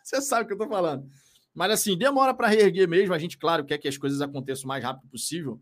Você 0.09 0.23
sabe 0.23 0.45
o 0.45 0.47
que 0.47 0.53
eu 0.55 0.57
estou 0.57 0.69
falando. 0.69 1.07
Mas 1.55 1.71
assim, 1.71 1.97
demora 1.97 2.33
para 2.33 2.49
reerguer 2.49 2.89
mesmo. 2.89 3.13
A 3.13 3.19
gente, 3.19 3.37
claro, 3.37 3.65
quer 3.65 3.77
que 3.77 3.89
as 3.89 3.99
coisas 3.99 4.23
aconteçam 4.23 4.65
o 4.65 4.69
mais 4.69 4.83
rápido 4.83 5.11
possível. 5.11 5.61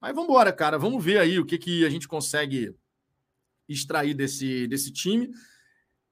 Mas 0.00 0.12
vamos 0.12 0.28
embora, 0.28 0.52
cara. 0.52 0.76
Vamos 0.76 1.04
ver 1.04 1.18
aí 1.18 1.38
o 1.38 1.46
que, 1.46 1.56
que 1.56 1.86
a 1.86 1.88
gente 1.88 2.08
consegue 2.08 2.74
extrair 3.68 4.12
desse, 4.12 4.66
desse 4.66 4.92
time. 4.92 5.30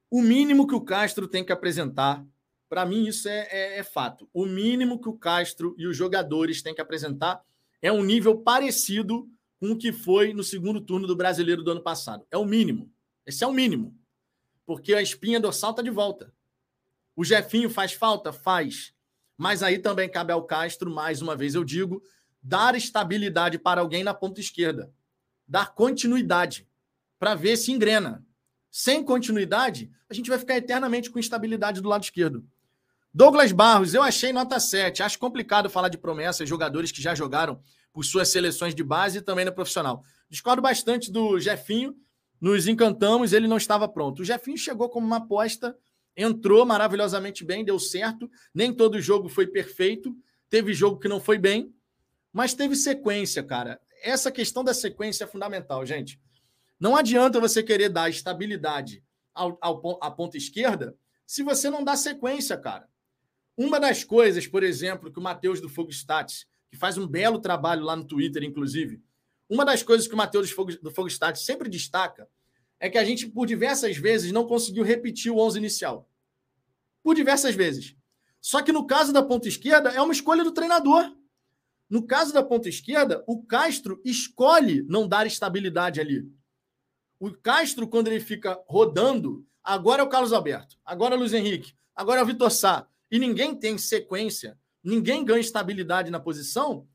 O 0.09 0.21
mínimo 0.21 0.65
que 0.65 0.73
o 0.73 0.79
Castro 0.79 1.27
tem 1.27 1.43
que 1.43 1.51
apresentar, 1.51 2.25
para 2.69 2.85
mim, 2.85 3.07
isso 3.07 3.27
é, 3.27 3.47
é, 3.51 3.79
é 3.79 3.83
fato. 3.83 4.29
O 4.33 4.45
mínimo 4.45 5.01
que 5.01 5.09
o 5.09 5.17
Castro 5.17 5.75
e 5.77 5.85
os 5.85 5.97
jogadores 5.97 6.61
têm 6.61 6.73
que 6.73 6.81
apresentar 6.81 7.43
é 7.81 7.91
um 7.91 8.03
nível 8.03 8.37
parecido 8.37 9.29
com 9.59 9.71
o 9.71 9.77
que 9.77 9.91
foi 9.91 10.33
no 10.33 10.45
segundo 10.45 10.79
turno 10.79 11.05
do 11.05 11.15
brasileiro 11.15 11.61
do 11.61 11.71
ano 11.71 11.83
passado. 11.83 12.25
É 12.31 12.37
o 12.37 12.45
mínimo. 12.45 12.89
Esse 13.25 13.43
é 13.43 13.47
o 13.47 13.51
mínimo. 13.51 13.93
Porque 14.65 14.93
a 14.93 15.01
espinha 15.01 15.41
dorsal 15.41 15.71
está 15.71 15.81
de 15.81 15.89
volta. 15.89 16.33
O 17.19 17.25
Jefinho 17.25 17.69
faz 17.69 17.91
falta? 17.91 18.31
Faz. 18.31 18.93
Mas 19.37 19.61
aí 19.61 19.77
também 19.77 20.07
cabe 20.07 20.31
ao 20.31 20.45
Castro, 20.45 20.89
mais 20.89 21.21
uma 21.21 21.35
vez 21.35 21.53
eu 21.53 21.65
digo, 21.65 22.01
dar 22.41 22.75
estabilidade 22.75 23.59
para 23.59 23.81
alguém 23.81 24.05
na 24.05 24.13
ponta 24.13 24.39
esquerda. 24.39 24.89
Dar 25.45 25.73
continuidade 25.73 26.65
para 27.19 27.35
ver 27.35 27.57
se 27.57 27.73
engrena. 27.73 28.25
Sem 28.71 29.03
continuidade, 29.03 29.91
a 30.09 30.13
gente 30.13 30.29
vai 30.29 30.39
ficar 30.39 30.55
eternamente 30.55 31.11
com 31.11 31.19
instabilidade 31.19 31.81
do 31.81 31.89
lado 31.89 32.05
esquerdo. 32.05 32.47
Douglas 33.13 33.51
Barros, 33.51 33.93
eu 33.93 34.01
achei 34.01 34.31
nota 34.31 34.57
7. 34.57 35.03
Acho 35.03 35.19
complicado 35.19 35.69
falar 35.69 35.89
de 35.89 35.97
promessas, 35.97 36.47
jogadores 36.47 36.89
que 36.89 37.01
já 37.01 37.13
jogaram 37.13 37.61
por 37.91 38.05
suas 38.05 38.29
seleções 38.29 38.73
de 38.73 38.81
base 38.81 39.17
e 39.17 39.21
também 39.21 39.43
no 39.43 39.51
profissional. 39.51 40.05
Discordo 40.29 40.61
bastante 40.61 41.11
do 41.11 41.37
Jefinho, 41.37 41.97
nos 42.39 42.65
encantamos, 42.65 43.33
ele 43.33 43.45
não 43.45 43.57
estava 43.57 43.89
pronto. 43.89 44.21
O 44.21 44.25
Jefinho 44.25 44.57
chegou 44.57 44.87
como 44.87 45.05
uma 45.05 45.17
aposta 45.17 45.75
entrou 46.21 46.65
maravilhosamente 46.65 47.45
bem, 47.45 47.63
deu 47.63 47.79
certo. 47.79 48.29
Nem 48.53 48.73
todo 48.73 48.99
jogo 48.99 49.29
foi 49.29 49.47
perfeito, 49.47 50.15
teve 50.49 50.73
jogo 50.73 50.99
que 50.99 51.07
não 51.07 51.19
foi 51.19 51.37
bem, 51.37 51.73
mas 52.33 52.53
teve 52.53 52.75
sequência, 52.75 53.41
cara. 53.41 53.79
Essa 54.03 54.31
questão 54.31 54.63
da 54.63 54.73
sequência 54.73 55.23
é 55.23 55.27
fundamental, 55.27 55.85
gente. 55.85 56.19
Não 56.79 56.95
adianta 56.95 57.39
você 57.39 57.63
querer 57.63 57.89
dar 57.89 58.09
estabilidade 58.09 59.03
ao, 59.33 59.57
ao, 59.61 60.03
à 60.03 60.11
ponta 60.11 60.37
esquerda 60.37 60.95
se 61.25 61.43
você 61.43 61.69
não 61.69 61.83
dá 61.83 61.95
sequência, 61.95 62.57
cara. 62.57 62.87
Uma 63.55 63.79
das 63.79 64.03
coisas, 64.03 64.47
por 64.47 64.63
exemplo, 64.63 65.11
que 65.11 65.19
o 65.19 65.21
Matheus 65.21 65.61
do 65.61 65.69
Fogo 65.69 65.91
Stats, 65.91 66.45
que 66.69 66.77
faz 66.77 66.97
um 66.97 67.07
belo 67.07 67.39
trabalho 67.39 67.83
lá 67.83 67.95
no 67.95 68.05
Twitter, 68.05 68.43
inclusive, 68.43 69.01
uma 69.49 69.63
das 69.63 69.83
coisas 69.83 70.07
que 70.07 70.13
o 70.13 70.17
Matheus 70.17 70.49
do 70.81 70.91
Fogo, 70.91 71.07
Stats 71.07 71.45
sempre 71.45 71.69
destaca 71.69 72.27
é 72.79 72.89
que 72.89 72.97
a 72.97 73.03
gente, 73.03 73.27
por 73.27 73.45
diversas 73.45 73.97
vezes, 73.97 74.31
não 74.31 74.47
conseguiu 74.47 74.83
repetir 74.83 75.31
o 75.31 75.37
11 75.37 75.57
inicial. 75.57 76.08
Por 77.03 77.15
diversas 77.15 77.55
vezes. 77.55 77.95
Só 78.41 78.61
que 78.61 78.71
no 78.71 78.85
caso 78.87 79.11
da 79.11 79.23
ponta 79.23 79.47
esquerda, 79.47 79.89
é 79.89 80.01
uma 80.01 80.13
escolha 80.13 80.43
do 80.43 80.51
treinador. 80.51 81.15
No 81.89 82.05
caso 82.05 82.33
da 82.33 82.43
ponta 82.43 82.69
esquerda, 82.69 83.23
o 83.27 83.43
Castro 83.43 84.01
escolhe 84.05 84.83
não 84.83 85.07
dar 85.07 85.25
estabilidade 85.25 85.99
ali. 85.99 86.31
O 87.19 87.31
Castro, 87.31 87.87
quando 87.87 88.07
ele 88.07 88.19
fica 88.19 88.61
rodando, 88.67 89.45
agora 89.63 90.01
é 90.01 90.05
o 90.05 90.09
Carlos 90.09 90.31
Alberto, 90.31 90.77
agora 90.85 91.15
é 91.15 91.17
o 91.17 91.19
Luiz 91.19 91.33
Henrique, 91.33 91.73
agora 91.95 92.21
é 92.21 92.23
o 92.23 92.25
Vitor 92.25 92.51
Sá, 92.51 92.87
e 93.11 93.17
ninguém 93.19 93.55
tem 93.55 93.77
sequência, 93.77 94.57
ninguém 94.83 95.25
ganha 95.25 95.41
estabilidade 95.41 96.11
na 96.11 96.19
posição, 96.19 96.87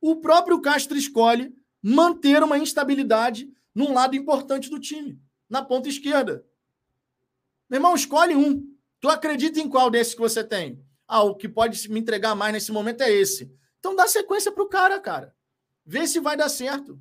o 0.00 0.16
próprio 0.16 0.60
Castro 0.60 0.96
escolhe 0.96 1.54
manter 1.82 2.42
uma 2.42 2.58
instabilidade 2.58 3.50
num 3.74 3.92
lado 3.92 4.14
importante 4.14 4.68
do 4.68 4.78
time 4.78 5.20
na 5.48 5.62
ponta 5.62 5.88
esquerda. 5.88 6.44
Meu 7.68 7.78
irmão, 7.78 7.94
escolhe 7.94 8.36
um. 8.36 8.71
Tu 9.02 9.08
acredita 9.08 9.58
em 9.58 9.68
qual 9.68 9.90
desses 9.90 10.14
que 10.14 10.20
você 10.20 10.44
tem? 10.44 10.80
Ah, 11.08 11.24
o 11.24 11.34
que 11.34 11.48
pode 11.48 11.90
me 11.90 11.98
entregar 11.98 12.36
mais 12.36 12.52
nesse 12.52 12.70
momento 12.70 13.02
é 13.02 13.10
esse. 13.10 13.52
Então 13.80 13.96
dá 13.96 14.06
sequência 14.06 14.52
pro 14.52 14.68
cara, 14.68 15.00
cara. 15.00 15.34
Vê 15.84 16.06
se 16.06 16.20
vai 16.20 16.36
dar 16.36 16.48
certo. 16.48 16.96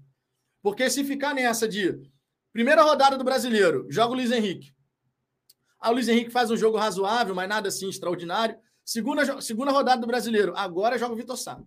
Porque 0.63 0.89
se 0.89 1.03
ficar 1.03 1.35
nessa 1.35 1.67
de 1.67 2.01
primeira 2.51 2.81
rodada 2.81 3.19
do 3.19 3.23
brasileiro, 3.23 3.85
joga 3.87 4.13
o 4.13 4.15
Luiz 4.15 4.31
Henrique. 4.31 4.73
Ah, 5.79 5.91
o 5.91 5.93
Luiz 5.93 6.07
Henrique 6.07 6.31
faz 6.31 6.49
um 6.49 6.57
jogo 6.57 6.75
razoável, 6.75 7.35
mas 7.35 7.47
nada 7.47 7.67
assim 7.67 7.87
extraordinário. 7.87 8.57
Segunda, 8.83 9.39
segunda 9.39 9.71
rodada 9.71 10.01
do 10.01 10.07
brasileiro, 10.07 10.53
agora 10.55 10.97
joga 10.97 11.13
o 11.13 11.17
Vitor 11.17 11.37
Sá. 11.37 11.61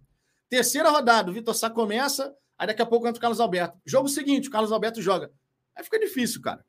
Terceira 0.48 0.90
rodada, 0.90 1.30
o 1.30 1.34
Vitor 1.34 1.54
Sá 1.54 1.70
começa, 1.70 2.34
aí 2.58 2.66
daqui 2.66 2.82
a 2.82 2.86
pouco 2.86 3.06
entra 3.06 3.18
o 3.18 3.20
Carlos 3.20 3.38
Alberto. 3.38 3.78
Jogo 3.86 4.08
seguinte, 4.08 4.48
o 4.48 4.50
Carlos 4.50 4.72
Alberto 4.72 5.00
joga. 5.00 5.30
Aí 5.76 5.84
fica 5.84 5.98
difícil, 5.98 6.42
cara. 6.42 6.66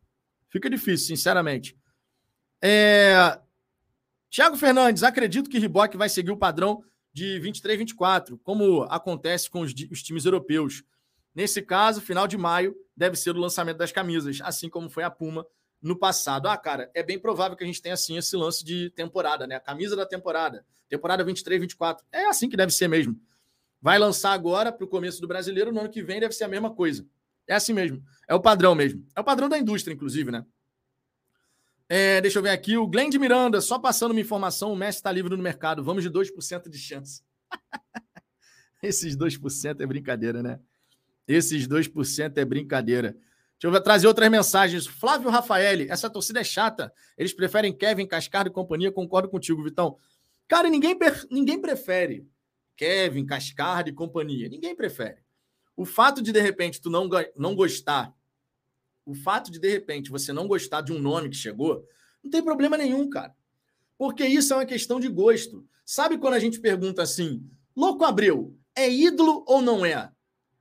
Fica 0.51 0.69
difícil, 0.69 1.07
sinceramente. 1.07 1.75
É... 2.61 3.39
Tiago 4.35 4.57
Fernandes, 4.57 5.01
acredito 5.01 5.49
que 5.49 5.57
Riboc 5.57 5.95
vai 5.95 6.09
seguir 6.09 6.29
o 6.29 6.35
padrão 6.35 6.83
de 7.13 7.39
23, 7.39 7.79
24, 7.79 8.37
como 8.39 8.83
acontece 8.89 9.49
com 9.49 9.61
os, 9.61 9.73
os, 9.89 10.03
times 10.03 10.25
europeus. 10.25 10.83
Nesse 11.33 11.61
caso, 11.61 12.01
final 12.01 12.27
de 12.27 12.37
maio 12.37 12.75
deve 12.97 13.15
ser 13.15 13.29
o 13.29 13.39
lançamento 13.39 13.77
das 13.77 13.93
camisas, 13.93 14.39
assim 14.43 14.67
como 14.67 14.89
foi 14.89 15.05
a 15.05 15.09
Puma 15.09 15.47
no 15.81 15.97
passado. 15.97 16.49
Ah, 16.49 16.57
cara, 16.57 16.91
é 16.93 17.01
bem 17.01 17.17
provável 17.17 17.55
que 17.55 17.63
a 17.63 17.65
gente 17.65 17.81
tenha 17.81 17.93
assim 17.93 18.17
esse 18.17 18.35
lance 18.35 18.61
de 18.65 18.89
temporada, 18.89 19.47
né? 19.47 19.55
A 19.55 19.59
camisa 19.61 19.95
da 19.95 20.05
temporada, 20.05 20.65
temporada 20.89 21.23
23, 21.23 21.61
24. 21.61 22.05
É 22.11 22.25
assim 22.25 22.49
que 22.49 22.57
deve 22.57 22.73
ser 22.73 22.89
mesmo. 22.89 23.17
Vai 23.81 23.97
lançar 23.97 24.33
agora 24.33 24.69
para 24.69 24.83
o 24.83 24.89
começo 24.89 25.21
do 25.21 25.29
brasileiro, 25.29 25.71
no 25.71 25.79
ano 25.79 25.89
que 25.89 26.03
vem 26.03 26.19
deve 26.19 26.33
ser 26.33 26.43
a 26.43 26.49
mesma 26.49 26.75
coisa. 26.75 27.07
É 27.47 27.55
assim 27.55 27.71
mesmo. 27.71 28.03
É 28.27 28.35
o 28.35 28.41
padrão 28.41 28.75
mesmo. 28.75 29.07
É 29.15 29.21
o 29.21 29.23
padrão 29.23 29.47
da 29.47 29.57
indústria, 29.57 29.93
inclusive, 29.93 30.29
né? 30.29 30.45
É, 31.87 32.19
deixa 32.19 32.39
eu 32.39 32.43
ver 32.43 32.49
aqui. 32.49 32.77
O 32.77 32.87
Glenn 32.87 33.09
de 33.09 33.19
Miranda, 33.19 33.61
só 33.61 33.77
passando 33.77 34.11
uma 34.11 34.19
informação: 34.19 34.73
o 34.73 34.75
Messi 34.75 34.99
está 34.99 35.11
livre 35.11 35.35
no 35.35 35.43
mercado. 35.43 35.83
Vamos 35.83 36.03
de 36.03 36.09
2% 36.09 36.69
de 36.69 36.77
chance. 36.77 37.21
Esses 38.81 39.15
2% 39.15 39.81
é 39.81 39.85
brincadeira, 39.85 40.43
né? 40.43 40.59
Esses 41.27 41.67
2% 41.67 42.37
é 42.37 42.45
brincadeira. 42.45 43.17
Deixa 43.59 43.77
eu 43.77 43.81
trazer 43.81 44.07
outras 44.07 44.29
mensagens. 44.29 44.85
Flávio 44.85 45.29
Rafael, 45.29 45.87
essa 45.89 46.09
torcida 46.09 46.41
é 46.41 46.43
chata. 46.43 46.93
Eles 47.17 47.33
preferem 47.33 47.75
Kevin, 47.75 48.05
Cascardo 48.05 48.49
e 48.49 48.53
companhia. 48.53 48.91
Concordo 48.91 49.29
contigo, 49.29 49.63
Vitão. 49.63 49.97
Cara, 50.47 50.69
ninguém, 50.69 50.97
ninguém 51.31 51.59
prefere 51.59 52.27
Kevin, 52.75 53.25
Cascardo 53.25 53.89
e 53.89 53.93
companhia. 53.93 54.49
Ninguém 54.49 54.75
prefere. 54.75 55.23
O 55.75 55.85
fato 55.85 56.21
de, 56.21 56.31
de 56.31 56.39
repente, 56.39 56.79
tu 56.79 56.89
não, 56.89 57.09
não 57.35 57.55
gostar, 57.55 58.13
o 59.05 59.13
fato 59.13 59.51
de, 59.51 59.59
de 59.59 59.69
repente, 59.69 60.09
você 60.09 60.33
não 60.33 60.47
gostar 60.47 60.81
de 60.81 60.91
um 60.91 60.99
nome 60.99 61.29
que 61.29 61.35
chegou, 61.35 61.85
não 62.23 62.31
tem 62.31 62.43
problema 62.43 62.75
nenhum, 62.75 63.09
cara. 63.09 63.35
Porque 63.97 64.25
isso 64.25 64.53
é 64.53 64.57
uma 64.57 64.65
questão 64.65 64.99
de 64.99 65.07
gosto. 65.07 65.65
Sabe 65.85 66.17
quando 66.17 66.33
a 66.33 66.39
gente 66.39 66.59
pergunta 66.59 67.03
assim, 67.03 67.47
Louco 67.75 68.03
Abreu, 68.03 68.57
é 68.75 68.89
ídolo 68.89 69.45
ou 69.47 69.61
não 69.61 69.85
é? 69.85 70.11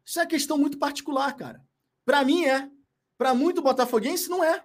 Isso 0.04 0.20
é 0.20 0.26
questão 0.26 0.58
muito 0.58 0.78
particular, 0.78 1.34
cara. 1.34 1.64
Para 2.04 2.22
mim 2.24 2.44
é. 2.44 2.70
Para 3.16 3.34
muito 3.34 3.62
botafoguense, 3.62 4.28
não 4.28 4.44
é. 4.44 4.62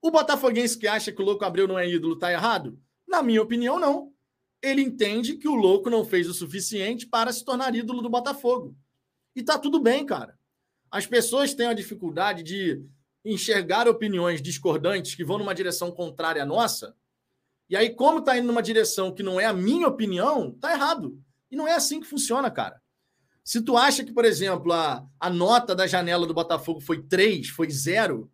O 0.00 0.10
botafoguense 0.10 0.76
que 0.76 0.88
acha 0.88 1.12
que 1.12 1.22
o 1.22 1.24
Louco 1.24 1.44
Abreu 1.44 1.68
não 1.68 1.78
é 1.78 1.88
ídolo 1.88 2.18
tá 2.18 2.32
errado? 2.32 2.78
Na 3.06 3.22
minha 3.22 3.40
opinião, 3.40 3.78
não. 3.78 4.12
Ele 4.60 4.82
entende 4.82 5.36
que 5.36 5.46
o 5.46 5.54
Louco 5.54 5.88
não 5.88 6.04
fez 6.04 6.28
o 6.28 6.34
suficiente 6.34 7.06
para 7.06 7.32
se 7.32 7.44
tornar 7.44 7.74
ídolo 7.74 8.02
do 8.02 8.10
Botafogo. 8.10 8.76
E 9.34 9.42
tá 9.42 9.58
tudo 9.58 9.80
bem, 9.80 10.04
cara. 10.04 10.36
As 10.92 11.06
pessoas 11.06 11.54
têm 11.54 11.66
a 11.66 11.72
dificuldade 11.72 12.42
de 12.42 12.84
enxergar 13.24 13.88
opiniões 13.88 14.42
discordantes 14.42 15.14
que 15.14 15.24
vão 15.24 15.38
numa 15.38 15.54
direção 15.54 15.90
contrária 15.90 16.42
à 16.42 16.46
nossa. 16.46 16.94
E 17.70 17.74
aí, 17.74 17.88
como 17.94 18.20
tá 18.20 18.36
indo 18.36 18.46
numa 18.46 18.62
direção 18.62 19.10
que 19.10 19.22
não 19.22 19.40
é 19.40 19.46
a 19.46 19.54
minha 19.54 19.88
opinião, 19.88 20.50
tá 20.50 20.70
errado. 20.70 21.18
E 21.50 21.56
não 21.56 21.66
é 21.66 21.72
assim 21.72 21.98
que 21.98 22.06
funciona, 22.06 22.50
cara. 22.50 22.78
Se 23.42 23.62
tu 23.62 23.74
acha 23.74 24.04
que, 24.04 24.12
por 24.12 24.26
exemplo, 24.26 24.70
a, 24.70 25.02
a 25.18 25.30
nota 25.30 25.74
da 25.74 25.86
janela 25.86 26.26
do 26.26 26.34
Botafogo 26.34 26.78
foi 26.78 27.02
3, 27.02 27.48
foi 27.48 27.70
zero, 27.70 28.30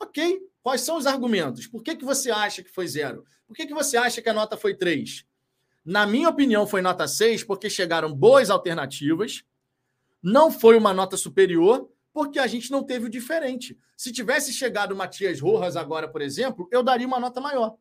ok. 0.00 0.40
Quais 0.60 0.80
são 0.80 0.96
os 0.96 1.06
argumentos? 1.06 1.68
Por 1.68 1.84
que, 1.84 1.94
que 1.94 2.04
você 2.04 2.32
acha 2.32 2.64
que 2.64 2.70
foi 2.70 2.88
zero? 2.88 3.24
Por 3.46 3.54
que, 3.54 3.64
que 3.64 3.74
você 3.74 3.96
acha 3.96 4.20
que 4.20 4.28
a 4.28 4.34
nota 4.34 4.56
foi 4.56 4.74
3? 4.74 5.24
Na 5.84 6.04
minha 6.04 6.28
opinião, 6.28 6.66
foi 6.66 6.82
nota 6.82 7.06
6, 7.06 7.44
porque 7.44 7.70
chegaram 7.70 8.12
boas 8.12 8.50
alternativas. 8.50 9.44
Não 10.20 10.50
foi 10.50 10.76
uma 10.76 10.92
nota 10.92 11.16
superior, 11.16 11.91
porque 12.12 12.38
a 12.38 12.46
gente 12.46 12.70
não 12.70 12.82
teve 12.82 13.06
o 13.06 13.10
diferente. 13.10 13.78
Se 13.96 14.12
tivesse 14.12 14.52
chegado 14.52 14.94
Matias 14.94 15.40
Rojas 15.40 15.76
agora, 15.76 16.08
por 16.08 16.20
exemplo, 16.20 16.68
eu 16.70 16.82
daria 16.82 17.06
uma 17.06 17.20
nota 17.20 17.40
maior. 17.40 17.76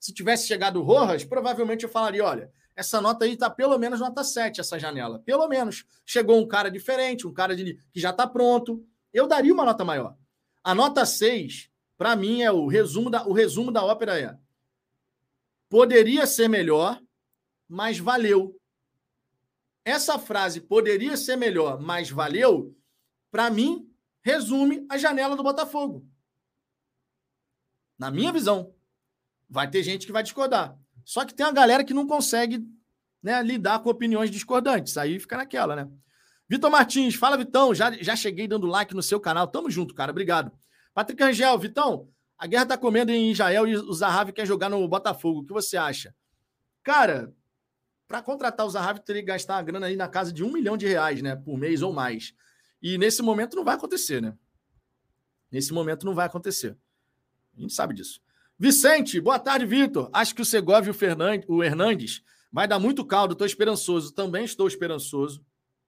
Se 0.00 0.12
tivesse 0.12 0.46
chegado 0.46 0.82
Rojas, 0.82 1.24
provavelmente 1.24 1.84
eu 1.84 1.88
falaria: 1.88 2.24
olha, 2.24 2.52
essa 2.74 3.00
nota 3.00 3.24
aí 3.24 3.32
está 3.32 3.50
pelo 3.50 3.76
menos 3.78 4.00
nota 4.00 4.22
7, 4.22 4.60
essa 4.60 4.78
janela. 4.78 5.18
Pelo 5.20 5.48
menos. 5.48 5.84
Chegou 6.06 6.38
um 6.38 6.46
cara 6.46 6.70
diferente, 6.70 7.26
um 7.26 7.32
cara 7.32 7.56
de, 7.56 7.74
que 7.92 8.00
já 8.00 8.10
está 8.10 8.26
pronto. 8.26 8.86
Eu 9.12 9.26
daria 9.26 9.52
uma 9.52 9.64
nota 9.64 9.84
maior. 9.84 10.16
A 10.62 10.74
nota 10.74 11.04
6, 11.04 11.70
para 11.96 12.14
mim, 12.14 12.42
é 12.42 12.52
o 12.52 12.66
resumo 12.66 13.10
da, 13.10 13.26
o 13.26 13.32
resumo 13.32 13.72
da 13.72 13.84
ópera 13.84 14.18
é. 14.20 14.36
Poderia 15.68 16.26
ser 16.26 16.48
melhor, 16.48 17.00
mas 17.68 17.98
valeu. 17.98 18.56
Essa 19.84 20.18
frase 20.18 20.60
poderia 20.60 21.16
ser 21.16 21.36
melhor, 21.36 21.80
mas 21.80 22.10
valeu, 22.10 22.76
para 23.30 23.50
mim, 23.50 23.88
resume 24.22 24.86
a 24.88 24.98
janela 24.98 25.36
do 25.36 25.42
Botafogo. 25.42 26.06
Na 27.98 28.10
minha 28.10 28.32
visão. 28.32 28.74
Vai 29.48 29.70
ter 29.70 29.82
gente 29.82 30.06
que 30.06 30.12
vai 30.12 30.22
discordar. 30.22 30.78
Só 31.04 31.24
que 31.24 31.34
tem 31.34 31.46
a 31.46 31.52
galera 31.52 31.82
que 31.82 31.94
não 31.94 32.06
consegue 32.06 32.66
né, 33.22 33.42
lidar 33.42 33.80
com 33.80 33.90
opiniões 33.90 34.30
discordantes. 34.30 34.96
Aí 34.96 35.18
fica 35.18 35.36
naquela, 35.36 35.74
né? 35.74 35.88
Vitor 36.48 36.70
Martins, 36.70 37.14
fala, 37.14 37.36
Vitão. 37.36 37.74
Já, 37.74 37.92
já 37.92 38.14
cheguei 38.14 38.46
dando 38.46 38.66
like 38.66 38.94
no 38.94 39.02
seu 39.02 39.20
canal. 39.20 39.46
Tamo 39.46 39.70
junto, 39.70 39.94
cara. 39.94 40.10
Obrigado. 40.10 40.52
Patrick 40.94 41.22
Angel, 41.22 41.58
Vitão, 41.58 42.08
a 42.36 42.46
guerra 42.46 42.66
tá 42.66 42.78
comendo 42.78 43.10
em 43.10 43.30
Israel 43.30 43.66
e 43.66 43.76
o 43.76 43.92
Zahavi 43.92 44.32
quer 44.32 44.46
jogar 44.46 44.68
no 44.68 44.86
Botafogo. 44.88 45.40
O 45.40 45.46
que 45.46 45.52
você 45.52 45.76
acha? 45.76 46.14
Cara, 46.82 47.34
para 48.06 48.22
contratar 48.22 48.64
o 48.66 48.70
Zahavi, 48.70 49.00
teria 49.04 49.22
que 49.22 49.28
gastar 49.28 49.56
uma 49.56 49.62
grana 49.62 49.86
aí 49.86 49.96
na 49.96 50.08
casa 50.08 50.32
de 50.32 50.42
um 50.42 50.52
milhão 50.52 50.76
de 50.76 50.86
reais, 50.86 51.20
né? 51.20 51.36
Por 51.36 51.58
mês 51.58 51.82
ou 51.82 51.92
mais. 51.92 52.32
E 52.82 52.96
nesse 52.98 53.22
momento 53.22 53.56
não 53.56 53.64
vai 53.64 53.74
acontecer, 53.74 54.22
né? 54.22 54.36
Nesse 55.50 55.72
momento 55.72 56.04
não 56.04 56.14
vai 56.14 56.26
acontecer. 56.26 56.76
A 57.56 57.60
gente 57.60 57.72
sabe 57.72 57.94
disso. 57.94 58.20
Vicente, 58.58 59.20
boa 59.20 59.38
tarde, 59.38 59.66
Vitor. 59.66 60.10
Acho 60.12 60.34
que 60.34 60.42
o 60.42 60.44
Segovia 60.44 60.88
e 60.88 60.90
o, 60.90 60.94
Fernandes, 60.94 61.48
o 61.48 61.62
Hernandes 61.62 62.22
vai 62.52 62.66
dar 62.66 62.78
muito 62.78 63.04
caldo. 63.04 63.32
Estou 63.32 63.46
esperançoso. 63.46 64.12
Também 64.12 64.44
estou 64.44 64.66
esperançoso. 64.66 65.44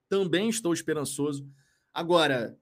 Também 0.08 0.48
estou 0.48 0.72
esperançoso. 0.72 1.48
Agora, 1.92 2.56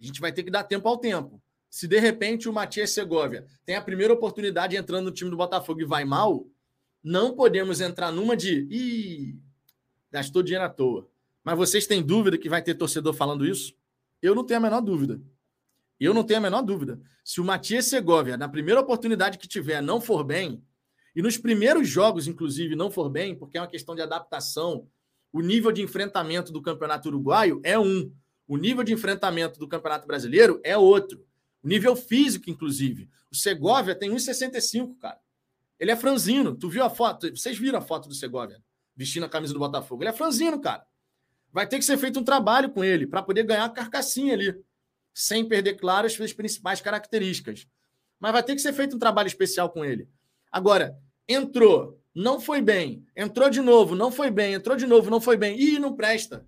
a 0.00 0.04
gente 0.04 0.20
vai 0.20 0.32
ter 0.32 0.42
que 0.42 0.50
dar 0.50 0.64
tempo 0.64 0.88
ao 0.88 0.98
tempo. 0.98 1.42
Se 1.70 1.88
de 1.88 1.98
repente 1.98 2.48
o 2.48 2.52
Matias 2.52 2.90
Segovia 2.90 3.46
tem 3.64 3.76
a 3.76 3.82
primeira 3.82 4.12
oportunidade 4.12 4.76
entrando 4.76 5.06
no 5.06 5.10
time 5.10 5.30
do 5.30 5.36
Botafogo 5.36 5.80
e 5.80 5.86
vai 5.86 6.04
mal, 6.04 6.46
não 7.02 7.34
podemos 7.34 7.80
entrar 7.80 8.12
numa 8.12 8.36
de. 8.36 8.66
Ih, 8.70 9.40
gastou 10.10 10.42
dinheiro 10.42 10.64
à 10.64 10.68
toa. 10.68 11.08
Mas 11.44 11.56
vocês 11.56 11.86
têm 11.86 12.02
dúvida 12.02 12.38
que 12.38 12.48
vai 12.48 12.62
ter 12.62 12.74
torcedor 12.74 13.14
falando 13.14 13.46
isso? 13.46 13.74
Eu 14.20 14.34
não 14.34 14.44
tenho 14.44 14.58
a 14.58 14.62
menor 14.62 14.80
dúvida. 14.80 15.20
Eu 15.98 16.14
não 16.14 16.24
tenho 16.24 16.38
a 16.38 16.42
menor 16.42 16.62
dúvida. 16.62 17.00
Se 17.24 17.40
o 17.40 17.44
Matias 17.44 17.86
Segovia, 17.86 18.36
na 18.36 18.48
primeira 18.48 18.80
oportunidade 18.80 19.38
que 19.38 19.48
tiver, 19.48 19.80
não 19.80 20.00
for 20.00 20.24
bem, 20.24 20.62
e 21.14 21.22
nos 21.22 21.36
primeiros 21.36 21.88
jogos, 21.88 22.26
inclusive, 22.26 22.74
não 22.74 22.90
for 22.90 23.08
bem, 23.08 23.36
porque 23.36 23.58
é 23.58 23.60
uma 23.60 23.66
questão 23.66 23.94
de 23.94 24.02
adaptação, 24.02 24.88
o 25.32 25.40
nível 25.40 25.70
de 25.70 25.82
enfrentamento 25.82 26.52
do 26.52 26.62
Campeonato 26.62 27.08
Uruguaio 27.08 27.60
é 27.64 27.78
um. 27.78 28.12
O 28.46 28.56
nível 28.56 28.82
de 28.82 28.92
enfrentamento 28.92 29.58
do 29.58 29.68
Campeonato 29.68 30.06
Brasileiro 30.06 30.60
é 30.64 30.76
outro. 30.76 31.24
O 31.62 31.68
nível 31.68 31.94
físico, 31.94 32.50
inclusive. 32.50 33.08
O 33.30 33.36
Segovia 33.36 33.94
tem 33.94 34.10
1,65, 34.10 34.98
cara. 34.98 35.18
Ele 35.78 35.90
é 35.90 35.96
franzino. 35.96 36.54
Tu 36.54 36.68
viu 36.68 36.84
a 36.84 36.90
foto? 36.90 37.30
Vocês 37.34 37.58
viram 37.58 37.78
a 37.78 37.82
foto 37.82 38.08
do 38.08 38.14
Segovia 38.14 38.62
vestindo 38.94 39.24
a 39.24 39.28
camisa 39.28 39.54
do 39.54 39.58
Botafogo? 39.58 40.02
Ele 40.02 40.10
é 40.10 40.12
franzino, 40.12 40.60
cara. 40.60 40.86
Vai 41.52 41.66
ter 41.66 41.78
que 41.78 41.84
ser 41.84 41.98
feito 41.98 42.18
um 42.18 42.24
trabalho 42.24 42.70
com 42.70 42.82
ele 42.82 43.06
para 43.06 43.22
poder 43.22 43.44
ganhar 43.44 43.64
a 43.64 43.68
carcassinha 43.68 44.34
ali 44.34 44.64
sem 45.14 45.46
perder, 45.46 45.74
claro, 45.74 46.06
as 46.06 46.14
suas 46.14 46.32
principais 46.32 46.80
características. 46.80 47.66
Mas 48.18 48.32
vai 48.32 48.42
ter 48.42 48.54
que 48.54 48.62
ser 48.62 48.72
feito 48.72 48.96
um 48.96 48.98
trabalho 48.98 49.26
especial 49.26 49.68
com 49.70 49.84
ele. 49.84 50.08
Agora, 50.50 50.98
entrou, 51.28 52.00
não 52.14 52.40
foi 52.40 52.60
bem, 52.60 53.04
entrou 53.16 53.50
de 53.50 53.60
novo, 53.60 53.94
não 53.94 54.10
foi 54.10 54.30
bem, 54.30 54.54
entrou 54.54 54.76
de 54.76 54.86
novo, 54.86 55.10
não 55.10 55.20
foi 55.20 55.36
bem, 55.36 55.60
e 55.60 55.78
não 55.78 55.94
presta. 55.94 56.46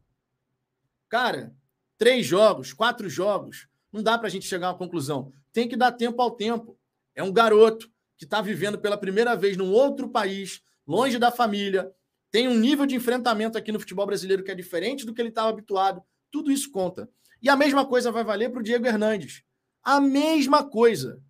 Cara, 1.09 1.55
três 1.98 2.24
jogos, 2.26 2.72
quatro 2.72 3.09
jogos, 3.09 3.68
não 3.92 4.02
dá 4.02 4.18
para 4.18 4.28
a 4.28 4.30
gente 4.30 4.46
chegar 4.46 4.68
a 4.68 4.70
uma 4.70 4.78
conclusão. 4.78 5.32
Tem 5.52 5.68
que 5.68 5.76
dar 5.76 5.92
tempo 5.92 6.20
ao 6.20 6.30
tempo. 6.30 6.78
É 7.14 7.22
um 7.22 7.32
garoto 7.32 7.90
que 8.16 8.24
está 8.24 8.40
vivendo 8.40 8.78
pela 8.78 8.96
primeira 8.96 9.36
vez 9.36 9.57
num 9.57 9.70
outro 9.70 10.09
país, 10.09 10.62
longe 10.86 11.18
da 11.18 11.30
família, 11.30 11.90
tem 12.35 12.49
um 12.49 12.59
nível 12.59 12.85
de 12.85 12.97
enfrentamento 12.97 13.57
aqui 13.57 13.70
no 13.70 13.78
futebol 13.78 14.05
brasileiro 14.05 14.43
que 14.43 14.51
é 14.51 14.57
diferente 14.57 15.07
do 15.07 15.14
que 15.14 15.22
ele 15.22 15.28
estava 15.28 15.51
habituado. 15.51 16.03
Tudo 16.32 16.51
isso 16.51 16.68
conta. 16.72 17.09
E 17.41 17.49
a 17.49 17.55
mesma 17.55 17.87
coisa 17.87 18.11
vai 18.11 18.24
valer 18.24 18.51
para 18.51 18.59
o 18.59 18.62
Diego 18.64 18.85
Hernandes. 18.85 19.45
A 19.85 20.01
mesma 20.01 20.68
coisa. 20.68 21.22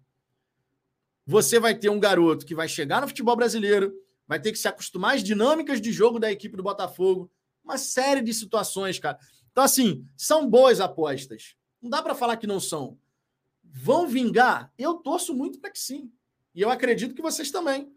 Você 1.27 1.61
vai 1.61 1.75
ter 1.75 1.91
um 1.91 2.01
garoto 2.01 2.47
que 2.47 2.55
vai 2.55 2.67
chegar 2.67 3.03
no 3.03 3.09
futebol 3.09 3.37
brasileiro, 3.37 3.93
vai 4.27 4.41
ter 4.41 4.51
que 4.51 4.57
se 4.57 4.67
acostumar 4.67 5.17
às 5.17 5.23
dinâmicas 5.23 5.79
de 5.79 5.93
jogo 5.93 6.19
da 6.19 6.33
equipe 6.33 6.57
do 6.57 6.63
Botafogo, 6.63 7.31
uma 7.63 7.77
série 7.77 8.23
de 8.23 8.33
situações, 8.33 8.99
cara. 8.99 9.19
Então, 9.53 9.63
assim, 9.63 10.07
são 10.17 10.49
boas 10.49 10.81
apostas. 10.81 11.55
Não 11.83 11.91
dá 11.91 12.03
para 12.03 12.15
falar 12.15 12.39
que 12.39 12.47
não 12.47 12.59
são. 12.59 12.99
Vão 13.63 14.09
vingar? 14.09 14.73
Eu 14.79 14.95
torço 14.95 15.35
muito 15.35 15.61
para 15.61 15.69
que 15.69 15.79
sim. 15.79 16.11
E 16.55 16.63
eu 16.63 16.71
acredito 16.71 17.15
que 17.15 17.21
vocês 17.21 17.51
também. 17.51 17.93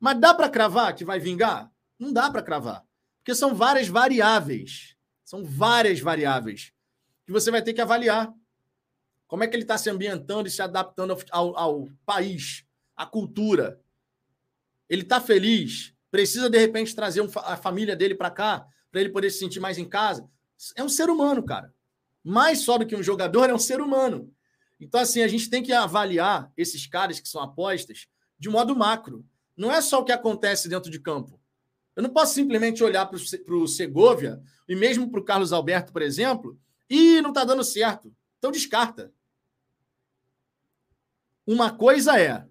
Mas 0.00 0.18
dá 0.18 0.34
para 0.34 0.50
cravar 0.50 0.92
que 0.96 1.04
vai 1.04 1.20
vingar? 1.20 1.70
Não 1.98 2.12
dá 2.12 2.30
para 2.30 2.42
cravar. 2.42 2.84
Porque 3.18 3.34
são 3.34 3.54
várias 3.54 3.88
variáveis. 3.88 4.96
São 5.24 5.44
várias 5.44 6.00
variáveis 6.00 6.72
que 7.28 7.32
você 7.32 7.50
vai 7.50 7.60
ter 7.60 7.74
que 7.74 7.80
avaliar. 7.82 8.32
Como 9.26 9.44
é 9.44 9.46
que 9.46 9.54
ele 9.54 9.64
está 9.64 9.76
se 9.76 9.90
ambientando 9.90 10.48
e 10.48 10.50
se 10.50 10.62
adaptando 10.62 11.14
ao, 11.30 11.54
ao, 11.58 11.88
país, 12.06 12.64
à 12.96 13.04
cultura. 13.04 13.78
Ele 14.88 15.02
está 15.02 15.20
feliz? 15.20 15.92
Precisa, 16.10 16.48
de 16.48 16.58
repente, 16.58 16.96
trazer 16.96 17.20
um, 17.20 17.28
a 17.44 17.54
família 17.54 17.94
dele 17.94 18.14
para 18.14 18.30
cá, 18.30 18.66
para 18.90 19.02
ele 19.02 19.10
poder 19.10 19.28
se 19.28 19.40
sentir 19.40 19.60
mais 19.60 19.76
em 19.76 19.86
casa? 19.86 20.26
É 20.74 20.82
um 20.82 20.88
ser 20.88 21.10
humano, 21.10 21.44
cara. 21.44 21.74
Mais 22.24 22.60
só 22.60 22.78
do 22.78 22.86
que 22.86 22.96
um 22.96 23.02
jogador, 23.02 23.50
é 23.50 23.54
um 23.54 23.58
ser 23.58 23.82
humano. 23.82 24.32
Então, 24.80 25.00
assim, 25.00 25.20
a 25.20 25.28
gente 25.28 25.50
tem 25.50 25.62
que 25.62 25.72
avaliar 25.74 26.50
esses 26.56 26.86
caras 26.86 27.20
que 27.20 27.28
são 27.28 27.42
apostas 27.42 28.06
de 28.38 28.48
modo 28.48 28.74
macro. 28.74 29.22
Não 29.54 29.70
é 29.70 29.82
só 29.82 30.00
o 30.00 30.04
que 30.04 30.12
acontece 30.12 30.66
dentro 30.66 30.90
de 30.90 30.98
campo. 30.98 31.37
Eu 31.98 32.02
não 32.04 32.10
posso 32.10 32.32
simplesmente 32.32 32.84
olhar 32.84 33.06
para 33.06 33.56
o 33.56 33.66
Segovia 33.66 34.40
e 34.68 34.76
mesmo 34.76 35.10
para 35.10 35.18
o 35.18 35.24
Carlos 35.24 35.52
Alberto, 35.52 35.92
por 35.92 36.00
exemplo, 36.00 36.56
e 36.88 37.20
não 37.20 37.30
está 37.30 37.42
dando 37.42 37.64
certo. 37.64 38.14
Então 38.38 38.52
descarta. 38.52 39.12
Uma 41.44 41.72
coisa 41.72 42.16
é 42.16 42.46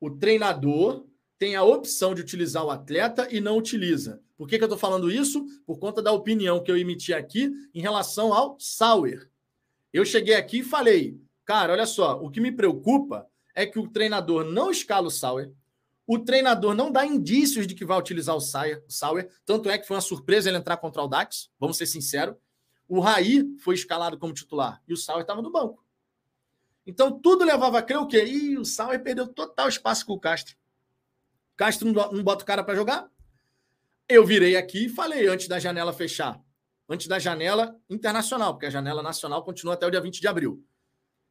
o 0.00 0.10
treinador 0.10 1.06
tem 1.38 1.54
a 1.54 1.62
opção 1.62 2.16
de 2.16 2.20
utilizar 2.20 2.64
o 2.64 2.70
atleta 2.72 3.28
e 3.30 3.40
não 3.40 3.56
utiliza. 3.56 4.20
Por 4.36 4.48
que, 4.48 4.58
que 4.58 4.64
eu 4.64 4.66
estou 4.66 4.78
falando 4.78 5.08
isso? 5.08 5.46
Por 5.64 5.78
conta 5.78 6.02
da 6.02 6.10
opinião 6.10 6.60
que 6.60 6.70
eu 6.72 6.76
emiti 6.76 7.14
aqui 7.14 7.52
em 7.72 7.80
relação 7.80 8.34
ao 8.34 8.58
Sauer. 8.58 9.30
Eu 9.92 10.04
cheguei 10.04 10.34
aqui 10.34 10.58
e 10.58 10.64
falei, 10.64 11.16
cara, 11.44 11.74
olha 11.74 11.86
só, 11.86 12.20
o 12.20 12.28
que 12.28 12.40
me 12.40 12.50
preocupa 12.50 13.24
é 13.54 13.64
que 13.64 13.78
o 13.78 13.86
treinador 13.86 14.42
não 14.42 14.68
escala 14.68 15.06
o 15.06 15.12
Sauer, 15.12 15.52
o 16.06 16.18
treinador 16.18 16.74
não 16.74 16.90
dá 16.90 17.04
indícios 17.04 17.66
de 17.66 17.74
que 17.74 17.84
vai 17.84 17.98
utilizar 17.98 18.36
o 18.36 18.40
Sauer, 18.40 19.28
tanto 19.44 19.68
é 19.68 19.76
que 19.76 19.86
foi 19.86 19.96
uma 19.96 20.00
surpresa 20.00 20.48
ele 20.48 20.58
entrar 20.58 20.76
contra 20.76 21.02
o 21.02 21.08
Dax, 21.08 21.50
vamos 21.58 21.76
ser 21.76 21.86
sinceros. 21.86 22.36
o 22.86 23.00
Raí 23.00 23.44
foi 23.58 23.74
escalado 23.74 24.16
como 24.16 24.32
titular 24.32 24.80
e 24.86 24.92
o 24.92 24.96
Sauer 24.96 25.22
estava 25.22 25.42
no 25.42 25.50
banco. 25.50 25.84
Então 26.86 27.18
tudo 27.18 27.44
levava 27.44 27.78
a 27.78 27.82
crer 27.82 27.98
o 27.98 28.06
quê? 28.06 28.24
Ih, 28.24 28.56
o 28.56 28.64
Sauer 28.64 29.02
perdeu 29.02 29.26
total 29.26 29.68
espaço 29.68 30.06
com 30.06 30.12
o 30.12 30.20
Castro. 30.20 30.56
Castro 31.56 31.92
não 31.92 32.22
bota 32.22 32.44
o 32.44 32.46
cara 32.46 32.62
para 32.62 32.76
jogar? 32.76 33.10
Eu 34.08 34.24
virei 34.24 34.56
aqui 34.56 34.86
e 34.86 34.88
falei 34.88 35.26
antes 35.26 35.48
da 35.48 35.58
janela 35.58 35.92
fechar. 35.92 36.40
Antes 36.88 37.08
da 37.08 37.18
janela 37.18 37.76
internacional, 37.90 38.54
porque 38.54 38.66
a 38.66 38.70
janela 38.70 39.02
nacional 39.02 39.42
continua 39.42 39.74
até 39.74 39.84
o 39.84 39.90
dia 39.90 40.00
20 40.00 40.20
de 40.20 40.28
abril. 40.28 40.64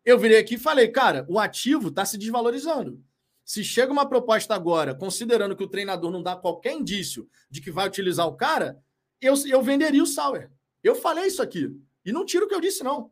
Eu 0.04 0.20
virei 0.20 0.38
aqui 0.38 0.56
e 0.56 0.60
falei, 0.60 0.90
cara, 0.90 1.26
o 1.30 1.40
ativo 1.40 1.88
está 1.88 2.04
se 2.04 2.18
desvalorizando. 2.18 3.02
Se 3.46 3.64
chega 3.64 3.94
uma 3.94 4.10
proposta 4.10 4.56
agora, 4.56 4.96
considerando 4.96 5.56
que 5.56 5.64
o 5.64 5.70
treinador 5.70 6.12
não 6.12 6.24
dá 6.24 6.36
qualquer 6.36 6.74
indício 6.74 7.30
de 7.50 7.62
que 7.62 7.72
vai 7.72 7.88
utilizar 7.88 8.28
o 8.28 8.36
cara, 8.36 8.84
eu, 9.22 9.36
eu 9.46 9.62
venderia 9.62 10.02
o 10.02 10.08
Sauer. 10.08 10.52
Eu 10.84 10.96
falei 10.96 11.28
isso 11.28 11.44
aqui. 11.44 11.70
E 12.04 12.12
não 12.12 12.26
tiro 12.26 12.46
o 12.46 12.50
que 12.50 12.56
eu 12.56 12.62
disse, 12.62 12.84
não. 12.84 13.12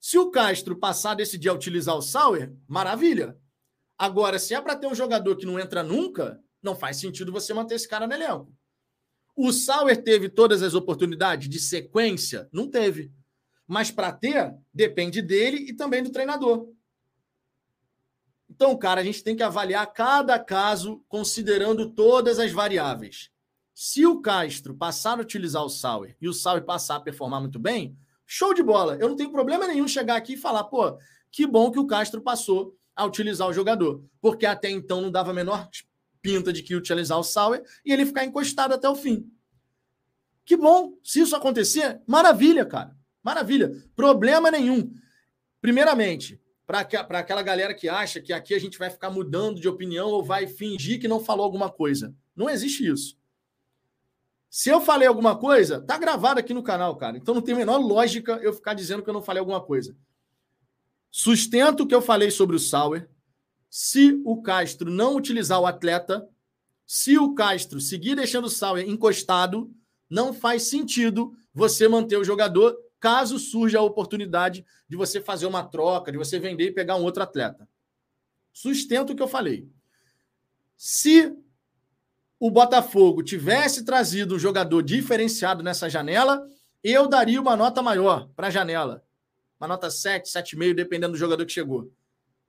Se 0.00 0.16
o 0.16 0.30
Castro 0.30 0.76
passar 0.76 1.12
a 1.12 1.16
decidir 1.16 1.48
a 1.48 1.52
utilizar 1.52 1.96
o 1.96 2.02
Sauer, 2.02 2.54
maravilha. 2.68 3.36
Agora, 3.98 4.38
se 4.38 4.54
é 4.54 4.60
para 4.60 4.76
ter 4.76 4.86
um 4.86 4.94
jogador 4.94 5.36
que 5.36 5.46
não 5.46 5.58
entra 5.58 5.82
nunca, 5.82 6.40
não 6.62 6.76
faz 6.76 6.98
sentido 6.98 7.32
você 7.32 7.52
manter 7.52 7.74
esse 7.74 7.88
cara 7.88 8.06
no 8.06 8.14
elenco. 8.14 8.54
O 9.36 9.52
Sauer 9.52 10.02
teve 10.02 10.28
todas 10.28 10.62
as 10.62 10.74
oportunidades 10.74 11.48
de 11.48 11.58
sequência? 11.58 12.48
Não 12.52 12.70
teve. 12.70 13.12
Mas 13.66 13.90
para 13.90 14.12
ter, 14.12 14.54
depende 14.72 15.20
dele 15.20 15.56
e 15.68 15.74
também 15.74 16.02
do 16.02 16.12
treinador. 16.12 16.68
Então, 18.54 18.76
cara, 18.76 19.00
a 19.00 19.04
gente 19.04 19.24
tem 19.24 19.34
que 19.34 19.42
avaliar 19.42 19.84
cada 19.92 20.38
caso 20.38 21.04
considerando 21.08 21.90
todas 21.90 22.38
as 22.38 22.52
variáveis. 22.52 23.28
Se 23.74 24.06
o 24.06 24.20
Castro 24.20 24.76
passar 24.76 25.18
a 25.18 25.22
utilizar 25.22 25.64
o 25.64 25.68
Sauer 25.68 26.16
e 26.20 26.28
o 26.28 26.32
Sauer 26.32 26.64
passar 26.64 26.96
a 26.96 27.00
performar 27.00 27.40
muito 27.40 27.58
bem, 27.58 27.98
show 28.24 28.54
de 28.54 28.62
bola. 28.62 28.96
Eu 29.00 29.08
não 29.08 29.16
tenho 29.16 29.32
problema 29.32 29.66
nenhum 29.66 29.88
chegar 29.88 30.14
aqui 30.14 30.34
e 30.34 30.36
falar, 30.36 30.64
pô, 30.64 30.96
que 31.32 31.44
bom 31.48 31.72
que 31.72 31.80
o 31.80 31.86
Castro 31.86 32.22
passou 32.22 32.76
a 32.94 33.04
utilizar 33.04 33.48
o 33.48 33.52
jogador, 33.52 34.04
porque 34.20 34.46
até 34.46 34.70
então 34.70 35.00
não 35.00 35.10
dava 35.10 35.32
a 35.32 35.34
menor 35.34 35.68
pinta 36.22 36.52
de 36.52 36.62
que 36.62 36.76
utilizar 36.76 37.18
o 37.18 37.24
Sauer 37.24 37.64
e 37.84 37.92
ele 37.92 38.06
ficar 38.06 38.24
encostado 38.24 38.72
até 38.72 38.88
o 38.88 38.94
fim. 38.94 39.28
Que 40.44 40.56
bom, 40.56 40.96
se 41.02 41.20
isso 41.20 41.34
acontecer, 41.34 42.00
maravilha, 42.06 42.64
cara. 42.64 42.96
Maravilha. 43.20 43.72
Problema 43.96 44.48
nenhum. 44.48 44.92
Primeiramente, 45.60 46.40
para 46.66 46.80
aquela 47.18 47.42
galera 47.42 47.74
que 47.74 47.88
acha 47.88 48.20
que 48.20 48.32
aqui 48.32 48.54
a 48.54 48.58
gente 48.58 48.78
vai 48.78 48.90
ficar 48.90 49.10
mudando 49.10 49.60
de 49.60 49.68
opinião 49.68 50.08
ou 50.08 50.24
vai 50.24 50.46
fingir 50.46 51.00
que 51.00 51.08
não 51.08 51.20
falou 51.20 51.44
alguma 51.44 51.70
coisa. 51.70 52.14
Não 52.34 52.48
existe 52.48 52.86
isso. 52.86 53.18
Se 54.48 54.70
eu 54.70 54.80
falei 54.80 55.06
alguma 55.06 55.36
coisa, 55.36 55.80
tá 55.80 55.98
gravado 55.98 56.40
aqui 56.40 56.54
no 56.54 56.62
canal, 56.62 56.96
cara. 56.96 57.16
Então 57.16 57.34
não 57.34 57.42
tem 57.42 57.54
a 57.54 57.58
menor 57.58 57.78
lógica 57.78 58.38
eu 58.42 58.52
ficar 58.52 58.72
dizendo 58.72 59.02
que 59.02 59.10
eu 59.10 59.14
não 59.14 59.22
falei 59.22 59.40
alguma 59.40 59.60
coisa. 59.60 59.96
Sustento 61.10 61.82
o 61.82 61.86
que 61.86 61.94
eu 61.94 62.00
falei 62.00 62.30
sobre 62.30 62.56
o 62.56 62.58
Sauer, 62.58 63.08
se 63.68 64.20
o 64.24 64.40
Castro 64.40 64.90
não 64.90 65.16
utilizar 65.16 65.60
o 65.60 65.66
atleta, 65.66 66.28
se 66.86 67.18
o 67.18 67.34
Castro 67.34 67.80
seguir 67.80 68.14
deixando 68.14 68.44
o 68.44 68.50
Sauer 68.50 68.88
encostado, 68.88 69.70
não 70.08 70.32
faz 70.32 70.64
sentido 70.64 71.36
você 71.52 71.88
manter 71.88 72.16
o 72.16 72.24
jogador 72.24 72.76
caso 73.04 73.38
surja 73.38 73.80
a 73.80 73.82
oportunidade 73.82 74.64
de 74.88 74.96
você 74.96 75.20
fazer 75.20 75.44
uma 75.44 75.62
troca, 75.62 76.10
de 76.10 76.16
você 76.16 76.38
vender 76.38 76.68
e 76.68 76.72
pegar 76.72 76.96
um 76.96 77.02
outro 77.02 77.22
atleta. 77.22 77.68
Sustento 78.50 79.12
o 79.12 79.14
que 79.14 79.22
eu 79.22 79.28
falei. 79.28 79.68
Se 80.74 81.36
o 82.40 82.50
Botafogo 82.50 83.22
tivesse 83.22 83.84
trazido 83.84 84.36
um 84.36 84.38
jogador 84.38 84.82
diferenciado 84.82 85.62
nessa 85.62 85.86
janela, 85.90 86.48
eu 86.82 87.06
daria 87.06 87.38
uma 87.38 87.54
nota 87.54 87.82
maior 87.82 88.26
para 88.34 88.46
a 88.46 88.50
janela. 88.50 89.04
Uma 89.60 89.68
nota 89.68 89.90
7, 89.90 90.26
7,5, 90.26 90.72
dependendo 90.74 91.12
do 91.12 91.18
jogador 91.18 91.44
que 91.44 91.52
chegou. 91.52 91.92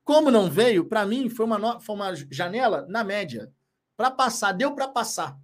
Como 0.06 0.32
não 0.32 0.49
veio, 0.49 0.86
para 0.86 1.06
mim 1.06 1.28
foi 1.28 1.45
uma, 1.45 1.82
foi 1.82 1.95
uma 1.95 2.16
janela 2.32 2.86
na 2.88 3.03
média. 3.03 3.51
Para 3.97 4.10
passar, 4.10 4.53
deu 4.53 4.74
para 4.74 4.88
passar. 4.88 5.38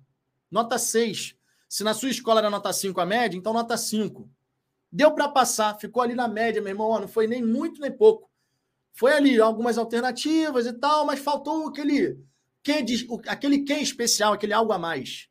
Nota 0.49 0.77
6. 0.77 1.35
Se 1.67 1.83
na 1.83 1.93
sua 1.93 2.09
escola 2.09 2.39
era 2.39 2.49
nota 2.49 2.71
5 2.71 3.01
a 3.01 3.05
média, 3.05 3.37
então 3.37 3.51
nota 3.51 3.75
5. 3.75 4.29
Deu 4.91 5.13
para 5.13 5.29
passar, 5.29 5.79
ficou 5.79 6.03
ali 6.03 6.13
na 6.13 6.27
média, 6.27 6.61
meu 6.61 6.71
irmão. 6.71 6.99
Não 6.99 7.07
foi 7.07 7.27
nem 7.27 7.41
muito 7.41 7.79
nem 7.79 7.91
pouco. 7.91 8.29
Foi 8.93 9.13
ali 9.13 9.39
algumas 9.39 9.77
alternativas 9.77 10.65
e 10.65 10.73
tal, 10.73 11.05
mas 11.05 11.19
faltou 11.19 11.69
aquele 11.69 12.19
que, 12.61 12.83
aquele 13.27 13.59
que 13.59 13.73
especial, 13.73 14.33
aquele 14.33 14.53
algo 14.53 14.73
a 14.73 14.77
mais. 14.77 15.29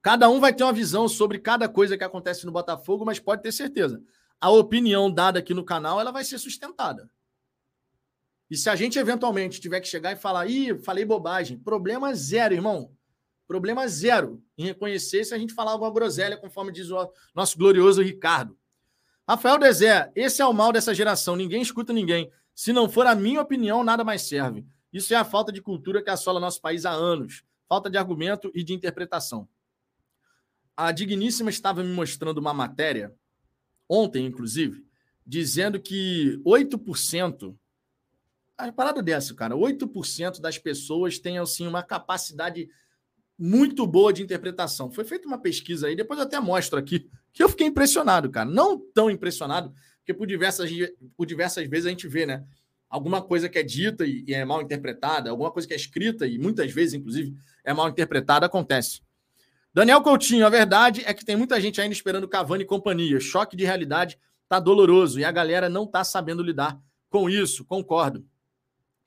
Cada 0.00 0.28
um 0.28 0.38
vai 0.38 0.52
ter 0.54 0.62
uma 0.62 0.72
visão 0.72 1.08
sobre 1.08 1.38
cada 1.38 1.68
coisa 1.68 1.96
que 1.96 2.04
acontece 2.04 2.44
no 2.44 2.52
Botafogo, 2.52 3.04
mas 3.04 3.18
pode 3.18 3.42
ter 3.42 3.52
certeza. 3.52 4.02
A 4.40 4.50
opinião 4.50 5.10
dada 5.10 5.38
aqui 5.38 5.54
no 5.54 5.64
canal 5.64 6.00
ela 6.00 6.12
vai 6.12 6.22
ser 6.22 6.38
sustentada. 6.38 7.10
E 8.50 8.56
se 8.56 8.68
a 8.68 8.76
gente 8.76 8.98
eventualmente 8.98 9.60
tiver 9.60 9.80
que 9.80 9.88
chegar 9.88 10.12
e 10.12 10.16
falar, 10.16 10.46
ih, 10.46 10.78
falei 10.78 11.04
bobagem, 11.04 11.58
problema 11.58 12.14
zero, 12.14 12.54
irmão. 12.54 12.94
Problema 13.46 13.86
zero 13.86 14.42
em 14.56 14.64
reconhecer 14.64 15.24
se 15.24 15.34
a 15.34 15.38
gente 15.38 15.52
falar 15.52 15.72
alguma 15.72 15.92
groselha, 15.92 16.36
conforme 16.36 16.72
diz 16.72 16.90
o 16.90 17.12
nosso 17.34 17.58
glorioso 17.58 18.02
Ricardo. 18.02 18.58
Rafael 19.28 19.58
Dezé, 19.58 20.10
esse 20.14 20.42
é 20.42 20.46
o 20.46 20.52
mal 20.52 20.72
dessa 20.72 20.94
geração. 20.94 21.36
Ninguém 21.36 21.62
escuta 21.62 21.92
ninguém. 21.92 22.30
Se 22.54 22.72
não 22.72 22.88
for 22.88 23.06
a 23.06 23.14
minha 23.14 23.40
opinião, 23.40 23.82
nada 23.82 24.04
mais 24.04 24.22
serve. 24.22 24.66
Isso 24.92 25.12
é 25.12 25.16
a 25.16 25.24
falta 25.24 25.50
de 25.50 25.60
cultura 25.60 26.02
que 26.02 26.10
assola 26.10 26.38
nosso 26.38 26.60
país 26.60 26.84
há 26.84 26.90
anos. 26.90 27.42
Falta 27.68 27.90
de 27.90 27.98
argumento 27.98 28.50
e 28.54 28.62
de 28.62 28.72
interpretação. 28.72 29.48
A 30.76 30.92
Digníssima 30.92 31.50
estava 31.50 31.82
me 31.82 31.92
mostrando 31.92 32.38
uma 32.38 32.52
matéria, 32.52 33.14
ontem, 33.88 34.26
inclusive, 34.26 34.84
dizendo 35.26 35.80
que 35.80 36.40
8% 36.44 37.56
a 38.56 38.70
parada 38.70 39.02
dessa, 39.02 39.34
cara, 39.34 39.56
8% 39.56 40.40
das 40.40 40.58
pessoas 40.58 41.18
têm 41.18 41.38
assim 41.38 41.66
uma 41.66 41.82
capacidade 41.82 42.68
muito 43.38 43.86
boa 43.86 44.12
de 44.12 44.22
interpretação. 44.22 44.90
Foi 44.90 45.04
feita 45.04 45.26
uma 45.26 45.38
pesquisa 45.38 45.86
aí, 45.86 45.96
depois 45.96 46.18
eu 46.18 46.26
até 46.26 46.38
mostro 46.40 46.78
aqui, 46.78 47.08
que 47.32 47.42
eu 47.42 47.48
fiquei 47.48 47.66
impressionado, 47.66 48.30
cara. 48.30 48.48
Não 48.48 48.78
tão 48.78 49.10
impressionado, 49.10 49.72
porque 49.98 50.14
por 50.14 50.26
diversas, 50.26 50.70
por 51.16 51.26
diversas 51.26 51.68
vezes 51.68 51.86
a 51.86 51.90
gente 51.90 52.06
vê, 52.06 52.26
né? 52.26 52.44
Alguma 52.88 53.20
coisa 53.20 53.48
que 53.48 53.58
é 53.58 53.62
dita 53.62 54.06
e, 54.06 54.24
é 54.28 54.44
mal 54.44 54.62
interpretada, 54.62 55.30
alguma 55.30 55.50
coisa 55.50 55.66
que 55.66 55.74
é 55.74 55.76
escrita 55.76 56.26
e 56.26 56.38
muitas 56.38 56.70
vezes, 56.72 56.94
inclusive, 56.94 57.34
é 57.64 57.72
mal 57.74 57.88
interpretada, 57.88 58.46
acontece. 58.46 59.00
Daniel 59.72 60.00
Coutinho, 60.02 60.46
a 60.46 60.50
verdade 60.50 61.02
é 61.04 61.12
que 61.12 61.24
tem 61.24 61.34
muita 61.34 61.60
gente 61.60 61.80
ainda 61.80 61.92
esperando 61.92 62.28
Cavani 62.28 62.62
e 62.62 62.66
companhia. 62.66 63.18
Choque 63.18 63.56
de 63.56 63.64
realidade 63.64 64.16
tá 64.48 64.60
doloroso 64.60 65.18
e 65.18 65.24
a 65.24 65.32
galera 65.32 65.68
não 65.68 65.84
tá 65.84 66.04
sabendo 66.04 66.42
lidar 66.42 66.78
com 67.10 67.28
isso, 67.28 67.64
concordo. 67.64 68.24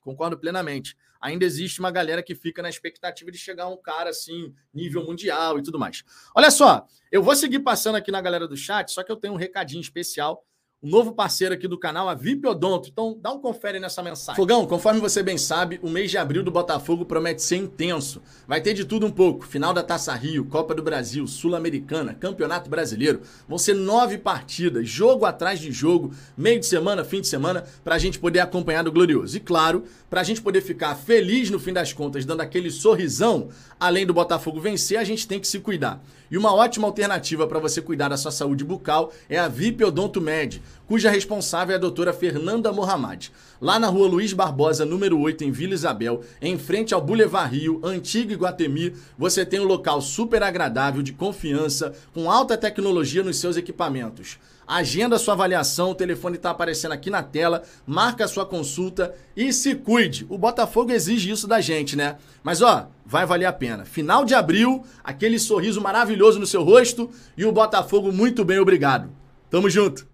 Concordo 0.00 0.36
plenamente. 0.36 0.94
Ainda 1.20 1.44
existe 1.44 1.80
uma 1.80 1.90
galera 1.90 2.22
que 2.22 2.34
fica 2.34 2.62
na 2.62 2.68
expectativa 2.68 3.30
de 3.30 3.38
chegar 3.38 3.68
um 3.68 3.76
cara 3.76 4.10
assim, 4.10 4.54
nível 4.72 5.04
mundial 5.04 5.58
e 5.58 5.62
tudo 5.62 5.78
mais. 5.78 6.04
Olha 6.34 6.50
só, 6.50 6.86
eu 7.10 7.22
vou 7.22 7.34
seguir 7.34 7.60
passando 7.60 7.96
aqui 7.96 8.10
na 8.10 8.20
galera 8.20 8.46
do 8.46 8.56
chat, 8.56 8.90
só 8.90 9.02
que 9.02 9.10
eu 9.10 9.16
tenho 9.16 9.34
um 9.34 9.36
recadinho 9.36 9.80
especial 9.80 10.44
um 10.80 10.90
novo 10.90 11.12
parceiro 11.12 11.54
aqui 11.54 11.66
do 11.66 11.76
canal, 11.76 12.08
a 12.08 12.14
VIP 12.14 12.46
Odonto. 12.46 12.88
Então, 12.88 13.18
dá 13.20 13.32
um 13.32 13.40
confere 13.40 13.80
nessa 13.80 14.00
mensagem. 14.00 14.36
Fogão, 14.36 14.64
conforme 14.64 15.00
você 15.00 15.24
bem 15.24 15.36
sabe, 15.36 15.80
o 15.82 15.90
mês 15.90 16.08
de 16.08 16.16
abril 16.16 16.44
do 16.44 16.52
Botafogo 16.52 17.04
promete 17.04 17.42
ser 17.42 17.56
intenso. 17.56 18.22
Vai 18.46 18.60
ter 18.60 18.74
de 18.74 18.84
tudo 18.84 19.04
um 19.04 19.10
pouco. 19.10 19.44
Final 19.44 19.74
da 19.74 19.82
Taça 19.82 20.14
Rio, 20.14 20.44
Copa 20.44 20.76
do 20.76 20.82
Brasil, 20.82 21.26
Sul-Americana, 21.26 22.14
Campeonato 22.14 22.70
Brasileiro. 22.70 23.22
Vão 23.48 23.58
ser 23.58 23.74
nove 23.74 24.18
partidas, 24.18 24.88
jogo 24.88 25.24
atrás 25.24 25.58
de 25.58 25.72
jogo, 25.72 26.12
meio 26.36 26.60
de 26.60 26.66
semana, 26.66 27.04
fim 27.04 27.20
de 27.20 27.26
semana, 27.26 27.64
para 27.82 27.96
a 27.96 27.98
gente 27.98 28.20
poder 28.20 28.38
acompanhar 28.38 28.84
do 28.84 28.92
Glorioso. 28.92 29.36
E 29.36 29.40
claro, 29.40 29.82
para 30.08 30.20
a 30.20 30.24
gente 30.24 30.40
poder 30.40 30.60
ficar 30.60 30.94
feliz 30.94 31.50
no 31.50 31.58
fim 31.58 31.72
das 31.72 31.92
contas, 31.92 32.24
dando 32.24 32.40
aquele 32.40 32.70
sorrisão, 32.70 33.48
além 33.80 34.06
do 34.06 34.14
Botafogo 34.14 34.60
vencer, 34.60 34.96
a 34.96 35.04
gente 35.04 35.26
tem 35.26 35.40
que 35.40 35.48
se 35.48 35.58
cuidar. 35.58 36.00
E 36.30 36.36
uma 36.36 36.54
ótima 36.54 36.86
alternativa 36.86 37.46
para 37.46 37.58
você 37.58 37.80
cuidar 37.80 38.08
da 38.08 38.16
sua 38.16 38.30
saúde 38.30 38.62
bucal 38.62 39.12
é 39.28 39.38
a 39.38 39.48
VIP 39.48 39.82
Odonto 39.82 40.20
Med, 40.20 40.62
cuja 40.86 41.10
responsável 41.10 41.72
é 41.72 41.76
a 41.76 41.80
doutora 41.80 42.12
Fernanda 42.12 42.70
Mohamed. 42.70 43.32
Lá 43.60 43.78
na 43.78 43.88
rua 43.88 44.06
Luiz 44.06 44.32
Barbosa, 44.32 44.84
número 44.84 45.18
8, 45.18 45.44
em 45.44 45.50
Vila 45.50 45.74
Isabel, 45.74 46.22
em 46.40 46.58
frente 46.58 46.92
ao 46.92 47.00
Boulevard 47.00 47.56
Rio, 47.56 47.80
antigo 47.82 48.32
Iguatemi, 48.32 48.94
você 49.16 49.44
tem 49.44 49.58
um 49.58 49.64
local 49.64 50.00
super 50.02 50.42
agradável, 50.42 51.02
de 51.02 51.12
confiança, 51.12 51.94
com 52.12 52.30
alta 52.30 52.56
tecnologia 52.56 53.22
nos 53.22 53.38
seus 53.38 53.56
equipamentos. 53.56 54.38
Agenda 54.68 55.18
sua 55.18 55.32
avaliação, 55.32 55.92
o 55.92 55.94
telefone 55.94 56.36
está 56.36 56.50
aparecendo 56.50 56.92
aqui 56.92 57.08
na 57.08 57.22
tela, 57.22 57.62
marca 57.86 58.26
a 58.26 58.28
sua 58.28 58.44
consulta 58.44 59.14
e 59.34 59.50
se 59.50 59.74
cuide. 59.74 60.26
O 60.28 60.36
Botafogo 60.36 60.92
exige 60.92 61.30
isso 61.30 61.48
da 61.48 61.58
gente, 61.58 61.96
né? 61.96 62.18
Mas 62.42 62.60
ó, 62.60 62.90
vai 63.06 63.24
valer 63.24 63.46
a 63.46 63.52
pena. 63.52 63.86
Final 63.86 64.26
de 64.26 64.34
abril, 64.34 64.84
aquele 65.02 65.38
sorriso 65.38 65.80
maravilhoso 65.80 66.38
no 66.38 66.46
seu 66.46 66.62
rosto 66.62 67.10
e 67.34 67.46
o 67.46 67.52
Botafogo 67.52 68.12
muito 68.12 68.44
bem, 68.44 68.58
obrigado. 68.58 69.10
Tamo 69.48 69.70
junto. 69.70 70.06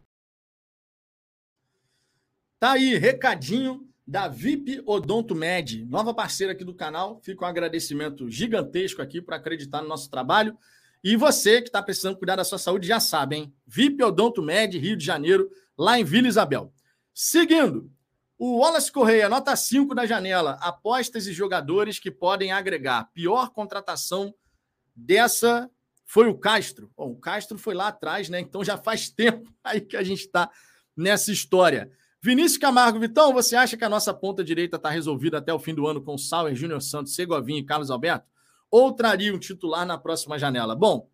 Tá 2.61 2.73
aí, 2.73 2.97
recadinho 2.97 3.89
da 4.07 4.29
VIP 4.29 4.83
Odonto 4.87 5.35
Med, 5.35 5.85
nova 5.87 6.15
parceira 6.15 6.53
aqui 6.53 6.65
do 6.65 6.75
canal. 6.75 7.21
Fica 7.25 7.45
um 7.45 7.49
agradecimento 7.49 8.31
gigantesco 8.31 9.03
aqui 9.03 9.21
por 9.21 9.35
acreditar 9.35 9.83
no 9.83 9.89
nosso 9.89 10.09
trabalho. 10.09 10.57
E 11.05 11.17
você 11.17 11.61
que 11.61 11.69
está 11.69 11.83
precisando 11.83 12.17
cuidar 12.17 12.37
da 12.37 12.45
sua 12.45 12.57
saúde 12.57 12.89
já 12.89 12.99
sabe, 12.99 13.37
hein? 13.37 13.55
VIP 13.67 14.03
Odonto 14.03 14.43
Med, 14.43 14.79
Rio 14.79 14.97
de 14.97 15.05
Janeiro, 15.05 15.51
lá 15.77 16.01
em 16.01 16.05
Vila 16.05 16.27
Isabel. 16.27 16.73
Seguindo, 17.13 17.91
o 18.39 18.57
Wallace 18.61 18.91
Correia, 18.91 19.29
nota 19.29 19.55
5 19.55 19.95
da 19.95 20.07
janela. 20.07 20.53
Apostas 20.63 21.27
e 21.27 21.33
jogadores 21.35 21.99
que 21.99 22.11
podem 22.11 22.53
agregar. 22.53 23.11
Pior 23.13 23.51
contratação 23.51 24.35
dessa 24.97 25.71
foi 26.07 26.27
o 26.27 26.39
Castro. 26.39 26.91
Bom, 26.97 27.11
o 27.11 27.17
Castro 27.17 27.59
foi 27.59 27.75
lá 27.75 27.89
atrás, 27.89 28.31
né? 28.31 28.41
Então 28.41 28.65
já 28.65 28.79
faz 28.79 29.11
tempo 29.13 29.53
aí 29.63 29.83
que 29.83 29.99
a 29.99 30.03
gente 30.03 30.21
está 30.21 30.51
nessa 30.97 31.31
história. 31.31 31.91
Vinícius 32.23 32.57
Camargo, 32.57 32.99
Vitão, 32.99 33.31
você 33.31 33.55
acha 33.57 33.77
que 33.77 33.85
a 33.85 33.91
nossa 33.91 34.15
ponta 34.15 34.43
direita 34.43 34.77
está 34.77 34.89
resolvida 34.89 35.37
até 35.37 35.53
o 35.53 35.59
fim 35.59 35.75
do 35.75 35.87
ano 35.87 36.01
com 36.01 36.17
Sauer, 36.17 36.55
Júnior 36.55 36.81
Santos, 36.81 37.15
Segovinha 37.15 37.61
e 37.61 37.65
Carlos 37.65 37.91
Alberto? 37.91 38.27
Ou 38.77 38.93
traria 38.93 39.33
um 39.33 39.39
titular 39.39 39.87
na 39.87 39.97
próxima 39.97 40.37
janela? 40.37 40.75
Bom, 40.75 41.09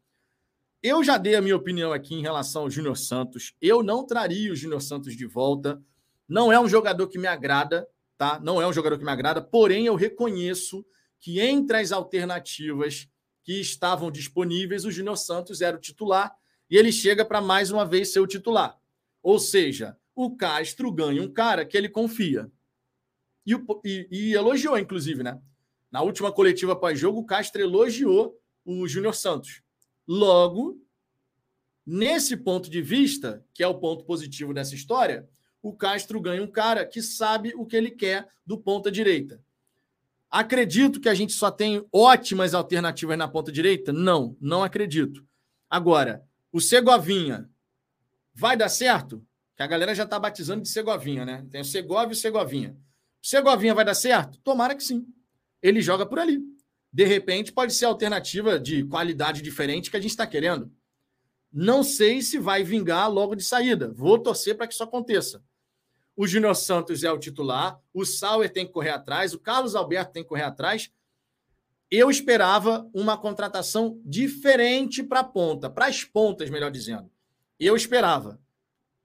eu 0.82 1.04
já 1.04 1.18
dei 1.18 1.34
a 1.34 1.42
minha 1.42 1.54
opinião 1.54 1.92
aqui 1.92 2.14
em 2.14 2.22
relação 2.22 2.62
ao 2.62 2.70
Júnior 2.70 2.96
Santos. 2.96 3.52
Eu 3.60 3.82
não 3.82 4.06
traria 4.06 4.50
o 4.50 4.56
Júnior 4.56 4.80
Santos 4.80 5.14
de 5.14 5.26
volta. 5.26 5.78
Não 6.26 6.50
é 6.50 6.58
um 6.58 6.66
jogador 6.66 7.06
que 7.08 7.18
me 7.18 7.26
agrada, 7.26 7.86
tá? 8.16 8.40
Não 8.42 8.62
é 8.62 8.66
um 8.66 8.72
jogador 8.72 8.96
que 8.96 9.04
me 9.04 9.10
agrada, 9.10 9.42
porém 9.42 9.84
eu 9.84 9.94
reconheço 9.94 10.82
que 11.18 11.38
entre 11.38 11.76
as 11.76 11.92
alternativas 11.92 13.06
que 13.44 13.60
estavam 13.60 14.10
disponíveis, 14.10 14.86
o 14.86 14.90
Júnior 14.90 15.18
Santos 15.18 15.60
era 15.60 15.76
o 15.76 15.80
titular 15.80 16.34
e 16.70 16.78
ele 16.78 16.90
chega 16.90 17.26
para 17.26 17.42
mais 17.42 17.70
uma 17.70 17.84
vez 17.84 18.10
ser 18.10 18.20
o 18.20 18.26
titular. 18.26 18.74
Ou 19.22 19.38
seja, 19.38 19.98
o 20.14 20.34
Castro 20.34 20.90
ganha 20.90 21.22
um 21.22 21.30
cara 21.30 21.66
que 21.66 21.76
ele 21.76 21.90
confia. 21.90 22.50
E, 23.46 23.52
e, 23.84 24.08
e 24.10 24.32
elogiou, 24.32 24.78
inclusive, 24.78 25.22
né? 25.22 25.38
Na 25.90 26.02
última 26.02 26.30
coletiva 26.30 26.76
pós-jogo, 26.76 27.20
o 27.20 27.26
Castro 27.26 27.60
elogiou 27.60 28.38
o 28.64 28.86
Júnior 28.86 29.14
Santos. 29.14 29.62
Logo, 30.06 30.80
nesse 31.84 32.36
ponto 32.36 32.70
de 32.70 32.80
vista, 32.80 33.44
que 33.52 33.62
é 33.62 33.66
o 33.66 33.78
ponto 33.78 34.04
positivo 34.04 34.54
dessa 34.54 34.74
história, 34.74 35.28
o 35.62 35.74
Castro 35.74 36.20
ganha 36.20 36.42
um 36.42 36.50
cara 36.50 36.86
que 36.86 37.02
sabe 37.02 37.52
o 37.54 37.66
que 37.66 37.76
ele 37.76 37.90
quer 37.90 38.28
do 38.46 38.58
ponta 38.58 38.90
direita. 38.90 39.42
Acredito 40.30 41.00
que 41.00 41.08
a 41.08 41.14
gente 41.14 41.32
só 41.32 41.50
tem 41.50 41.84
ótimas 41.92 42.54
alternativas 42.54 43.18
na 43.18 43.26
ponta 43.26 43.50
direita? 43.50 43.92
Não, 43.92 44.36
não 44.40 44.62
acredito. 44.62 45.26
Agora, 45.68 46.24
o 46.52 46.60
Segovinha 46.60 47.50
vai 48.32 48.56
dar 48.56 48.68
certo? 48.68 49.26
Que 49.56 49.62
a 49.62 49.66
galera 49.66 49.94
já 49.94 50.04
está 50.04 50.18
batizando 50.18 50.62
de 50.62 50.68
Segovinha, 50.68 51.24
né? 51.24 51.46
Tem 51.50 51.60
o 51.60 51.64
Segovia 51.64 52.10
e 52.10 52.12
o 52.12 52.16
Segovinha. 52.16 52.76
O 53.22 53.26
Segovinha 53.26 53.74
vai 53.74 53.84
dar 53.84 53.94
certo? 53.94 54.38
Tomara 54.38 54.74
que 54.74 54.84
sim. 54.84 55.04
Ele 55.62 55.80
joga 55.80 56.06
por 56.06 56.18
ali. 56.18 56.40
De 56.92 57.04
repente, 57.04 57.52
pode 57.52 57.72
ser 57.72 57.84
alternativa 57.84 58.58
de 58.58 58.84
qualidade 58.84 59.42
diferente 59.42 59.90
que 59.90 59.96
a 59.96 60.00
gente 60.00 60.10
está 60.10 60.26
querendo. 60.26 60.72
Não 61.52 61.82
sei 61.82 62.22
se 62.22 62.38
vai 62.38 62.62
vingar 62.62 63.10
logo 63.10 63.34
de 63.34 63.42
saída. 63.42 63.92
Vou 63.92 64.18
torcer 64.18 64.56
para 64.56 64.66
que 64.66 64.74
isso 64.74 64.82
aconteça. 64.82 65.42
O 66.16 66.26
Júnior 66.26 66.54
Santos 66.54 67.02
é 67.02 67.10
o 67.10 67.18
titular, 67.18 67.80
o 67.94 68.04
Sauer 68.04 68.52
tem 68.52 68.66
que 68.66 68.72
correr 68.72 68.90
atrás, 68.90 69.32
o 69.32 69.38
Carlos 69.38 69.74
Alberto 69.74 70.12
tem 70.12 70.22
que 70.22 70.28
correr 70.28 70.42
atrás. 70.42 70.90
Eu 71.90 72.10
esperava 72.10 72.88
uma 72.92 73.16
contratação 73.16 74.00
diferente 74.04 75.02
para 75.02 75.20
a 75.20 75.24
ponta, 75.24 75.70
para 75.70 75.86
as 75.86 76.04
pontas, 76.04 76.50
melhor 76.50 76.70
dizendo. 76.70 77.10
Eu 77.58 77.74
esperava. 77.74 78.40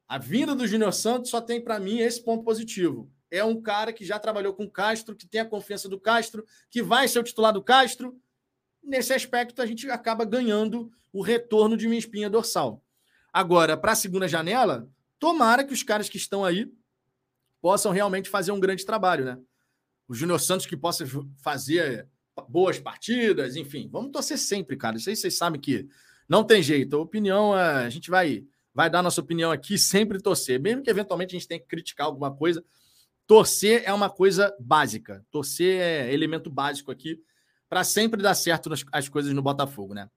A 0.07 0.17
vinda 0.17 0.53
do 0.53 0.67
Júnior 0.67 0.93
Santos 0.93 1.31
só 1.31 1.41
tem 1.41 1.59
para 1.59 1.79
mim 1.79 1.99
esse 1.99 2.23
ponto 2.23 2.43
positivo. 2.43 3.11
É 3.32 3.43
um 3.43 3.61
cara 3.61 3.91
que 3.91 4.05
já 4.05 4.19
trabalhou 4.19 4.53
com 4.53 4.65
o 4.65 4.71
Castro, 4.71 5.15
que 5.15 5.28
tem 5.28 5.41
a 5.41 5.45
confiança 5.45 5.89
do 5.89 5.99
Castro, 5.99 6.45
que 6.69 6.82
vai 6.82 7.07
ser 7.07 7.19
o 7.19 7.23
titular 7.23 7.51
do 7.51 7.63
Castro. 7.63 8.19
Nesse 8.84 9.13
aspecto, 9.13 9.61
a 9.61 9.65
gente 9.65 9.89
acaba 9.89 10.23
ganhando 10.26 10.91
o 11.11 11.21
retorno 11.21 11.76
de 11.76 11.88
minha 11.88 11.99
espinha 11.99 12.30
dorsal. 12.30 12.84
Agora, 13.34 13.76
para 13.76 13.93
a 13.93 13.95
segunda 13.95 14.28
janela, 14.28 14.89
tomara 15.19 15.63
que 15.63 15.73
os 15.73 15.84
caras 15.84 16.07
que 16.07 16.17
estão 16.17 16.45
aí 16.45 16.71
possam 17.61 17.91
realmente 17.91 18.30
fazer 18.30 18.51
um 18.51 18.59
grande 18.59 18.86
trabalho, 18.86 19.26
né? 19.26 19.38
O 20.07 20.13
Júnior 20.13 20.39
Santos 20.39 20.65
que 20.65 20.78
possa 20.78 21.05
fazer 21.41 22.07
boas 22.47 22.80
partidas, 22.80 23.55
enfim. 23.55 23.89
Vamos 23.91 24.11
torcer 24.11 24.38
sempre, 24.38 24.78
cara. 24.78 24.97
Isso 24.97 25.09
aí 25.09 25.15
vocês 25.15 25.38
sabem 25.38 25.59
que 25.59 25.88
não 26.28 26.43
tem 26.43 26.61
jeito. 26.61 26.95
A 26.95 26.99
opinião, 26.99 27.57
é, 27.57 27.86
a 27.86 27.89
gente 27.89 28.09
vai, 28.09 28.45
vai 28.73 28.89
dar 28.89 29.01
nossa 29.01 29.21
opinião 29.21 29.51
aqui, 29.51 29.78
sempre 29.80 30.21
torcer. 30.21 30.59
Mesmo 30.59 30.84
que 30.84 30.89
eventualmente 30.89 31.36
a 31.36 31.39
gente 31.39 31.47
tenha 31.47 31.59
que 31.59 31.67
criticar 31.67 32.07
alguma 32.07 32.34
coisa, 32.36 32.63
torcer 33.28 33.84
é 33.86 33.93
uma 33.93 34.09
coisa 34.09 34.55
básica. 34.59 35.26
Torcer 35.32 35.82
é 35.82 36.13
elemento 36.13 36.49
básico 36.49 36.91
aqui 36.91 37.19
para 37.67 37.84
sempre 37.84 38.21
dar 38.21 38.36
certo 38.36 38.71
as 38.91 39.09
coisas 39.09 39.34
no 39.34 39.41
Botafogo, 39.41 39.93
né? 39.93 40.09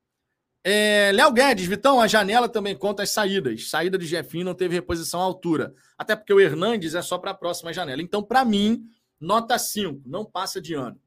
É, 0.64 1.12
Léo 1.12 1.32
Guedes, 1.32 1.66
Vitão, 1.66 2.00
a 2.00 2.06
janela 2.06 2.48
também 2.48 2.76
conta 2.76 3.02
as 3.02 3.10
saídas. 3.10 3.70
Saída 3.70 3.96
de 3.96 4.06
Jefinho 4.06 4.44
não 4.44 4.54
teve 4.54 4.74
reposição 4.74 5.20
à 5.20 5.24
altura. 5.24 5.72
Até 5.96 6.14
porque 6.14 6.32
o 6.32 6.40
Hernandes 6.40 6.94
é 6.94 7.02
só 7.02 7.16
para 7.16 7.30
a 7.30 7.34
próxima 7.34 7.72
janela. 7.72 8.02
Então, 8.02 8.22
para 8.22 8.44
mim, 8.44 8.84
nota 9.20 9.58
5, 9.58 10.02
não 10.04 10.24
passa 10.24 10.60
de 10.60 10.74
ano. 10.74 11.00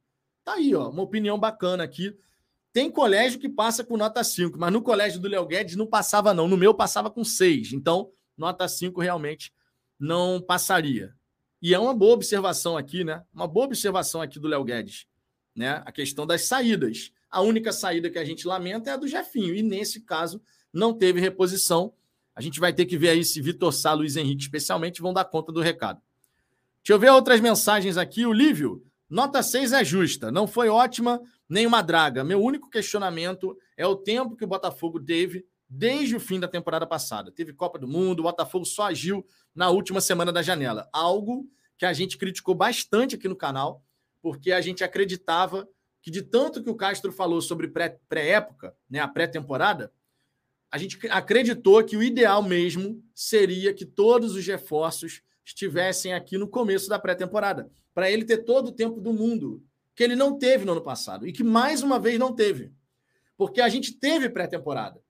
Tá 0.43 0.53
aí, 0.53 0.73
ó, 0.73 0.89
uma 0.89 1.03
opinião 1.03 1.37
bacana 1.37 1.83
aqui. 1.83 2.15
Tem 2.73 2.89
colégio 2.89 3.39
que 3.39 3.49
passa 3.49 3.83
com 3.83 3.97
nota 3.97 4.23
5, 4.23 4.57
mas 4.57 4.71
no 4.71 4.81
colégio 4.81 5.19
do 5.19 5.27
Léo 5.27 5.45
Guedes 5.45 5.75
não 5.75 5.85
passava, 5.85 6.33
não. 6.33 6.47
No 6.47 6.57
meu 6.57 6.73
passava 6.73 7.11
com 7.11 7.23
6. 7.23 7.73
Então, 7.73 8.09
nota 8.37 8.67
5 8.67 8.99
realmente 8.99 9.53
não 9.99 10.41
passaria. 10.41 11.13
E 11.61 11.73
é 11.73 11.79
uma 11.79 11.93
boa 11.93 12.13
observação 12.13 12.75
aqui, 12.75 13.03
né? 13.03 13.23
Uma 13.33 13.47
boa 13.47 13.67
observação 13.67 14.21
aqui 14.21 14.39
do 14.39 14.47
Léo 14.47 14.63
Guedes, 14.63 15.05
né? 15.55 15.83
A 15.85 15.91
questão 15.91 16.25
das 16.25 16.43
saídas. 16.45 17.11
A 17.29 17.41
única 17.41 17.71
saída 17.71 18.09
que 18.09 18.17
a 18.17 18.25
gente 18.25 18.47
lamenta 18.47 18.89
é 18.89 18.93
a 18.93 18.97
do 18.97 19.07
Jefinho. 19.07 19.53
E 19.53 19.61
nesse 19.61 20.01
caso, 20.01 20.41
não 20.73 20.93
teve 20.93 21.19
reposição. 21.19 21.93
A 22.35 22.41
gente 22.41 22.59
vai 22.59 22.73
ter 22.73 22.85
que 22.85 22.97
ver 22.97 23.09
aí 23.09 23.23
se 23.23 23.41
Vitor 23.41 23.71
Sá, 23.71 23.93
Luiz 23.93 24.15
Henrique, 24.15 24.41
especialmente, 24.41 25.01
vão 25.01 25.13
dar 25.13 25.25
conta 25.25 25.51
do 25.51 25.61
recado. 25.61 26.01
Deixa 26.83 26.93
eu 26.93 26.99
ver 26.99 27.11
outras 27.11 27.39
mensagens 27.39 27.95
aqui. 27.95 28.25
O 28.25 28.33
Lívio, 28.33 28.83
nota 29.07 29.43
6 29.43 29.71
é 29.73 29.83
justa. 29.83 30.31
Não 30.31 30.47
foi 30.47 30.67
ótima, 30.67 31.21
nem 31.47 31.67
uma 31.67 31.83
draga. 31.83 32.23
Meu 32.23 32.41
único 32.41 32.69
questionamento 32.69 33.55
é 33.77 33.85
o 33.85 33.95
tempo 33.95 34.35
que 34.35 34.43
o 34.43 34.47
Botafogo 34.47 34.99
teve 34.99 35.45
desde 35.73 36.17
o 36.17 36.19
fim 36.19 36.37
da 36.37 36.49
temporada 36.49 36.85
passada. 36.85 37.31
Teve 37.31 37.53
Copa 37.53 37.79
do 37.79 37.87
Mundo, 37.87 38.19
o 38.19 38.23
Botafogo 38.23 38.65
só 38.65 38.87
agiu 38.87 39.25
na 39.55 39.69
última 39.69 40.01
semana 40.01 40.29
da 40.29 40.41
janela. 40.41 40.89
Algo 40.91 41.49
que 41.77 41.85
a 41.85 41.93
gente 41.93 42.17
criticou 42.17 42.53
bastante 42.53 43.15
aqui 43.15 43.25
no 43.25 43.37
canal, 43.37 43.81
porque 44.21 44.51
a 44.51 44.59
gente 44.59 44.83
acreditava 44.83 45.65
que 46.01 46.11
de 46.11 46.23
tanto 46.23 46.61
que 46.61 46.69
o 46.69 46.75
Castro 46.75 47.13
falou 47.13 47.41
sobre 47.41 47.71
pré-época, 48.09 48.75
né, 48.89 48.99
a 48.99 49.07
pré-temporada, 49.07 49.93
a 50.69 50.77
gente 50.77 50.99
acreditou 51.09 51.81
que 51.85 51.95
o 51.95 52.03
ideal 52.03 52.43
mesmo 52.43 53.01
seria 53.15 53.73
que 53.73 53.85
todos 53.85 54.35
os 54.35 54.45
reforços 54.45 55.21
estivessem 55.45 56.13
aqui 56.13 56.37
no 56.37 56.49
começo 56.49 56.89
da 56.89 56.99
pré-temporada, 56.99 57.71
para 57.93 58.11
ele 58.11 58.25
ter 58.25 58.39
todo 58.39 58.67
o 58.67 58.71
tempo 58.73 58.99
do 58.99 59.13
mundo, 59.13 59.63
que 59.95 60.03
ele 60.03 60.15
não 60.17 60.37
teve 60.37 60.65
no 60.65 60.73
ano 60.73 60.81
passado 60.81 61.25
e 61.25 61.31
que 61.31 61.43
mais 61.43 61.81
uma 61.81 61.97
vez 61.97 62.19
não 62.19 62.33
teve. 62.33 62.73
Porque 63.37 63.61
a 63.61 63.69
gente 63.69 63.93
teve 63.93 64.29
pré-temporada, 64.29 65.01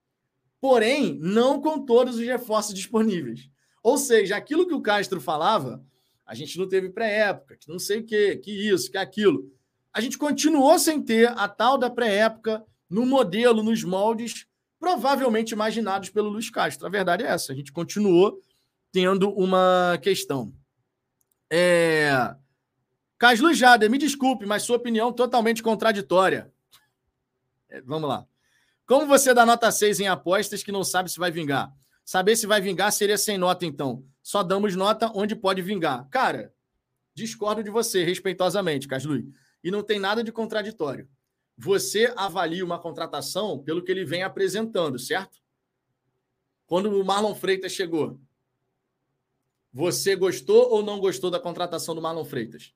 porém 0.62 1.18
não 1.20 1.60
com 1.60 1.84
todos 1.84 2.16
os 2.16 2.26
reforços 2.26 2.74
disponíveis. 2.74 3.50
Ou 3.84 3.98
seja, 3.98 4.38
aquilo 4.38 4.68
que 4.68 4.74
o 4.74 4.82
Castro 4.82 5.20
falava, 5.20 5.84
a 6.26 6.34
gente 6.34 6.58
não 6.58 6.70
teve 6.70 6.90
pré-época, 6.90 7.58
que 7.58 7.68
não 7.68 7.80
sei 7.80 8.00
o 8.00 8.06
quê, 8.06 8.38
que 8.38 8.52
isso, 8.52 8.90
que 8.90 8.98
aquilo 8.98 9.52
a 9.94 10.00
gente 10.00 10.18
continuou 10.18 10.80
sem 10.80 11.02
ter 11.02 11.28
a 11.38 11.48
tal 11.48 11.78
da 11.78 11.90
pré-época 11.90 12.64
no 12.90 13.06
modelo, 13.06 13.62
nos 13.62 13.84
moldes, 13.84 14.48
provavelmente 14.80 15.52
imaginados 15.52 16.10
pelo 16.10 16.30
Luiz 16.30 16.50
Castro. 16.50 16.88
A 16.88 16.90
verdade 16.90 17.24
é 17.24 17.28
essa, 17.28 17.52
a 17.52 17.56
gente 17.56 17.72
continuou 17.72 18.42
tendo 18.92 19.30
uma 19.32 20.00
questão. 20.02 20.54
É... 21.52 22.36
Caslu 23.18 23.54
Jader, 23.54 23.90
me 23.90 23.98
desculpe, 23.98 24.46
mas 24.46 24.64
sua 24.64 24.78
opinião 24.78 25.12
totalmente 25.12 25.62
contraditória. 25.62 26.52
É, 27.70 27.82
vamos 27.82 28.10
lá. 28.10 28.26
Como 28.92 29.08
você 29.08 29.34
dá 29.34 29.46
nota 29.46 29.72
6 29.72 30.02
em 30.02 30.10
apostas 30.10 30.64
que 30.64 30.70
não 30.70 30.84
sabe 30.84 31.10
se 31.10 31.18
vai 31.18 31.32
vingar? 31.32 31.74
Saber 32.04 32.36
se 32.36 32.46
vai 32.46 32.60
vingar 32.60 32.92
seria 32.92 33.18
sem 33.18 33.38
nota, 33.38 33.66
então. 33.66 34.06
Só 34.22 34.44
damos 34.44 34.76
nota 34.76 35.10
onde 35.16 35.34
pode 35.34 35.62
vingar. 35.62 36.10
Cara, 36.10 36.54
discordo 37.16 37.64
de 37.64 37.70
você, 37.70 38.04
respeitosamente, 38.04 38.90
Caslu 38.90 39.32
e 39.64 39.72
não 39.72 39.82
tem 39.82 39.98
nada 39.98 40.22
de 40.22 40.30
contraditório. 40.30 41.08
Você 41.58 42.14
avalia 42.18 42.66
uma 42.66 42.78
contratação 42.78 43.64
pelo 43.64 43.82
que 43.82 43.90
ele 43.90 44.04
vem 44.04 44.24
apresentando, 44.24 45.00
certo? 45.00 45.42
Quando 46.66 46.88
o 46.88 47.06
Marlon 47.06 47.34
Freitas 47.34 47.72
chegou, 47.72 48.20
você 49.72 50.18
gostou 50.18 50.70
ou 50.70 50.84
não 50.84 51.00
gostou 51.00 51.32
da 51.32 51.40
contratação 51.40 51.96
do 51.96 52.02
Marlon 52.02 52.26
Freitas? 52.26 52.74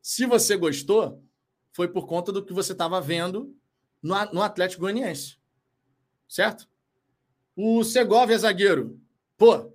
Se 0.00 0.26
você 0.26 0.56
gostou, 0.56 1.20
foi 1.72 1.88
por 1.88 2.06
conta 2.06 2.30
do 2.30 2.44
que 2.44 2.52
você 2.52 2.70
estava 2.70 3.00
vendo 3.00 3.52
no, 4.00 4.42
Atlético 4.42 4.82
Goianiense. 4.82 5.39
Certo? 6.30 6.68
O 7.56 7.82
Segovia 7.82 8.36
é 8.36 8.38
zagueiro. 8.38 9.02
Pô, 9.36 9.72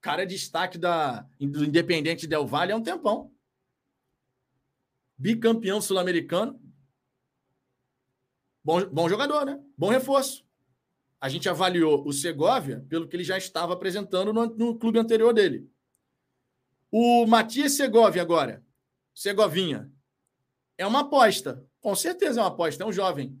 cara 0.00 0.22
é 0.22 0.26
destaque 0.26 0.78
da, 0.78 1.20
do 1.38 1.62
Independente 1.62 2.26
Del 2.26 2.46
Valle 2.46 2.72
há 2.72 2.76
um 2.76 2.82
tempão 2.82 3.30
bicampeão 5.18 5.80
sul-americano. 5.80 6.58
Bom, 8.64 8.86
bom 8.86 9.08
jogador, 9.08 9.44
né? 9.44 9.60
Bom 9.76 9.90
reforço. 9.90 10.46
A 11.20 11.28
gente 11.28 11.48
avaliou 11.48 12.06
o 12.06 12.12
Segovia 12.12 12.86
pelo 12.88 13.08
que 13.08 13.16
ele 13.16 13.24
já 13.24 13.36
estava 13.36 13.72
apresentando 13.74 14.32
no, 14.32 14.46
no 14.46 14.78
clube 14.78 14.98
anterior 14.98 15.34
dele. 15.34 15.68
O 16.90 17.26
Matias 17.26 17.72
Segovia 17.72 18.22
agora, 18.22 18.64
Segovinha, 19.14 19.92
é 20.78 20.86
uma 20.86 21.00
aposta. 21.00 21.66
Com 21.80 21.94
certeza 21.94 22.40
é 22.40 22.42
uma 22.42 22.48
aposta, 22.48 22.82
é 22.82 22.86
um 22.86 22.92
jovem. 22.92 23.38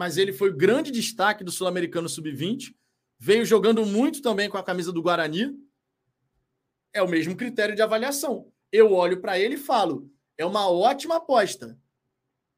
Mas 0.00 0.16
ele 0.16 0.32
foi 0.32 0.48
o 0.48 0.56
grande 0.56 0.90
destaque 0.90 1.44
do 1.44 1.52
Sul-Americano 1.52 2.08
Sub-20. 2.08 2.74
Veio 3.18 3.44
jogando 3.44 3.84
muito 3.84 4.22
também 4.22 4.48
com 4.48 4.56
a 4.56 4.62
camisa 4.62 4.90
do 4.90 5.02
Guarani. 5.02 5.54
É 6.90 7.02
o 7.02 7.06
mesmo 7.06 7.36
critério 7.36 7.76
de 7.76 7.82
avaliação. 7.82 8.50
Eu 8.72 8.94
olho 8.94 9.20
para 9.20 9.38
ele 9.38 9.56
e 9.56 9.58
falo: 9.58 10.10
é 10.38 10.46
uma 10.46 10.70
ótima 10.70 11.16
aposta. 11.16 11.78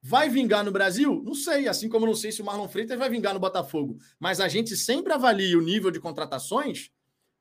Vai 0.00 0.28
vingar 0.28 0.64
no 0.64 0.70
Brasil? 0.70 1.20
Não 1.24 1.34
sei, 1.34 1.66
assim 1.66 1.88
como 1.88 2.06
não 2.06 2.14
sei 2.14 2.30
se 2.30 2.40
o 2.40 2.44
Marlon 2.44 2.68
Freitas 2.68 2.96
vai 2.96 3.10
vingar 3.10 3.34
no 3.34 3.40
Botafogo. 3.40 3.98
Mas 4.20 4.38
a 4.38 4.46
gente 4.46 4.76
sempre 4.76 5.12
avalia 5.12 5.58
o 5.58 5.62
nível 5.62 5.90
de 5.90 5.98
contratações 5.98 6.92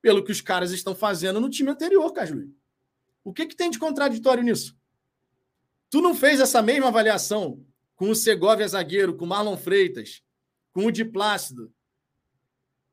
pelo 0.01 0.23
que 0.23 0.31
os 0.31 0.41
caras 0.41 0.71
estão 0.71 0.95
fazendo 0.95 1.39
no 1.39 1.47
time 1.47 1.69
anterior, 1.69 2.11
Casluí. 2.11 2.49
O 3.23 3.31
que, 3.31 3.45
que 3.45 3.55
tem 3.55 3.69
de 3.69 3.77
contraditório 3.77 4.41
nisso? 4.41 4.75
Tu 5.91 6.01
não 6.01 6.15
fez 6.15 6.39
essa 6.39 6.59
mesma 6.59 6.87
avaliação 6.87 7.63
com 8.01 8.09
o 8.09 8.15
Segovia 8.15 8.67
zagueiro, 8.67 9.15
com 9.15 9.25
o 9.25 9.27
Marlon 9.27 9.55
Freitas, 9.55 10.23
com 10.73 10.87
o 10.87 10.91
Di 10.91 11.05
Plácido. 11.05 11.71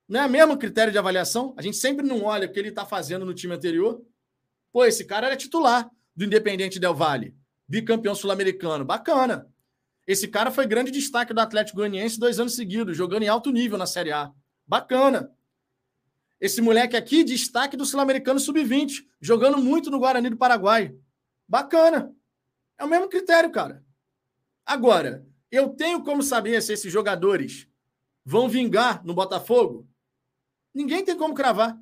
Não 0.06 0.20
é 0.20 0.28
mesmo 0.28 0.59
critério 0.59 0.92
de 0.92 0.98
avaliação? 0.98 1.54
A 1.56 1.62
gente 1.62 1.78
sempre 1.78 2.06
não 2.06 2.24
olha 2.24 2.46
o 2.46 2.52
que 2.52 2.59
ele 2.59 2.68
está 2.68 2.84
fazendo 2.84 3.24
no 3.24 3.32
time 3.32 3.54
anterior. 3.54 4.04
Pô, 4.70 4.84
esse 4.84 5.06
cara 5.06 5.28
era 5.28 5.34
titular 5.34 5.90
do 6.14 6.26
Independente 6.26 6.78
Del 6.78 6.94
Valle, 6.94 7.34
bicampeão 7.66 8.14
sul-americano. 8.14 8.84
Bacana. 8.84 9.50
Esse 10.06 10.28
cara 10.28 10.50
foi 10.50 10.66
grande 10.66 10.90
destaque 10.90 11.32
do 11.32 11.40
Atlético 11.40 11.78
Goianiense 11.78 12.20
dois 12.20 12.38
anos 12.38 12.54
seguidos, 12.54 12.94
jogando 12.94 13.22
em 13.22 13.28
alto 13.28 13.50
nível 13.50 13.78
na 13.78 13.86
Série 13.86 14.12
A. 14.12 14.30
Bacana. 14.66 15.32
Esse 16.38 16.61
moleque 16.61 16.98
aqui, 16.98 17.24
destaque 17.24 17.78
do 17.78 17.86
Sul-Americano 17.86 18.38
Sub-20, 18.38 19.06
jogando 19.22 19.56
muito 19.56 19.90
no 19.90 20.00
Guarani 20.00 20.28
do 20.28 20.36
Paraguai. 20.36 20.94
Bacana. 21.48 22.14
É 22.76 22.84
o 22.84 22.88
mesmo 22.88 23.09
critério, 23.09 23.50
cara. 23.50 23.88
Agora, 24.68 25.26
eu 25.50 25.70
tenho 25.70 26.04
como 26.04 26.22
saber 26.22 26.60
se 26.60 26.74
esses 26.74 26.92
jogadores 26.92 27.66
vão 28.22 28.50
vingar 28.50 29.02
no 29.02 29.14
Botafogo? 29.14 29.88
Ninguém 30.74 31.02
tem 31.02 31.16
como 31.16 31.34
cravar. 31.34 31.74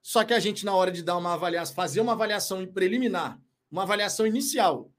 Só 0.00 0.22
que 0.22 0.32
a 0.32 0.38
gente, 0.38 0.64
na 0.64 0.72
hora 0.72 0.92
de 0.92 1.02
dar 1.02 1.16
uma 1.16 1.34
avaliação, 1.34 1.74
fazer 1.74 2.00
uma 2.00 2.12
avaliação 2.12 2.64
preliminar, 2.64 3.36
uma 3.68 3.82
avaliação 3.82 4.24
inicial 4.24 4.92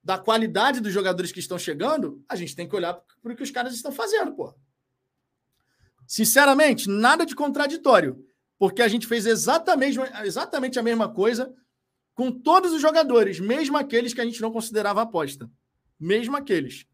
da 0.00 0.16
qualidade 0.16 0.78
dos 0.78 0.92
jogadores 0.92 1.32
que 1.32 1.40
estão 1.40 1.58
chegando, 1.58 2.24
a 2.28 2.36
gente 2.36 2.54
tem 2.54 2.68
que 2.68 2.76
olhar 2.76 2.94
para 3.20 3.32
o 3.32 3.36
que 3.36 3.42
os 3.42 3.50
caras 3.50 3.74
estão 3.74 3.90
fazendo, 3.90 4.32
pô. 4.32 4.54
Sinceramente, 6.06 6.88
nada 6.88 7.26
de 7.26 7.34
contraditório, 7.34 8.24
porque 8.60 8.80
a 8.80 8.86
gente 8.86 9.08
fez 9.08 9.26
exatamente, 9.26 9.98
exatamente 10.22 10.78
a 10.78 10.84
mesma 10.84 11.12
coisa 11.12 11.52
com 12.14 12.30
todos 12.30 12.72
os 12.72 12.80
jogadores, 12.80 13.40
mesmo 13.40 13.76
aqueles 13.76 14.14
que 14.14 14.20
a 14.20 14.24
gente 14.24 14.40
não 14.40 14.52
considerava 14.52 15.02
aposta. 15.02 15.50
Mesmo 16.04 16.36
aqueles. 16.36 16.84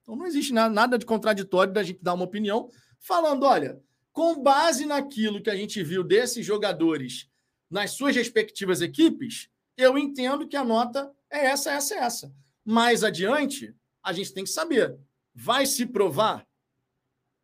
Então 0.00 0.16
não 0.16 0.24
existe 0.24 0.50
nada 0.50 0.96
de 0.96 1.04
contraditório 1.04 1.74
da 1.74 1.82
gente 1.82 2.02
dar 2.02 2.14
uma 2.14 2.24
opinião 2.24 2.70
falando, 2.98 3.44
olha, 3.44 3.78
com 4.12 4.42
base 4.42 4.86
naquilo 4.86 5.42
que 5.42 5.50
a 5.50 5.54
gente 5.54 5.82
viu 5.82 6.02
desses 6.02 6.46
jogadores 6.46 7.28
nas 7.70 7.90
suas 7.90 8.16
respectivas 8.16 8.80
equipes, 8.80 9.50
eu 9.76 9.98
entendo 9.98 10.48
que 10.48 10.56
a 10.56 10.64
nota 10.64 11.12
é 11.30 11.44
essa, 11.44 11.70
essa, 11.70 11.96
essa 11.96 12.32
mais 12.64 13.04
adiante, 13.04 13.76
a 14.02 14.10
gente 14.14 14.32
tem 14.32 14.44
que 14.44 14.48
saber. 14.48 14.98
Vai 15.34 15.66
se 15.66 15.84
provar? 15.84 16.46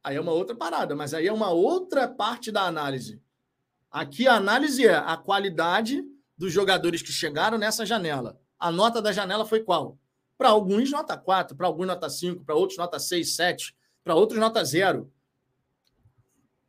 Aí 0.02 0.16
é 0.16 0.20
uma 0.20 0.32
outra 0.32 0.56
parada, 0.56 0.96
mas 0.96 1.12
aí 1.12 1.26
é 1.26 1.32
uma 1.32 1.50
outra 1.50 2.08
parte 2.08 2.50
da 2.50 2.62
análise. 2.62 3.20
Aqui 3.90 4.26
a 4.26 4.36
análise 4.36 4.86
é 4.86 4.94
a 4.94 5.18
qualidade 5.18 6.02
dos 6.38 6.50
jogadores 6.50 7.02
que 7.02 7.12
chegaram 7.12 7.58
nessa 7.58 7.84
janela. 7.84 8.40
A 8.58 8.72
nota 8.72 9.02
da 9.02 9.12
janela 9.12 9.44
foi 9.44 9.62
qual? 9.62 9.98
Para 10.43 10.51
alguns, 10.51 10.90
nota 10.90 11.16
4, 11.16 11.57
para 11.57 11.68
alguns, 11.68 11.86
nota 11.86 12.11
5, 12.11 12.45
para 12.45 12.57
outros, 12.57 12.76
nota 12.76 12.99
6, 12.99 13.36
7, 13.36 13.76
para 14.03 14.16
outros, 14.16 14.40
nota 14.40 14.64
0. 14.64 15.09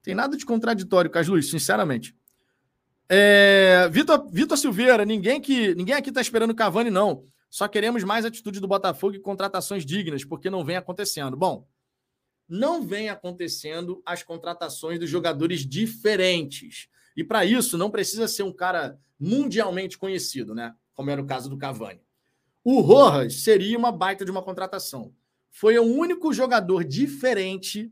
Tem 0.04 0.14
nada 0.14 0.38
de 0.38 0.46
contraditório, 0.46 1.10
Luiz, 1.28 1.50
sinceramente. 1.50 2.16
É, 3.10 3.90
Vitor, 3.90 4.30
Vitor 4.32 4.60
Silveira, 4.60 5.04
ninguém, 5.04 5.42
que, 5.42 5.74
ninguém 5.74 5.96
aqui 5.96 6.10
está 6.10 6.22
esperando 6.22 6.54
Cavani, 6.54 6.92
não. 6.92 7.26
Só 7.50 7.68
queremos 7.68 8.04
mais 8.04 8.26
atitude 8.26 8.60
do 8.60 8.68
Botafogo 8.68 9.16
e 9.16 9.20
contratações 9.20 9.84
dignas, 9.84 10.24
porque 10.24 10.52
não 10.52 10.64
vem 10.64 10.76
acontecendo. 10.76 11.36
Bom, 11.36 11.68
não 12.48 12.84
vem 12.84 13.10
acontecendo 13.10 14.04
as 14.06 14.22
contratações 14.22 15.00
dos 15.00 15.10
jogadores 15.10 15.68
diferentes. 15.68 16.90
E 17.18 17.24
para 17.24 17.44
isso 17.44 17.76
não 17.76 17.90
precisa 17.90 18.28
ser 18.28 18.44
um 18.44 18.54
cara 18.54 19.00
mundialmente 19.20 19.98
conhecido, 19.98 20.54
né? 20.54 20.76
Como 20.94 21.10
era 21.10 21.20
o 21.20 21.26
caso 21.26 21.50
do 21.50 21.58
Cavani. 21.58 22.04
O 22.64 22.80
Rojas 22.80 23.42
seria 23.42 23.78
uma 23.78 23.92
baita 23.92 24.24
de 24.24 24.32
uma 24.32 24.42
contratação. 24.42 25.14
Foi 25.52 25.78
o 25.78 25.84
único 25.84 26.34
jogador 26.34 26.84
diferente, 26.84 27.92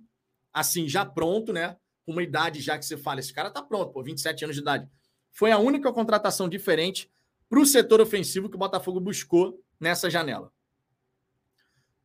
assim, 0.53 0.87
já 0.87 1.05
pronto, 1.05 1.51
né? 1.51 1.77
Com 2.05 2.13
uma 2.13 2.23
idade 2.23 2.61
já 2.61 2.77
que 2.77 2.85
você 2.85 2.97
fala, 2.97 3.19
esse 3.19 3.33
cara 3.33 3.51
tá 3.51 3.61
pronto, 3.61 3.91
pô, 3.91 4.01
27 4.01 4.45
anos 4.45 4.55
de 4.55 4.61
idade. 4.61 4.89
Foi 5.31 5.51
a 5.51 5.57
única 5.57 5.91
contratação 5.91 6.47
diferente 6.47 7.11
para 7.49 7.59
o 7.59 7.65
setor 7.65 7.99
ofensivo 7.99 8.49
que 8.49 8.55
o 8.55 8.59
Botafogo 8.59 8.99
buscou 8.99 9.61
nessa 9.79 10.09
janela. 10.09 10.51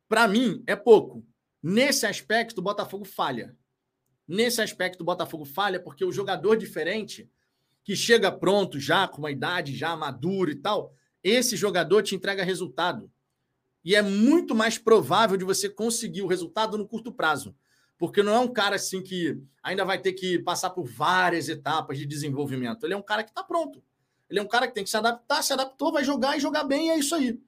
Para 0.09 0.27
mim, 0.27 0.61
é 0.67 0.75
pouco. 0.75 1.25
Nesse 1.63 2.05
aspecto, 2.05 2.59
o 2.59 2.63
Botafogo 2.63 3.05
falha. 3.05 3.55
Nesse 4.27 4.61
aspecto, 4.61 5.01
o 5.01 5.05
Botafogo 5.05 5.45
falha 5.45 5.79
porque 5.79 6.03
o 6.03 6.11
jogador 6.11 6.57
diferente, 6.57 7.29
que 7.83 7.95
chega 7.95 8.31
pronto 8.31 8.79
já, 8.79 9.07
com 9.07 9.19
uma 9.19 9.31
idade 9.31 9.75
já 9.75 9.95
madura 9.95 10.51
e 10.51 10.55
tal, 10.55 10.93
esse 11.23 11.55
jogador 11.55 12.03
te 12.03 12.15
entrega 12.15 12.43
resultado. 12.43 13.11
E 13.83 13.95
é 13.95 14.01
muito 14.01 14.53
mais 14.53 14.77
provável 14.77 15.37
de 15.37 15.45
você 15.45 15.69
conseguir 15.69 16.21
o 16.21 16.27
resultado 16.27 16.77
no 16.77 16.87
curto 16.87 17.11
prazo. 17.11 17.55
Porque 17.97 18.21
não 18.21 18.33
é 18.33 18.39
um 18.39 18.47
cara 18.47 18.75
assim 18.75 19.01
que 19.01 19.41
ainda 19.63 19.83
vai 19.83 19.99
ter 19.99 20.13
que 20.13 20.39
passar 20.39 20.69
por 20.69 20.85
várias 20.85 21.49
etapas 21.49 21.97
de 21.97 22.05
desenvolvimento. 22.05 22.85
Ele 22.85 22.93
é 22.93 22.97
um 22.97 23.01
cara 23.01 23.23
que 23.23 23.31
está 23.31 23.43
pronto. 23.43 23.81
Ele 24.29 24.39
é 24.39 24.43
um 24.43 24.47
cara 24.47 24.67
que 24.67 24.73
tem 24.73 24.83
que 24.83 24.89
se 24.89 24.97
adaptar, 24.97 25.41
se 25.41 25.53
adaptou, 25.53 25.91
vai 25.91 26.03
jogar 26.03 26.37
e 26.37 26.39
jogar 26.39 26.63
bem, 26.63 26.87
e 26.87 26.89
é 26.91 26.99
isso 26.99 27.15
aí. 27.15 27.39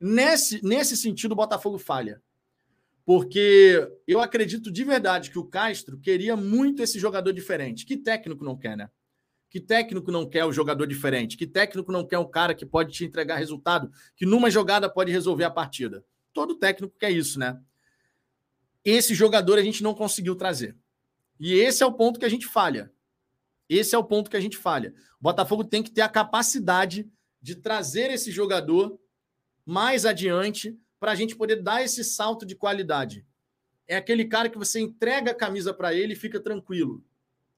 Nesse, 0.00 0.64
nesse 0.64 0.96
sentido, 0.96 1.32
o 1.32 1.36
Botafogo 1.36 1.78
falha. 1.78 2.22
Porque 3.04 3.88
eu 4.06 4.20
acredito 4.20 4.70
de 4.70 4.84
verdade 4.84 5.30
que 5.30 5.38
o 5.38 5.44
Castro 5.44 5.98
queria 5.98 6.36
muito 6.36 6.82
esse 6.82 6.98
jogador 6.98 7.32
diferente. 7.32 7.84
Que 7.84 7.96
técnico 7.96 8.44
não 8.44 8.56
quer, 8.56 8.76
né? 8.76 8.88
Que 9.52 9.60
técnico 9.60 10.10
não 10.10 10.26
quer 10.26 10.46
o 10.46 10.50
jogador 10.50 10.86
diferente? 10.86 11.36
Que 11.36 11.46
técnico 11.46 11.92
não 11.92 12.06
quer 12.06 12.16
um 12.16 12.26
cara 12.26 12.54
que 12.54 12.64
pode 12.64 12.90
te 12.90 13.04
entregar 13.04 13.36
resultado, 13.36 13.92
que 14.16 14.24
numa 14.24 14.50
jogada 14.50 14.88
pode 14.88 15.12
resolver 15.12 15.44
a 15.44 15.50
partida? 15.50 16.02
Todo 16.32 16.54
técnico 16.54 16.96
quer 16.98 17.10
isso, 17.10 17.38
né? 17.38 17.60
Esse 18.82 19.14
jogador 19.14 19.58
a 19.58 19.62
gente 19.62 19.82
não 19.82 19.92
conseguiu 19.92 20.34
trazer. 20.34 20.74
E 21.38 21.52
esse 21.52 21.82
é 21.82 21.86
o 21.86 21.92
ponto 21.92 22.18
que 22.18 22.24
a 22.24 22.30
gente 22.30 22.46
falha. 22.46 22.90
Esse 23.68 23.94
é 23.94 23.98
o 23.98 24.02
ponto 24.02 24.30
que 24.30 24.38
a 24.38 24.40
gente 24.40 24.56
falha. 24.56 24.94
O 25.20 25.24
Botafogo 25.24 25.64
tem 25.64 25.82
que 25.82 25.90
ter 25.90 26.00
a 26.00 26.08
capacidade 26.08 27.06
de 27.38 27.54
trazer 27.54 28.10
esse 28.10 28.30
jogador 28.30 28.98
mais 29.66 30.06
adiante 30.06 30.80
para 30.98 31.12
a 31.12 31.14
gente 31.14 31.36
poder 31.36 31.56
dar 31.56 31.84
esse 31.84 32.02
salto 32.02 32.46
de 32.46 32.56
qualidade. 32.56 33.26
É 33.86 33.96
aquele 33.96 34.24
cara 34.24 34.48
que 34.48 34.56
você 34.56 34.80
entrega 34.80 35.32
a 35.32 35.34
camisa 35.34 35.74
para 35.74 35.92
ele 35.92 36.14
e 36.14 36.16
fica 36.16 36.40
tranquilo. 36.40 37.04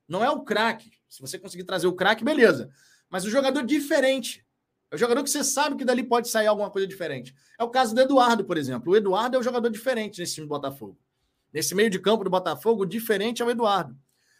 Não 0.09 0.25
é 0.25 0.31
o 0.31 0.43
craque. 0.43 0.93
Se 1.09 1.21
você 1.21 1.39
conseguir 1.39 1.65
trazer 1.65 1.87
o 1.87 1.93
craque, 1.93 2.25
beleza. 2.25 2.71
Mas 3.09 3.25
o 3.25 3.31
jogador 3.31 3.65
diferente. 3.65 4.45
É 4.91 4.95
o 4.95 4.99
jogador 4.99 5.23
que 5.23 5.31
você 5.31 5.43
sabe 5.43 5.77
que 5.77 5.85
dali 5.85 6.03
pode 6.03 6.29
sair 6.29 6.47
alguma 6.47 6.71
coisa 6.71 6.87
diferente. 6.87 7.35
É 7.59 7.65
o 7.65 7.71
caso 7.71 7.95
do 7.95 8.01
Eduardo, 8.01 8.45
por 8.45 8.57
exemplo. 8.57 8.93
O 8.93 8.97
Eduardo 8.97 9.37
é 9.37 9.41
um 9.41 9.43
jogador 9.43 9.71
diferente 9.71 10.21
nesse 10.21 10.35
time 10.35 10.47
do 10.47 10.51
Botafogo. 10.51 10.99
Nesse 11.53 11.75
meio 11.75 11.91
de 11.91 11.99
campo 11.99 12.25
do 12.25 12.31
Botafogo, 12.31 12.85
diferente 12.85 13.43
é 13.43 13.45
o 13.45 13.51
Eduardo. 13.51 13.97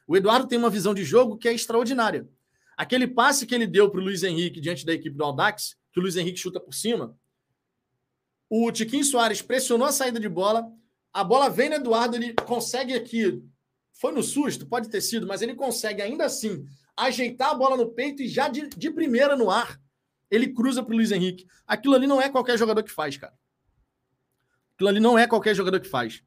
O 0.07 0.17
Eduardo 0.17 0.47
tem 0.47 0.59
uma 0.59 0.71
visão 0.71 0.93
de 0.93 1.05
jogo 1.05 1.37
que 1.37 1.49
é 1.49 1.53
extraordinária. 1.53 2.29
Aquele 2.77 3.07
passe 3.07 3.47
que 3.47 3.55
ele 3.55 3.67
deu 3.67 3.91
para 3.91 4.01
o 4.01 4.03
Luiz 4.03 4.23
Henrique 4.23 4.61
diante 4.61 4.85
da 4.85 4.93
equipe 4.93 5.17
do 5.17 5.25
Aldax, 5.25 5.77
que 5.93 5.99
o 6.01 6.03
Luiz 6.03 6.17
Henrique 6.17 6.39
chuta 6.39 6.61
por 6.61 6.75
cima, 6.75 7.17
o 8.51 8.71
Tiquinho 8.71 9.05
Soares 9.05 9.41
pressionou 9.41 9.87
a 9.87 9.93
saída 9.93 10.21
de 10.21 10.29
bola, 10.29 10.71
a 11.13 11.25
bola 11.25 11.49
vem 11.49 11.69
no 11.69 11.77
Eduardo, 11.77 12.17
ele 12.17 12.35
consegue 12.35 12.95
aqui, 12.95 13.43
foi 13.95 14.13
no 14.13 14.23
susto, 14.23 14.67
pode 14.67 14.89
ter 14.89 15.01
sido, 15.01 15.27
mas 15.27 15.41
ele 15.41 15.55
consegue 15.55 16.03
ainda 16.03 16.25
assim 16.25 16.67
ajeitar 16.97 17.51
a 17.51 17.55
bola 17.55 17.77
no 17.77 17.91
peito 17.91 18.23
e 18.23 18.29
já 18.29 18.49
de, 18.49 18.69
de 18.69 18.91
primeira 18.91 19.37
no 19.37 19.51
ar, 19.51 19.81
ele 20.31 20.53
cruza 20.53 20.83
para 20.83 20.93
o 20.93 20.97
Luiz 20.97 21.11
Henrique. 21.11 21.47
Aquilo 21.67 21.95
ali 21.95 22.07
não 22.07 22.21
é 22.21 22.29
qualquer 22.29 22.59
jogador 22.59 22.83
que 22.83 22.91
faz, 22.91 23.17
cara. 23.17 23.35
Aquilo 24.75 24.89
ali 24.89 25.01
não 25.01 25.19
é 25.19 25.27
qualquer 25.27 25.55
jogador 25.55 25.81
que 25.81 25.89
faz. 25.89 26.23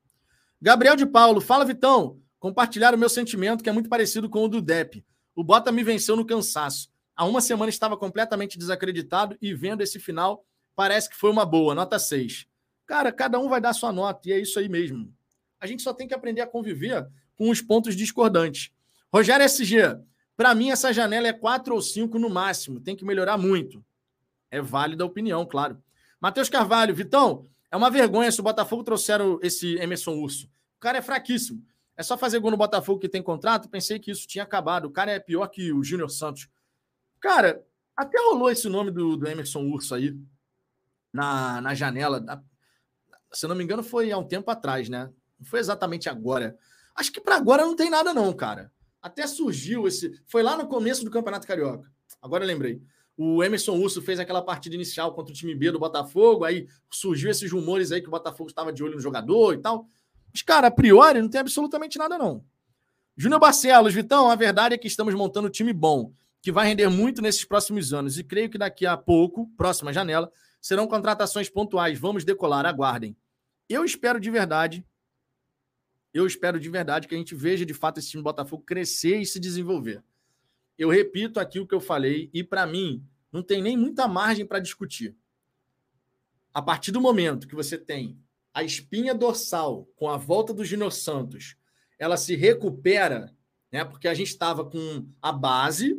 Gabriel 0.61 0.95
de 0.95 1.05
Paulo, 1.05 1.41
fala 1.41 1.65
Vitão 1.65 2.19
compartilhar 2.39 2.93
o 2.93 2.97
meu 2.97 3.09
sentimento, 3.09 3.63
que 3.63 3.69
é 3.69 3.73
muito 3.73 3.89
parecido 3.89 4.29
com 4.29 4.45
o 4.45 4.47
do 4.47 4.61
Depp. 4.61 5.03
O 5.35 5.43
Bota 5.43 5.71
me 5.71 5.83
venceu 5.83 6.15
no 6.15 6.25
cansaço. 6.25 6.89
Há 7.15 7.25
uma 7.25 7.41
semana 7.41 7.69
estava 7.69 7.97
completamente 7.97 8.57
desacreditado 8.57 9.37
e 9.41 9.53
vendo 9.53 9.81
esse 9.81 9.99
final, 9.99 10.45
parece 10.75 11.09
que 11.09 11.15
foi 11.15 11.31
uma 11.31 11.45
boa, 11.45 11.73
nota 11.73 11.97
6. 11.97 12.47
Cara, 12.85 13.11
cada 13.11 13.39
um 13.39 13.49
vai 13.49 13.59
dar 13.59 13.73
sua 13.73 13.91
nota 13.91 14.29
e 14.29 14.33
é 14.33 14.39
isso 14.39 14.59
aí 14.59 14.69
mesmo. 14.69 15.13
A 15.59 15.65
gente 15.65 15.81
só 15.81 15.93
tem 15.93 16.07
que 16.07 16.13
aprender 16.13 16.41
a 16.41 16.47
conviver 16.47 17.07
com 17.37 17.49
os 17.49 17.61
pontos 17.61 17.95
discordantes. 17.95 18.71
Rogério 19.13 19.45
SG, 19.45 19.97
para 20.35 20.53
mim 20.53 20.71
essa 20.71 20.91
janela 20.91 21.27
é 21.27 21.33
4 21.33 21.73
ou 21.73 21.81
5 21.81 22.19
no 22.19 22.29
máximo, 22.29 22.79
tem 22.79 22.95
que 22.95 23.05
melhorar 23.05 23.37
muito. 23.37 23.83
É 24.51 24.61
válida 24.61 25.03
a 25.03 25.07
opinião, 25.07 25.45
claro. 25.45 25.81
Matheus 26.19 26.49
Carvalho, 26.49 26.95
Vitão, 26.95 27.47
é 27.71 27.77
uma 27.77 27.89
vergonha 27.89 28.31
se 28.31 28.39
o 28.39 28.43
Botafogo 28.43 28.83
trouxeram 28.83 29.39
esse 29.41 29.75
Emerson 29.75 30.13
Urso. 30.15 30.47
O 30.77 30.79
cara 30.79 30.97
é 30.97 31.01
fraquíssimo. 31.01 31.63
É 31.95 32.03
só 32.03 32.17
fazer 32.17 32.39
gol 32.39 32.51
no 32.51 32.57
Botafogo 32.57 32.99
que 32.99 33.09
tem 33.09 33.21
contrato. 33.21 33.69
Pensei 33.69 33.99
que 33.99 34.11
isso 34.11 34.27
tinha 34.27 34.43
acabado. 34.43 34.85
O 34.85 34.91
cara 34.91 35.11
é 35.11 35.19
pior 35.19 35.47
que 35.47 35.71
o 35.71 35.83
Júnior 35.83 36.09
Santos. 36.09 36.47
Cara, 37.19 37.63
até 37.95 38.19
rolou 38.19 38.51
esse 38.51 38.69
nome 38.69 38.91
do, 38.91 39.17
do 39.17 39.27
Emerson 39.27 39.63
Urso 39.63 39.95
aí 39.95 40.15
na, 41.11 41.59
na 41.59 41.73
janela. 41.73 42.23
Se 43.31 43.47
não 43.47 43.55
me 43.55 43.63
engano, 43.63 43.83
foi 43.83 44.11
há 44.11 44.17
um 44.17 44.27
tempo 44.27 44.49
atrás, 44.51 44.87
né? 44.87 45.09
Não 45.39 45.45
foi 45.45 45.59
exatamente 45.59 46.07
agora. 46.07 46.57
Acho 46.97 47.11
que 47.11 47.21
para 47.21 47.35
agora 47.35 47.63
não 47.63 47.75
tem 47.75 47.89
nada, 47.89 48.13
não, 48.13 48.33
cara. 48.33 48.71
Até 48.99 49.27
surgiu 49.27 49.87
esse. 49.87 50.19
Foi 50.25 50.41
lá 50.41 50.57
no 50.57 50.67
começo 50.67 51.05
do 51.05 51.11
Campeonato 51.11 51.45
Carioca. 51.45 51.89
Agora 52.19 52.43
eu 52.43 52.47
lembrei. 52.47 52.81
O 53.15 53.43
Emerson 53.43 53.77
Urso 53.77 54.01
fez 54.01 54.19
aquela 54.19 54.41
partida 54.41 54.75
inicial 54.75 55.13
contra 55.13 55.31
o 55.31 55.35
time 55.35 55.53
B 55.53 55.71
do 55.71 55.79
Botafogo. 55.79 56.43
Aí 56.43 56.67
surgiu 56.91 57.29
esses 57.29 57.51
rumores 57.51 57.91
aí 57.91 58.01
que 58.01 58.07
o 58.07 58.11
Botafogo 58.11 58.49
estava 58.49 58.73
de 58.73 58.83
olho 58.83 58.95
no 58.95 58.99
jogador 58.99 59.53
e 59.53 59.57
tal. 59.59 59.87
Mas, 60.33 60.41
cara, 60.41 60.67
a 60.67 60.71
priori 60.71 61.21
não 61.21 61.29
tem 61.29 61.39
absolutamente 61.39 61.97
nada, 61.97 62.17
não. 62.17 62.43
Júnior 63.15 63.39
Barcelos, 63.39 63.93
Vitão, 63.93 64.29
a 64.29 64.35
verdade 64.35 64.75
é 64.75 64.77
que 64.77 64.87
estamos 64.87 65.13
montando 65.15 65.47
um 65.47 65.51
time 65.51 65.73
bom, 65.73 66.11
que 66.41 66.51
vai 66.51 66.67
render 66.67 66.87
muito 66.89 67.21
nesses 67.21 67.43
próximos 67.43 67.93
anos. 67.93 68.19
E 68.19 68.23
creio 68.23 68.49
que 68.49 68.57
daqui 68.57 68.85
a 68.85 68.95
pouco, 68.95 69.49
próxima 69.57 69.93
janela, 69.93 70.31
serão 70.61 70.85
contratações 70.85 71.49
pontuais. 71.49 71.97
Vamos 71.97 72.23
decolar, 72.23 72.65
aguardem. 72.65 73.15
Eu 73.67 73.83
espero 73.83 74.19
de 74.19 74.29
verdade, 74.29 74.85
eu 76.13 76.25
espero 76.25 76.59
de 76.59 76.69
verdade 76.69 77.07
que 77.07 77.15
a 77.15 77.17
gente 77.17 77.35
veja 77.35 77.65
de 77.65 77.73
fato 77.73 77.99
esse 77.99 78.09
time 78.09 78.21
do 78.21 78.25
Botafogo 78.25 78.63
crescer 78.63 79.17
e 79.17 79.25
se 79.25 79.39
desenvolver. 79.39 80.03
Eu 80.77 80.89
repito 80.89 81.39
aqui 81.39 81.59
o 81.59 81.67
que 81.67 81.75
eu 81.75 81.79
falei, 81.79 82.29
e 82.33 82.43
para 82.43 82.65
mim, 82.65 83.03
não 83.31 83.41
tem 83.41 83.61
nem 83.61 83.75
muita 83.75 84.07
margem 84.07 84.45
para 84.45 84.59
discutir. 84.59 85.15
A 86.53 86.61
partir 86.61 86.91
do 86.91 87.01
momento 87.01 87.47
que 87.47 87.55
você 87.55 87.77
tem 87.77 88.17
a 88.53 88.63
espinha 88.63 89.13
dorsal 89.13 89.87
com 89.95 90.09
a 90.09 90.17
volta 90.17 90.53
do 90.53 90.65
Júnior 90.65 90.91
Santos, 90.91 91.55
ela 91.99 92.17
se 92.17 92.35
recupera, 92.35 93.31
né? 93.71 93.83
Porque 93.83 94.07
a 94.07 94.13
gente 94.13 94.29
estava 94.29 94.65
com 94.65 95.07
a 95.21 95.31
base, 95.31 95.95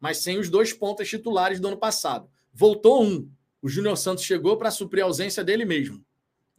mas 0.00 0.18
sem 0.18 0.38
os 0.38 0.48
dois 0.48 0.72
pontas 0.72 1.08
titulares 1.08 1.60
do 1.60 1.68
ano 1.68 1.76
passado. 1.76 2.28
Voltou 2.52 3.04
um. 3.04 3.30
O 3.62 3.68
Júnior 3.68 3.96
Santos 3.96 4.24
chegou 4.24 4.56
para 4.56 4.70
suprir 4.70 5.04
a 5.04 5.06
ausência 5.06 5.44
dele 5.44 5.64
mesmo. 5.64 6.04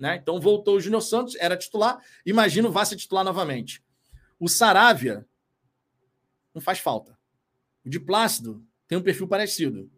Né? 0.02 0.16
Então 0.16 0.42
voltou 0.42 0.78
o 0.78 0.82
Júnior 0.82 1.04
Santos, 1.04 1.36
era 1.36 1.56
titular. 1.56 2.04
Imagino 2.26 2.72
vá 2.72 2.84
ser 2.84 2.96
titular 2.96 3.24
novamente. 3.24 3.84
O 4.40 4.50
Saravia 4.50 5.28
não 6.56 6.60
faz 6.60 6.80
falta. 6.80 7.16
O 7.86 7.90
de 7.90 8.00
Plácido 8.00 8.66
tem 8.88 8.98
um 8.98 9.04
perfil 9.04 9.28
parecido. 9.28 9.92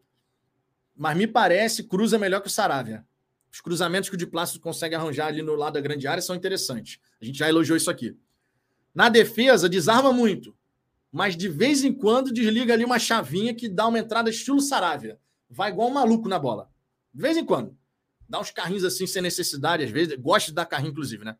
Mas 0.94 1.16
me 1.16 1.26
parece 1.26 1.86
cruza 1.86 2.20
melhor 2.20 2.42
que 2.42 2.50
o 2.50 2.52
Saravia. 2.52 3.08
Os 3.50 3.62
cruzamentos 3.62 4.10
que 4.10 4.16
o 4.16 4.18
de 4.18 4.28
Plácido 4.28 4.60
consegue 4.60 4.94
arranjar 4.94 5.28
ali 5.28 5.42
no 5.42 5.56
lado 5.56 5.76
da 5.76 5.82
grande 5.82 6.06
área 6.06 6.22
são 6.22 6.36
interessantes. 6.36 7.00
A 7.22 7.24
gente 7.24 7.40
já 7.40 7.48
elogiou 7.48 7.78
isso 7.78 7.90
aqui. 7.90 8.18
Na 8.94 9.08
defesa, 9.08 9.70
desarma 9.70 10.12
muito, 10.12 10.54
mas 11.14 11.38
de 11.38 11.48
vez 11.48 11.82
em 11.82 11.94
quando 11.94 12.34
desliga 12.34 12.74
ali 12.74 12.84
uma 12.84 13.00
chavinha 13.00 13.54
que 13.54 13.70
dá 13.70 13.88
uma 13.88 14.00
entrada 14.00 14.30
estilo 14.30 14.60
Saravia. 14.60 15.18
Vai 15.50 15.72
igual 15.72 15.88
um 15.88 15.94
maluco 15.94 16.28
na 16.28 16.38
bola. 16.38 16.70
De 17.14 17.22
vez 17.22 17.38
em 17.38 17.46
quando. 17.46 17.78
Dá 18.28 18.40
uns 18.40 18.52
carrinhos 18.52 18.84
assim 18.84 19.06
sem 19.06 19.22
necessidade, 19.22 19.84
às 19.84 19.92
vezes. 19.92 20.16
Gosta 20.18 20.52
de 20.52 20.56
dar 20.56 20.66
carrinho, 20.66 20.92
inclusive, 20.92 21.24
né? 21.24 21.38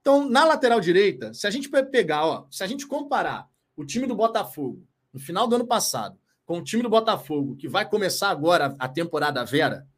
Então, 0.00 0.28
na 0.28 0.44
lateral 0.44 0.80
direita, 0.80 1.32
se 1.32 1.46
a 1.46 1.50
gente 1.50 1.68
pegar, 1.68 2.26
ó, 2.26 2.46
se 2.50 2.62
a 2.62 2.66
gente 2.66 2.86
comparar 2.86 3.48
o 3.76 3.84
time 3.84 4.06
do 4.06 4.14
Botafogo 4.14 4.86
no 5.12 5.18
final 5.18 5.46
do 5.46 5.56
ano 5.56 5.66
passado 5.66 6.18
com 6.44 6.58
o 6.58 6.62
time 6.62 6.82
do 6.82 6.90
Botafogo, 6.90 7.56
que 7.56 7.66
vai 7.66 7.88
começar 7.88 8.28
agora 8.28 8.76
a 8.78 8.86
temporada 8.86 9.44
Vera, 9.44 9.88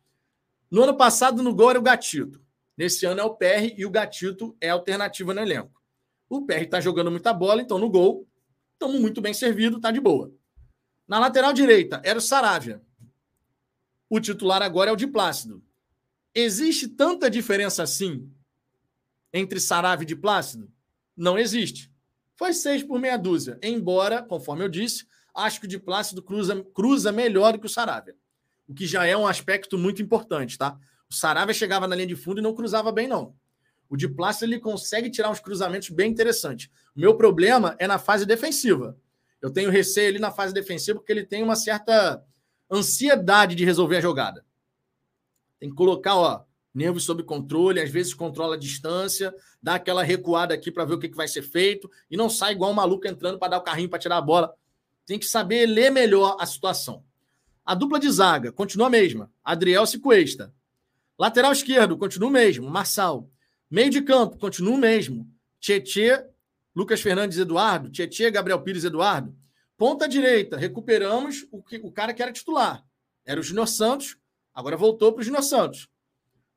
no 0.71 0.83
ano 0.83 0.97
passado, 0.97 1.43
no 1.43 1.55
gol 1.55 1.71
era 1.71 1.79
o 1.79 1.83
Gatito. 1.83 2.41
Nesse 2.77 3.07
ano 3.07 3.21
é 3.21 3.25
o 3.25 3.35
PR 3.35 3.75
e 3.77 3.87
o 3.87 3.91
Gatito 3.91 4.57
é 4.61 4.69
alternativa 4.69 5.33
no 5.33 5.41
elenco. 5.41 5.83
O 6.29 6.45
PR 6.45 6.63
está 6.63 6.81
jogando 6.81 7.11
muita 7.11 7.33
bola, 7.33 7.63
então 7.63 7.79
no 7.79 7.89
gol, 7.89 8.29
estamos 8.73 9.01
muito 9.01 9.21
bem 9.21 9.33
servido, 9.33 9.81
tá 9.81 9.91
de 9.91 10.01
boa. 10.01 10.33
Na 11.07 11.19
lateral 11.19 11.53
direita, 11.53 12.01
era 12.05 12.19
o 12.19 12.23
Saravia. 12.23 12.83
O 14.09 14.21
titular 14.21 14.63
agora 14.63 14.91
é 14.91 14.93
o 14.93 14.97
de 14.97 15.07
Plácido. 15.07 15.63
Existe 16.39 16.87
tanta 16.87 17.29
diferença 17.31 17.83
assim 17.83 18.31
entre 19.33 19.59
Saravia 19.59 20.05
e 20.05 20.07
de 20.07 20.15
Plácido? 20.15 20.71
Não 21.17 21.39
existe. 21.39 21.91
Foi 22.37 22.53
seis 22.53 22.83
por 22.83 23.01
meia 23.01 23.17
dúzia. 23.17 23.59
Embora, 23.63 24.23
conforme 24.23 24.63
eu 24.63 24.69
disse, 24.69 25.07
acho 25.35 25.59
que 25.59 25.67
o 25.67 25.69
de 25.69 25.79
Plácido 25.79 26.23
cruza, 26.23 26.63
cruza 26.75 27.11
melhor 27.11 27.55
do 27.55 27.59
que 27.59 27.67
o 27.67 27.71
Saravia 27.71 28.15
o 28.69 28.75
que 28.75 28.87
já 28.87 29.07
é 29.07 29.17
um 29.17 29.27
aspecto 29.27 29.79
muito 29.79 30.03
importante, 30.03 30.59
tá? 30.59 30.77
O 31.09 31.15
Saravia 31.15 31.55
chegava 31.55 31.87
na 31.87 31.95
linha 31.95 32.09
de 32.09 32.17
fundo 32.17 32.41
e 32.41 32.43
não 32.43 32.55
cruzava 32.55 32.91
bem, 32.91 33.07
não. 33.07 33.35
O 33.89 33.97
de 33.97 34.09
Plácido 34.09 34.47
ele 34.47 34.61
consegue 34.61 35.09
tirar 35.09 35.31
uns 35.31 35.39
cruzamentos 35.39 35.89
bem 35.91 36.11
interessantes. 36.11 36.69
O 36.95 37.01
meu 37.01 37.17
problema 37.17 37.77
é 37.79 37.87
na 37.87 37.99
fase 37.99 38.27
defensiva. 38.27 38.99
Eu 39.41 39.51
tenho 39.51 39.71
receio 39.71 40.09
ali 40.09 40.19
na 40.19 40.33
fase 40.33 40.53
defensiva 40.53 40.99
porque 40.99 41.13
ele 41.13 41.25
tem 41.25 41.43
uma 41.43 41.55
certa 41.55 42.25
ansiedade 42.69 43.55
de 43.55 43.65
resolver 43.65 43.99
a 43.99 44.01
jogada. 44.01 44.45
Tem 45.67 45.71
que 45.71 45.77
colocar, 45.77 46.15
ó, 46.15 46.45
nervos 46.73 47.03
sob 47.03 47.25
controle, 47.25 47.81
às 47.81 47.91
vezes 47.91 48.15
controla 48.15 48.55
a 48.55 48.59
distância, 48.59 49.35
dá 49.61 49.75
aquela 49.75 50.05
recuada 50.05 50.55
aqui 50.55 50.71
para 50.71 50.85
ver 50.85 50.95
o 50.95 50.99
que, 51.01 51.09
que 51.09 51.17
vai 51.17 51.27
ser 51.27 51.43
feito 51.43 51.91
e 52.09 52.17
não 52.17 52.31
sai 52.31 52.53
igual 52.53 52.71
um 52.71 52.75
maluco 52.75 53.09
entrando 53.09 53.37
para 53.37 53.49
dar 53.49 53.59
o 53.59 53.63
carrinho 53.63 53.89
para 53.89 53.99
tirar 53.99 54.19
a 54.19 54.21
bola. 54.21 54.55
Tem 55.05 55.19
que 55.19 55.27
saber 55.27 55.67
ler 55.67 55.91
melhor 55.91 56.37
a 56.39 56.47
situação. 56.47 57.03
A 57.65 57.75
dupla 57.75 57.99
de 57.99 58.09
zaga 58.09 58.53
continua 58.53 58.87
a 58.87 58.91
mesma. 58.91 59.29
Adriel 59.43 59.83
Cuesta. 60.01 60.55
Lateral 61.19 61.51
esquerdo 61.51 61.99
continua 61.99 62.29
o 62.29 62.33
mesmo. 62.33 62.71
Marçal. 62.71 63.29
Meio 63.69 63.91
de 63.91 64.03
campo 64.03 64.39
continua 64.39 64.75
o 64.75 64.79
mesmo. 64.79 65.29
Tietê, 65.59 66.25
Lucas 66.77 67.01
Fernandes 67.01 67.39
Eduardo. 67.39 67.91
Tietê, 67.91 68.31
Gabriel 68.31 68.63
Pires 68.63 68.85
Eduardo. 68.85 69.37
Ponta 69.77 70.09
direita, 70.09 70.57
recuperamos 70.57 71.45
o, 71.51 71.61
que, 71.61 71.79
o 71.79 71.91
cara 71.91 72.15
que 72.15 72.23
era 72.23 72.33
titular. 72.33 72.85
Era 73.25 73.41
o 73.41 73.43
Júnior 73.43 73.67
Santos, 73.67 74.17
agora 74.57 74.77
voltou 74.77 75.13
para 75.13 75.21
o 75.21 75.23
Júnior 75.23 75.43
Santos. 75.43 75.87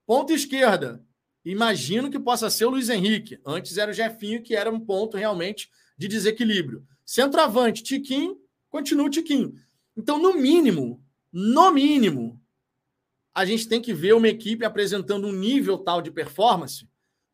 Ponta 0.08 0.32
esquerda, 0.32 1.06
imagino 1.44 2.10
que 2.10 2.18
possa 2.18 2.50
ser 2.50 2.64
o 2.64 2.70
Luiz 2.70 2.88
Henrique. 2.88 3.40
Antes 3.46 3.78
era 3.78 3.92
o 3.92 3.94
Jefinho, 3.94 4.42
que 4.42 4.56
era 4.56 4.72
um 4.72 4.80
ponto 4.80 5.18
realmente 5.18 5.70
de 5.98 6.08
desequilíbrio. 6.08 6.88
Centroavante, 7.06 7.84
Tiquinho, 7.84 8.40
continua 8.70 9.08
o 9.08 9.10
Tiquinho. 9.10 9.54
Então, 9.98 10.18
no 10.18 10.34
mínimo, 10.34 11.04
no 11.30 11.72
mínimo, 11.72 12.42
a 13.36 13.44
gente 13.44 13.68
tem 13.68 13.82
que 13.82 13.94
ver 13.94 14.14
uma 14.14 14.30
equipe 14.30 14.64
apresentando 14.64 15.28
um 15.28 15.34
nível 15.34 15.78
tal 15.78 16.02
de 16.02 16.10
performance 16.10 16.88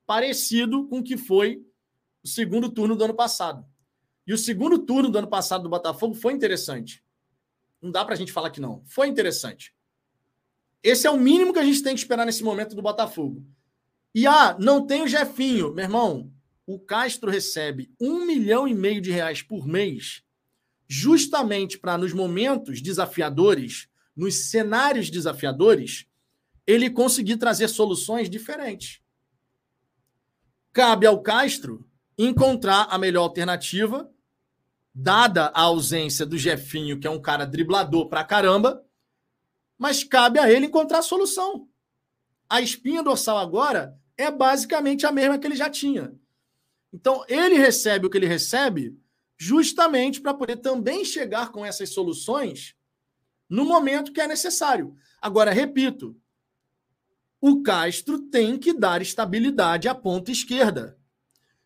parecido 0.05 0.88
com 0.88 0.99
o 0.99 1.03
que 1.03 1.16
foi 1.16 1.63
o 2.24 2.28
segundo 2.28 2.72
turno 2.72 2.95
do 2.95 3.03
ano 3.03 3.13
passado. 3.13 3.63
E 4.26 4.34
o 4.34 4.38
segundo 4.38 4.80
turno 4.80 5.11
do 5.11 5.20
ano 5.20 5.28
passado 5.28 5.61
do 5.61 5.70
Botafogo 5.70 6.16
foi 6.16 6.34
interessante. 6.34 7.03
Não 7.80 7.91
dá 7.91 8.03
para 8.03 8.16
a 8.16 8.18
gente 8.18 8.32
falar 8.32 8.49
que 8.49 8.59
não. 8.59 8.84
Foi 8.88 9.07
interessante. 9.07 9.74
Esse 10.86 11.07
é 11.07 11.09
o 11.09 11.17
mínimo 11.17 11.51
que 11.51 11.57
a 11.57 11.65
gente 11.65 11.81
tem 11.81 11.95
que 11.95 11.99
esperar 12.01 12.27
nesse 12.27 12.43
momento 12.43 12.75
do 12.75 12.81
Botafogo. 12.83 13.43
E 14.13 14.27
ah, 14.27 14.55
não 14.59 14.86
tem 14.86 15.01
o 15.01 15.07
Jefinho. 15.07 15.73
Meu 15.73 15.83
irmão, 15.83 16.31
o 16.63 16.77
Castro 16.77 17.31
recebe 17.31 17.91
um 17.99 18.23
milhão 18.23 18.67
e 18.67 18.73
meio 18.75 19.01
de 19.01 19.09
reais 19.09 19.41
por 19.41 19.67
mês 19.67 20.23
justamente 20.88 21.79
para 21.79 21.97
nos 21.97 22.13
momentos 22.13 22.83
desafiadores, 22.83 23.88
nos 24.15 24.51
cenários 24.51 25.09
desafiadores, 25.09 26.05
ele 26.67 26.88
conseguir 26.91 27.38
trazer 27.38 27.67
soluções 27.67 28.29
diferentes. 28.29 29.01
Cabe 30.71 31.07
ao 31.07 31.19
Castro 31.23 31.89
encontrar 32.15 32.88
a 32.91 32.97
melhor 32.99 33.23
alternativa, 33.23 34.07
dada 34.93 35.45
a 35.47 35.61
ausência 35.61 36.27
do 36.27 36.38
Jefinho, 36.38 36.99
que 36.99 37.07
é 37.07 37.09
um 37.09 37.19
cara 37.19 37.43
driblador 37.43 38.07
pra 38.07 38.23
caramba, 38.23 38.86
mas 39.78 40.03
cabe 40.03 40.39
a 40.39 40.49
ele 40.49 40.67
encontrar 40.67 40.99
a 40.99 41.03
solução. 41.03 41.67
A 42.49 42.61
espinha 42.61 43.03
dorsal 43.03 43.38
agora 43.38 43.97
é 44.17 44.32
basicamente 44.32 45.05
a 45.05 45.11
mesma 45.11 45.38
que 45.38 45.47
ele 45.47 45.55
já 45.55 45.69
tinha. 45.69 46.13
Então, 46.93 47.26
ele 47.28 47.55
recebe 47.55 48.07
o 48.07 48.09
que 48.09 48.17
ele 48.17 48.28
recebe 48.28 48.97
justamente 49.38 50.21
para 50.21 50.34
poder 50.34 50.57
também 50.57 51.03
chegar 51.03 51.51
com 51.51 51.65
essas 51.65 51.89
soluções 51.89 52.76
no 53.49 53.65
momento 53.65 54.13
que 54.13 54.21
é 54.21 54.28
necessário. 54.28 54.95
Agora, 55.21 55.51
repito, 55.51 56.15
o 57.41 57.61
Castro 57.61 58.19
tem 58.19 58.57
que 58.57 58.73
dar 58.73 59.01
estabilidade 59.01 59.88
à 59.88 59.93
ponta 59.93 60.32
esquerda. 60.32 60.97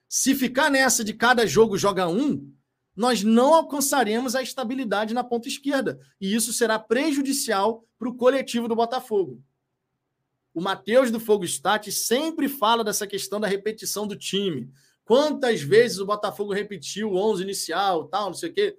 Se 0.07 0.33
ficar 0.33 0.69
nessa 0.71 1.03
de 1.03 1.13
cada 1.13 1.45
jogo 1.45 1.77
joga 1.77 2.07
um, 2.07 2.51
nós 2.95 3.23
não 3.23 3.53
alcançaremos 3.53 4.35
a 4.35 4.41
estabilidade 4.41 5.13
na 5.13 5.23
ponta 5.23 5.47
esquerda. 5.47 5.99
E 6.19 6.33
isso 6.33 6.51
será 6.51 6.77
prejudicial 6.77 7.85
para 7.97 8.09
o 8.09 8.15
coletivo 8.15 8.67
do 8.67 8.75
Botafogo. 8.75 9.41
O 10.53 10.61
Matheus 10.61 11.11
do 11.11 11.19
Fogo 11.19 11.45
Stat 11.45 11.91
sempre 11.91 12.49
fala 12.49 12.83
dessa 12.83 13.07
questão 13.07 13.39
da 13.39 13.47
repetição 13.47 14.05
do 14.05 14.15
time 14.15 14.71
Quantas 15.09 15.63
vezes 15.63 15.97
o 15.97 16.05
Botafogo 16.05 16.53
repetiu 16.53 17.09
o 17.09 17.17
11 17.17 17.41
inicial, 17.41 18.07
tal, 18.09 18.27
não 18.27 18.35
sei 18.35 18.51
o 18.51 18.53
quê. 18.53 18.77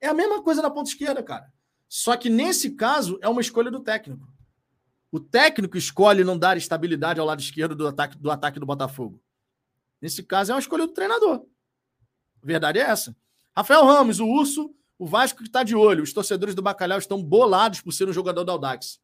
É 0.00 0.08
a 0.08 0.14
mesma 0.14 0.42
coisa 0.42 0.62
na 0.62 0.70
ponta 0.70 0.88
esquerda, 0.88 1.22
cara. 1.22 1.52
Só 1.86 2.16
que 2.16 2.30
nesse 2.30 2.70
caso 2.70 3.18
é 3.20 3.28
uma 3.28 3.42
escolha 3.42 3.70
do 3.70 3.80
técnico. 3.80 4.26
O 5.12 5.20
técnico 5.20 5.76
escolhe 5.76 6.24
não 6.24 6.38
dar 6.38 6.56
estabilidade 6.56 7.20
ao 7.20 7.26
lado 7.26 7.42
esquerdo 7.42 7.76
do 7.76 7.86
ataque 7.86 8.16
do, 8.16 8.30
ataque 8.30 8.58
do 8.58 8.64
Botafogo. 8.64 9.22
Nesse 10.00 10.22
caso 10.22 10.50
é 10.50 10.54
uma 10.54 10.60
escolha 10.62 10.86
do 10.86 10.94
treinador. 10.94 11.44
A 12.42 12.46
verdade 12.46 12.78
é 12.78 12.82
essa. 12.84 13.14
Rafael 13.56 13.84
Ramos, 13.84 14.20
o 14.20 14.26
Urso, 14.26 14.74
o 14.98 15.06
Vasco 15.06 15.38
que 15.38 15.48
está 15.48 15.62
de 15.62 15.74
olho. 15.74 16.02
Os 16.02 16.12
torcedores 16.12 16.54
do 16.54 16.62
Bacalhau 16.62 16.98
estão 16.98 17.22
bolados 17.22 17.80
por 17.80 17.92
ser 17.92 18.08
um 18.08 18.12
jogador 18.12 18.44
da 18.44 18.52
Audax. 18.52 19.00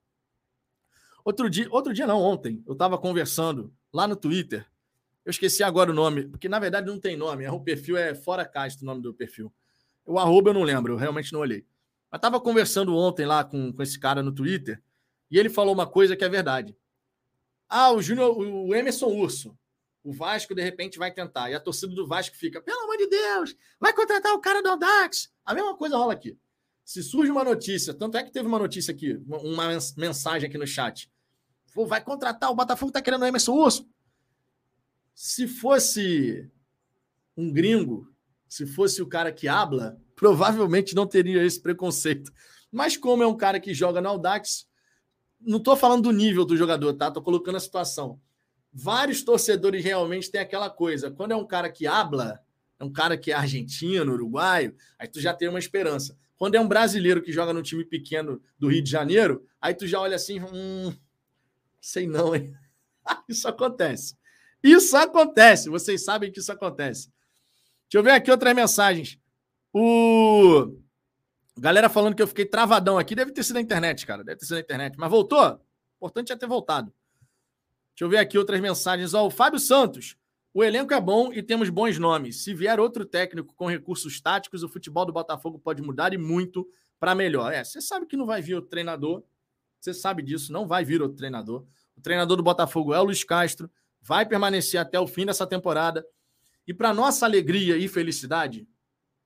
Outro 1.25 1.51
dia, 1.51 1.67
outro 1.71 1.93
dia 1.93 2.07
não, 2.07 2.21
ontem, 2.21 2.63
eu 2.67 2.75
estava 2.75 2.97
conversando 2.97 3.75
lá 3.93 4.07
no 4.07 4.15
Twitter 4.15 4.67
eu 5.27 5.31
esqueci 5.31 5.65
agora 5.65 5.91
o 5.91 5.95
nome, 5.95 6.29
porque 6.29 6.49
na 6.49 6.61
verdade 6.61 6.87
não 6.87 7.01
tem 7.01 7.17
nome. 7.17 7.49
O 7.49 7.59
perfil 7.59 7.97
é 7.97 8.15
Fora 8.15 8.45
Castro, 8.45 8.85
o 8.85 8.87
nome 8.87 9.03
do 9.03 9.13
perfil. 9.13 9.53
O 10.07 10.21
arroba 10.21 10.51
eu 10.51 10.55
não 10.55 10.63
lembro, 10.63 10.93
eu 10.93 10.97
realmente 10.97 11.33
não 11.33 11.41
olhei. 11.41 11.67
Mas 12.09 12.21
estava 12.21 12.41
conversando 12.41 12.95
ontem 12.95 13.27
lá 13.27 13.43
com, 13.43 13.73
com 13.73 13.83
esse 13.83 13.99
cara 13.99 14.23
no 14.23 14.31
Twitter 14.31 14.81
e 15.29 15.37
ele 15.37 15.51
falou 15.51 15.75
uma 15.75 15.85
coisa 15.85 16.15
que 16.15 16.25
é 16.25 16.29
verdade. 16.29 16.77
Ah, 17.69 17.91
o 17.91 18.01
Júnior, 18.01 18.39
o 18.39 18.73
Emerson 18.73 19.07
Urso. 19.07 19.59
O 20.07 20.13
Vasco, 20.13 20.55
de 20.55 20.63
repente, 20.63 21.01
vai 21.01 21.13
tentar. 21.13 21.51
E 21.51 21.55
a 21.57 21.59
torcida 21.59 21.93
do 21.93 22.07
Vasco 22.07 22.37
fica, 22.37 22.61
pelo 22.61 22.79
amor 22.85 22.97
de 22.97 23.09
Deus, 23.09 23.57
vai 23.81 23.93
contratar 23.93 24.33
o 24.35 24.41
cara 24.41 24.63
do 24.63 24.69
Audax. 24.69 25.33
A 25.45 25.53
mesma 25.53 25.77
coisa 25.77 25.97
rola 25.97 26.13
aqui. 26.13 26.39
Se 26.85 27.03
surge 27.03 27.29
uma 27.29 27.43
notícia, 27.43 27.93
tanto 27.93 28.17
é 28.17 28.23
que 28.23 28.31
teve 28.31 28.47
uma 28.47 28.61
notícia 28.61 28.95
aqui, 28.95 29.21
uma 29.27 29.67
mensagem 29.97 30.49
aqui 30.49 30.57
no 30.57 30.65
chat. 30.65 31.11
Vai 31.75 32.01
contratar, 32.05 32.53
o 32.53 32.55
Botafogo 32.55 32.91
está 32.91 33.03
querendo 33.03 33.23
o 33.23 33.27
Emerson 33.27 33.55
Urso. 33.55 33.89
Se 35.13 35.49
fosse 35.49 36.49
um 37.37 37.53
gringo, 37.53 38.09
se 38.49 38.65
fosse 38.65 39.03
o 39.03 39.09
cara 39.09 39.33
que 39.33 39.49
habla, 39.49 40.01
provavelmente 40.15 40.95
não 40.95 41.05
teria 41.05 41.43
esse 41.43 41.61
preconceito. 41.61 42.33
Mas 42.71 42.97
como 42.97 43.25
é 43.25 43.27
um 43.27 43.37
cara 43.37 43.59
que 43.59 43.75
joga 43.75 44.01
no 44.01 44.11
Audax, 44.11 44.69
não 45.41 45.59
estou 45.59 45.75
falando 45.75 46.05
do 46.05 46.13
nível 46.13 46.45
do 46.45 46.57
jogador, 46.57 46.95
tá? 46.95 47.09
Estou 47.09 47.25
colocando 47.25 47.57
a 47.57 47.61
situação. 47.61 48.21
Vários 48.79 49.23
torcedores 49.23 49.83
realmente 49.83 50.31
têm 50.31 50.39
aquela 50.39 50.69
coisa. 50.69 51.11
Quando 51.11 51.33
é 51.33 51.37
um 51.37 51.47
cara 51.47 51.71
que 51.71 51.87
habla, 51.87 52.39
é 52.79 52.85
um 52.85 52.93
cara 52.93 53.17
que 53.17 53.33
é 53.33 53.35
argentino, 53.35 54.13
uruguaio, 54.13 54.77
aí 54.99 55.09
tu 55.09 55.19
já 55.19 55.33
tem 55.33 55.49
uma 55.49 55.59
esperança. 55.59 56.15
Quando 56.37 56.57
é 56.57 56.61
um 56.61 56.69
brasileiro 56.69 57.23
que 57.23 57.33
joga 57.33 57.55
no 57.55 57.63
time 57.63 57.87
pequeno 57.87 58.39
do 58.59 58.69
Rio 58.69 58.83
de 58.83 58.91
Janeiro, 58.91 59.47
aí 59.59 59.73
tu 59.73 59.87
já 59.87 59.99
olha 59.99 60.17
assim, 60.17 60.43
hum, 60.43 60.95
sei 61.81 62.07
não, 62.07 62.37
hein? 62.37 62.53
Isso 63.27 63.49
acontece. 63.49 64.15
Isso 64.63 64.95
acontece, 64.95 65.71
vocês 65.71 66.05
sabem 66.05 66.31
que 66.31 66.41
isso 66.41 66.53
acontece. 66.53 67.09
Deixa 67.89 67.99
eu 67.99 68.03
ver 68.03 68.11
aqui 68.11 68.31
outras 68.31 68.55
mensagens. 68.55 69.19
O 69.73 70.77
galera 71.57 71.89
falando 71.89 72.15
que 72.15 72.23
eu 72.23 72.27
fiquei 72.27 72.45
travadão 72.45 72.99
aqui, 72.99 73.15
deve 73.15 73.33
ter 73.33 73.43
sido 73.43 73.55
na 73.55 73.61
internet, 73.63 74.05
cara, 74.05 74.23
deve 74.23 74.39
ter 74.39 74.45
sido 74.45 74.57
na 74.57 74.61
internet, 74.61 74.97
mas 74.99 75.11
voltou? 75.11 75.41
O 75.41 75.61
importante 75.97 76.33
é 76.33 76.37
ter 76.37 76.47
voltado. 76.47 76.93
Deixa 77.97 78.05
eu 78.05 78.11
ver 78.11 78.19
aqui 78.19 78.37
outras 78.37 78.61
mensagens. 78.61 79.15
Ó, 79.15 79.27
o 79.27 79.31
Fábio 79.31 79.59
Santos. 79.59 80.19
O 80.53 80.63
elenco 80.63 80.93
é 80.93 81.01
bom 81.01 81.33
e 81.33 81.43
temos 81.43 81.71
bons 81.71 81.99
nomes. 81.99 82.45
Se 82.45 82.53
vier 82.53 82.79
outro 82.79 83.07
técnico 83.07 83.55
com 83.55 83.67
recursos 83.67 84.21
táticos, 84.21 84.63
o 84.63 84.69
futebol 84.69 85.07
do 85.07 85.15
Botafogo 85.15 85.59
pode 85.59 85.81
mudar 85.81 86.13
e 86.13 86.19
muito 86.19 86.69
para 87.01 87.15
melhor. 87.15 87.51
É, 87.55 87.65
você 87.65 87.81
sabe 87.81 88.05
que 88.05 88.15
não 88.15 88.27
vai 88.27 88.43
vir 88.43 88.55
outro 88.55 88.69
treinador. 88.69 89.23
Você 89.81 89.95
sabe 89.95 90.23
disso, 90.23 90.53
não 90.53 90.67
vai 90.67 90.85
vir 90.85 91.01
outro 91.01 91.17
treinador. 91.17 91.65
O 91.97 92.03
treinador 92.03 92.37
do 92.37 92.43
Botafogo 92.43 92.93
é 92.93 93.01
o 93.01 93.05
Luiz 93.05 93.25
Castro 93.25 93.71
vai 94.03 94.25
permanecer 94.25 94.79
até 94.79 95.01
o 95.01 95.07
fim 95.07 95.27
dessa 95.27 95.47
temporada. 95.47 96.07
E 96.67 96.75
para 96.75 96.93
nossa 96.93 97.25
alegria 97.25 97.79
e 97.79 97.89
felicidade, 97.89 98.69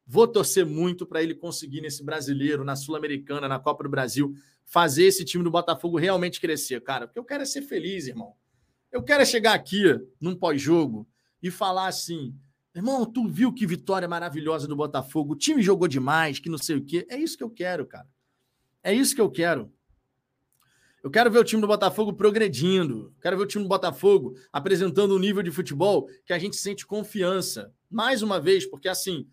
vou 0.06 0.28
torcer 0.28 0.64
muito 0.64 1.04
para 1.04 1.22
ele 1.22 1.34
conseguir 1.34 1.80
nesse 1.80 2.04
brasileiro, 2.04 2.64
na 2.64 2.76
Sul-Americana, 2.76 3.46
na 3.46 3.58
Copa 3.58 3.82
do 3.82 3.90
Brasil, 3.90 4.32
fazer 4.64 5.04
esse 5.04 5.24
time 5.24 5.44
do 5.44 5.50
Botafogo 5.50 5.98
realmente 5.98 6.40
crescer, 6.40 6.80
cara. 6.82 7.06
Porque 7.06 7.18
eu 7.18 7.24
quero 7.24 7.42
é 7.42 7.46
ser 7.46 7.62
feliz, 7.62 8.06
irmão. 8.06 8.34
Eu 8.92 9.02
quero 9.02 9.22
é 9.22 9.26
chegar 9.26 9.54
aqui 9.54 9.84
num 10.20 10.34
pós-jogo 10.34 11.08
e 11.42 11.50
falar 11.50 11.86
assim: 11.86 12.34
irmão, 12.74 13.06
tu 13.06 13.28
viu 13.28 13.52
que 13.52 13.66
vitória 13.66 14.08
maravilhosa 14.08 14.66
do 14.66 14.74
Botafogo? 14.74 15.34
O 15.34 15.36
time 15.36 15.62
jogou 15.62 15.86
demais, 15.86 16.38
que 16.38 16.48
não 16.48 16.58
sei 16.58 16.76
o 16.76 16.84
quê. 16.84 17.06
É 17.08 17.16
isso 17.16 17.36
que 17.36 17.44
eu 17.44 17.50
quero, 17.50 17.86
cara. 17.86 18.08
É 18.82 18.92
isso 18.92 19.14
que 19.14 19.20
eu 19.20 19.30
quero. 19.30 19.72
Eu 21.02 21.10
quero 21.10 21.30
ver 21.30 21.38
o 21.38 21.44
time 21.44 21.62
do 21.62 21.68
Botafogo 21.68 22.12
progredindo. 22.12 23.14
Quero 23.22 23.36
ver 23.36 23.44
o 23.44 23.46
time 23.46 23.64
do 23.64 23.68
Botafogo 23.68 24.34
apresentando 24.52 25.14
um 25.14 25.18
nível 25.18 25.42
de 25.42 25.50
futebol 25.50 26.08
que 26.26 26.32
a 26.32 26.38
gente 26.38 26.56
sente 26.56 26.86
confiança. 26.86 27.72
Mais 27.88 28.22
uma 28.22 28.38
vez, 28.38 28.66
porque 28.66 28.88
assim, 28.88 29.26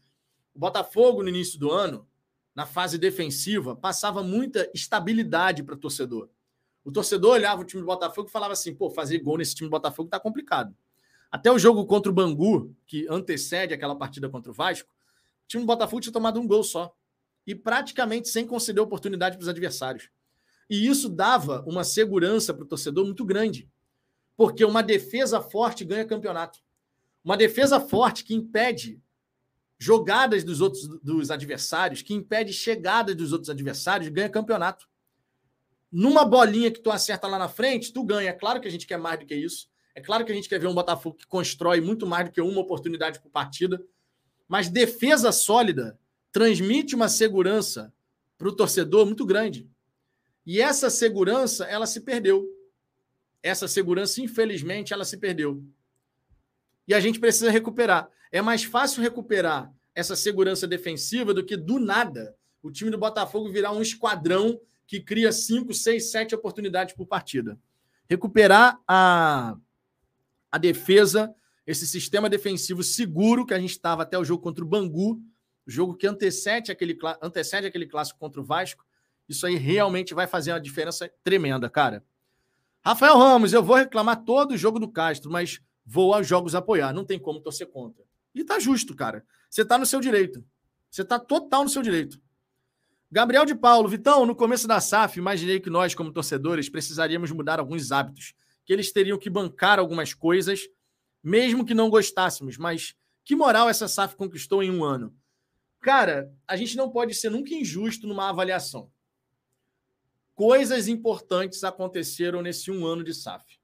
o 0.54 0.60
Botafogo 0.60 1.24
no 1.24 1.30
início 1.30 1.60
do 1.60 1.70
ano, 1.70 2.08
na 2.56 2.66
fase 2.66 2.98
defensiva, 2.98 3.76
passava 3.76 4.24
muita 4.24 4.70
estabilidade 4.74 5.62
para 5.62 5.76
o 5.76 5.78
torcedor. 5.78 6.30
O 6.88 6.92
torcedor 6.92 7.34
olhava 7.34 7.64
o 7.64 7.66
time 7.66 7.82
do 7.82 7.86
Botafogo 7.86 8.30
e 8.30 8.32
falava 8.32 8.54
assim: 8.54 8.74
pô, 8.74 8.90
fazer 8.90 9.20
gol 9.20 9.38
nesse 9.38 9.54
time 9.54 9.68
do 9.68 9.72
Botafogo 9.72 10.08
tá 10.10 10.18
complicado. 10.18 10.74
Até 11.30 11.52
o 11.52 11.60
jogo 11.60 11.86
contra 11.86 12.10
o 12.10 12.16
Bangu, 12.16 12.74
que 12.86 13.06
antecede 13.10 13.74
aquela 13.74 13.94
partida 13.94 14.30
contra 14.30 14.52
o 14.52 14.54
Vasco, 14.54 14.90
o 14.90 15.48
time 15.50 15.64
do 15.64 15.68
Botafogo 15.68 16.00
tinha 16.00 16.14
tomado 16.14 16.40
um 16.40 16.48
gol 16.48 16.64
só. 16.64 16.96
E 17.46 17.54
praticamente 17.54 18.30
sem 18.30 18.48
conceder 18.48 18.82
oportunidade 18.82 19.36
para 19.36 19.44
os 19.44 19.50
adversários. 19.50 20.10
E 20.70 20.88
isso 20.88 21.10
dava 21.10 21.62
uma 21.68 21.84
segurança 21.84 22.54
para 22.54 22.64
o 22.64 22.68
torcedor 22.68 23.04
muito 23.04 23.26
grande. 23.26 23.70
Porque 24.38 24.64
uma 24.64 24.82
defesa 24.82 25.42
forte 25.42 25.84
ganha 25.84 26.06
campeonato. 26.06 26.60
Uma 27.22 27.36
defesa 27.36 27.82
forte 27.82 28.24
que 28.24 28.34
impede 28.34 28.98
jogadas 29.78 30.42
dos 30.42 30.62
outros 30.62 30.88
dos 31.04 31.32
adversários, 31.32 32.02
que 32.02 32.14
impede 32.14 32.54
chegadas 32.54 33.14
dos 33.14 33.34
outros 33.34 33.50
adversários, 33.50 34.08
ganha 34.08 34.30
campeonato. 34.30 34.88
Numa 35.92 36.26
bolinha 36.26 36.72
que 36.72 36.80
tu 36.80 36.92
acerta 36.92 37.28
lá 37.28 37.40
na 37.40 37.48
frente, 37.48 37.94
tu 37.94 38.04
ganha. 38.04 38.34
Claro 38.34 38.60
que 38.60 38.68
a 38.68 38.72
gente 38.72 38.86
quer 38.86 38.98
mais 38.98 39.20
do 39.20 39.26
que 39.26 39.36
isso. 39.36 39.70
É 39.96 40.02
claro 40.02 40.26
que 40.26 40.32
a 40.32 40.36
gente 40.36 40.50
quer 40.50 40.60
ver 40.60 40.68
um 40.68 40.76
Botafogo 40.76 41.16
que 41.18 41.26
constrói 41.26 41.82
muito 41.82 42.06
mais 42.06 42.26
do 42.26 42.32
que 42.32 42.42
uma 42.42 42.62
oportunidade 42.62 43.20
por 43.20 43.32
partida. 43.32 43.82
Mas 44.48 44.70
defesa 44.70 45.32
sólida 45.32 46.00
transmite 46.32 46.96
uma 46.96 47.10
segurança 47.10 47.94
para 48.38 48.48
o 48.48 48.56
torcedor 48.56 49.06
muito 49.06 49.26
grande. 49.26 49.68
E 50.46 50.62
essa 50.62 50.90
segurança, 50.90 51.66
ela 51.66 51.88
se 51.88 52.02
perdeu. 52.02 52.46
Essa 53.42 53.68
segurança, 53.68 54.22
infelizmente, 54.22 54.94
ela 54.94 55.04
se 55.04 55.18
perdeu. 55.18 55.64
E 56.88 56.94
a 56.94 57.00
gente 57.00 57.20
precisa 57.20 57.50
recuperar. 57.50 58.10
É 58.32 58.42
mais 58.42 58.64
fácil 58.64 59.02
recuperar 59.02 59.74
essa 59.96 60.16
segurança 60.16 60.68
defensiva 60.68 61.34
do 61.34 61.44
que 61.44 61.58
do 61.58 61.80
nada 61.80 62.36
o 62.62 62.72
time 62.72 62.92
do 62.92 62.98
Botafogo 62.98 63.50
virar 63.50 63.72
um 63.72 63.82
esquadrão 63.82 64.60
que 64.88 65.02
cria 65.02 65.32
cinco, 65.32 65.74
seis, 65.74 66.10
sete 66.10 66.34
oportunidades 66.34 66.96
por 66.96 67.06
partida. 67.06 67.60
Recuperar 68.10 68.80
a, 68.88 69.58
a 70.50 70.58
defesa, 70.58 71.36
esse 71.66 71.86
sistema 71.86 72.30
defensivo 72.30 72.82
seguro 72.82 73.46
que 73.46 73.54
a 73.54 73.60
gente 73.60 73.72
estava 73.72 74.04
até 74.04 74.18
o 74.18 74.24
jogo 74.24 74.42
contra 74.42 74.64
o 74.64 74.68
Bangu, 74.68 75.22
jogo 75.66 75.94
que 75.94 76.08
antecede 76.08 76.72
aquele, 76.72 76.98
antecede 77.22 77.68
aquele 77.68 77.86
clássico 77.86 78.18
contra 78.18 78.40
o 78.40 78.46
Vasco, 78.46 78.86
isso 79.28 79.46
aí 79.46 79.56
realmente 79.56 80.14
vai 80.14 80.26
fazer 80.26 80.54
uma 80.54 80.62
diferença 80.62 81.12
tremenda, 81.22 81.70
cara. 81.70 82.02
Rafael 82.82 83.18
Ramos, 83.18 83.52
eu 83.52 83.62
vou 83.62 83.76
reclamar 83.76 84.24
todo 84.24 84.54
o 84.54 84.58
jogo 84.58 84.80
do 84.80 84.88
Castro, 84.88 85.30
mas 85.30 85.60
vou 85.86 86.14
aos 86.14 86.26
jogos 86.26 86.56
apoiar. 86.56 86.94
Não 86.94 87.04
tem 87.04 87.20
como 87.20 87.42
torcer 87.42 87.68
contra. 87.68 88.06
E 88.34 88.46
tá 88.46 88.58
justo, 88.58 88.96
cara. 88.96 89.26
Você 89.50 89.66
tá 89.66 89.78
no 89.78 89.86
seu 89.86 90.00
direito. 90.00 90.42
Você 90.90 91.04
tá 91.04 91.20
total 91.20 91.64
no 91.64 91.70
seu 91.70 91.82
direito. 91.82 92.18
Gabriel 93.12 93.46
de 93.46 93.56
Paulo, 93.56 93.88
Vitão, 93.88 94.26
no 94.26 94.36
começo 94.36 94.68
da 94.68 94.82
SAF, 94.82 95.18
imaginei 95.18 95.60
que 95.60 95.70
nós, 95.70 95.96
como 95.96 96.12
torcedores, 96.12 96.70
precisaríamos 96.70 97.32
mudar 97.32 97.60
alguns 97.60 97.92
hábitos, 97.92 98.34
que 98.66 98.74
eles 98.74 98.92
teriam 98.92 99.18
que 99.18 99.30
bancar 99.30 99.80
algumas 99.80 100.14
coisas, 100.14 100.68
mesmo 101.24 101.66
que 101.66 101.74
não 101.74 101.90
gostássemos. 101.90 102.58
Mas 102.58 102.96
que 103.24 103.36
moral 103.36 103.70
essa 103.70 103.88
SAF 103.88 104.16
conquistou 104.16 104.62
em 104.62 104.70
um 104.70 104.84
ano? 104.84 105.16
Cara, 105.80 106.34
a 106.48 106.58
gente 106.58 106.76
não 106.76 106.90
pode 106.90 107.14
ser 107.14 107.30
nunca 107.30 107.54
injusto 107.54 108.08
numa 108.08 108.30
avaliação 108.30 108.92
coisas 110.38 110.88
importantes 110.88 111.64
aconteceram 111.64 112.44
nesse 112.44 112.70
um 112.70 112.86
ano 112.86 113.04
de 113.04 113.12
SAF. 113.12 113.60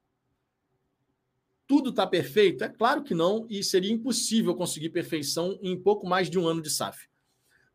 Tudo 1.67 1.91
está 1.91 2.07
perfeito? 2.07 2.63
É 2.63 2.67
claro 2.67 3.03
que 3.03 3.13
não, 3.13 3.45
e 3.47 3.63
seria 3.63 3.93
impossível 3.93 4.55
conseguir 4.55 4.89
perfeição 4.89 5.59
em 5.61 5.79
pouco 5.79 6.07
mais 6.07 6.31
de 6.31 6.39
um 6.39 6.47
ano 6.47 6.63
de 6.63 6.71
SAF. 6.71 7.07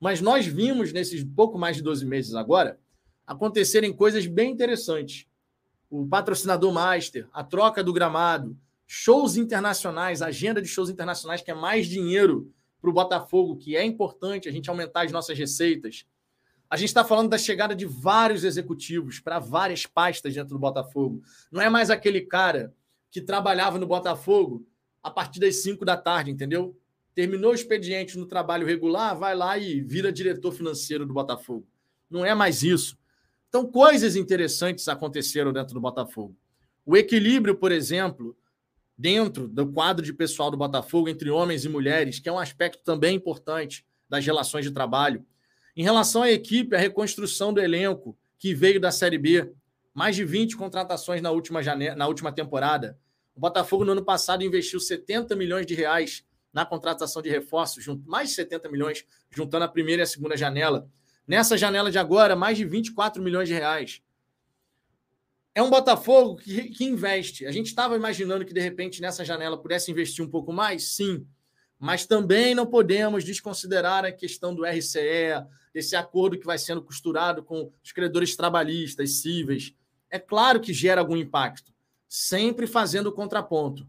Mas 0.00 0.20
nós 0.20 0.46
vimos 0.46 0.92
nesses 0.92 1.24
pouco 1.24 1.58
mais 1.58 1.76
de 1.76 1.82
12 1.82 2.06
meses 2.06 2.34
agora 2.34 2.78
acontecerem 3.26 3.92
coisas 3.92 4.26
bem 4.26 4.52
interessantes. 4.52 5.26
O 5.90 6.06
patrocinador 6.06 6.72
master, 6.72 7.28
a 7.32 7.44
troca 7.44 7.82
do 7.82 7.92
gramado, 7.92 8.56
shows 8.86 9.36
internacionais, 9.36 10.22
agenda 10.22 10.62
de 10.62 10.68
shows 10.68 10.88
internacionais, 10.88 11.42
que 11.42 11.50
é 11.50 11.54
mais 11.54 11.86
dinheiro 11.86 12.52
para 12.80 12.90
o 12.90 12.92
Botafogo, 12.92 13.56
que 13.56 13.76
é 13.76 13.84
importante 13.84 14.48
a 14.48 14.52
gente 14.52 14.70
aumentar 14.70 15.04
as 15.04 15.12
nossas 15.12 15.36
receitas 15.36 16.06
a 16.70 16.76
gente 16.76 16.88
está 16.88 17.02
falando 17.02 17.30
da 17.30 17.38
chegada 17.38 17.74
de 17.74 17.86
vários 17.86 18.44
executivos 18.44 19.20
para 19.20 19.38
várias 19.38 19.86
pastas 19.86 20.34
dentro 20.34 20.50
do 20.50 20.58
Botafogo. 20.58 21.22
Não 21.50 21.62
é 21.62 21.70
mais 21.70 21.88
aquele 21.88 22.20
cara 22.20 22.74
que 23.10 23.22
trabalhava 23.22 23.78
no 23.78 23.86
Botafogo 23.86 24.66
a 25.02 25.10
partir 25.10 25.40
das 25.40 25.62
5 25.62 25.84
da 25.84 25.96
tarde, 25.96 26.30
entendeu? 26.30 26.76
Terminou 27.18 27.50
o 27.50 27.54
expediente 27.54 28.16
no 28.16 28.26
trabalho 28.26 28.64
regular, 28.64 29.18
vai 29.18 29.34
lá 29.34 29.58
e 29.58 29.80
vira 29.80 30.12
diretor 30.12 30.52
financeiro 30.52 31.04
do 31.04 31.12
Botafogo. 31.12 31.66
Não 32.08 32.24
é 32.24 32.32
mais 32.32 32.62
isso. 32.62 32.96
Então, 33.48 33.66
coisas 33.66 34.14
interessantes 34.14 34.86
aconteceram 34.86 35.52
dentro 35.52 35.74
do 35.74 35.80
Botafogo. 35.80 36.36
O 36.86 36.96
equilíbrio, 36.96 37.56
por 37.56 37.72
exemplo, 37.72 38.38
dentro 38.96 39.48
do 39.48 39.66
quadro 39.66 40.06
de 40.06 40.12
pessoal 40.12 40.48
do 40.48 40.56
Botafogo 40.56 41.08
entre 41.08 41.28
homens 41.28 41.64
e 41.64 41.68
mulheres, 41.68 42.20
que 42.20 42.28
é 42.28 42.32
um 42.32 42.38
aspecto 42.38 42.84
também 42.84 43.16
importante 43.16 43.84
das 44.08 44.24
relações 44.24 44.64
de 44.64 44.70
trabalho. 44.70 45.26
Em 45.76 45.82
relação 45.82 46.22
à 46.22 46.30
equipe, 46.30 46.76
a 46.76 46.78
reconstrução 46.78 47.52
do 47.52 47.60
elenco 47.60 48.16
que 48.38 48.54
veio 48.54 48.80
da 48.80 48.92
Série 48.92 49.18
B, 49.18 49.52
mais 49.92 50.14
de 50.14 50.24
20 50.24 50.56
contratações 50.56 51.20
na 51.20 51.32
última, 51.32 51.64
janela, 51.64 51.96
na 51.96 52.06
última 52.06 52.30
temporada. 52.30 52.96
O 53.34 53.40
Botafogo, 53.40 53.84
no 53.84 53.90
ano 53.90 54.04
passado, 54.04 54.44
investiu 54.44 54.78
70 54.78 55.34
milhões 55.34 55.66
de 55.66 55.74
reais 55.74 56.27
na 56.52 56.64
contratação 56.64 57.20
de 57.22 57.28
reforços, 57.28 57.86
mais 58.06 58.30
de 58.30 58.34
70 58.34 58.68
milhões, 58.68 59.04
juntando 59.30 59.64
a 59.64 59.68
primeira 59.68 60.02
e 60.02 60.04
a 60.04 60.06
segunda 60.06 60.36
janela. 60.36 60.88
Nessa 61.26 61.58
janela 61.58 61.90
de 61.90 61.98
agora, 61.98 62.34
mais 62.34 62.56
de 62.56 62.64
24 62.64 63.22
milhões 63.22 63.48
de 63.48 63.54
reais. 63.54 64.02
É 65.54 65.62
um 65.62 65.70
Botafogo 65.70 66.36
que, 66.36 66.70
que 66.70 66.84
investe. 66.84 67.44
A 67.44 67.52
gente 67.52 67.66
estava 67.66 67.96
imaginando 67.96 68.44
que, 68.44 68.54
de 68.54 68.60
repente, 68.60 69.00
nessa 69.00 69.24
janela 69.24 69.60
pudesse 69.60 69.90
investir 69.90 70.24
um 70.24 70.30
pouco 70.30 70.52
mais? 70.52 70.94
Sim. 70.94 71.26
Mas 71.78 72.06
também 72.06 72.54
não 72.54 72.66
podemos 72.66 73.24
desconsiderar 73.24 74.04
a 74.04 74.12
questão 74.12 74.54
do 74.54 74.64
RCE, 74.64 75.44
desse 75.72 75.94
acordo 75.94 76.38
que 76.38 76.46
vai 76.46 76.58
sendo 76.58 76.82
costurado 76.82 77.42
com 77.42 77.70
os 77.82 77.92
credores 77.92 78.34
trabalhistas, 78.36 79.20
cíveis. 79.20 79.74
É 80.10 80.18
claro 80.18 80.60
que 80.60 80.72
gera 80.72 81.00
algum 81.00 81.16
impacto, 81.16 81.72
sempre 82.08 82.66
fazendo 82.66 83.08
o 83.08 83.12
contraponto. 83.12 83.86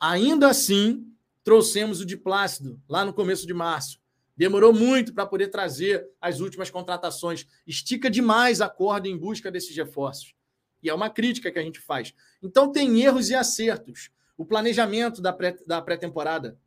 Ainda 0.00 0.48
assim, 0.48 1.06
trouxemos 1.48 2.02
o 2.02 2.04
de 2.04 2.14
Plácido 2.14 2.78
lá 2.86 3.06
no 3.06 3.14
começo 3.14 3.46
de 3.46 3.54
março. 3.54 3.98
Demorou 4.36 4.70
muito 4.70 5.14
para 5.14 5.24
poder 5.24 5.48
trazer 5.48 6.06
as 6.20 6.40
últimas 6.40 6.68
contratações. 6.68 7.46
Estica 7.66 8.10
demais 8.10 8.60
a 8.60 8.68
corda 8.68 9.08
em 9.08 9.16
busca 9.16 9.50
desses 9.50 9.74
reforços. 9.74 10.34
E 10.82 10.90
é 10.90 10.94
uma 10.94 11.08
crítica 11.08 11.50
que 11.50 11.58
a 11.58 11.62
gente 11.62 11.80
faz. 11.80 12.12
Então, 12.42 12.70
tem 12.70 13.00
erros 13.00 13.30
e 13.30 13.34
acertos. 13.34 14.10
O 14.36 14.44
planejamento 14.44 15.22
da 15.22 15.32
pré-temporada, 15.32 16.50
pré 16.50 16.58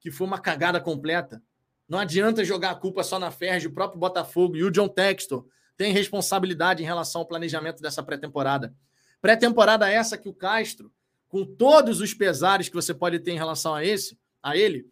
que 0.00 0.10
foi 0.10 0.26
uma 0.26 0.38
cagada 0.38 0.82
completa. 0.82 1.42
Não 1.88 1.98
adianta 1.98 2.44
jogar 2.44 2.72
a 2.72 2.74
culpa 2.74 3.02
só 3.02 3.18
na 3.18 3.30
Ferge, 3.30 3.68
o 3.68 3.72
próprio 3.72 3.98
Botafogo 3.98 4.54
e 4.54 4.64
o 4.64 4.70
John 4.70 4.86
Textor 4.86 5.46
tem 5.78 5.94
responsabilidade 5.94 6.82
em 6.82 6.86
relação 6.86 7.22
ao 7.22 7.26
planejamento 7.26 7.80
dessa 7.80 8.02
pré-temporada. 8.02 8.74
Pré-temporada 9.18 9.90
essa 9.90 10.18
que 10.18 10.28
o 10.28 10.34
Castro, 10.34 10.92
com 11.26 11.42
todos 11.42 12.02
os 12.02 12.12
pesares 12.12 12.68
que 12.68 12.74
você 12.74 12.92
pode 12.92 13.18
ter 13.20 13.30
em 13.30 13.38
relação 13.38 13.74
a 13.74 13.82
esse, 13.82 14.18
a 14.46 14.56
ele, 14.56 14.88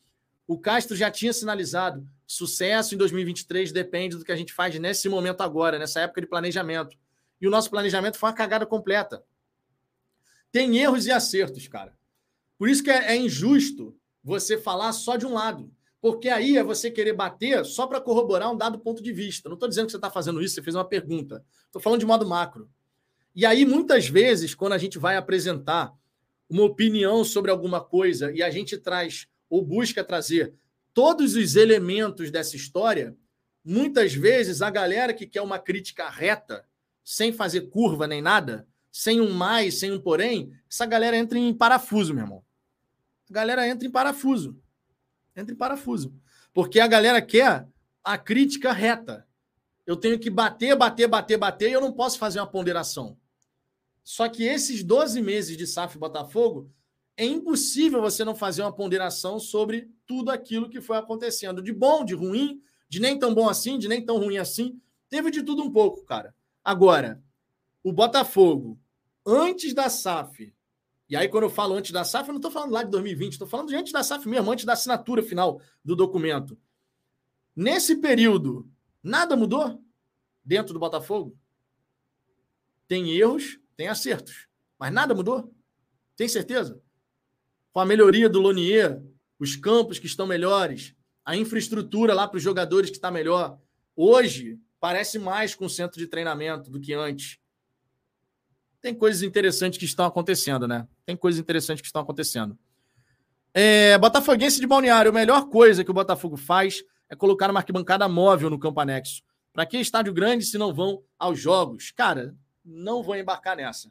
o 0.49 0.59
Castro 0.59 0.97
já 0.97 1.09
tinha 1.13 1.33
sinalizado 1.33 2.05
sucesso 2.27 2.93
em 2.93 2.99
2023 2.99 3.71
depende 3.71 4.17
do 4.17 4.25
que 4.25 4.33
a 4.33 4.37
gente 4.37 4.53
faz 4.53 4.77
nesse 4.81 5.09
momento 5.09 5.43
agora, 5.43 5.79
nessa 5.79 6.01
época 6.01 6.21
de 6.21 6.27
planejamento. 6.27 6.97
E 7.41 7.47
o 7.47 7.51
nosso 7.51 7.71
planejamento 7.71 8.19
foi 8.19 8.31
uma 8.31 8.35
cagada 8.35 8.67
completa. 8.67 9.23
Tem 10.51 10.77
erros 10.77 11.07
e 11.07 11.13
acertos, 11.13 11.69
cara. 11.69 11.97
Por 12.59 12.69
isso 12.69 12.83
que 12.83 12.91
é, 12.91 13.13
é 13.13 13.17
injusto 13.17 13.97
você 14.25 14.59
falar 14.59 14.93
só 14.93 15.17
de 15.17 15.25
um 15.25 15.35
lado. 15.35 15.71
Porque 16.01 16.29
aí 16.29 16.57
é 16.57 16.65
você 16.65 16.91
querer 16.91 17.13
bater 17.13 17.65
só 17.65 17.87
para 17.87 18.01
corroborar 18.01 18.51
um 18.51 18.57
dado 18.57 18.81
ponto 18.81 19.01
de 19.01 19.13
vista. 19.13 19.49
Não 19.49 19.55
estou 19.55 19.69
dizendo 19.69 19.87
que 19.87 19.93
você 19.93 19.99
está 19.99 20.11
fazendo 20.11 20.43
isso, 20.43 20.57
você 20.57 20.63
fez 20.63 20.75
uma 20.75 20.85
pergunta. 20.85 21.45
Estou 21.67 21.81
falando 21.81 22.01
de 22.01 22.07
modo 22.07 22.27
macro. 22.27 22.69
E 23.37 23.47
aí, 23.47 23.65
muitas 23.65 24.09
vezes, 24.09 24.53
quando 24.53 24.73
a 24.73 24.79
gente 24.79 24.99
vai 24.99 25.17
apresentar 25.17 25.93
uma 26.49 26.65
opinião 26.65 27.25
sobre 27.25 27.53
alguma 27.53 27.81
coisa 27.81 28.33
e 28.33 28.43
a 28.43 28.51
gente 28.51 28.77
traz 28.77 29.29
ou 29.55 29.65
busca 29.65 30.03
trazer 30.03 30.55
todos 30.93 31.35
os 31.35 31.57
elementos 31.57 32.31
dessa 32.31 32.57
história, 32.57 33.17
muitas 33.65 34.15
vezes 34.15 34.63
a 34.63 34.71
galera 34.71 35.13
que 35.13 35.27
quer 35.27 35.43
uma 35.43 35.59
crítica 35.59 36.09
reta, 36.09 36.65
sem 37.03 37.33
fazer 37.33 37.63
curva 37.69 38.07
nem 38.07 38.23
nada, 38.23 38.67
sem 38.91 39.21
um 39.21 39.33
mais, 39.33 39.79
sem 39.79 39.93
um 39.93 40.01
porém, 40.01 40.53
essa 40.71 40.87
galera 40.87 41.17
entra 41.17 41.39
em 41.39 41.53
parafuso, 41.53 42.15
meu 42.15 42.25
irmão. 42.25 42.45
A 43.29 43.33
galera 43.33 43.69
entra 43.69 43.87
em 43.87 43.91
parafuso 43.91 44.63
entra 45.37 45.55
em 45.55 45.59
parafuso. 45.59 46.15
Porque 46.53 46.79
a 46.81 46.87
galera 46.87 47.21
quer 47.21 47.67
a 48.03 48.17
crítica 48.17 48.73
reta. 48.73 49.27
Eu 49.87 49.97
tenho 49.97 50.19
que 50.19 50.31
bater, 50.31 50.77
bater, 50.77 51.09
bater, 51.09 51.37
bater 51.37 51.71
e 51.71 51.73
eu 51.73 51.81
não 51.81 51.93
posso 51.93 52.19
fazer 52.19 52.41
uma 52.41 52.47
ponderação. 52.47 53.19
Só 54.03 54.29
que 54.29 54.45
esses 54.45 54.83
12 54.83 55.21
meses 55.21 55.57
de 55.57 55.67
SAF 55.67 55.99
Botafogo, 55.99 56.71
é 57.17 57.25
impossível 57.25 58.01
você 58.01 58.25
não 58.25 58.35
fazer 58.35 58.63
uma 58.63 58.73
ponderação 58.73 59.39
sobre 59.39 59.91
tudo 60.07 60.31
aquilo 60.31 60.69
que 60.69 60.81
foi 60.81 60.97
acontecendo. 60.97 61.63
De 61.63 61.73
bom, 61.73 62.05
de 62.05 62.15
ruim, 62.15 62.61
de 62.89 63.01
nem 63.01 63.19
tão 63.19 63.35
bom 63.35 63.49
assim, 63.49 63.79
de 63.79 63.89
nem 63.89 64.05
tão 64.05 64.19
ruim 64.19 64.39
assim. 64.39 64.81
Teve 65.09 65.31
de 65.31 65.43
tudo 65.43 65.63
um 65.63 65.71
pouco, 65.71 66.05
cara. 66.05 66.35
Agora, 66.65 67.23
o 67.83 67.93
Botafogo, 67.93 68.79
antes 69.25 69.73
da 69.73 69.89
SAF, 69.89 70.53
e 71.09 71.15
aí, 71.15 71.29
quando 71.29 71.45
eu 71.45 71.51
falo 71.51 71.75
antes 71.75 71.93
da 71.93 72.03
SAF, 72.03 72.29
eu 72.29 72.33
não 72.33 72.39
estou 72.39 72.51
falando 72.51 72.73
lá 72.73 72.83
de 72.83 72.91
2020, 72.91 73.33
estou 73.33 73.47
falando 73.47 73.69
de 73.69 73.77
antes 73.77 73.93
da 73.93 74.03
SAF 74.03 74.27
mesmo, 74.29 74.51
antes 74.51 74.65
da 74.65 74.73
assinatura 74.73 75.23
final 75.23 75.61
do 75.85 75.95
documento. 75.95 76.59
Nesse 77.55 77.97
período, 77.97 78.69
nada 79.03 79.37
mudou 79.37 79.81
dentro 80.45 80.73
do 80.73 80.81
Botafogo? 80.81 81.39
Tem 82.89 83.11
erros, 83.17 83.61
tem 83.77 83.87
acertos, 83.87 84.49
mas 84.79 84.93
nada 84.93 85.15
mudou? 85.15 85.55
Tem 86.17 86.27
certeza? 86.27 86.83
Com 87.75 87.81
a 87.81 87.85
melhoria 87.85 88.31
do 88.31 88.41
Lonier, 88.41 89.03
os 89.39 89.55
campos 89.55 89.99
que 89.99 90.07
estão 90.07 90.27
melhores, 90.27 90.95
a 91.23 91.37
infraestrutura 91.37 92.15
lá 92.15 92.27
para 92.27 92.39
os 92.39 92.43
jogadores 92.43 92.89
que 92.89 92.97
está 92.97 93.11
melhor. 93.11 93.59
Hoje, 93.95 94.59
parece 94.81 95.19
mais 95.19 95.55
com 95.55 95.67
o 95.67 95.71
centro 95.71 95.99
de 95.99 96.07
treinamento 96.07 96.71
do 96.71 96.81
que 96.81 96.95
antes 96.95 97.39
tem 98.85 98.95
coisas 98.95 99.23
interessantes 99.23 99.79
que 99.79 99.87
estão 99.87 100.05
acontecendo, 100.05 100.69
né? 100.69 100.87
Tem 101.07 101.17
coisas 101.17 101.41
interessantes 101.41 101.81
que 101.81 101.87
estão 101.87 102.03
acontecendo. 102.03 102.59
É, 103.55 103.97
Botafoguense 103.97 104.61
de 104.61 104.67
Balneário, 104.67 105.11
a 105.11 105.15
melhor 105.15 105.49
coisa 105.49 105.83
que 105.83 105.91
o 105.91 105.95
Botafogo 105.95 106.37
faz 106.37 106.85
é 107.09 107.17
colocar 107.17 107.51
uma 107.51 107.61
arquibancada 107.61 108.07
móvel 108.07 108.51
no 108.51 108.59
campo 108.59 108.79
anexo. 108.81 109.23
Para 109.55 109.65
que 109.65 109.79
estádio 109.79 110.13
grande 110.13 110.45
se 110.45 110.59
não 110.59 110.75
vão 110.75 111.03
aos 111.19 111.41
jogos? 111.41 111.93
Cara, 111.93 112.37
não 112.63 113.03
vou 113.03 113.17
embarcar 113.17 113.57
nessa. 113.57 113.91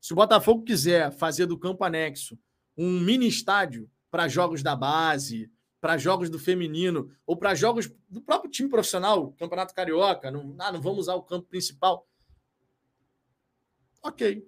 Se 0.00 0.12
o 0.12 0.16
Botafogo 0.16 0.64
quiser 0.64 1.12
fazer 1.12 1.46
do 1.46 1.56
campo 1.56 1.84
anexo 1.84 2.36
um 2.76 3.00
mini 3.00 3.26
estádio 3.26 3.90
para 4.10 4.28
jogos 4.28 4.62
da 4.62 4.76
base, 4.76 5.50
para 5.80 5.98
jogos 5.98 6.28
do 6.28 6.38
feminino 6.38 7.10
ou 7.26 7.36
para 7.36 7.54
jogos 7.54 7.92
do 8.08 8.20
próprio 8.20 8.50
time 8.50 8.68
profissional, 8.68 9.32
Campeonato 9.38 9.74
Carioca, 9.74 10.30
não, 10.30 10.54
ah, 10.58 10.72
não 10.72 10.80
vamos 10.80 11.00
usar 11.00 11.14
o 11.14 11.22
campo 11.22 11.46
principal. 11.46 12.06
Ok. 14.02 14.44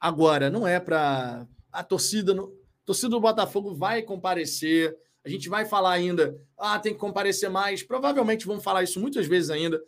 Agora, 0.00 0.50
não 0.50 0.66
é 0.66 0.78
para. 0.78 1.46
A 1.72 1.82
torcida, 1.82 2.34
no... 2.34 2.46
a 2.82 2.86
torcida 2.86 3.08
do 3.10 3.20
Botafogo 3.20 3.74
vai 3.74 4.02
comparecer. 4.02 4.96
A 5.24 5.28
gente 5.28 5.48
vai 5.48 5.64
falar 5.64 5.92
ainda, 5.92 6.38
ah, 6.58 6.78
tem 6.78 6.92
que 6.92 6.98
comparecer 7.00 7.48
mais. 7.48 7.82
Provavelmente 7.82 8.46
vamos 8.46 8.62
falar 8.62 8.82
isso 8.82 9.00
muitas 9.00 9.26
vezes 9.26 9.50
ainda, 9.50 9.82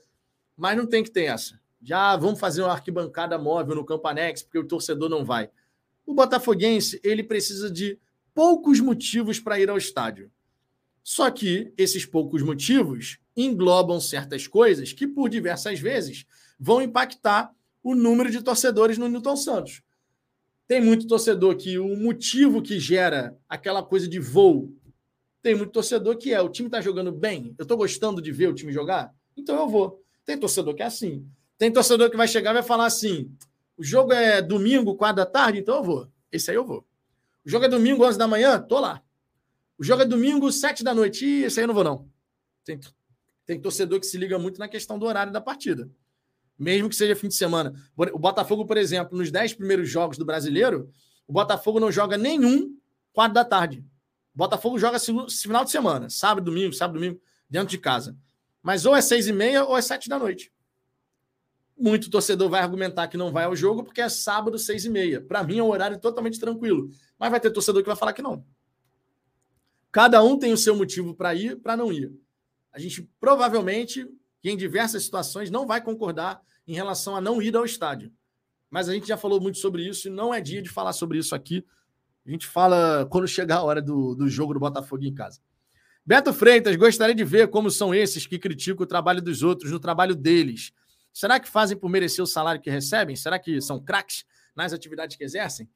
mas 0.57 0.77
não 0.77 0.87
tem 0.87 1.03
que 1.03 1.11
ter 1.11 1.25
essa. 1.25 1.61
Já 1.83 2.17
vamos 2.17 2.41
fazer 2.41 2.63
uma 2.63 2.73
arquibancada 2.73 3.39
móvel 3.39 3.75
no 3.77 3.85
campo 3.85 4.09
anexo, 4.09 4.45
porque 4.45 4.59
o 4.59 4.67
torcedor 4.67 5.09
não 5.09 5.25
vai. 5.25 5.51
O 6.07 6.15
botafoguense, 6.15 7.01
ele 7.03 7.23
precisa 7.23 7.71
de 7.71 7.99
poucos 8.33 8.81
motivos 8.81 9.41
para 9.41 9.59
ir 9.59 9.69
ao 9.69 9.77
estádio. 9.77 10.31
Só 11.03 11.31
que 11.31 11.73
esses 11.77 12.07
poucos 12.07 12.43
motivos 12.43 13.19
englobam 13.37 14.01
certas 14.01 14.47
coisas 14.47 14.93
que, 14.93 15.07
por 15.07 15.29
diversas 15.29 15.79
vezes, 15.79 16.25
vão 16.59 16.81
impactar 16.81 17.53
o 17.83 17.95
número 17.95 18.31
de 18.31 18.43
torcedores 18.43 18.99
no 18.99 19.09
Newton 19.09 19.37
Santos. 19.37 19.83
Tem 20.67 20.81
muito 20.81 21.07
torcedor 21.07 21.57
que 21.57 21.79
o 21.79 21.97
motivo 21.97 22.61
que 22.61 22.81
gera 22.81 23.37
aquela 23.49 23.83
coisa 23.83 24.09
de 24.09 24.19
voo, 24.19 24.75
tem 25.41 25.55
muito 25.55 25.71
torcedor 25.71 26.17
que 26.17 26.33
é 26.33 26.41
o 26.41 26.49
time 26.49 26.67
está 26.67 26.81
jogando 26.81 27.13
bem, 27.13 27.55
eu 27.57 27.63
estou 27.63 27.77
gostando 27.77 28.21
de 28.21 28.33
ver 28.33 28.49
o 28.49 28.55
time 28.55 28.73
jogar, 28.73 29.15
então 29.37 29.57
eu 29.57 29.69
vou. 29.69 30.03
Tem 30.25 30.37
torcedor 30.37 30.75
que 30.75 30.83
é 30.83 30.87
assim. 30.87 31.25
Tem 31.57 31.71
torcedor 31.71 32.11
que 32.11 32.17
vai 32.17 32.27
chegar 32.27 32.51
e 32.51 32.55
vai 32.55 32.63
falar 32.65 32.87
assim: 32.87 33.31
o 33.77 33.85
jogo 33.85 34.13
é 34.13 34.41
domingo, 34.41 34.97
quatro 34.97 35.17
da 35.17 35.27
tarde, 35.27 35.61
então 35.61 35.77
eu 35.77 35.85
vou. 35.85 36.13
Esse 36.31 36.51
aí 36.51 36.57
eu 36.57 36.65
vou. 36.65 36.87
O 37.45 37.51
jogo 37.51 37.65
é 37.65 37.69
domingo, 37.69 38.05
11 38.05 38.19
da 38.19 38.27
manhã, 38.27 38.61
tô 38.61 38.81
lá. 38.81 39.03
O 39.79 39.85
jogo 39.85 40.03
é 40.03 40.05
domingo, 40.05 40.51
sete 40.51 40.83
da 40.83 40.95
noite, 40.95 41.25
e 41.25 41.45
esse 41.45 41.61
aí 41.61 41.65
eu 41.65 41.69
não 41.69 41.75
vou, 41.75 41.85
não. 41.85 42.09
Tem, 42.65 42.81
tem 43.45 43.61
torcedor 43.61 44.01
que 44.01 44.07
se 44.07 44.17
liga 44.17 44.39
muito 44.39 44.59
na 44.59 44.69
questão 44.69 44.99
do 44.99 45.07
horário 45.07 45.33
da 45.33 45.41
partida 45.41 45.91
mesmo 46.59 46.89
que 46.89 46.97
seja 46.97 47.15
fim 47.15 47.29
de 47.29 47.35
semana. 47.35 47.75
O 47.97 48.19
Botafogo, 48.19 48.65
por 48.65 48.77
exemplo, 48.77 49.17
nos 49.17 49.31
10 49.31 49.55
primeiros 49.55 49.89
jogos 49.89 50.17
do 50.17 50.25
brasileiro, 50.25 50.91
o 51.27 51.33
Botafogo 51.33 51.79
não 51.79 51.93
joga 51.93 52.17
nenhum 52.17 52.77
quatro 53.13 53.35
da 53.35 53.45
tarde. 53.45 53.85
O 54.35 54.39
Botafogo 54.39 54.79
joga 54.79 54.99
final 54.99 55.65
de 55.65 55.71
semana, 55.71 56.09
sábado, 56.11 56.45
domingo, 56.45 56.73
sábado, 56.73 56.95
domingo, 56.95 57.21
dentro 57.49 57.69
de 57.69 57.79
casa. 57.79 58.17
Mas 58.63 58.87
ou 58.87 58.97
é 58.97 59.01
seis 59.01 59.27
e 59.27 59.33
meia 59.33 59.65
ou 59.65 59.77
é 59.77 59.83
sete 59.83 60.09
da 60.09 60.19
noite. 60.19 60.53
Muito 61.79 62.09
torcedor 62.11 62.49
vai 62.49 62.63
argumentar 62.63 63.09
que 63.09 63.17
não 63.17 63.31
vai 63.31 63.45
ao 63.45 63.55
jogo 63.55 63.85
porque 63.85 64.01
é 64.01 64.09
sábado, 64.09 64.59
seis 64.59 64.85
e 64.85 64.91
meia. 64.91 65.21
Para 65.21 65.43
mim 65.43 65.59
é 65.59 65.63
um 65.63 65.69
horário 65.69 65.99
totalmente 65.99 66.41
tranquilo. 66.41 66.91
Mas 67.19 67.31
vai 67.31 67.39
ter 67.39 67.51
torcedor 67.51 67.83
que 67.83 67.89
vai 67.89 67.97
falar 67.97 68.13
que 68.13 68.23
não. 68.23 68.45
Cada 69.93 70.23
um 70.23 70.39
tem 70.39 70.53
o 70.53 70.57
seu 70.57 70.75
motivo 70.75 71.15
para 71.15 71.35
ir, 71.35 71.57
para 71.57 71.77
não 71.77 71.93
ir. 71.93 72.13
A 72.73 72.79
gente 72.79 73.09
provavelmente, 73.21 74.07
em 74.45 74.57
diversas 74.57 75.05
situações, 75.05 75.51
não 75.51 75.67
vai 75.67 75.83
concordar 75.83 76.41
em 76.67 76.75
relação 76.75 77.17
a 77.17 77.21
não 77.21 77.41
ir 77.41 77.57
ao 77.57 77.65
estádio. 77.65 78.13
Mas 78.71 78.89
a 78.89 78.93
gente 78.93 79.07
já 79.07 79.17
falou 79.17 79.41
muito 79.41 79.59
sobre 79.59 79.87
isso 79.87 80.09
e 80.09 80.11
não 80.11 80.35
é 80.35 80.41
dia 80.41 80.61
de 80.61 80.69
falar 80.69 80.93
sobre 80.93 81.19
isso 81.19 81.35
aqui. 81.35 81.65
A 82.27 82.31
gente 82.31 82.47
fala 82.47 83.07
quando 83.11 83.29
chegar 83.29 83.59
a 83.59 83.63
hora 83.63 83.81
do, 83.81 84.15
do 84.15 84.29
jogo 84.29 84.53
do 84.53 84.61
Botafogo 84.61 85.05
em 85.05 85.15
casa. 85.15 85.41
Beto 86.05 86.33
Freitas, 86.33 86.77
gostaria 86.77 87.15
de 87.15 87.25
ver 87.25 87.49
como 87.49 87.71
são 87.71 87.95
esses 87.95 88.27
que 88.27 88.39
criticam 88.39 88.85
o 88.85 88.87
trabalho 88.87 89.23
dos 89.23 89.43
outros 89.43 89.71
no 89.71 89.81
trabalho 89.81 90.15
deles. 90.15 90.73
Será 91.17 91.41
que 91.41 91.49
fazem 91.49 91.79
por 91.79 91.89
merecer 91.89 92.23
o 92.23 92.27
salário 92.27 92.61
que 92.61 92.69
recebem? 92.69 93.17
Será 93.17 93.39
que 93.39 93.59
são 93.63 93.83
craques 93.83 94.27
nas 94.55 94.75
atividades 94.75 95.17
que 95.17 95.25
exercem? 95.25 95.67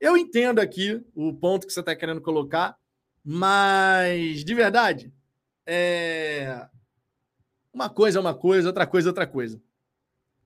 Eu 0.00 0.16
entendo 0.16 0.60
aqui 0.60 1.04
o 1.14 1.34
ponto 1.34 1.66
que 1.66 1.72
você 1.74 1.80
está 1.80 1.94
querendo 1.94 2.22
colocar, 2.22 2.74
mas 3.22 4.42
de 4.42 4.54
verdade, 4.54 5.12
é... 5.66 6.66
uma 7.70 7.90
coisa 7.90 8.18
é 8.18 8.20
uma 8.22 8.34
coisa, 8.34 8.68
outra 8.68 8.86
coisa 8.86 9.08
é 9.08 9.10
outra 9.10 9.26
coisa. 9.26 9.60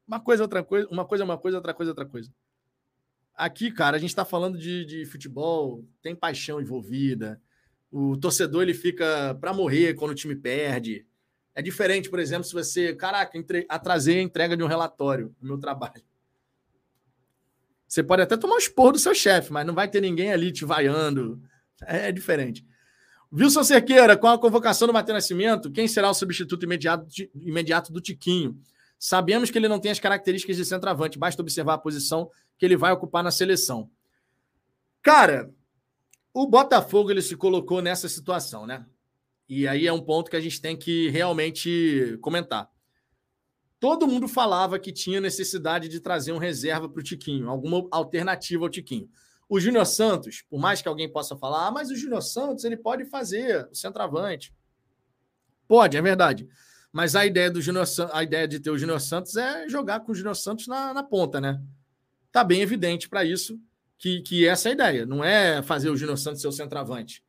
Uma 0.08 0.18
coisa 0.18 0.42
é 0.42 0.44
outra 0.44 0.64
coisa, 0.64 0.88
uma 0.88 1.04
coisa 1.04 1.22
é 1.22 1.24
uma 1.24 1.38
coisa, 1.38 1.58
outra 1.58 1.72
coisa 1.72 1.90
é 1.90 1.92
outra 1.92 2.06
coisa. 2.06 2.34
Aqui, 3.36 3.70
cara, 3.70 3.96
a 3.96 4.00
gente 4.00 4.10
está 4.10 4.24
falando 4.24 4.58
de, 4.58 4.84
de 4.84 5.06
futebol, 5.06 5.84
tem 6.02 6.16
paixão 6.16 6.60
envolvida. 6.60 7.40
O 7.92 8.16
torcedor 8.16 8.62
ele 8.62 8.74
fica 8.74 9.36
para 9.40 9.54
morrer 9.54 9.94
quando 9.94 10.10
o 10.10 10.16
time 10.16 10.34
perde. 10.34 11.06
É 11.54 11.60
diferente, 11.60 12.08
por 12.08 12.18
exemplo, 12.18 12.44
se 12.44 12.52
você, 12.52 12.94
caraca, 12.94 13.36
entre, 13.36 13.66
atrasei 13.68 14.18
a 14.18 14.22
entrega 14.22 14.56
de 14.56 14.62
um 14.62 14.66
relatório 14.66 15.34
no 15.40 15.48
meu 15.48 15.58
trabalho. 15.58 16.02
Você 17.86 18.02
pode 18.02 18.22
até 18.22 18.38
tomar 18.38 18.54
um 18.54 18.58
esporro 18.58 18.92
do 18.92 18.98
seu 18.98 19.14
chefe, 19.14 19.52
mas 19.52 19.66
não 19.66 19.74
vai 19.74 19.86
ter 19.86 20.00
ninguém 20.00 20.32
ali 20.32 20.50
te 20.50 20.64
vaiando. 20.64 21.42
É, 21.86 22.08
é 22.08 22.12
diferente. 22.12 22.64
Wilson 23.30 23.64
Cerqueira, 23.64 24.16
com 24.16 24.26
a 24.26 24.38
convocação 24.38 24.86
do 24.86 24.94
Matheus 24.94 25.16
Nascimento, 25.16 25.70
quem 25.70 25.86
será 25.86 26.10
o 26.10 26.14
substituto 26.14 26.64
imediato, 26.64 27.06
de, 27.06 27.30
imediato 27.34 27.92
do 27.92 28.00
Tiquinho? 28.00 28.58
Sabemos 28.98 29.50
que 29.50 29.58
ele 29.58 29.68
não 29.68 29.78
tem 29.78 29.90
as 29.90 29.98
características 29.98 30.56
de 30.56 30.64
centroavante, 30.64 31.18
basta 31.18 31.42
observar 31.42 31.74
a 31.74 31.78
posição 31.78 32.30
que 32.56 32.64
ele 32.64 32.76
vai 32.76 32.92
ocupar 32.92 33.22
na 33.22 33.30
seleção. 33.30 33.90
Cara, 35.02 35.50
o 36.32 36.46
Botafogo 36.46 37.10
ele 37.10 37.20
se 37.20 37.36
colocou 37.36 37.82
nessa 37.82 38.08
situação, 38.08 38.66
né? 38.66 38.86
E 39.48 39.66
aí 39.68 39.86
é 39.86 39.92
um 39.92 40.00
ponto 40.00 40.30
que 40.30 40.36
a 40.36 40.40
gente 40.40 40.60
tem 40.60 40.76
que 40.76 41.08
realmente 41.10 42.18
comentar. 42.20 42.70
Todo 43.78 44.06
mundo 44.06 44.28
falava 44.28 44.78
que 44.78 44.92
tinha 44.92 45.20
necessidade 45.20 45.88
de 45.88 45.98
trazer 45.98 46.32
um 46.32 46.38
reserva 46.38 46.88
para 46.88 47.00
o 47.00 47.02
Tiquinho, 47.02 47.50
alguma 47.50 47.86
alternativa 47.90 48.64
ao 48.64 48.70
Tiquinho. 48.70 49.10
O 49.48 49.58
Júnior 49.58 49.84
Santos, 49.86 50.42
por 50.48 50.58
mais 50.58 50.80
que 50.80 50.88
alguém 50.88 51.10
possa 51.10 51.36
falar, 51.36 51.66
ah, 51.66 51.70
mas 51.70 51.90
o 51.90 51.96
Júnior 51.96 52.22
Santos 52.22 52.64
ele 52.64 52.76
pode 52.76 53.04
fazer 53.04 53.68
o 53.70 53.74
centroavante. 53.74 54.54
Pode, 55.66 55.96
é 55.96 56.00
verdade. 56.00 56.48
Mas 56.92 57.16
a 57.16 57.26
ideia 57.26 57.50
do 57.50 57.60
Júnior 57.60 57.86
a 58.12 58.22
ideia 58.22 58.46
de 58.46 58.60
ter 58.60 58.70
o 58.70 58.78
Júnior 58.78 59.00
Santos 59.00 59.36
é 59.36 59.68
jogar 59.68 60.00
com 60.00 60.12
o 60.12 60.14
Júnior 60.14 60.36
Santos 60.36 60.66
na, 60.66 60.94
na 60.94 61.02
ponta, 61.02 61.40
né? 61.40 61.60
Tá 62.30 62.44
bem 62.44 62.60
evidente 62.60 63.08
para 63.08 63.24
isso 63.24 63.58
que, 63.98 64.20
que 64.20 64.46
essa 64.46 64.68
é 64.68 64.70
a 64.70 64.74
ideia. 64.74 65.06
Não 65.06 65.24
é 65.24 65.62
fazer 65.62 65.90
o 65.90 65.96
Júnior 65.96 66.18
Santos 66.18 66.40
ser 66.40 66.48
o 66.48 66.52
centroavante. 66.52 67.24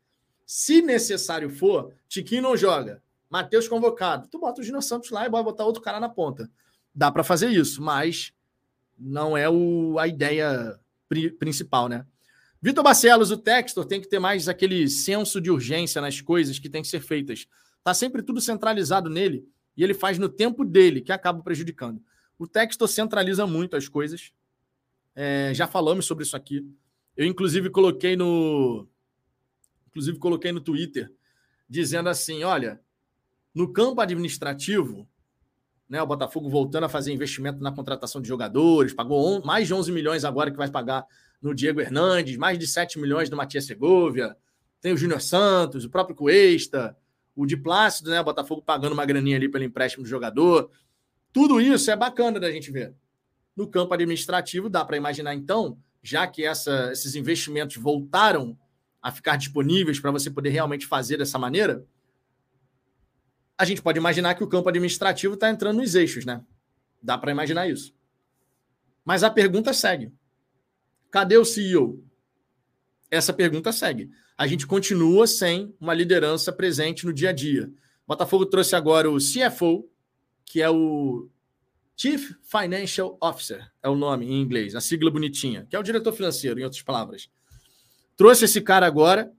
Se 0.45 0.81
necessário 0.81 1.49
for, 1.49 1.93
Tiquinho 2.07 2.41
não 2.41 2.57
joga. 2.57 3.01
Matheus 3.29 3.67
convocado. 3.67 4.27
Tu 4.27 4.39
bota 4.39 4.61
o 4.61 4.63
Júnior 4.63 4.83
Santos 4.83 5.09
lá 5.09 5.25
e 5.25 5.29
bota 5.29 5.43
botar 5.43 5.65
outro 5.65 5.81
cara 5.81 5.99
na 5.99 6.09
ponta. 6.09 6.49
Dá 6.93 7.11
para 7.11 7.23
fazer 7.23 7.49
isso, 7.49 7.81
mas 7.81 8.33
não 8.97 9.35
é 9.35 9.49
o, 9.49 9.97
a 9.97 10.07
ideia 10.07 10.79
pri, 11.09 11.31
principal, 11.31 11.87
né? 11.87 12.05
Vitor 12.61 12.83
Barcelos, 12.83 13.31
o 13.31 13.37
Textor 13.37 13.85
tem 13.85 13.99
que 13.99 14.07
ter 14.07 14.19
mais 14.19 14.47
aquele 14.47 14.87
senso 14.87 15.41
de 15.41 15.51
urgência 15.51 16.01
nas 16.01 16.21
coisas 16.21 16.59
que 16.59 16.69
tem 16.69 16.81
que 16.81 16.87
ser 16.87 17.01
feitas. 17.01 17.47
Tá 17.83 17.93
sempre 17.93 18.21
tudo 18.21 18.39
centralizado 18.39 19.09
nele 19.09 19.45
e 19.75 19.83
ele 19.83 19.93
faz 19.93 20.17
no 20.17 20.29
tempo 20.29 20.63
dele, 20.63 21.01
que 21.01 21.11
acaba 21.11 21.43
prejudicando. 21.43 22.01
O 22.37 22.47
Textor 22.47 22.87
centraliza 22.87 23.45
muito 23.45 23.75
as 23.75 23.87
coisas 23.87 24.31
é, 25.15 25.51
já 25.53 25.67
falamos 25.67 26.05
sobre 26.05 26.23
isso 26.23 26.35
aqui. 26.35 26.65
Eu, 27.15 27.25
inclusive, 27.25 27.69
coloquei 27.69 28.15
no. 28.15 28.87
Inclusive, 29.93 30.17
coloquei 30.17 30.51
no 30.51 30.59
Twitter, 30.59 31.11
dizendo 31.69 32.09
assim: 32.09 32.43
olha, 32.43 32.81
no 33.53 33.71
campo 33.71 34.01
administrativo, 34.01 35.07
né, 35.87 36.01
o 36.01 36.07
Botafogo 36.07 36.49
voltando 36.49 36.85
a 36.85 36.89
fazer 36.89 37.13
investimento 37.13 37.61
na 37.61 37.71
contratação 37.71 38.19
de 38.19 38.27
jogadores, 38.27 38.91
pagou 38.91 39.23
on, 39.23 39.45
mais 39.45 39.67
de 39.67 39.73
11 39.75 39.91
milhões 39.91 40.25
agora 40.25 40.49
que 40.49 40.57
vai 40.57 40.67
pagar 40.67 41.05
no 41.39 41.53
Diego 41.53 41.79
Hernandes, 41.79 42.37
mais 42.37 42.57
de 42.57 42.65
7 42.65 42.97
milhões 42.97 43.29
no 43.29 43.37
Matias 43.37 43.65
Segovia, 43.65 44.35
tem 44.81 44.93
o 44.93 44.97
Júnior 44.97 45.21
Santos, 45.21 45.85
o 45.85 45.89
próprio 45.91 46.15
Cuesta, 46.15 46.97
o 47.35 47.45
de 47.45 47.55
Plácido, 47.55 48.09
né, 48.09 48.19
o 48.19 48.23
Botafogo 48.23 48.63
pagando 48.63 48.93
uma 48.93 49.05
graninha 49.05 49.37
ali 49.37 49.47
pelo 49.47 49.63
empréstimo 49.63 50.03
do 50.03 50.09
jogador. 50.09 50.71
Tudo 51.31 51.61
isso 51.61 51.91
é 51.91 51.95
bacana 51.95 52.39
da 52.39 52.51
gente 52.51 52.71
ver. 52.71 52.95
No 53.55 53.67
campo 53.67 53.93
administrativo, 53.93 54.69
dá 54.69 54.83
para 54.83 54.97
imaginar, 54.97 55.35
então, 55.35 55.77
já 56.01 56.25
que 56.25 56.43
essa, 56.43 56.91
esses 56.91 57.13
investimentos 57.13 57.77
voltaram 57.77 58.57
a 59.03 59.11
ficar 59.11 59.35
disponíveis 59.35 59.99
para 59.99 60.11
você 60.11 60.31
poder 60.31 60.49
realmente 60.49 60.87
fazer 60.87 61.17
dessa 61.17 61.37
maneira, 61.37 61.85
a 63.57 63.65
gente 63.65 63.81
pode 63.81 63.99
imaginar 63.99 64.33
que 64.33 64.43
o 64.43 64.47
campo 64.47 64.69
administrativo 64.69 65.33
está 65.33 65.49
entrando 65.49 65.77
nos 65.77 65.93
eixos, 65.93 66.25
né? 66.25 66.41
Dá 67.01 67.17
para 67.17 67.31
imaginar 67.31 67.67
isso. 67.67 67.93
Mas 69.03 69.21
a 69.21 69.29
pergunta 69.29 69.73
segue: 69.73 70.11
cadê 71.11 71.37
o 71.37 71.43
CEO? 71.43 72.01
Essa 73.11 73.33
pergunta 73.33 73.73
segue. 73.73 74.09
A 74.37 74.47
gente 74.47 74.65
continua 74.65 75.27
sem 75.27 75.75
uma 75.79 75.93
liderança 75.93 76.51
presente 76.51 77.05
no 77.05 77.13
dia 77.13 77.29
a 77.29 77.33
dia. 77.33 77.71
Botafogo 78.07 78.45
trouxe 78.45 78.75
agora 78.75 79.11
o 79.11 79.17
CFO, 79.17 79.87
que 80.45 80.61
é 80.61 80.69
o 80.69 81.29
Chief 81.95 82.31
Financial 82.41 83.17
Officer 83.21 83.71
é 83.81 83.89
o 83.89 83.95
nome 83.95 84.25
em 84.25 84.41
inglês, 84.41 84.75
a 84.75 84.81
sigla 84.81 85.11
bonitinha, 85.11 85.67
que 85.69 85.75
é 85.75 85.79
o 85.79 85.83
diretor 85.83 86.11
financeiro, 86.11 86.59
em 86.59 86.63
outras 86.63 86.81
palavras. 86.81 87.29
Trouxe 88.15 88.45
esse 88.45 88.61
cara 88.61 88.85
agora, 88.85 89.31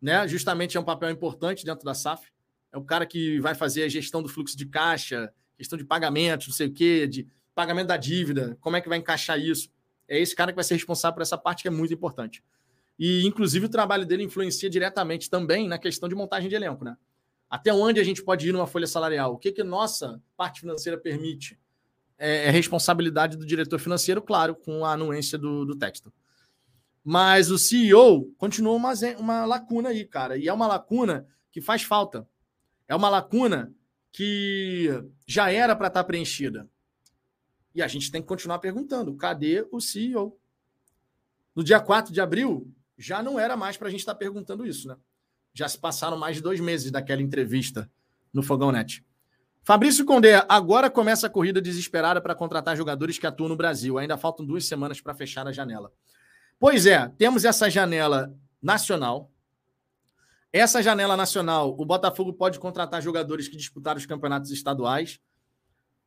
né? 0.00 0.26
Justamente 0.28 0.76
é 0.76 0.80
um 0.80 0.84
papel 0.84 1.10
importante 1.10 1.64
dentro 1.64 1.84
da 1.84 1.94
SAF. 1.94 2.30
É 2.72 2.78
o 2.78 2.84
cara 2.84 3.06
que 3.06 3.40
vai 3.40 3.54
fazer 3.54 3.84
a 3.84 3.88
gestão 3.88 4.22
do 4.22 4.28
fluxo 4.28 4.56
de 4.56 4.66
caixa, 4.66 5.32
questão 5.56 5.78
de 5.78 5.84
pagamentos, 5.84 6.48
não 6.48 6.54
sei 6.54 6.68
o 6.68 6.72
quê, 6.72 7.06
de 7.06 7.26
pagamento 7.54 7.88
da 7.88 7.96
dívida, 7.96 8.56
como 8.60 8.76
é 8.76 8.80
que 8.80 8.88
vai 8.88 8.98
encaixar 8.98 9.38
isso. 9.38 9.70
É 10.08 10.18
esse 10.18 10.34
cara 10.34 10.52
que 10.52 10.56
vai 10.56 10.64
ser 10.64 10.74
responsável 10.74 11.14
por 11.14 11.22
essa 11.22 11.38
parte 11.38 11.62
que 11.62 11.68
é 11.68 11.70
muito 11.70 11.94
importante. 11.94 12.42
E, 12.98 13.26
inclusive, 13.26 13.66
o 13.66 13.68
trabalho 13.68 14.04
dele 14.04 14.22
influencia 14.22 14.68
diretamente 14.68 15.30
também 15.30 15.66
na 15.66 15.78
questão 15.78 16.08
de 16.08 16.14
montagem 16.14 16.48
de 16.48 16.54
elenco, 16.54 16.84
né? 16.84 16.96
Até 17.48 17.72
onde 17.72 18.00
a 18.00 18.04
gente 18.04 18.22
pode 18.22 18.48
ir 18.48 18.52
numa 18.52 18.66
folha 18.66 18.86
salarial? 18.86 19.34
O 19.34 19.38
que, 19.38 19.52
que 19.52 19.62
nossa 19.62 20.20
parte 20.36 20.60
financeira 20.60 20.98
permite? 20.98 21.58
é, 22.18 22.48
é 22.48 22.50
responsabilidade 22.50 23.36
do 23.36 23.46
diretor 23.46 23.78
financeiro, 23.78 24.22
claro, 24.22 24.54
com 24.54 24.84
a 24.84 24.92
anuência 24.92 25.38
do, 25.38 25.64
do 25.64 25.76
texto. 25.76 26.12
Mas 27.04 27.50
o 27.50 27.58
CEO 27.58 28.32
continua 28.38 28.72
uma, 28.72 28.92
uma 29.18 29.44
lacuna 29.44 29.90
aí, 29.90 30.06
cara. 30.06 30.38
E 30.38 30.48
é 30.48 30.52
uma 30.52 30.66
lacuna 30.66 31.28
que 31.52 31.60
faz 31.60 31.82
falta. 31.82 32.26
É 32.88 32.96
uma 32.96 33.10
lacuna 33.10 33.74
que 34.10 34.88
já 35.26 35.52
era 35.52 35.76
para 35.76 35.88
estar 35.88 36.02
tá 36.02 36.06
preenchida. 36.06 36.68
E 37.74 37.82
a 37.82 37.88
gente 37.88 38.10
tem 38.10 38.22
que 38.22 38.28
continuar 38.28 38.58
perguntando: 38.58 39.14
cadê 39.16 39.66
o 39.70 39.80
CEO? 39.80 40.38
No 41.54 41.62
dia 41.62 41.78
4 41.78 42.12
de 42.12 42.20
abril, 42.20 42.72
já 42.96 43.22
não 43.22 43.38
era 43.38 43.56
mais 43.56 43.76
para 43.76 43.88
a 43.88 43.90
gente 43.90 44.00
estar 44.00 44.14
tá 44.14 44.18
perguntando 44.18 44.66
isso, 44.66 44.88
né? 44.88 44.96
Já 45.52 45.68
se 45.68 45.78
passaram 45.78 46.16
mais 46.16 46.36
de 46.36 46.42
dois 46.42 46.58
meses 46.58 46.90
daquela 46.90 47.22
entrevista 47.22 47.90
no 48.32 48.42
Fogão 48.42 48.72
Net. 48.72 49.04
Fabrício 49.62 50.04
Condé, 50.04 50.44
agora 50.48 50.90
começa 50.90 51.26
a 51.26 51.30
corrida 51.30 51.60
desesperada 51.60 52.20
para 52.20 52.34
contratar 52.34 52.76
jogadores 52.76 53.18
que 53.18 53.26
atuam 53.26 53.48
no 53.48 53.56
Brasil. 53.56 53.98
Ainda 53.98 54.16
faltam 54.16 54.44
duas 54.44 54.66
semanas 54.66 55.00
para 55.00 55.14
fechar 55.14 55.46
a 55.46 55.52
janela. 55.52 55.92
Pois 56.58 56.86
é, 56.86 57.08
temos 57.18 57.44
essa 57.44 57.68
janela 57.68 58.34
nacional. 58.62 59.30
Essa 60.52 60.82
janela 60.82 61.16
nacional, 61.16 61.74
o 61.78 61.84
Botafogo 61.84 62.32
pode 62.32 62.58
contratar 62.58 63.02
jogadores 63.02 63.48
que 63.48 63.56
disputaram 63.56 63.98
os 63.98 64.06
campeonatos 64.06 64.50
estaduais, 64.50 65.20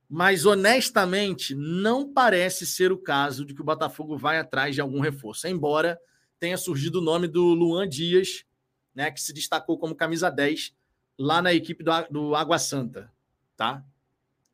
mas 0.10 0.46
honestamente 0.46 1.54
não 1.54 2.12
parece 2.14 2.66
ser 2.66 2.92
o 2.92 2.98
caso 2.98 3.46
de 3.46 3.54
que 3.54 3.62
o 3.62 3.66
Botafogo 3.66 4.18
vai 4.18 4.40
atrás 4.40 4.74
de 4.74 4.80
algum 4.80 5.02
reforço, 5.02 5.48
embora 5.48 6.00
tenha 6.40 6.58
surgido 6.58 7.00
o 7.00 7.04
nome 7.04 7.28
do 7.28 7.44
Luan 7.44 7.90
Dias, 7.90 8.46
né, 8.96 9.12
que 9.12 9.22
se 9.22 9.34
destacou 9.34 9.78
como 9.78 9.96
camisa 9.96 10.30
10 10.30 10.74
lá 11.20 11.42
na 11.42 11.54
equipe 11.54 11.84
do, 11.84 11.92
do 12.10 12.36
Água 12.36 12.58
Santa 12.58 13.12
tá? 13.58 13.84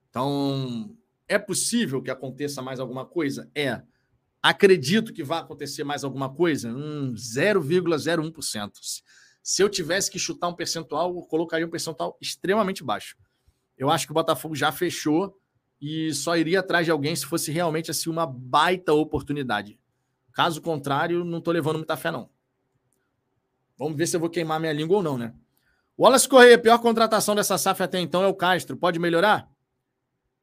Então, 0.09 0.95
é 1.27 1.37
possível 1.37 2.01
que 2.01 2.09
aconteça 2.09 2.61
mais 2.61 2.79
alguma 2.79 3.05
coisa? 3.05 3.51
É. 3.53 3.83
Acredito 4.43 5.13
que 5.13 5.23
vai 5.23 5.39
acontecer 5.39 5.85
mais 5.85 6.03
alguma 6.03 6.29
coisa? 6.29 6.69
Hum, 6.69 7.13
0,01%. 7.13 8.71
Se 9.41 9.63
eu 9.63 9.69
tivesse 9.69 10.11
que 10.11 10.19
chutar 10.19 10.49
um 10.49 10.53
percentual, 10.53 11.15
eu 11.15 11.21
colocaria 11.21 11.65
um 11.65 11.69
percentual 11.69 12.17
extremamente 12.19 12.83
baixo. 12.83 13.15
Eu 13.77 13.89
acho 13.89 14.05
que 14.05 14.11
o 14.11 14.13
Botafogo 14.13 14.53
já 14.53 14.69
fechou 14.69 15.39
e 15.79 16.13
só 16.13 16.35
iria 16.35 16.59
atrás 16.59 16.85
de 16.85 16.91
alguém 16.91 17.15
se 17.15 17.25
fosse 17.25 17.53
realmente 17.53 17.89
assim 17.89 18.09
uma 18.09 18.27
baita 18.27 18.91
oportunidade. 18.91 19.79
Caso 20.33 20.61
contrário, 20.61 21.23
não 21.23 21.37
estou 21.37 21.53
levando 21.53 21.77
muita 21.77 21.95
fé, 21.95 22.11
não. 22.11 22.29
Vamos 23.77 23.97
ver 23.97 24.07
se 24.07 24.17
eu 24.17 24.19
vou 24.19 24.29
queimar 24.29 24.59
minha 24.59 24.73
língua 24.73 24.97
ou 24.97 25.03
não, 25.03 25.17
né? 25.17 25.33
Wallace 25.97 26.27
Correia, 26.27 26.57
pior 26.57 26.79
contratação 26.79 27.33
dessa 27.33 27.57
SAF 27.57 27.81
até 27.81 27.97
então 27.97 28.21
é 28.21 28.27
o 28.27 28.33
Castro. 28.33 28.75
Pode 28.75 28.99
melhorar? 28.99 29.49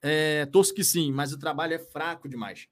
É, 0.00 0.46
torço 0.46 0.72
que 0.72 0.82
sim, 0.82 1.12
mas 1.12 1.34
o 1.34 1.38
trabalho 1.38 1.74
é 1.74 1.78
fraco 1.78 2.26
demais. 2.26 2.66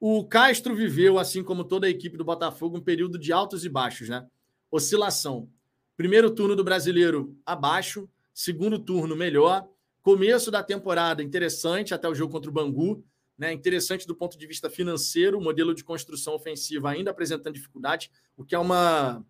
O 0.00 0.24
Castro 0.24 0.76
viveu, 0.76 1.18
assim 1.18 1.42
como 1.42 1.64
toda 1.64 1.86
a 1.86 1.90
equipe 1.90 2.16
do 2.16 2.24
Botafogo, 2.24 2.76
um 2.76 2.80
período 2.80 3.18
de 3.18 3.32
altos 3.32 3.64
e 3.64 3.68
baixos, 3.68 4.08
né? 4.08 4.26
Oscilação. 4.70 5.48
Primeiro 5.96 6.30
turno 6.30 6.54
do 6.54 6.62
brasileiro 6.62 7.36
abaixo, 7.44 8.08
segundo 8.32 8.78
turno 8.78 9.16
melhor. 9.16 9.68
Começo 10.00 10.50
da 10.50 10.62
temporada 10.62 11.22
interessante 11.22 11.92
até 11.92 12.08
o 12.08 12.14
jogo 12.14 12.32
contra 12.32 12.48
o 12.48 12.52
Bangu, 12.52 13.04
né? 13.36 13.52
Interessante 13.52 14.06
do 14.06 14.14
ponto 14.14 14.38
de 14.38 14.46
vista 14.46 14.70
financeiro, 14.70 15.40
modelo 15.40 15.74
de 15.74 15.82
construção 15.82 16.34
ofensiva 16.34 16.90
ainda 16.90 17.10
apresentando 17.10 17.54
dificuldade, 17.54 18.08
o 18.36 18.44
que 18.44 18.54
é 18.54 18.58
uma, 18.58 19.24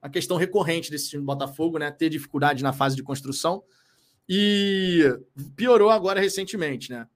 uma 0.00 0.10
questão 0.10 0.36
recorrente 0.36 0.92
desse 0.92 1.10
time 1.10 1.22
do 1.22 1.26
Botafogo, 1.26 1.76
né? 1.76 1.90
Ter 1.90 2.08
dificuldade 2.08 2.62
na 2.62 2.72
fase 2.72 2.94
de 2.94 3.02
construção. 3.02 3.64
E 4.28 5.02
piorou 5.56 5.90
agora 5.90 6.20
recentemente, 6.20 6.90
né? 6.90 7.08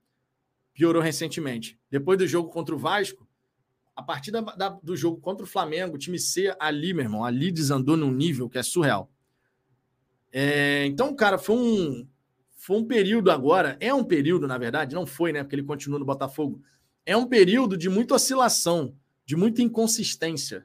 Piorou 0.78 1.02
recentemente. 1.02 1.76
Depois 1.90 2.16
do 2.16 2.24
jogo 2.24 2.50
contra 2.50 2.72
o 2.72 2.78
Vasco, 2.78 3.26
a 3.96 4.02
partir 4.02 4.30
da, 4.30 4.40
da, 4.42 4.68
do 4.68 4.96
jogo 4.96 5.20
contra 5.20 5.42
o 5.42 5.48
Flamengo, 5.48 5.96
o 5.96 5.98
time 5.98 6.20
C 6.20 6.54
ali, 6.60 6.94
meu 6.94 7.02
irmão, 7.02 7.24
ali 7.24 7.50
desandou 7.50 7.96
num 7.96 8.12
nível 8.12 8.48
que 8.48 8.58
é 8.58 8.62
surreal. 8.62 9.10
É, 10.32 10.86
então, 10.86 11.12
cara, 11.16 11.36
foi 11.36 11.56
um, 11.56 12.08
foi 12.56 12.76
um 12.76 12.84
período 12.84 13.32
agora, 13.32 13.76
é 13.80 13.92
um 13.92 14.04
período, 14.04 14.46
na 14.46 14.56
verdade, 14.56 14.94
não 14.94 15.04
foi, 15.04 15.32
né? 15.32 15.42
Porque 15.42 15.56
ele 15.56 15.64
continua 15.64 15.98
no 15.98 16.04
Botafogo. 16.04 16.62
É 17.04 17.16
um 17.16 17.26
período 17.26 17.76
de 17.76 17.88
muita 17.88 18.14
oscilação, 18.14 18.94
de 19.26 19.34
muita 19.34 19.60
inconsistência, 19.60 20.64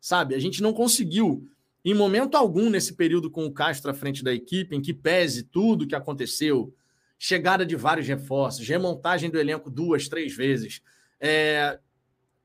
sabe? 0.00 0.34
A 0.34 0.38
gente 0.38 0.62
não 0.62 0.72
conseguiu 0.72 1.46
em 1.84 1.92
momento 1.92 2.34
algum 2.34 2.70
nesse 2.70 2.94
período 2.94 3.30
com 3.30 3.44
o 3.44 3.52
Castro 3.52 3.90
à 3.90 3.94
frente 3.94 4.24
da 4.24 4.32
equipe, 4.32 4.74
em 4.74 4.80
que 4.80 4.94
pese 4.94 5.42
tudo 5.42 5.86
que 5.86 5.94
aconteceu, 5.94 6.74
chegada 7.22 7.66
de 7.66 7.76
vários 7.76 8.08
reforços, 8.08 8.66
remontagem 8.66 9.28
do 9.28 9.38
elenco 9.38 9.70
duas, 9.70 10.08
três 10.08 10.34
vezes, 10.34 10.80
é, 11.20 11.78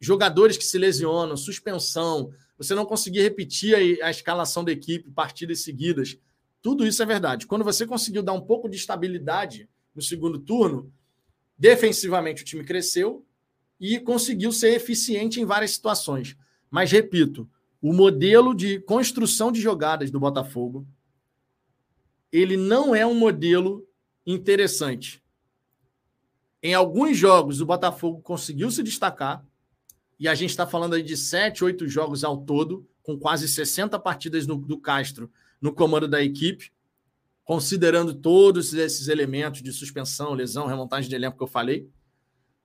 jogadores 0.02 0.58
que 0.58 0.66
se 0.66 0.78
lesionam, 0.78 1.38
suspensão, 1.38 2.30
você 2.58 2.76
não 2.76 2.86
conseguir 2.86 3.22
repetir 3.22 3.74
a, 3.74 4.08
a 4.08 4.12
escalação 4.12 4.66
da 4.66 4.74
equipe, 4.74 5.10
partidas 5.12 5.64
seguidas. 5.64 6.18
Tudo 6.62 6.86
isso 6.86 7.02
é 7.02 7.06
verdade. 7.06 7.48
Quando 7.48 7.64
você 7.64 7.88
conseguiu 7.88 8.22
dar 8.22 8.34
um 8.34 8.42
pouco 8.42 8.68
de 8.68 8.76
estabilidade 8.76 9.70
no 9.96 10.02
segundo 10.02 10.38
turno, 10.38 10.92
defensivamente 11.58 12.42
o 12.42 12.46
time 12.46 12.66
cresceu 12.66 13.26
e 13.80 13.98
conseguiu 13.98 14.52
ser 14.52 14.74
eficiente 14.74 15.40
em 15.40 15.46
várias 15.46 15.72
situações. 15.72 16.36
Mas, 16.70 16.92
repito, 16.92 17.50
o 17.82 17.94
modelo 17.94 18.54
de 18.54 18.82
construção 18.82 19.54
de 19.54 19.62
jogadas 19.62 20.12
do 20.12 20.20
Botafogo 20.20 20.86
ele 22.30 22.58
não 22.58 22.94
é 22.94 23.08
um 23.08 23.16
modelo 23.16 23.88
interessante. 24.26 25.24
Em 26.62 26.74
alguns 26.74 27.18
jogos, 27.18 27.62
o 27.62 27.66
Botafogo 27.66 28.22
conseguiu 28.22 28.72
se 28.72 28.82
destacar, 28.82 29.46
e 30.20 30.28
a 30.28 30.36
gente 30.36 30.52
está 30.52 30.66
falando 30.66 30.96
aí 30.96 31.04
de 31.04 31.16
sete, 31.18 31.64
oito 31.64 31.88
jogos 31.88 32.24
ao 32.24 32.38
todo, 32.38 32.88
com 33.04 33.20
quase 33.20 33.48
60 33.48 34.00
partidas 34.00 34.48
no, 34.48 34.56
do 34.56 34.80
Castro 34.80 35.30
no 35.62 35.74
comando 35.74 36.08
da 36.08 36.24
equipe, 36.24 36.72
considerando 37.44 38.14
todos 38.14 38.74
esses 38.74 39.08
elementos 39.08 39.62
de 39.62 39.72
suspensão, 39.72 40.34
lesão, 40.34 40.66
remontagem 40.66 41.10
de 41.10 41.16
elenco 41.16 41.38
que 41.38 41.44
eu 41.44 41.48
falei. 41.48 41.88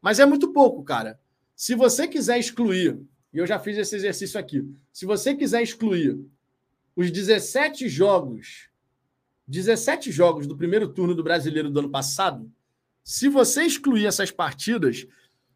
Mas 0.01 0.19
é 0.19 0.25
muito 0.25 0.53
pouco, 0.53 0.83
cara. 0.83 1.21
Se 1.55 1.75
você 1.75 2.09
quiser 2.09 2.39
excluir 2.39 2.99
e 3.33 3.39
eu 3.39 3.47
já 3.47 3.59
fiz 3.59 3.79
esse 3.79 3.97
exercício 3.97 4.39
aqui. 4.39 4.69
Se 4.93 5.07
você 5.07 5.35
quiser 5.35 5.63
excluir 5.63 6.19
os 6.97 7.11
17 7.11 7.89
jogos, 7.89 8.70
17 9.51 10.13
jogos 10.13 10.47
do 10.47 10.57
primeiro 10.57 10.89
turno 10.89 11.13
do 11.13 11.25
brasileiro 11.25 11.69
do 11.69 11.81
ano 11.81 11.91
passado, 11.91 12.49
se 13.03 13.29
você 13.29 13.65
excluir 13.65 14.07
essas 14.07 14.31
partidas, 14.31 15.09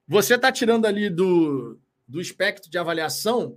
você 0.07 0.35
está 0.35 0.51
tirando 0.51 0.85
ali 0.85 1.09
do, 1.09 1.79
do 2.07 2.21
espectro 2.21 2.69
de 2.69 2.77
avaliação 2.77 3.57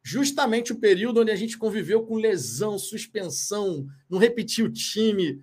justamente 0.00 0.70
o 0.72 0.78
período 0.78 1.22
onde 1.22 1.32
a 1.32 1.36
gente 1.36 1.58
conviveu 1.58 2.04
com 2.04 2.16
lesão, 2.16 2.78
suspensão, 2.78 3.88
não 4.08 4.18
repetiu 4.18 4.66
o 4.66 4.72
time. 4.72 5.42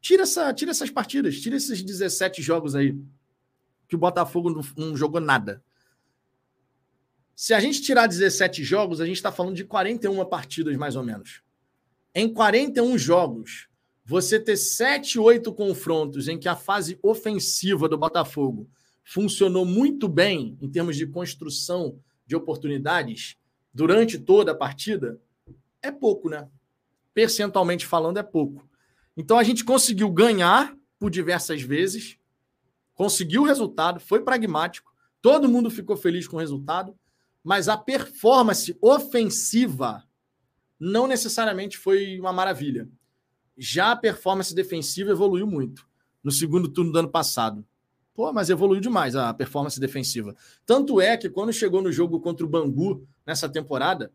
Tira, 0.00 0.22
essa, 0.22 0.54
tira 0.54 0.70
essas 0.70 0.88
partidas, 0.88 1.38
tira 1.38 1.56
esses 1.56 1.82
17 1.82 2.40
jogos 2.40 2.74
aí, 2.74 2.96
que 3.86 3.94
o 3.94 3.98
Botafogo 3.98 4.48
não, 4.48 4.62
não 4.76 4.96
jogou 4.96 5.20
nada. 5.20 5.62
Se 7.34 7.52
a 7.52 7.60
gente 7.60 7.82
tirar 7.82 8.06
17 8.06 8.64
jogos, 8.64 9.00
a 9.00 9.04
gente 9.04 9.16
está 9.16 9.30
falando 9.30 9.56
de 9.56 9.64
41 9.64 10.24
partidas, 10.24 10.74
mais 10.76 10.96
ou 10.96 11.02
menos. 11.02 11.42
Em 12.14 12.30
41 12.30 12.98
jogos, 12.98 13.68
você 14.04 14.38
ter 14.38 14.58
7, 14.58 15.18
8 15.18 15.50
confrontos 15.54 16.28
em 16.28 16.38
que 16.38 16.48
a 16.48 16.54
fase 16.54 16.98
ofensiva 17.02 17.88
do 17.88 17.96
Botafogo 17.96 18.68
funcionou 19.02 19.64
muito 19.64 20.08
bem 20.08 20.58
em 20.60 20.68
termos 20.68 20.96
de 20.96 21.06
construção 21.06 21.98
de 22.26 22.36
oportunidades 22.36 23.36
durante 23.72 24.18
toda 24.18 24.52
a 24.52 24.54
partida, 24.54 25.18
é 25.80 25.90
pouco, 25.90 26.28
né? 26.28 26.46
Percentualmente 27.14 27.86
falando, 27.86 28.18
é 28.18 28.22
pouco. 28.22 28.68
Então 29.16 29.38
a 29.38 29.42
gente 29.42 29.64
conseguiu 29.64 30.10
ganhar 30.10 30.76
por 30.98 31.10
diversas 31.10 31.62
vezes, 31.62 32.18
conseguiu 32.94 33.42
o 33.42 33.46
resultado, 33.46 33.98
foi 33.98 34.22
pragmático, 34.22 34.92
todo 35.22 35.48
mundo 35.48 35.70
ficou 35.70 35.96
feliz 35.96 36.28
com 36.28 36.36
o 36.36 36.40
resultado, 36.40 36.94
mas 37.42 37.68
a 37.68 37.76
performance 37.76 38.76
ofensiva 38.82 40.04
não 40.84 41.06
necessariamente 41.06 41.78
foi 41.78 42.18
uma 42.18 42.32
maravilha. 42.32 42.88
Já 43.56 43.92
a 43.92 43.96
performance 43.96 44.52
defensiva 44.52 45.12
evoluiu 45.12 45.46
muito 45.46 45.86
no 46.24 46.32
segundo 46.32 46.68
turno 46.68 46.90
do 46.90 46.98
ano 46.98 47.08
passado. 47.08 47.64
Pô, 48.12 48.32
mas 48.32 48.50
evoluiu 48.50 48.80
demais 48.80 49.14
a 49.14 49.32
performance 49.32 49.78
defensiva. 49.78 50.34
Tanto 50.66 51.00
é 51.00 51.16
que 51.16 51.30
quando 51.30 51.52
chegou 51.52 51.80
no 51.80 51.92
jogo 51.92 52.18
contra 52.18 52.44
o 52.44 52.48
Bangu 52.48 53.06
nessa 53.24 53.48
temporada, 53.48 54.12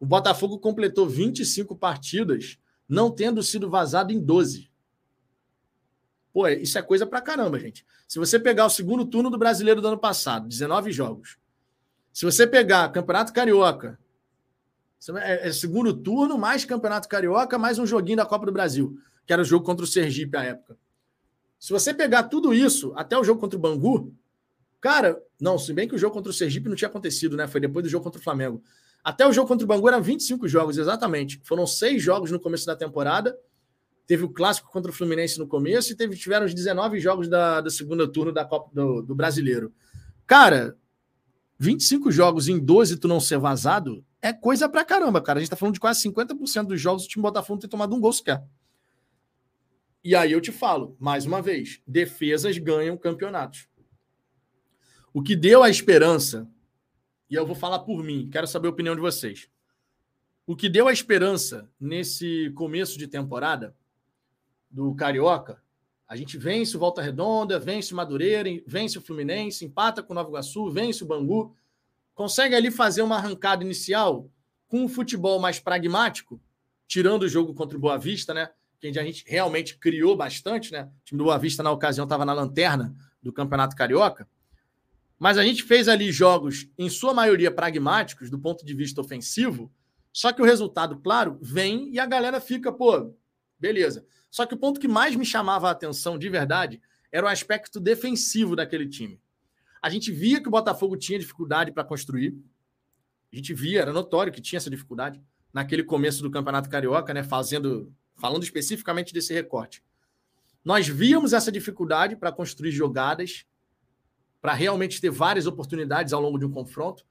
o 0.00 0.06
Botafogo 0.06 0.58
completou 0.58 1.06
25 1.06 1.76
partidas, 1.76 2.58
não 2.88 3.10
tendo 3.10 3.42
sido 3.42 3.68
vazado 3.68 4.10
em 4.10 4.18
12. 4.18 4.70
Pô, 6.32 6.48
isso 6.48 6.78
é 6.78 6.82
coisa 6.82 7.06
pra 7.06 7.20
caramba, 7.20 7.58
gente. 7.58 7.84
Se 8.08 8.18
você 8.18 8.40
pegar 8.40 8.64
o 8.64 8.70
segundo 8.70 9.04
turno 9.04 9.28
do 9.28 9.36
brasileiro 9.36 9.82
do 9.82 9.88
ano 9.88 9.98
passado, 9.98 10.48
19 10.48 10.90
jogos, 10.92 11.36
se 12.10 12.24
você 12.24 12.46
pegar 12.46 12.88
Campeonato 12.88 13.34
Carioca, 13.34 13.98
é, 15.18 15.48
é 15.48 15.52
segundo 15.52 15.92
turno, 15.94 16.38
mais 16.38 16.64
Campeonato 16.64 17.08
Carioca, 17.08 17.58
mais 17.58 17.78
um 17.78 17.86
joguinho 17.86 18.16
da 18.16 18.26
Copa 18.26 18.46
do 18.46 18.52
Brasil, 18.52 18.98
que 19.26 19.32
era 19.32 19.42
o 19.42 19.44
jogo 19.44 19.64
contra 19.64 19.84
o 19.84 19.88
Sergipe 19.88 20.36
à 20.36 20.44
época. 20.44 20.76
Se 21.58 21.72
você 21.72 21.92
pegar 21.92 22.24
tudo 22.24 22.52
isso, 22.52 22.92
até 22.96 23.18
o 23.18 23.24
jogo 23.24 23.40
contra 23.40 23.58
o 23.58 23.60
Bangu, 23.60 24.14
cara, 24.80 25.20
não, 25.40 25.58
se 25.58 25.72
bem 25.72 25.88
que 25.88 25.94
o 25.94 25.98
jogo 25.98 26.14
contra 26.14 26.30
o 26.30 26.34
Sergipe 26.34 26.68
não 26.68 26.76
tinha 26.76 26.88
acontecido, 26.88 27.36
né? 27.36 27.46
Foi 27.46 27.60
depois 27.60 27.82
do 27.82 27.88
jogo 27.88 28.04
contra 28.04 28.20
o 28.20 28.22
Flamengo. 28.24 28.62
Até 29.02 29.26
o 29.26 29.32
jogo 29.32 29.48
contra 29.48 29.64
o 29.64 29.68
Bangu 29.68 29.88
eram 29.88 30.02
25 30.02 30.48
jogos, 30.48 30.78
exatamente. 30.78 31.40
Foram 31.44 31.66
seis 31.66 32.02
jogos 32.02 32.30
no 32.30 32.40
começo 32.40 32.66
da 32.66 32.74
temporada. 32.74 33.38
Teve 34.06 34.24
o 34.24 34.28
clássico 34.28 34.70
contra 34.70 34.90
o 34.90 34.94
Fluminense 34.94 35.38
no 35.38 35.46
começo 35.46 35.92
e 35.92 35.96
teve, 35.96 36.16
tiveram 36.16 36.46
os 36.46 36.54
19 36.54 36.98
jogos 37.00 37.28
da, 37.28 37.60
da 37.60 37.70
segunda 37.70 38.06
turno 38.06 38.32
da 38.32 38.44
Copa 38.44 38.70
do, 38.72 39.02
do 39.02 39.14
Brasileiro. 39.14 39.72
Cara, 40.26 40.76
25 41.58 42.10
jogos 42.10 42.48
em 42.48 42.58
12 42.58 42.96
tu 42.98 43.08
não 43.08 43.20
ser 43.20 43.38
vazado 43.38 44.04
é 44.28 44.32
coisa 44.32 44.68
pra 44.68 44.84
caramba, 44.84 45.20
cara. 45.20 45.38
A 45.38 45.42
gente 45.42 45.50
tá 45.50 45.56
falando 45.56 45.74
de 45.74 45.80
quase 45.80 46.02
50% 46.08 46.66
dos 46.66 46.80
jogos 46.80 47.04
o 47.04 47.08
time 47.08 47.22
Botafogo 47.22 47.60
ter 47.60 47.68
tomado 47.68 47.94
um 47.94 48.00
gol 48.00 48.12
sequer. 48.12 48.44
E 50.02 50.14
aí 50.14 50.32
eu 50.32 50.40
te 50.40 50.52
falo, 50.52 50.96
mais 51.00 51.26
uma 51.26 51.42
vez, 51.42 51.80
defesas 51.86 52.56
ganham 52.58 52.96
campeonatos. 52.96 53.68
O 55.12 55.22
que 55.22 55.34
deu 55.34 55.62
a 55.62 55.70
esperança, 55.70 56.48
e 57.28 57.34
eu 57.34 57.46
vou 57.46 57.56
falar 57.56 57.80
por 57.80 58.04
mim, 58.04 58.28
quero 58.30 58.46
saber 58.46 58.68
a 58.68 58.70
opinião 58.70 58.94
de 58.94 59.00
vocês. 59.00 59.48
O 60.46 60.54
que 60.54 60.68
deu 60.68 60.86
a 60.86 60.92
esperança 60.92 61.68
nesse 61.80 62.52
começo 62.54 62.98
de 62.98 63.08
temporada 63.08 63.76
do 64.70 64.94
Carioca 64.94 65.60
a 66.08 66.14
gente 66.14 66.38
vence 66.38 66.76
o 66.76 66.80
Volta 66.80 67.02
Redonda, 67.02 67.58
vence 67.58 67.92
o 67.92 67.96
Madureira, 67.96 68.48
vence 68.64 68.96
o 68.96 69.00
Fluminense, 69.00 69.64
empata 69.64 70.02
com 70.02 70.12
o 70.12 70.14
Nova 70.14 70.28
Iguaçu, 70.28 70.70
vence 70.70 71.02
o 71.02 71.06
Bangu. 71.06 71.56
Consegue 72.16 72.54
ali 72.54 72.70
fazer 72.70 73.02
uma 73.02 73.16
arrancada 73.16 73.62
inicial 73.62 74.30
com 74.66 74.82
um 74.82 74.88
futebol 74.88 75.38
mais 75.38 75.60
pragmático, 75.60 76.40
tirando 76.88 77.24
o 77.24 77.28
jogo 77.28 77.52
contra 77.52 77.76
o 77.76 77.80
Boa 77.80 77.98
Vista, 77.98 78.32
né? 78.32 78.48
Que 78.80 78.88
a 78.88 79.04
gente 79.04 79.22
realmente 79.28 79.76
criou 79.76 80.16
bastante, 80.16 80.72
né? 80.72 80.84
O 80.84 81.04
time 81.04 81.18
do 81.18 81.24
Boa 81.24 81.38
Vista, 81.38 81.62
na 81.62 81.70
ocasião, 81.70 82.04
estava 82.04 82.24
na 82.24 82.32
lanterna 82.32 82.96
do 83.22 83.30
Campeonato 83.30 83.76
Carioca. 83.76 84.26
Mas 85.18 85.36
a 85.36 85.44
gente 85.44 85.62
fez 85.62 85.88
ali 85.88 86.10
jogos, 86.10 86.66
em 86.78 86.88
sua 86.88 87.12
maioria, 87.12 87.50
pragmáticos, 87.50 88.30
do 88.30 88.38
ponto 88.38 88.64
de 88.64 88.72
vista 88.72 89.02
ofensivo. 89.02 89.70
Só 90.10 90.32
que 90.32 90.40
o 90.40 90.44
resultado, 90.46 90.98
claro, 90.98 91.38
vem 91.42 91.92
e 91.92 91.98
a 91.98 92.06
galera 92.06 92.40
fica, 92.40 92.72
pô, 92.72 93.14
beleza. 93.58 94.06
Só 94.30 94.46
que 94.46 94.54
o 94.54 94.58
ponto 94.58 94.80
que 94.80 94.88
mais 94.88 95.14
me 95.14 95.24
chamava 95.26 95.68
a 95.68 95.72
atenção 95.72 96.18
de 96.18 96.30
verdade 96.30 96.80
era 97.12 97.26
o 97.26 97.28
aspecto 97.28 97.78
defensivo 97.78 98.56
daquele 98.56 98.88
time. 98.88 99.20
A 99.86 99.88
gente 99.88 100.10
via 100.10 100.40
que 100.40 100.48
o 100.48 100.50
Botafogo 100.50 100.96
tinha 100.96 101.16
dificuldade 101.16 101.70
para 101.70 101.84
construir. 101.84 102.36
A 103.32 103.36
gente 103.36 103.54
via, 103.54 103.82
era 103.82 103.92
notório 103.92 104.32
que 104.32 104.40
tinha 104.40 104.56
essa 104.56 104.68
dificuldade. 104.68 105.22
naquele 105.52 105.84
começo 105.84 106.24
do 106.24 106.30
Campeonato 106.30 106.68
Carioca, 106.68 107.14
né? 107.14 107.22
Fazendo, 107.22 107.94
falando 108.16 108.42
especificamente 108.42 109.14
desse 109.14 109.32
recorte. 109.32 109.84
Nós 110.64 110.88
víamos 110.88 111.32
essa 111.32 111.52
dificuldade 111.52 112.16
para 112.16 112.32
construir 112.32 112.72
jogadas, 112.72 113.46
para 114.40 114.54
realmente 114.54 115.00
ter 115.00 115.08
várias 115.08 115.46
oportunidades 115.46 116.12
ao 116.12 116.20
longo 116.20 116.36
de 116.36 116.44
um 116.44 116.50
confronto, 116.50 117.06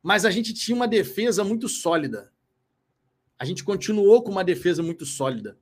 mas 0.00 0.24
a 0.24 0.30
gente 0.30 0.54
tinha 0.54 0.76
uma 0.76 0.86
defesa 0.86 1.42
muito 1.42 1.68
sólida. 1.68 2.32
A 3.36 3.44
gente 3.44 3.64
continuou 3.64 4.22
com 4.22 4.30
uma 4.30 4.44
defesa 4.44 4.84
muito 4.84 5.04
sólida. 5.04 5.58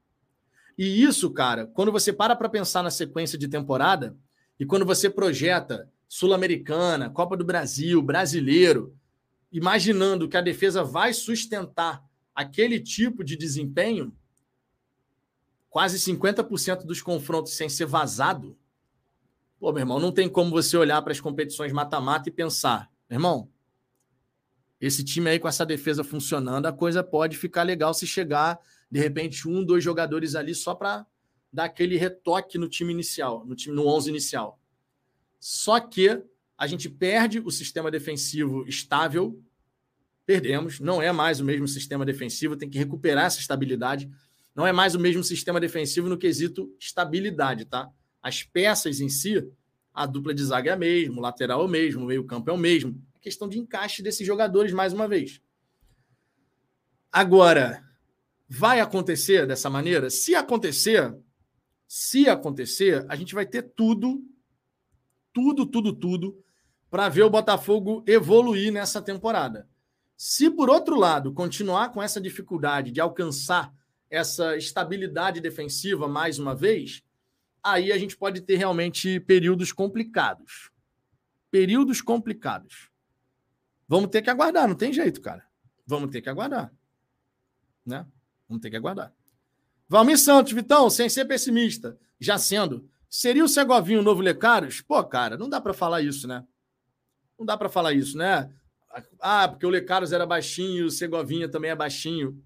E 0.77 1.03
isso, 1.03 1.31
cara, 1.31 1.67
quando 1.67 1.91
você 1.91 2.13
para 2.13 2.37
para 2.37 2.51
pensar 2.51 2.83
na 2.83 2.91
sequência 2.91 3.39
de 3.39 3.49
temporada 3.49 4.15
e 4.61 4.67
quando 4.67 4.85
você 4.85 5.09
projeta 5.09 5.91
Sul-Americana, 6.13 7.09
Copa 7.09 7.39
do 7.39 7.43
Brasil, 7.43 8.03
Brasileiro, 8.03 8.95
imaginando 9.51 10.29
que 10.29 10.37
a 10.37 10.43
defesa 10.43 10.85
vai 10.85 11.15
sustentar 11.15 12.05
aquele 12.35 12.79
tipo 12.79 13.25
de 13.25 13.35
desempenho, 13.35 14.15
quase 15.71 15.99
50% 15.99 16.85
dos 16.85 17.01
confrontos 17.01 17.55
sem 17.55 17.67
ser 17.67 17.87
vazado. 17.87 18.59
Pô, 19.59 19.73
meu 19.73 19.81
irmão, 19.81 19.99
não 19.99 20.13
tem 20.13 20.29
como 20.29 20.51
você 20.51 20.77
olhar 20.77 21.01
para 21.01 21.13
as 21.13 21.21
competições 21.21 21.73
mata-mata 21.73 22.29
e 22.29 22.33
pensar, 22.33 22.93
meu 23.09 23.17
irmão, 23.17 23.49
esse 24.79 25.03
time 25.03 25.31
aí 25.31 25.39
com 25.39 25.49
essa 25.49 25.65
defesa 25.65 26.05
funcionando, 26.05 26.67
a 26.67 26.75
coisa 26.75 27.03
pode 27.03 27.39
ficar 27.39 27.63
legal 27.63 27.95
se 27.95 28.07
chegar, 28.07 28.61
de 28.91 29.01
repente, 29.01 29.49
um, 29.49 29.65
dois 29.65 29.83
jogadores 29.83 30.35
ali 30.35 30.55
só 30.55 30.75
para 30.75 31.07
dar 31.51 31.65
aquele 31.65 31.97
retoque 31.97 32.59
no 32.59 32.69
time 32.69 32.93
inicial, 32.93 33.47
no 33.47 33.57
time 33.57 33.75
no 33.75 33.87
11 33.87 34.11
inicial. 34.11 34.62
Só 35.45 35.81
que 35.81 36.23
a 36.57 36.69
gente 36.69 36.89
perde 36.89 37.41
o 37.41 37.51
sistema 37.51 37.91
defensivo 37.91 38.65
estável, 38.69 39.43
perdemos, 40.25 40.79
não 40.79 41.03
é 41.03 41.11
mais 41.11 41.41
o 41.41 41.45
mesmo 41.45 41.67
sistema 41.67 42.07
defensivo, 42.07 42.57
tem 42.57 42.71
que 42.71 42.79
recuperar 42.79 43.25
essa 43.25 43.41
estabilidade. 43.41 44.09
Não 44.55 44.65
é 44.65 44.73
mais 44.73 44.95
o 44.95 45.01
mesmo 45.01 45.25
sistema 45.25 45.59
defensivo 45.59 46.09
no 46.09 46.17
quesito 46.17 46.73
estabilidade, 46.79 47.65
tá? 47.65 47.91
As 48.23 48.45
peças 48.45 49.01
em 49.01 49.09
si, 49.09 49.45
a 49.93 50.07
dupla 50.07 50.33
de 50.33 50.45
zaga 50.45 50.71
é 50.71 50.75
a 50.75 50.77
mesma, 50.77 51.19
o 51.19 51.21
lateral 51.21 51.63
é 51.63 51.65
o 51.65 51.69
mesmo, 51.69 52.05
o 52.05 52.07
meio-campo 52.07 52.49
é 52.49 52.53
o 52.53 52.57
mesmo. 52.57 53.05
É 53.13 53.19
questão 53.19 53.49
de 53.49 53.59
encaixe 53.59 54.01
desses 54.01 54.25
jogadores, 54.25 54.73
mais 54.73 54.93
uma 54.93 55.09
vez. 55.09 55.41
Agora, 57.11 57.83
vai 58.49 58.79
acontecer 58.79 59.45
dessa 59.45 59.69
maneira? 59.69 60.09
Se 60.09 60.37
acontecer, 60.37 61.13
se 61.89 62.29
acontecer, 62.29 63.05
a 63.09 63.17
gente 63.17 63.35
vai 63.35 63.45
ter 63.45 63.63
tudo, 63.63 64.23
tudo, 65.33 65.67
tudo, 65.67 65.93
tudo, 65.93 66.43
para 66.91 67.09
ver 67.09 67.23
o 67.23 67.31
Botafogo 67.31 68.05
evoluir 68.07 68.73
nessa 68.73 69.01
temporada. 69.01 69.69
Se, 70.17 70.51
por 70.51 70.71
outro 70.71 70.97
lado, 70.97 71.33
continuar 71.33 71.91
com 71.91 72.03
essa 72.03 72.21
dificuldade 72.21 72.93
de 72.93 73.01
alcançar 73.01 73.75
essa 74.11 74.57
estabilidade 74.57 75.41
defensiva 75.41 76.07
mais 76.07 76.39
uma 76.39 76.55
vez, 76.55 77.03
aí 77.63 77.91
a 77.91 77.99
gente 77.99 78.17
pode 78.17 78.43
ter 78.43 78.57
realmente 78.57 79.19
períodos 79.21 79.73
complicados. 79.73 80.71
Períodos 81.51 82.01
complicados. 82.01 82.91
Vamos 83.89 84.11
ter 84.11 84.23
que 84.23 84.31
aguardar, 84.31 84.69
não 84.69 84.75
tem 84.75 84.93
jeito, 84.93 85.21
cara. 85.21 85.45
Vamos 85.87 86.11
ter 86.11 86.21
que 86.21 86.29
aguardar. 86.29 86.73
Né? 87.85 88.07
Vamos 88.49 88.63
ter 88.63 88.71
que 88.71 88.77
aguardar. 88.77 89.15
Valmir 89.89 90.19
Santos, 90.19 90.53
Vitão, 90.53 90.89
sem 90.89 91.09
ser 91.09 91.25
pessimista, 91.25 91.99
já 92.21 92.39
sendo. 92.39 92.89
Seria 93.15 93.45
o 93.45 93.49
Segovinho 93.49 94.01
o 94.01 94.03
novo 94.03 94.23
Lecaros? 94.23 94.81
Pô, 94.81 95.05
cara, 95.05 95.37
não 95.37 95.47
dá 95.47 95.61
para 95.61 95.75
falar 95.75 96.01
isso, 96.01 96.27
né? 96.27 96.47
Não 97.39 97.45
dá 97.45 97.59
para 97.59 97.69
falar 97.69 97.93
isso, 97.93 98.17
né? 98.17 98.51
Ah, 99.21 99.47
porque 99.47 99.67
o 99.67 99.71
Lecaros 99.71 100.13
era 100.13 100.25
baixinho, 100.25 100.87
o 100.87 100.91
Segovinha 100.91 101.47
também 101.47 101.71
é 101.71 101.77
baixinho 101.77 102.43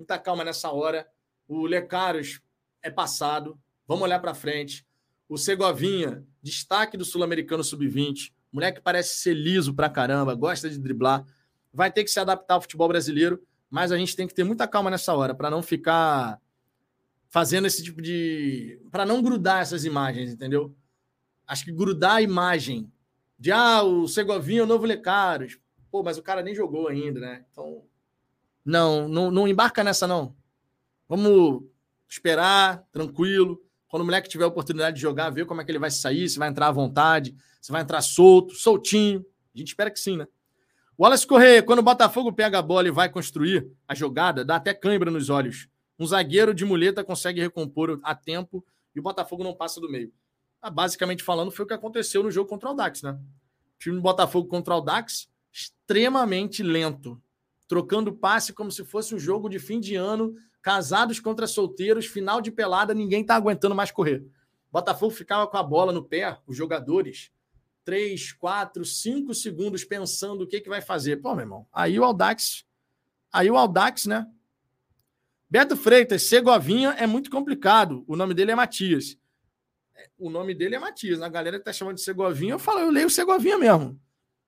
muita 0.00 0.18
calma 0.18 0.42
nessa 0.42 0.70
hora. 0.70 1.06
O 1.46 1.66
Lecaros 1.66 2.40
é 2.82 2.90
passado. 2.90 3.60
Vamos 3.86 4.04
olhar 4.04 4.18
para 4.18 4.32
frente. 4.32 4.86
O 5.28 5.36
Segovinha, 5.36 6.24
destaque 6.42 6.96
do 6.96 7.04
Sul-Americano 7.04 7.62
Sub-20. 7.62 8.32
Moleque 8.50 8.80
parece 8.80 9.18
ser 9.18 9.34
liso 9.34 9.74
pra 9.74 9.90
caramba, 9.90 10.34
gosta 10.34 10.70
de 10.70 10.78
driblar. 10.78 11.24
Vai 11.72 11.92
ter 11.92 12.02
que 12.02 12.10
se 12.10 12.18
adaptar 12.18 12.54
ao 12.54 12.62
futebol 12.62 12.88
brasileiro, 12.88 13.40
mas 13.68 13.92
a 13.92 13.98
gente 13.98 14.16
tem 14.16 14.26
que 14.26 14.34
ter 14.34 14.42
muita 14.42 14.66
calma 14.66 14.90
nessa 14.90 15.14
hora 15.14 15.34
para 15.34 15.50
não 15.50 15.62
ficar 15.62 16.40
fazendo 17.30 17.66
esse 17.66 17.82
tipo 17.82 18.02
de. 18.02 18.78
para 18.90 19.06
não 19.06 19.22
grudar 19.22 19.62
essas 19.62 19.84
imagens, 19.84 20.32
entendeu? 20.32 20.76
Acho 21.46 21.64
que 21.64 21.72
grudar 21.72 22.16
a 22.16 22.22
imagem 22.22 22.92
de 23.38 23.50
ah, 23.50 23.82
o 23.82 24.06
Segovinha 24.06 24.60
é 24.60 24.64
o 24.64 24.66
novo 24.66 24.84
Lecaros. 24.84 25.58
Pô, 25.90 26.02
mas 26.02 26.18
o 26.18 26.22
cara 26.22 26.42
nem 26.42 26.54
jogou 26.54 26.88
ainda, 26.88 27.18
né? 27.18 27.44
Então 27.50 27.84
não, 28.64 29.08
não, 29.08 29.30
não 29.30 29.48
embarca 29.48 29.82
nessa, 29.82 30.06
não. 30.06 30.36
Vamos 31.08 31.62
esperar, 32.08 32.84
tranquilo. 32.92 33.60
Quando 33.88 34.02
o 34.02 34.04
moleque 34.04 34.28
tiver 34.28 34.44
a 34.44 34.48
oportunidade 34.48 34.96
de 34.96 35.02
jogar, 35.02 35.30
ver 35.30 35.46
como 35.46 35.60
é 35.60 35.64
que 35.64 35.70
ele 35.70 35.78
vai 35.78 35.90
sair, 35.90 36.28
se 36.28 36.38
vai 36.38 36.48
entrar 36.48 36.68
à 36.68 36.72
vontade, 36.72 37.34
se 37.60 37.72
vai 37.72 37.82
entrar 37.82 38.00
solto, 38.02 38.54
soltinho. 38.54 39.24
A 39.54 39.58
gente 39.58 39.68
espera 39.68 39.90
que 39.90 39.98
sim, 39.98 40.16
né? 40.16 40.28
Wallace 40.98 41.26
Correia, 41.26 41.62
quando 41.62 41.78
o 41.78 41.82
Botafogo 41.82 42.32
pega 42.32 42.58
a 42.58 42.62
bola 42.62 42.86
e 42.86 42.90
vai 42.90 43.08
construir 43.08 43.66
a 43.88 43.94
jogada, 43.94 44.44
dá 44.44 44.56
até 44.56 44.74
cãibra 44.74 45.10
nos 45.10 45.30
olhos. 45.30 45.66
Um 46.00 46.06
zagueiro 46.06 46.52
de 46.52 46.64
muleta 46.64 47.04
consegue 47.04 47.40
recompor 47.40 48.00
a 48.02 48.14
tempo 48.14 48.64
e 48.94 48.98
o 48.98 49.02
Botafogo 49.02 49.44
não 49.44 49.54
passa 49.54 49.80
do 49.80 49.88
meio. 49.88 50.12
Ah, 50.60 50.70
basicamente 50.70 51.22
falando, 51.22 51.52
foi 51.52 51.64
o 51.64 51.68
que 51.68 51.74
aconteceu 51.74 52.22
no 52.22 52.30
jogo 52.30 52.48
contra 52.48 52.70
o 52.70 52.74
Dax, 52.74 53.02
né? 53.02 53.12
O 53.12 53.78
time 53.78 53.94
do 53.96 54.02
Botafogo 54.02 54.48
contra 54.48 54.74
o 54.74 54.80
Dax, 54.80 55.28
extremamente 55.52 56.62
lento 56.62 57.22
trocando 57.70 58.12
passe 58.12 58.52
como 58.52 58.68
se 58.72 58.84
fosse 58.84 59.14
um 59.14 59.18
jogo 59.18 59.48
de 59.48 59.60
fim 59.60 59.78
de 59.78 59.94
ano, 59.94 60.34
casados 60.60 61.20
contra 61.20 61.46
solteiros, 61.46 62.04
final 62.04 62.40
de 62.40 62.50
pelada, 62.50 62.92
ninguém 62.92 63.24
tá 63.24 63.36
aguentando 63.36 63.76
mais 63.76 63.92
correr. 63.92 64.26
Botafogo 64.72 65.12
ficava 65.12 65.46
com 65.46 65.56
a 65.56 65.62
bola 65.62 65.92
no 65.92 66.02
pé, 66.02 66.36
os 66.48 66.56
jogadores, 66.56 67.30
três, 67.84 68.32
quatro, 68.32 68.84
cinco 68.84 69.32
segundos 69.32 69.84
pensando 69.84 70.42
o 70.42 70.48
que, 70.48 70.60
que 70.60 70.68
vai 70.68 70.80
fazer. 70.80 71.18
Pô, 71.18 71.32
meu 71.32 71.44
irmão, 71.44 71.64
aí 71.72 71.96
o 71.96 72.02
Aldax, 72.02 72.64
aí 73.32 73.48
o 73.48 73.56
Aldax, 73.56 74.06
né? 74.06 74.26
Beto 75.50 75.76
Freitas, 75.76 76.22
Segovinha 76.22 76.90
é 76.90 77.08
muito 77.08 77.28
complicado. 77.28 78.04
O 78.06 78.14
nome 78.14 78.34
dele 78.34 78.52
é 78.52 78.54
Matias. 78.54 79.18
O 80.16 80.30
nome 80.30 80.54
dele 80.54 80.76
é 80.76 80.78
Matias. 80.78 81.20
A 81.20 81.28
galera 81.28 81.58
que 81.58 81.64
tá 81.64 81.72
chamando 81.72 81.96
de 81.96 82.02
Segovinha, 82.02 82.52
eu 82.54 82.58
falo, 82.58 82.78
eu 82.78 82.90
leio 82.90 83.10
Segovinha 83.10 83.58
mesmo. 83.58 84.00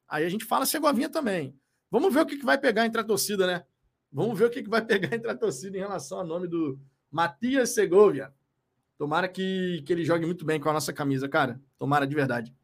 Aí 0.08 0.24
a 0.24 0.28
gente 0.28 0.44
fala 0.44 0.64
Segovinha 0.64 1.08
também. 1.08 1.58
Vamos 1.90 2.14
ver 2.14 2.20
o 2.20 2.26
que, 2.26 2.36
que 2.36 2.44
vai 2.44 2.56
pegar 2.56 2.86
entre 2.86 3.00
a 3.00 3.04
torcida, 3.04 3.46
né? 3.46 3.64
Vamos 4.12 4.38
ver 4.38 4.44
o 4.44 4.50
que, 4.50 4.62
que 4.62 4.70
vai 4.70 4.80
pegar 4.86 5.14
entre 5.16 5.28
a 5.28 5.34
torcida 5.34 5.76
em 5.76 5.80
relação 5.80 6.20
ao 6.20 6.26
nome 6.26 6.46
do 6.46 6.78
Matias 7.10 7.70
Segovia. 7.70 8.32
Tomara 8.96 9.26
que, 9.26 9.82
que 9.84 9.92
ele 9.92 10.04
jogue 10.04 10.24
muito 10.24 10.44
bem 10.44 10.60
com 10.60 10.68
a 10.68 10.72
nossa 10.72 10.92
camisa, 10.92 11.28
cara. 11.28 11.60
Tomara 11.80 12.06
de 12.06 12.14
verdade. 12.14 12.54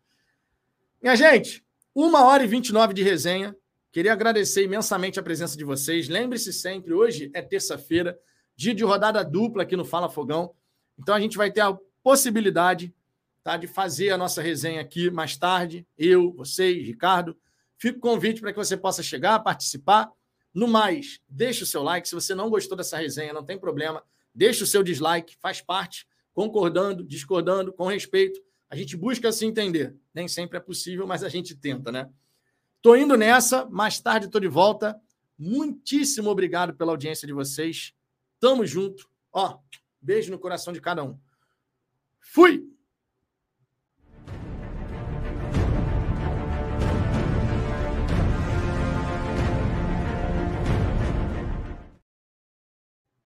Minha 1.03 1.17
gente, 1.17 1.67
uma 1.93 2.25
hora 2.25 2.45
e 2.45 2.47
29 2.47 2.95
de 2.95 3.03
resenha. 3.03 3.57
Queria 3.99 4.13
agradecer 4.13 4.63
imensamente 4.63 5.19
a 5.19 5.23
presença 5.25 5.59
de 5.59 5.65
vocês. 5.65 6.09
Lembre-se 6.09 6.53
sempre, 6.53 6.95
hoje 6.95 7.33
é 7.35 7.43
terça-feira, 7.43 8.17
dia 8.55 8.73
de 8.73 8.85
rodada 8.85 9.25
dupla 9.25 9.65
aqui 9.65 9.75
no 9.75 9.85
Fala 9.85 10.09
Fogão. 10.09 10.55
Então 10.97 11.17
a 11.17 11.21
gente 11.21 11.37
vai 11.37 11.51
ter 11.51 11.63
a 11.63 11.77
possibilidade 12.01 12.95
tá, 13.43 13.57
de 13.57 13.67
fazer 13.67 14.11
a 14.11 14.17
nossa 14.17 14.41
resenha 14.41 14.81
aqui 14.81 15.11
mais 15.11 15.37
tarde. 15.37 15.85
Eu, 15.99 16.33
vocês, 16.33 16.87
Ricardo 16.87 17.37
Fica 17.77 17.99
o 17.99 18.01
convite 18.01 18.41
para 18.41 18.53
que 18.53 18.57
você 18.57 18.77
possa 18.77 19.03
chegar, 19.03 19.41
participar. 19.41 20.09
No 20.55 20.69
mais, 20.69 21.19
deixe 21.29 21.65
o 21.65 21.67
seu 21.67 21.83
like. 21.83 22.09
Se 22.09 22.15
você 22.15 22.37
não 22.37 22.49
gostou 22.49 22.79
dessa 22.79 22.99
resenha, 22.99 23.33
não 23.33 23.45
tem 23.45 23.59
problema. 23.59 24.05
Deixe 24.33 24.63
o 24.63 24.67
seu 24.69 24.85
dislike, 24.85 25.37
faz 25.41 25.61
parte, 25.61 26.07
concordando, 26.33 27.03
discordando, 27.03 27.73
com 27.73 27.89
respeito. 27.89 28.41
A 28.71 28.77
gente 28.77 28.97
busca 28.97 29.33
se 29.33 29.45
entender. 29.45 29.97
Nem 30.15 30.29
sempre 30.29 30.57
é 30.57 30.61
possível, 30.61 31.05
mas 31.05 31.25
a 31.25 31.29
gente 31.29 31.57
tenta, 31.57 31.91
né? 31.91 32.09
Tô 32.89 32.97
indo 32.97 33.19
nessa, 33.19 33.67
mais 33.67 34.01
tarde 34.01 34.25
estou 34.25 34.41
de 34.41 34.49
volta. 34.49 34.99
Muitíssimo 35.39 36.31
obrigado 36.31 36.75
pela 36.75 36.91
audiência 36.91 37.27
de 37.27 37.35
vocês. 37.35 37.93
Tamo 38.41 38.65
junto. 38.65 39.07
Ó, 39.31 39.59
beijo 40.01 40.31
no 40.31 40.39
coração 40.39 40.73
de 40.73 40.81
cada 40.81 41.05
um. 41.05 41.21
Fui! 42.19 42.67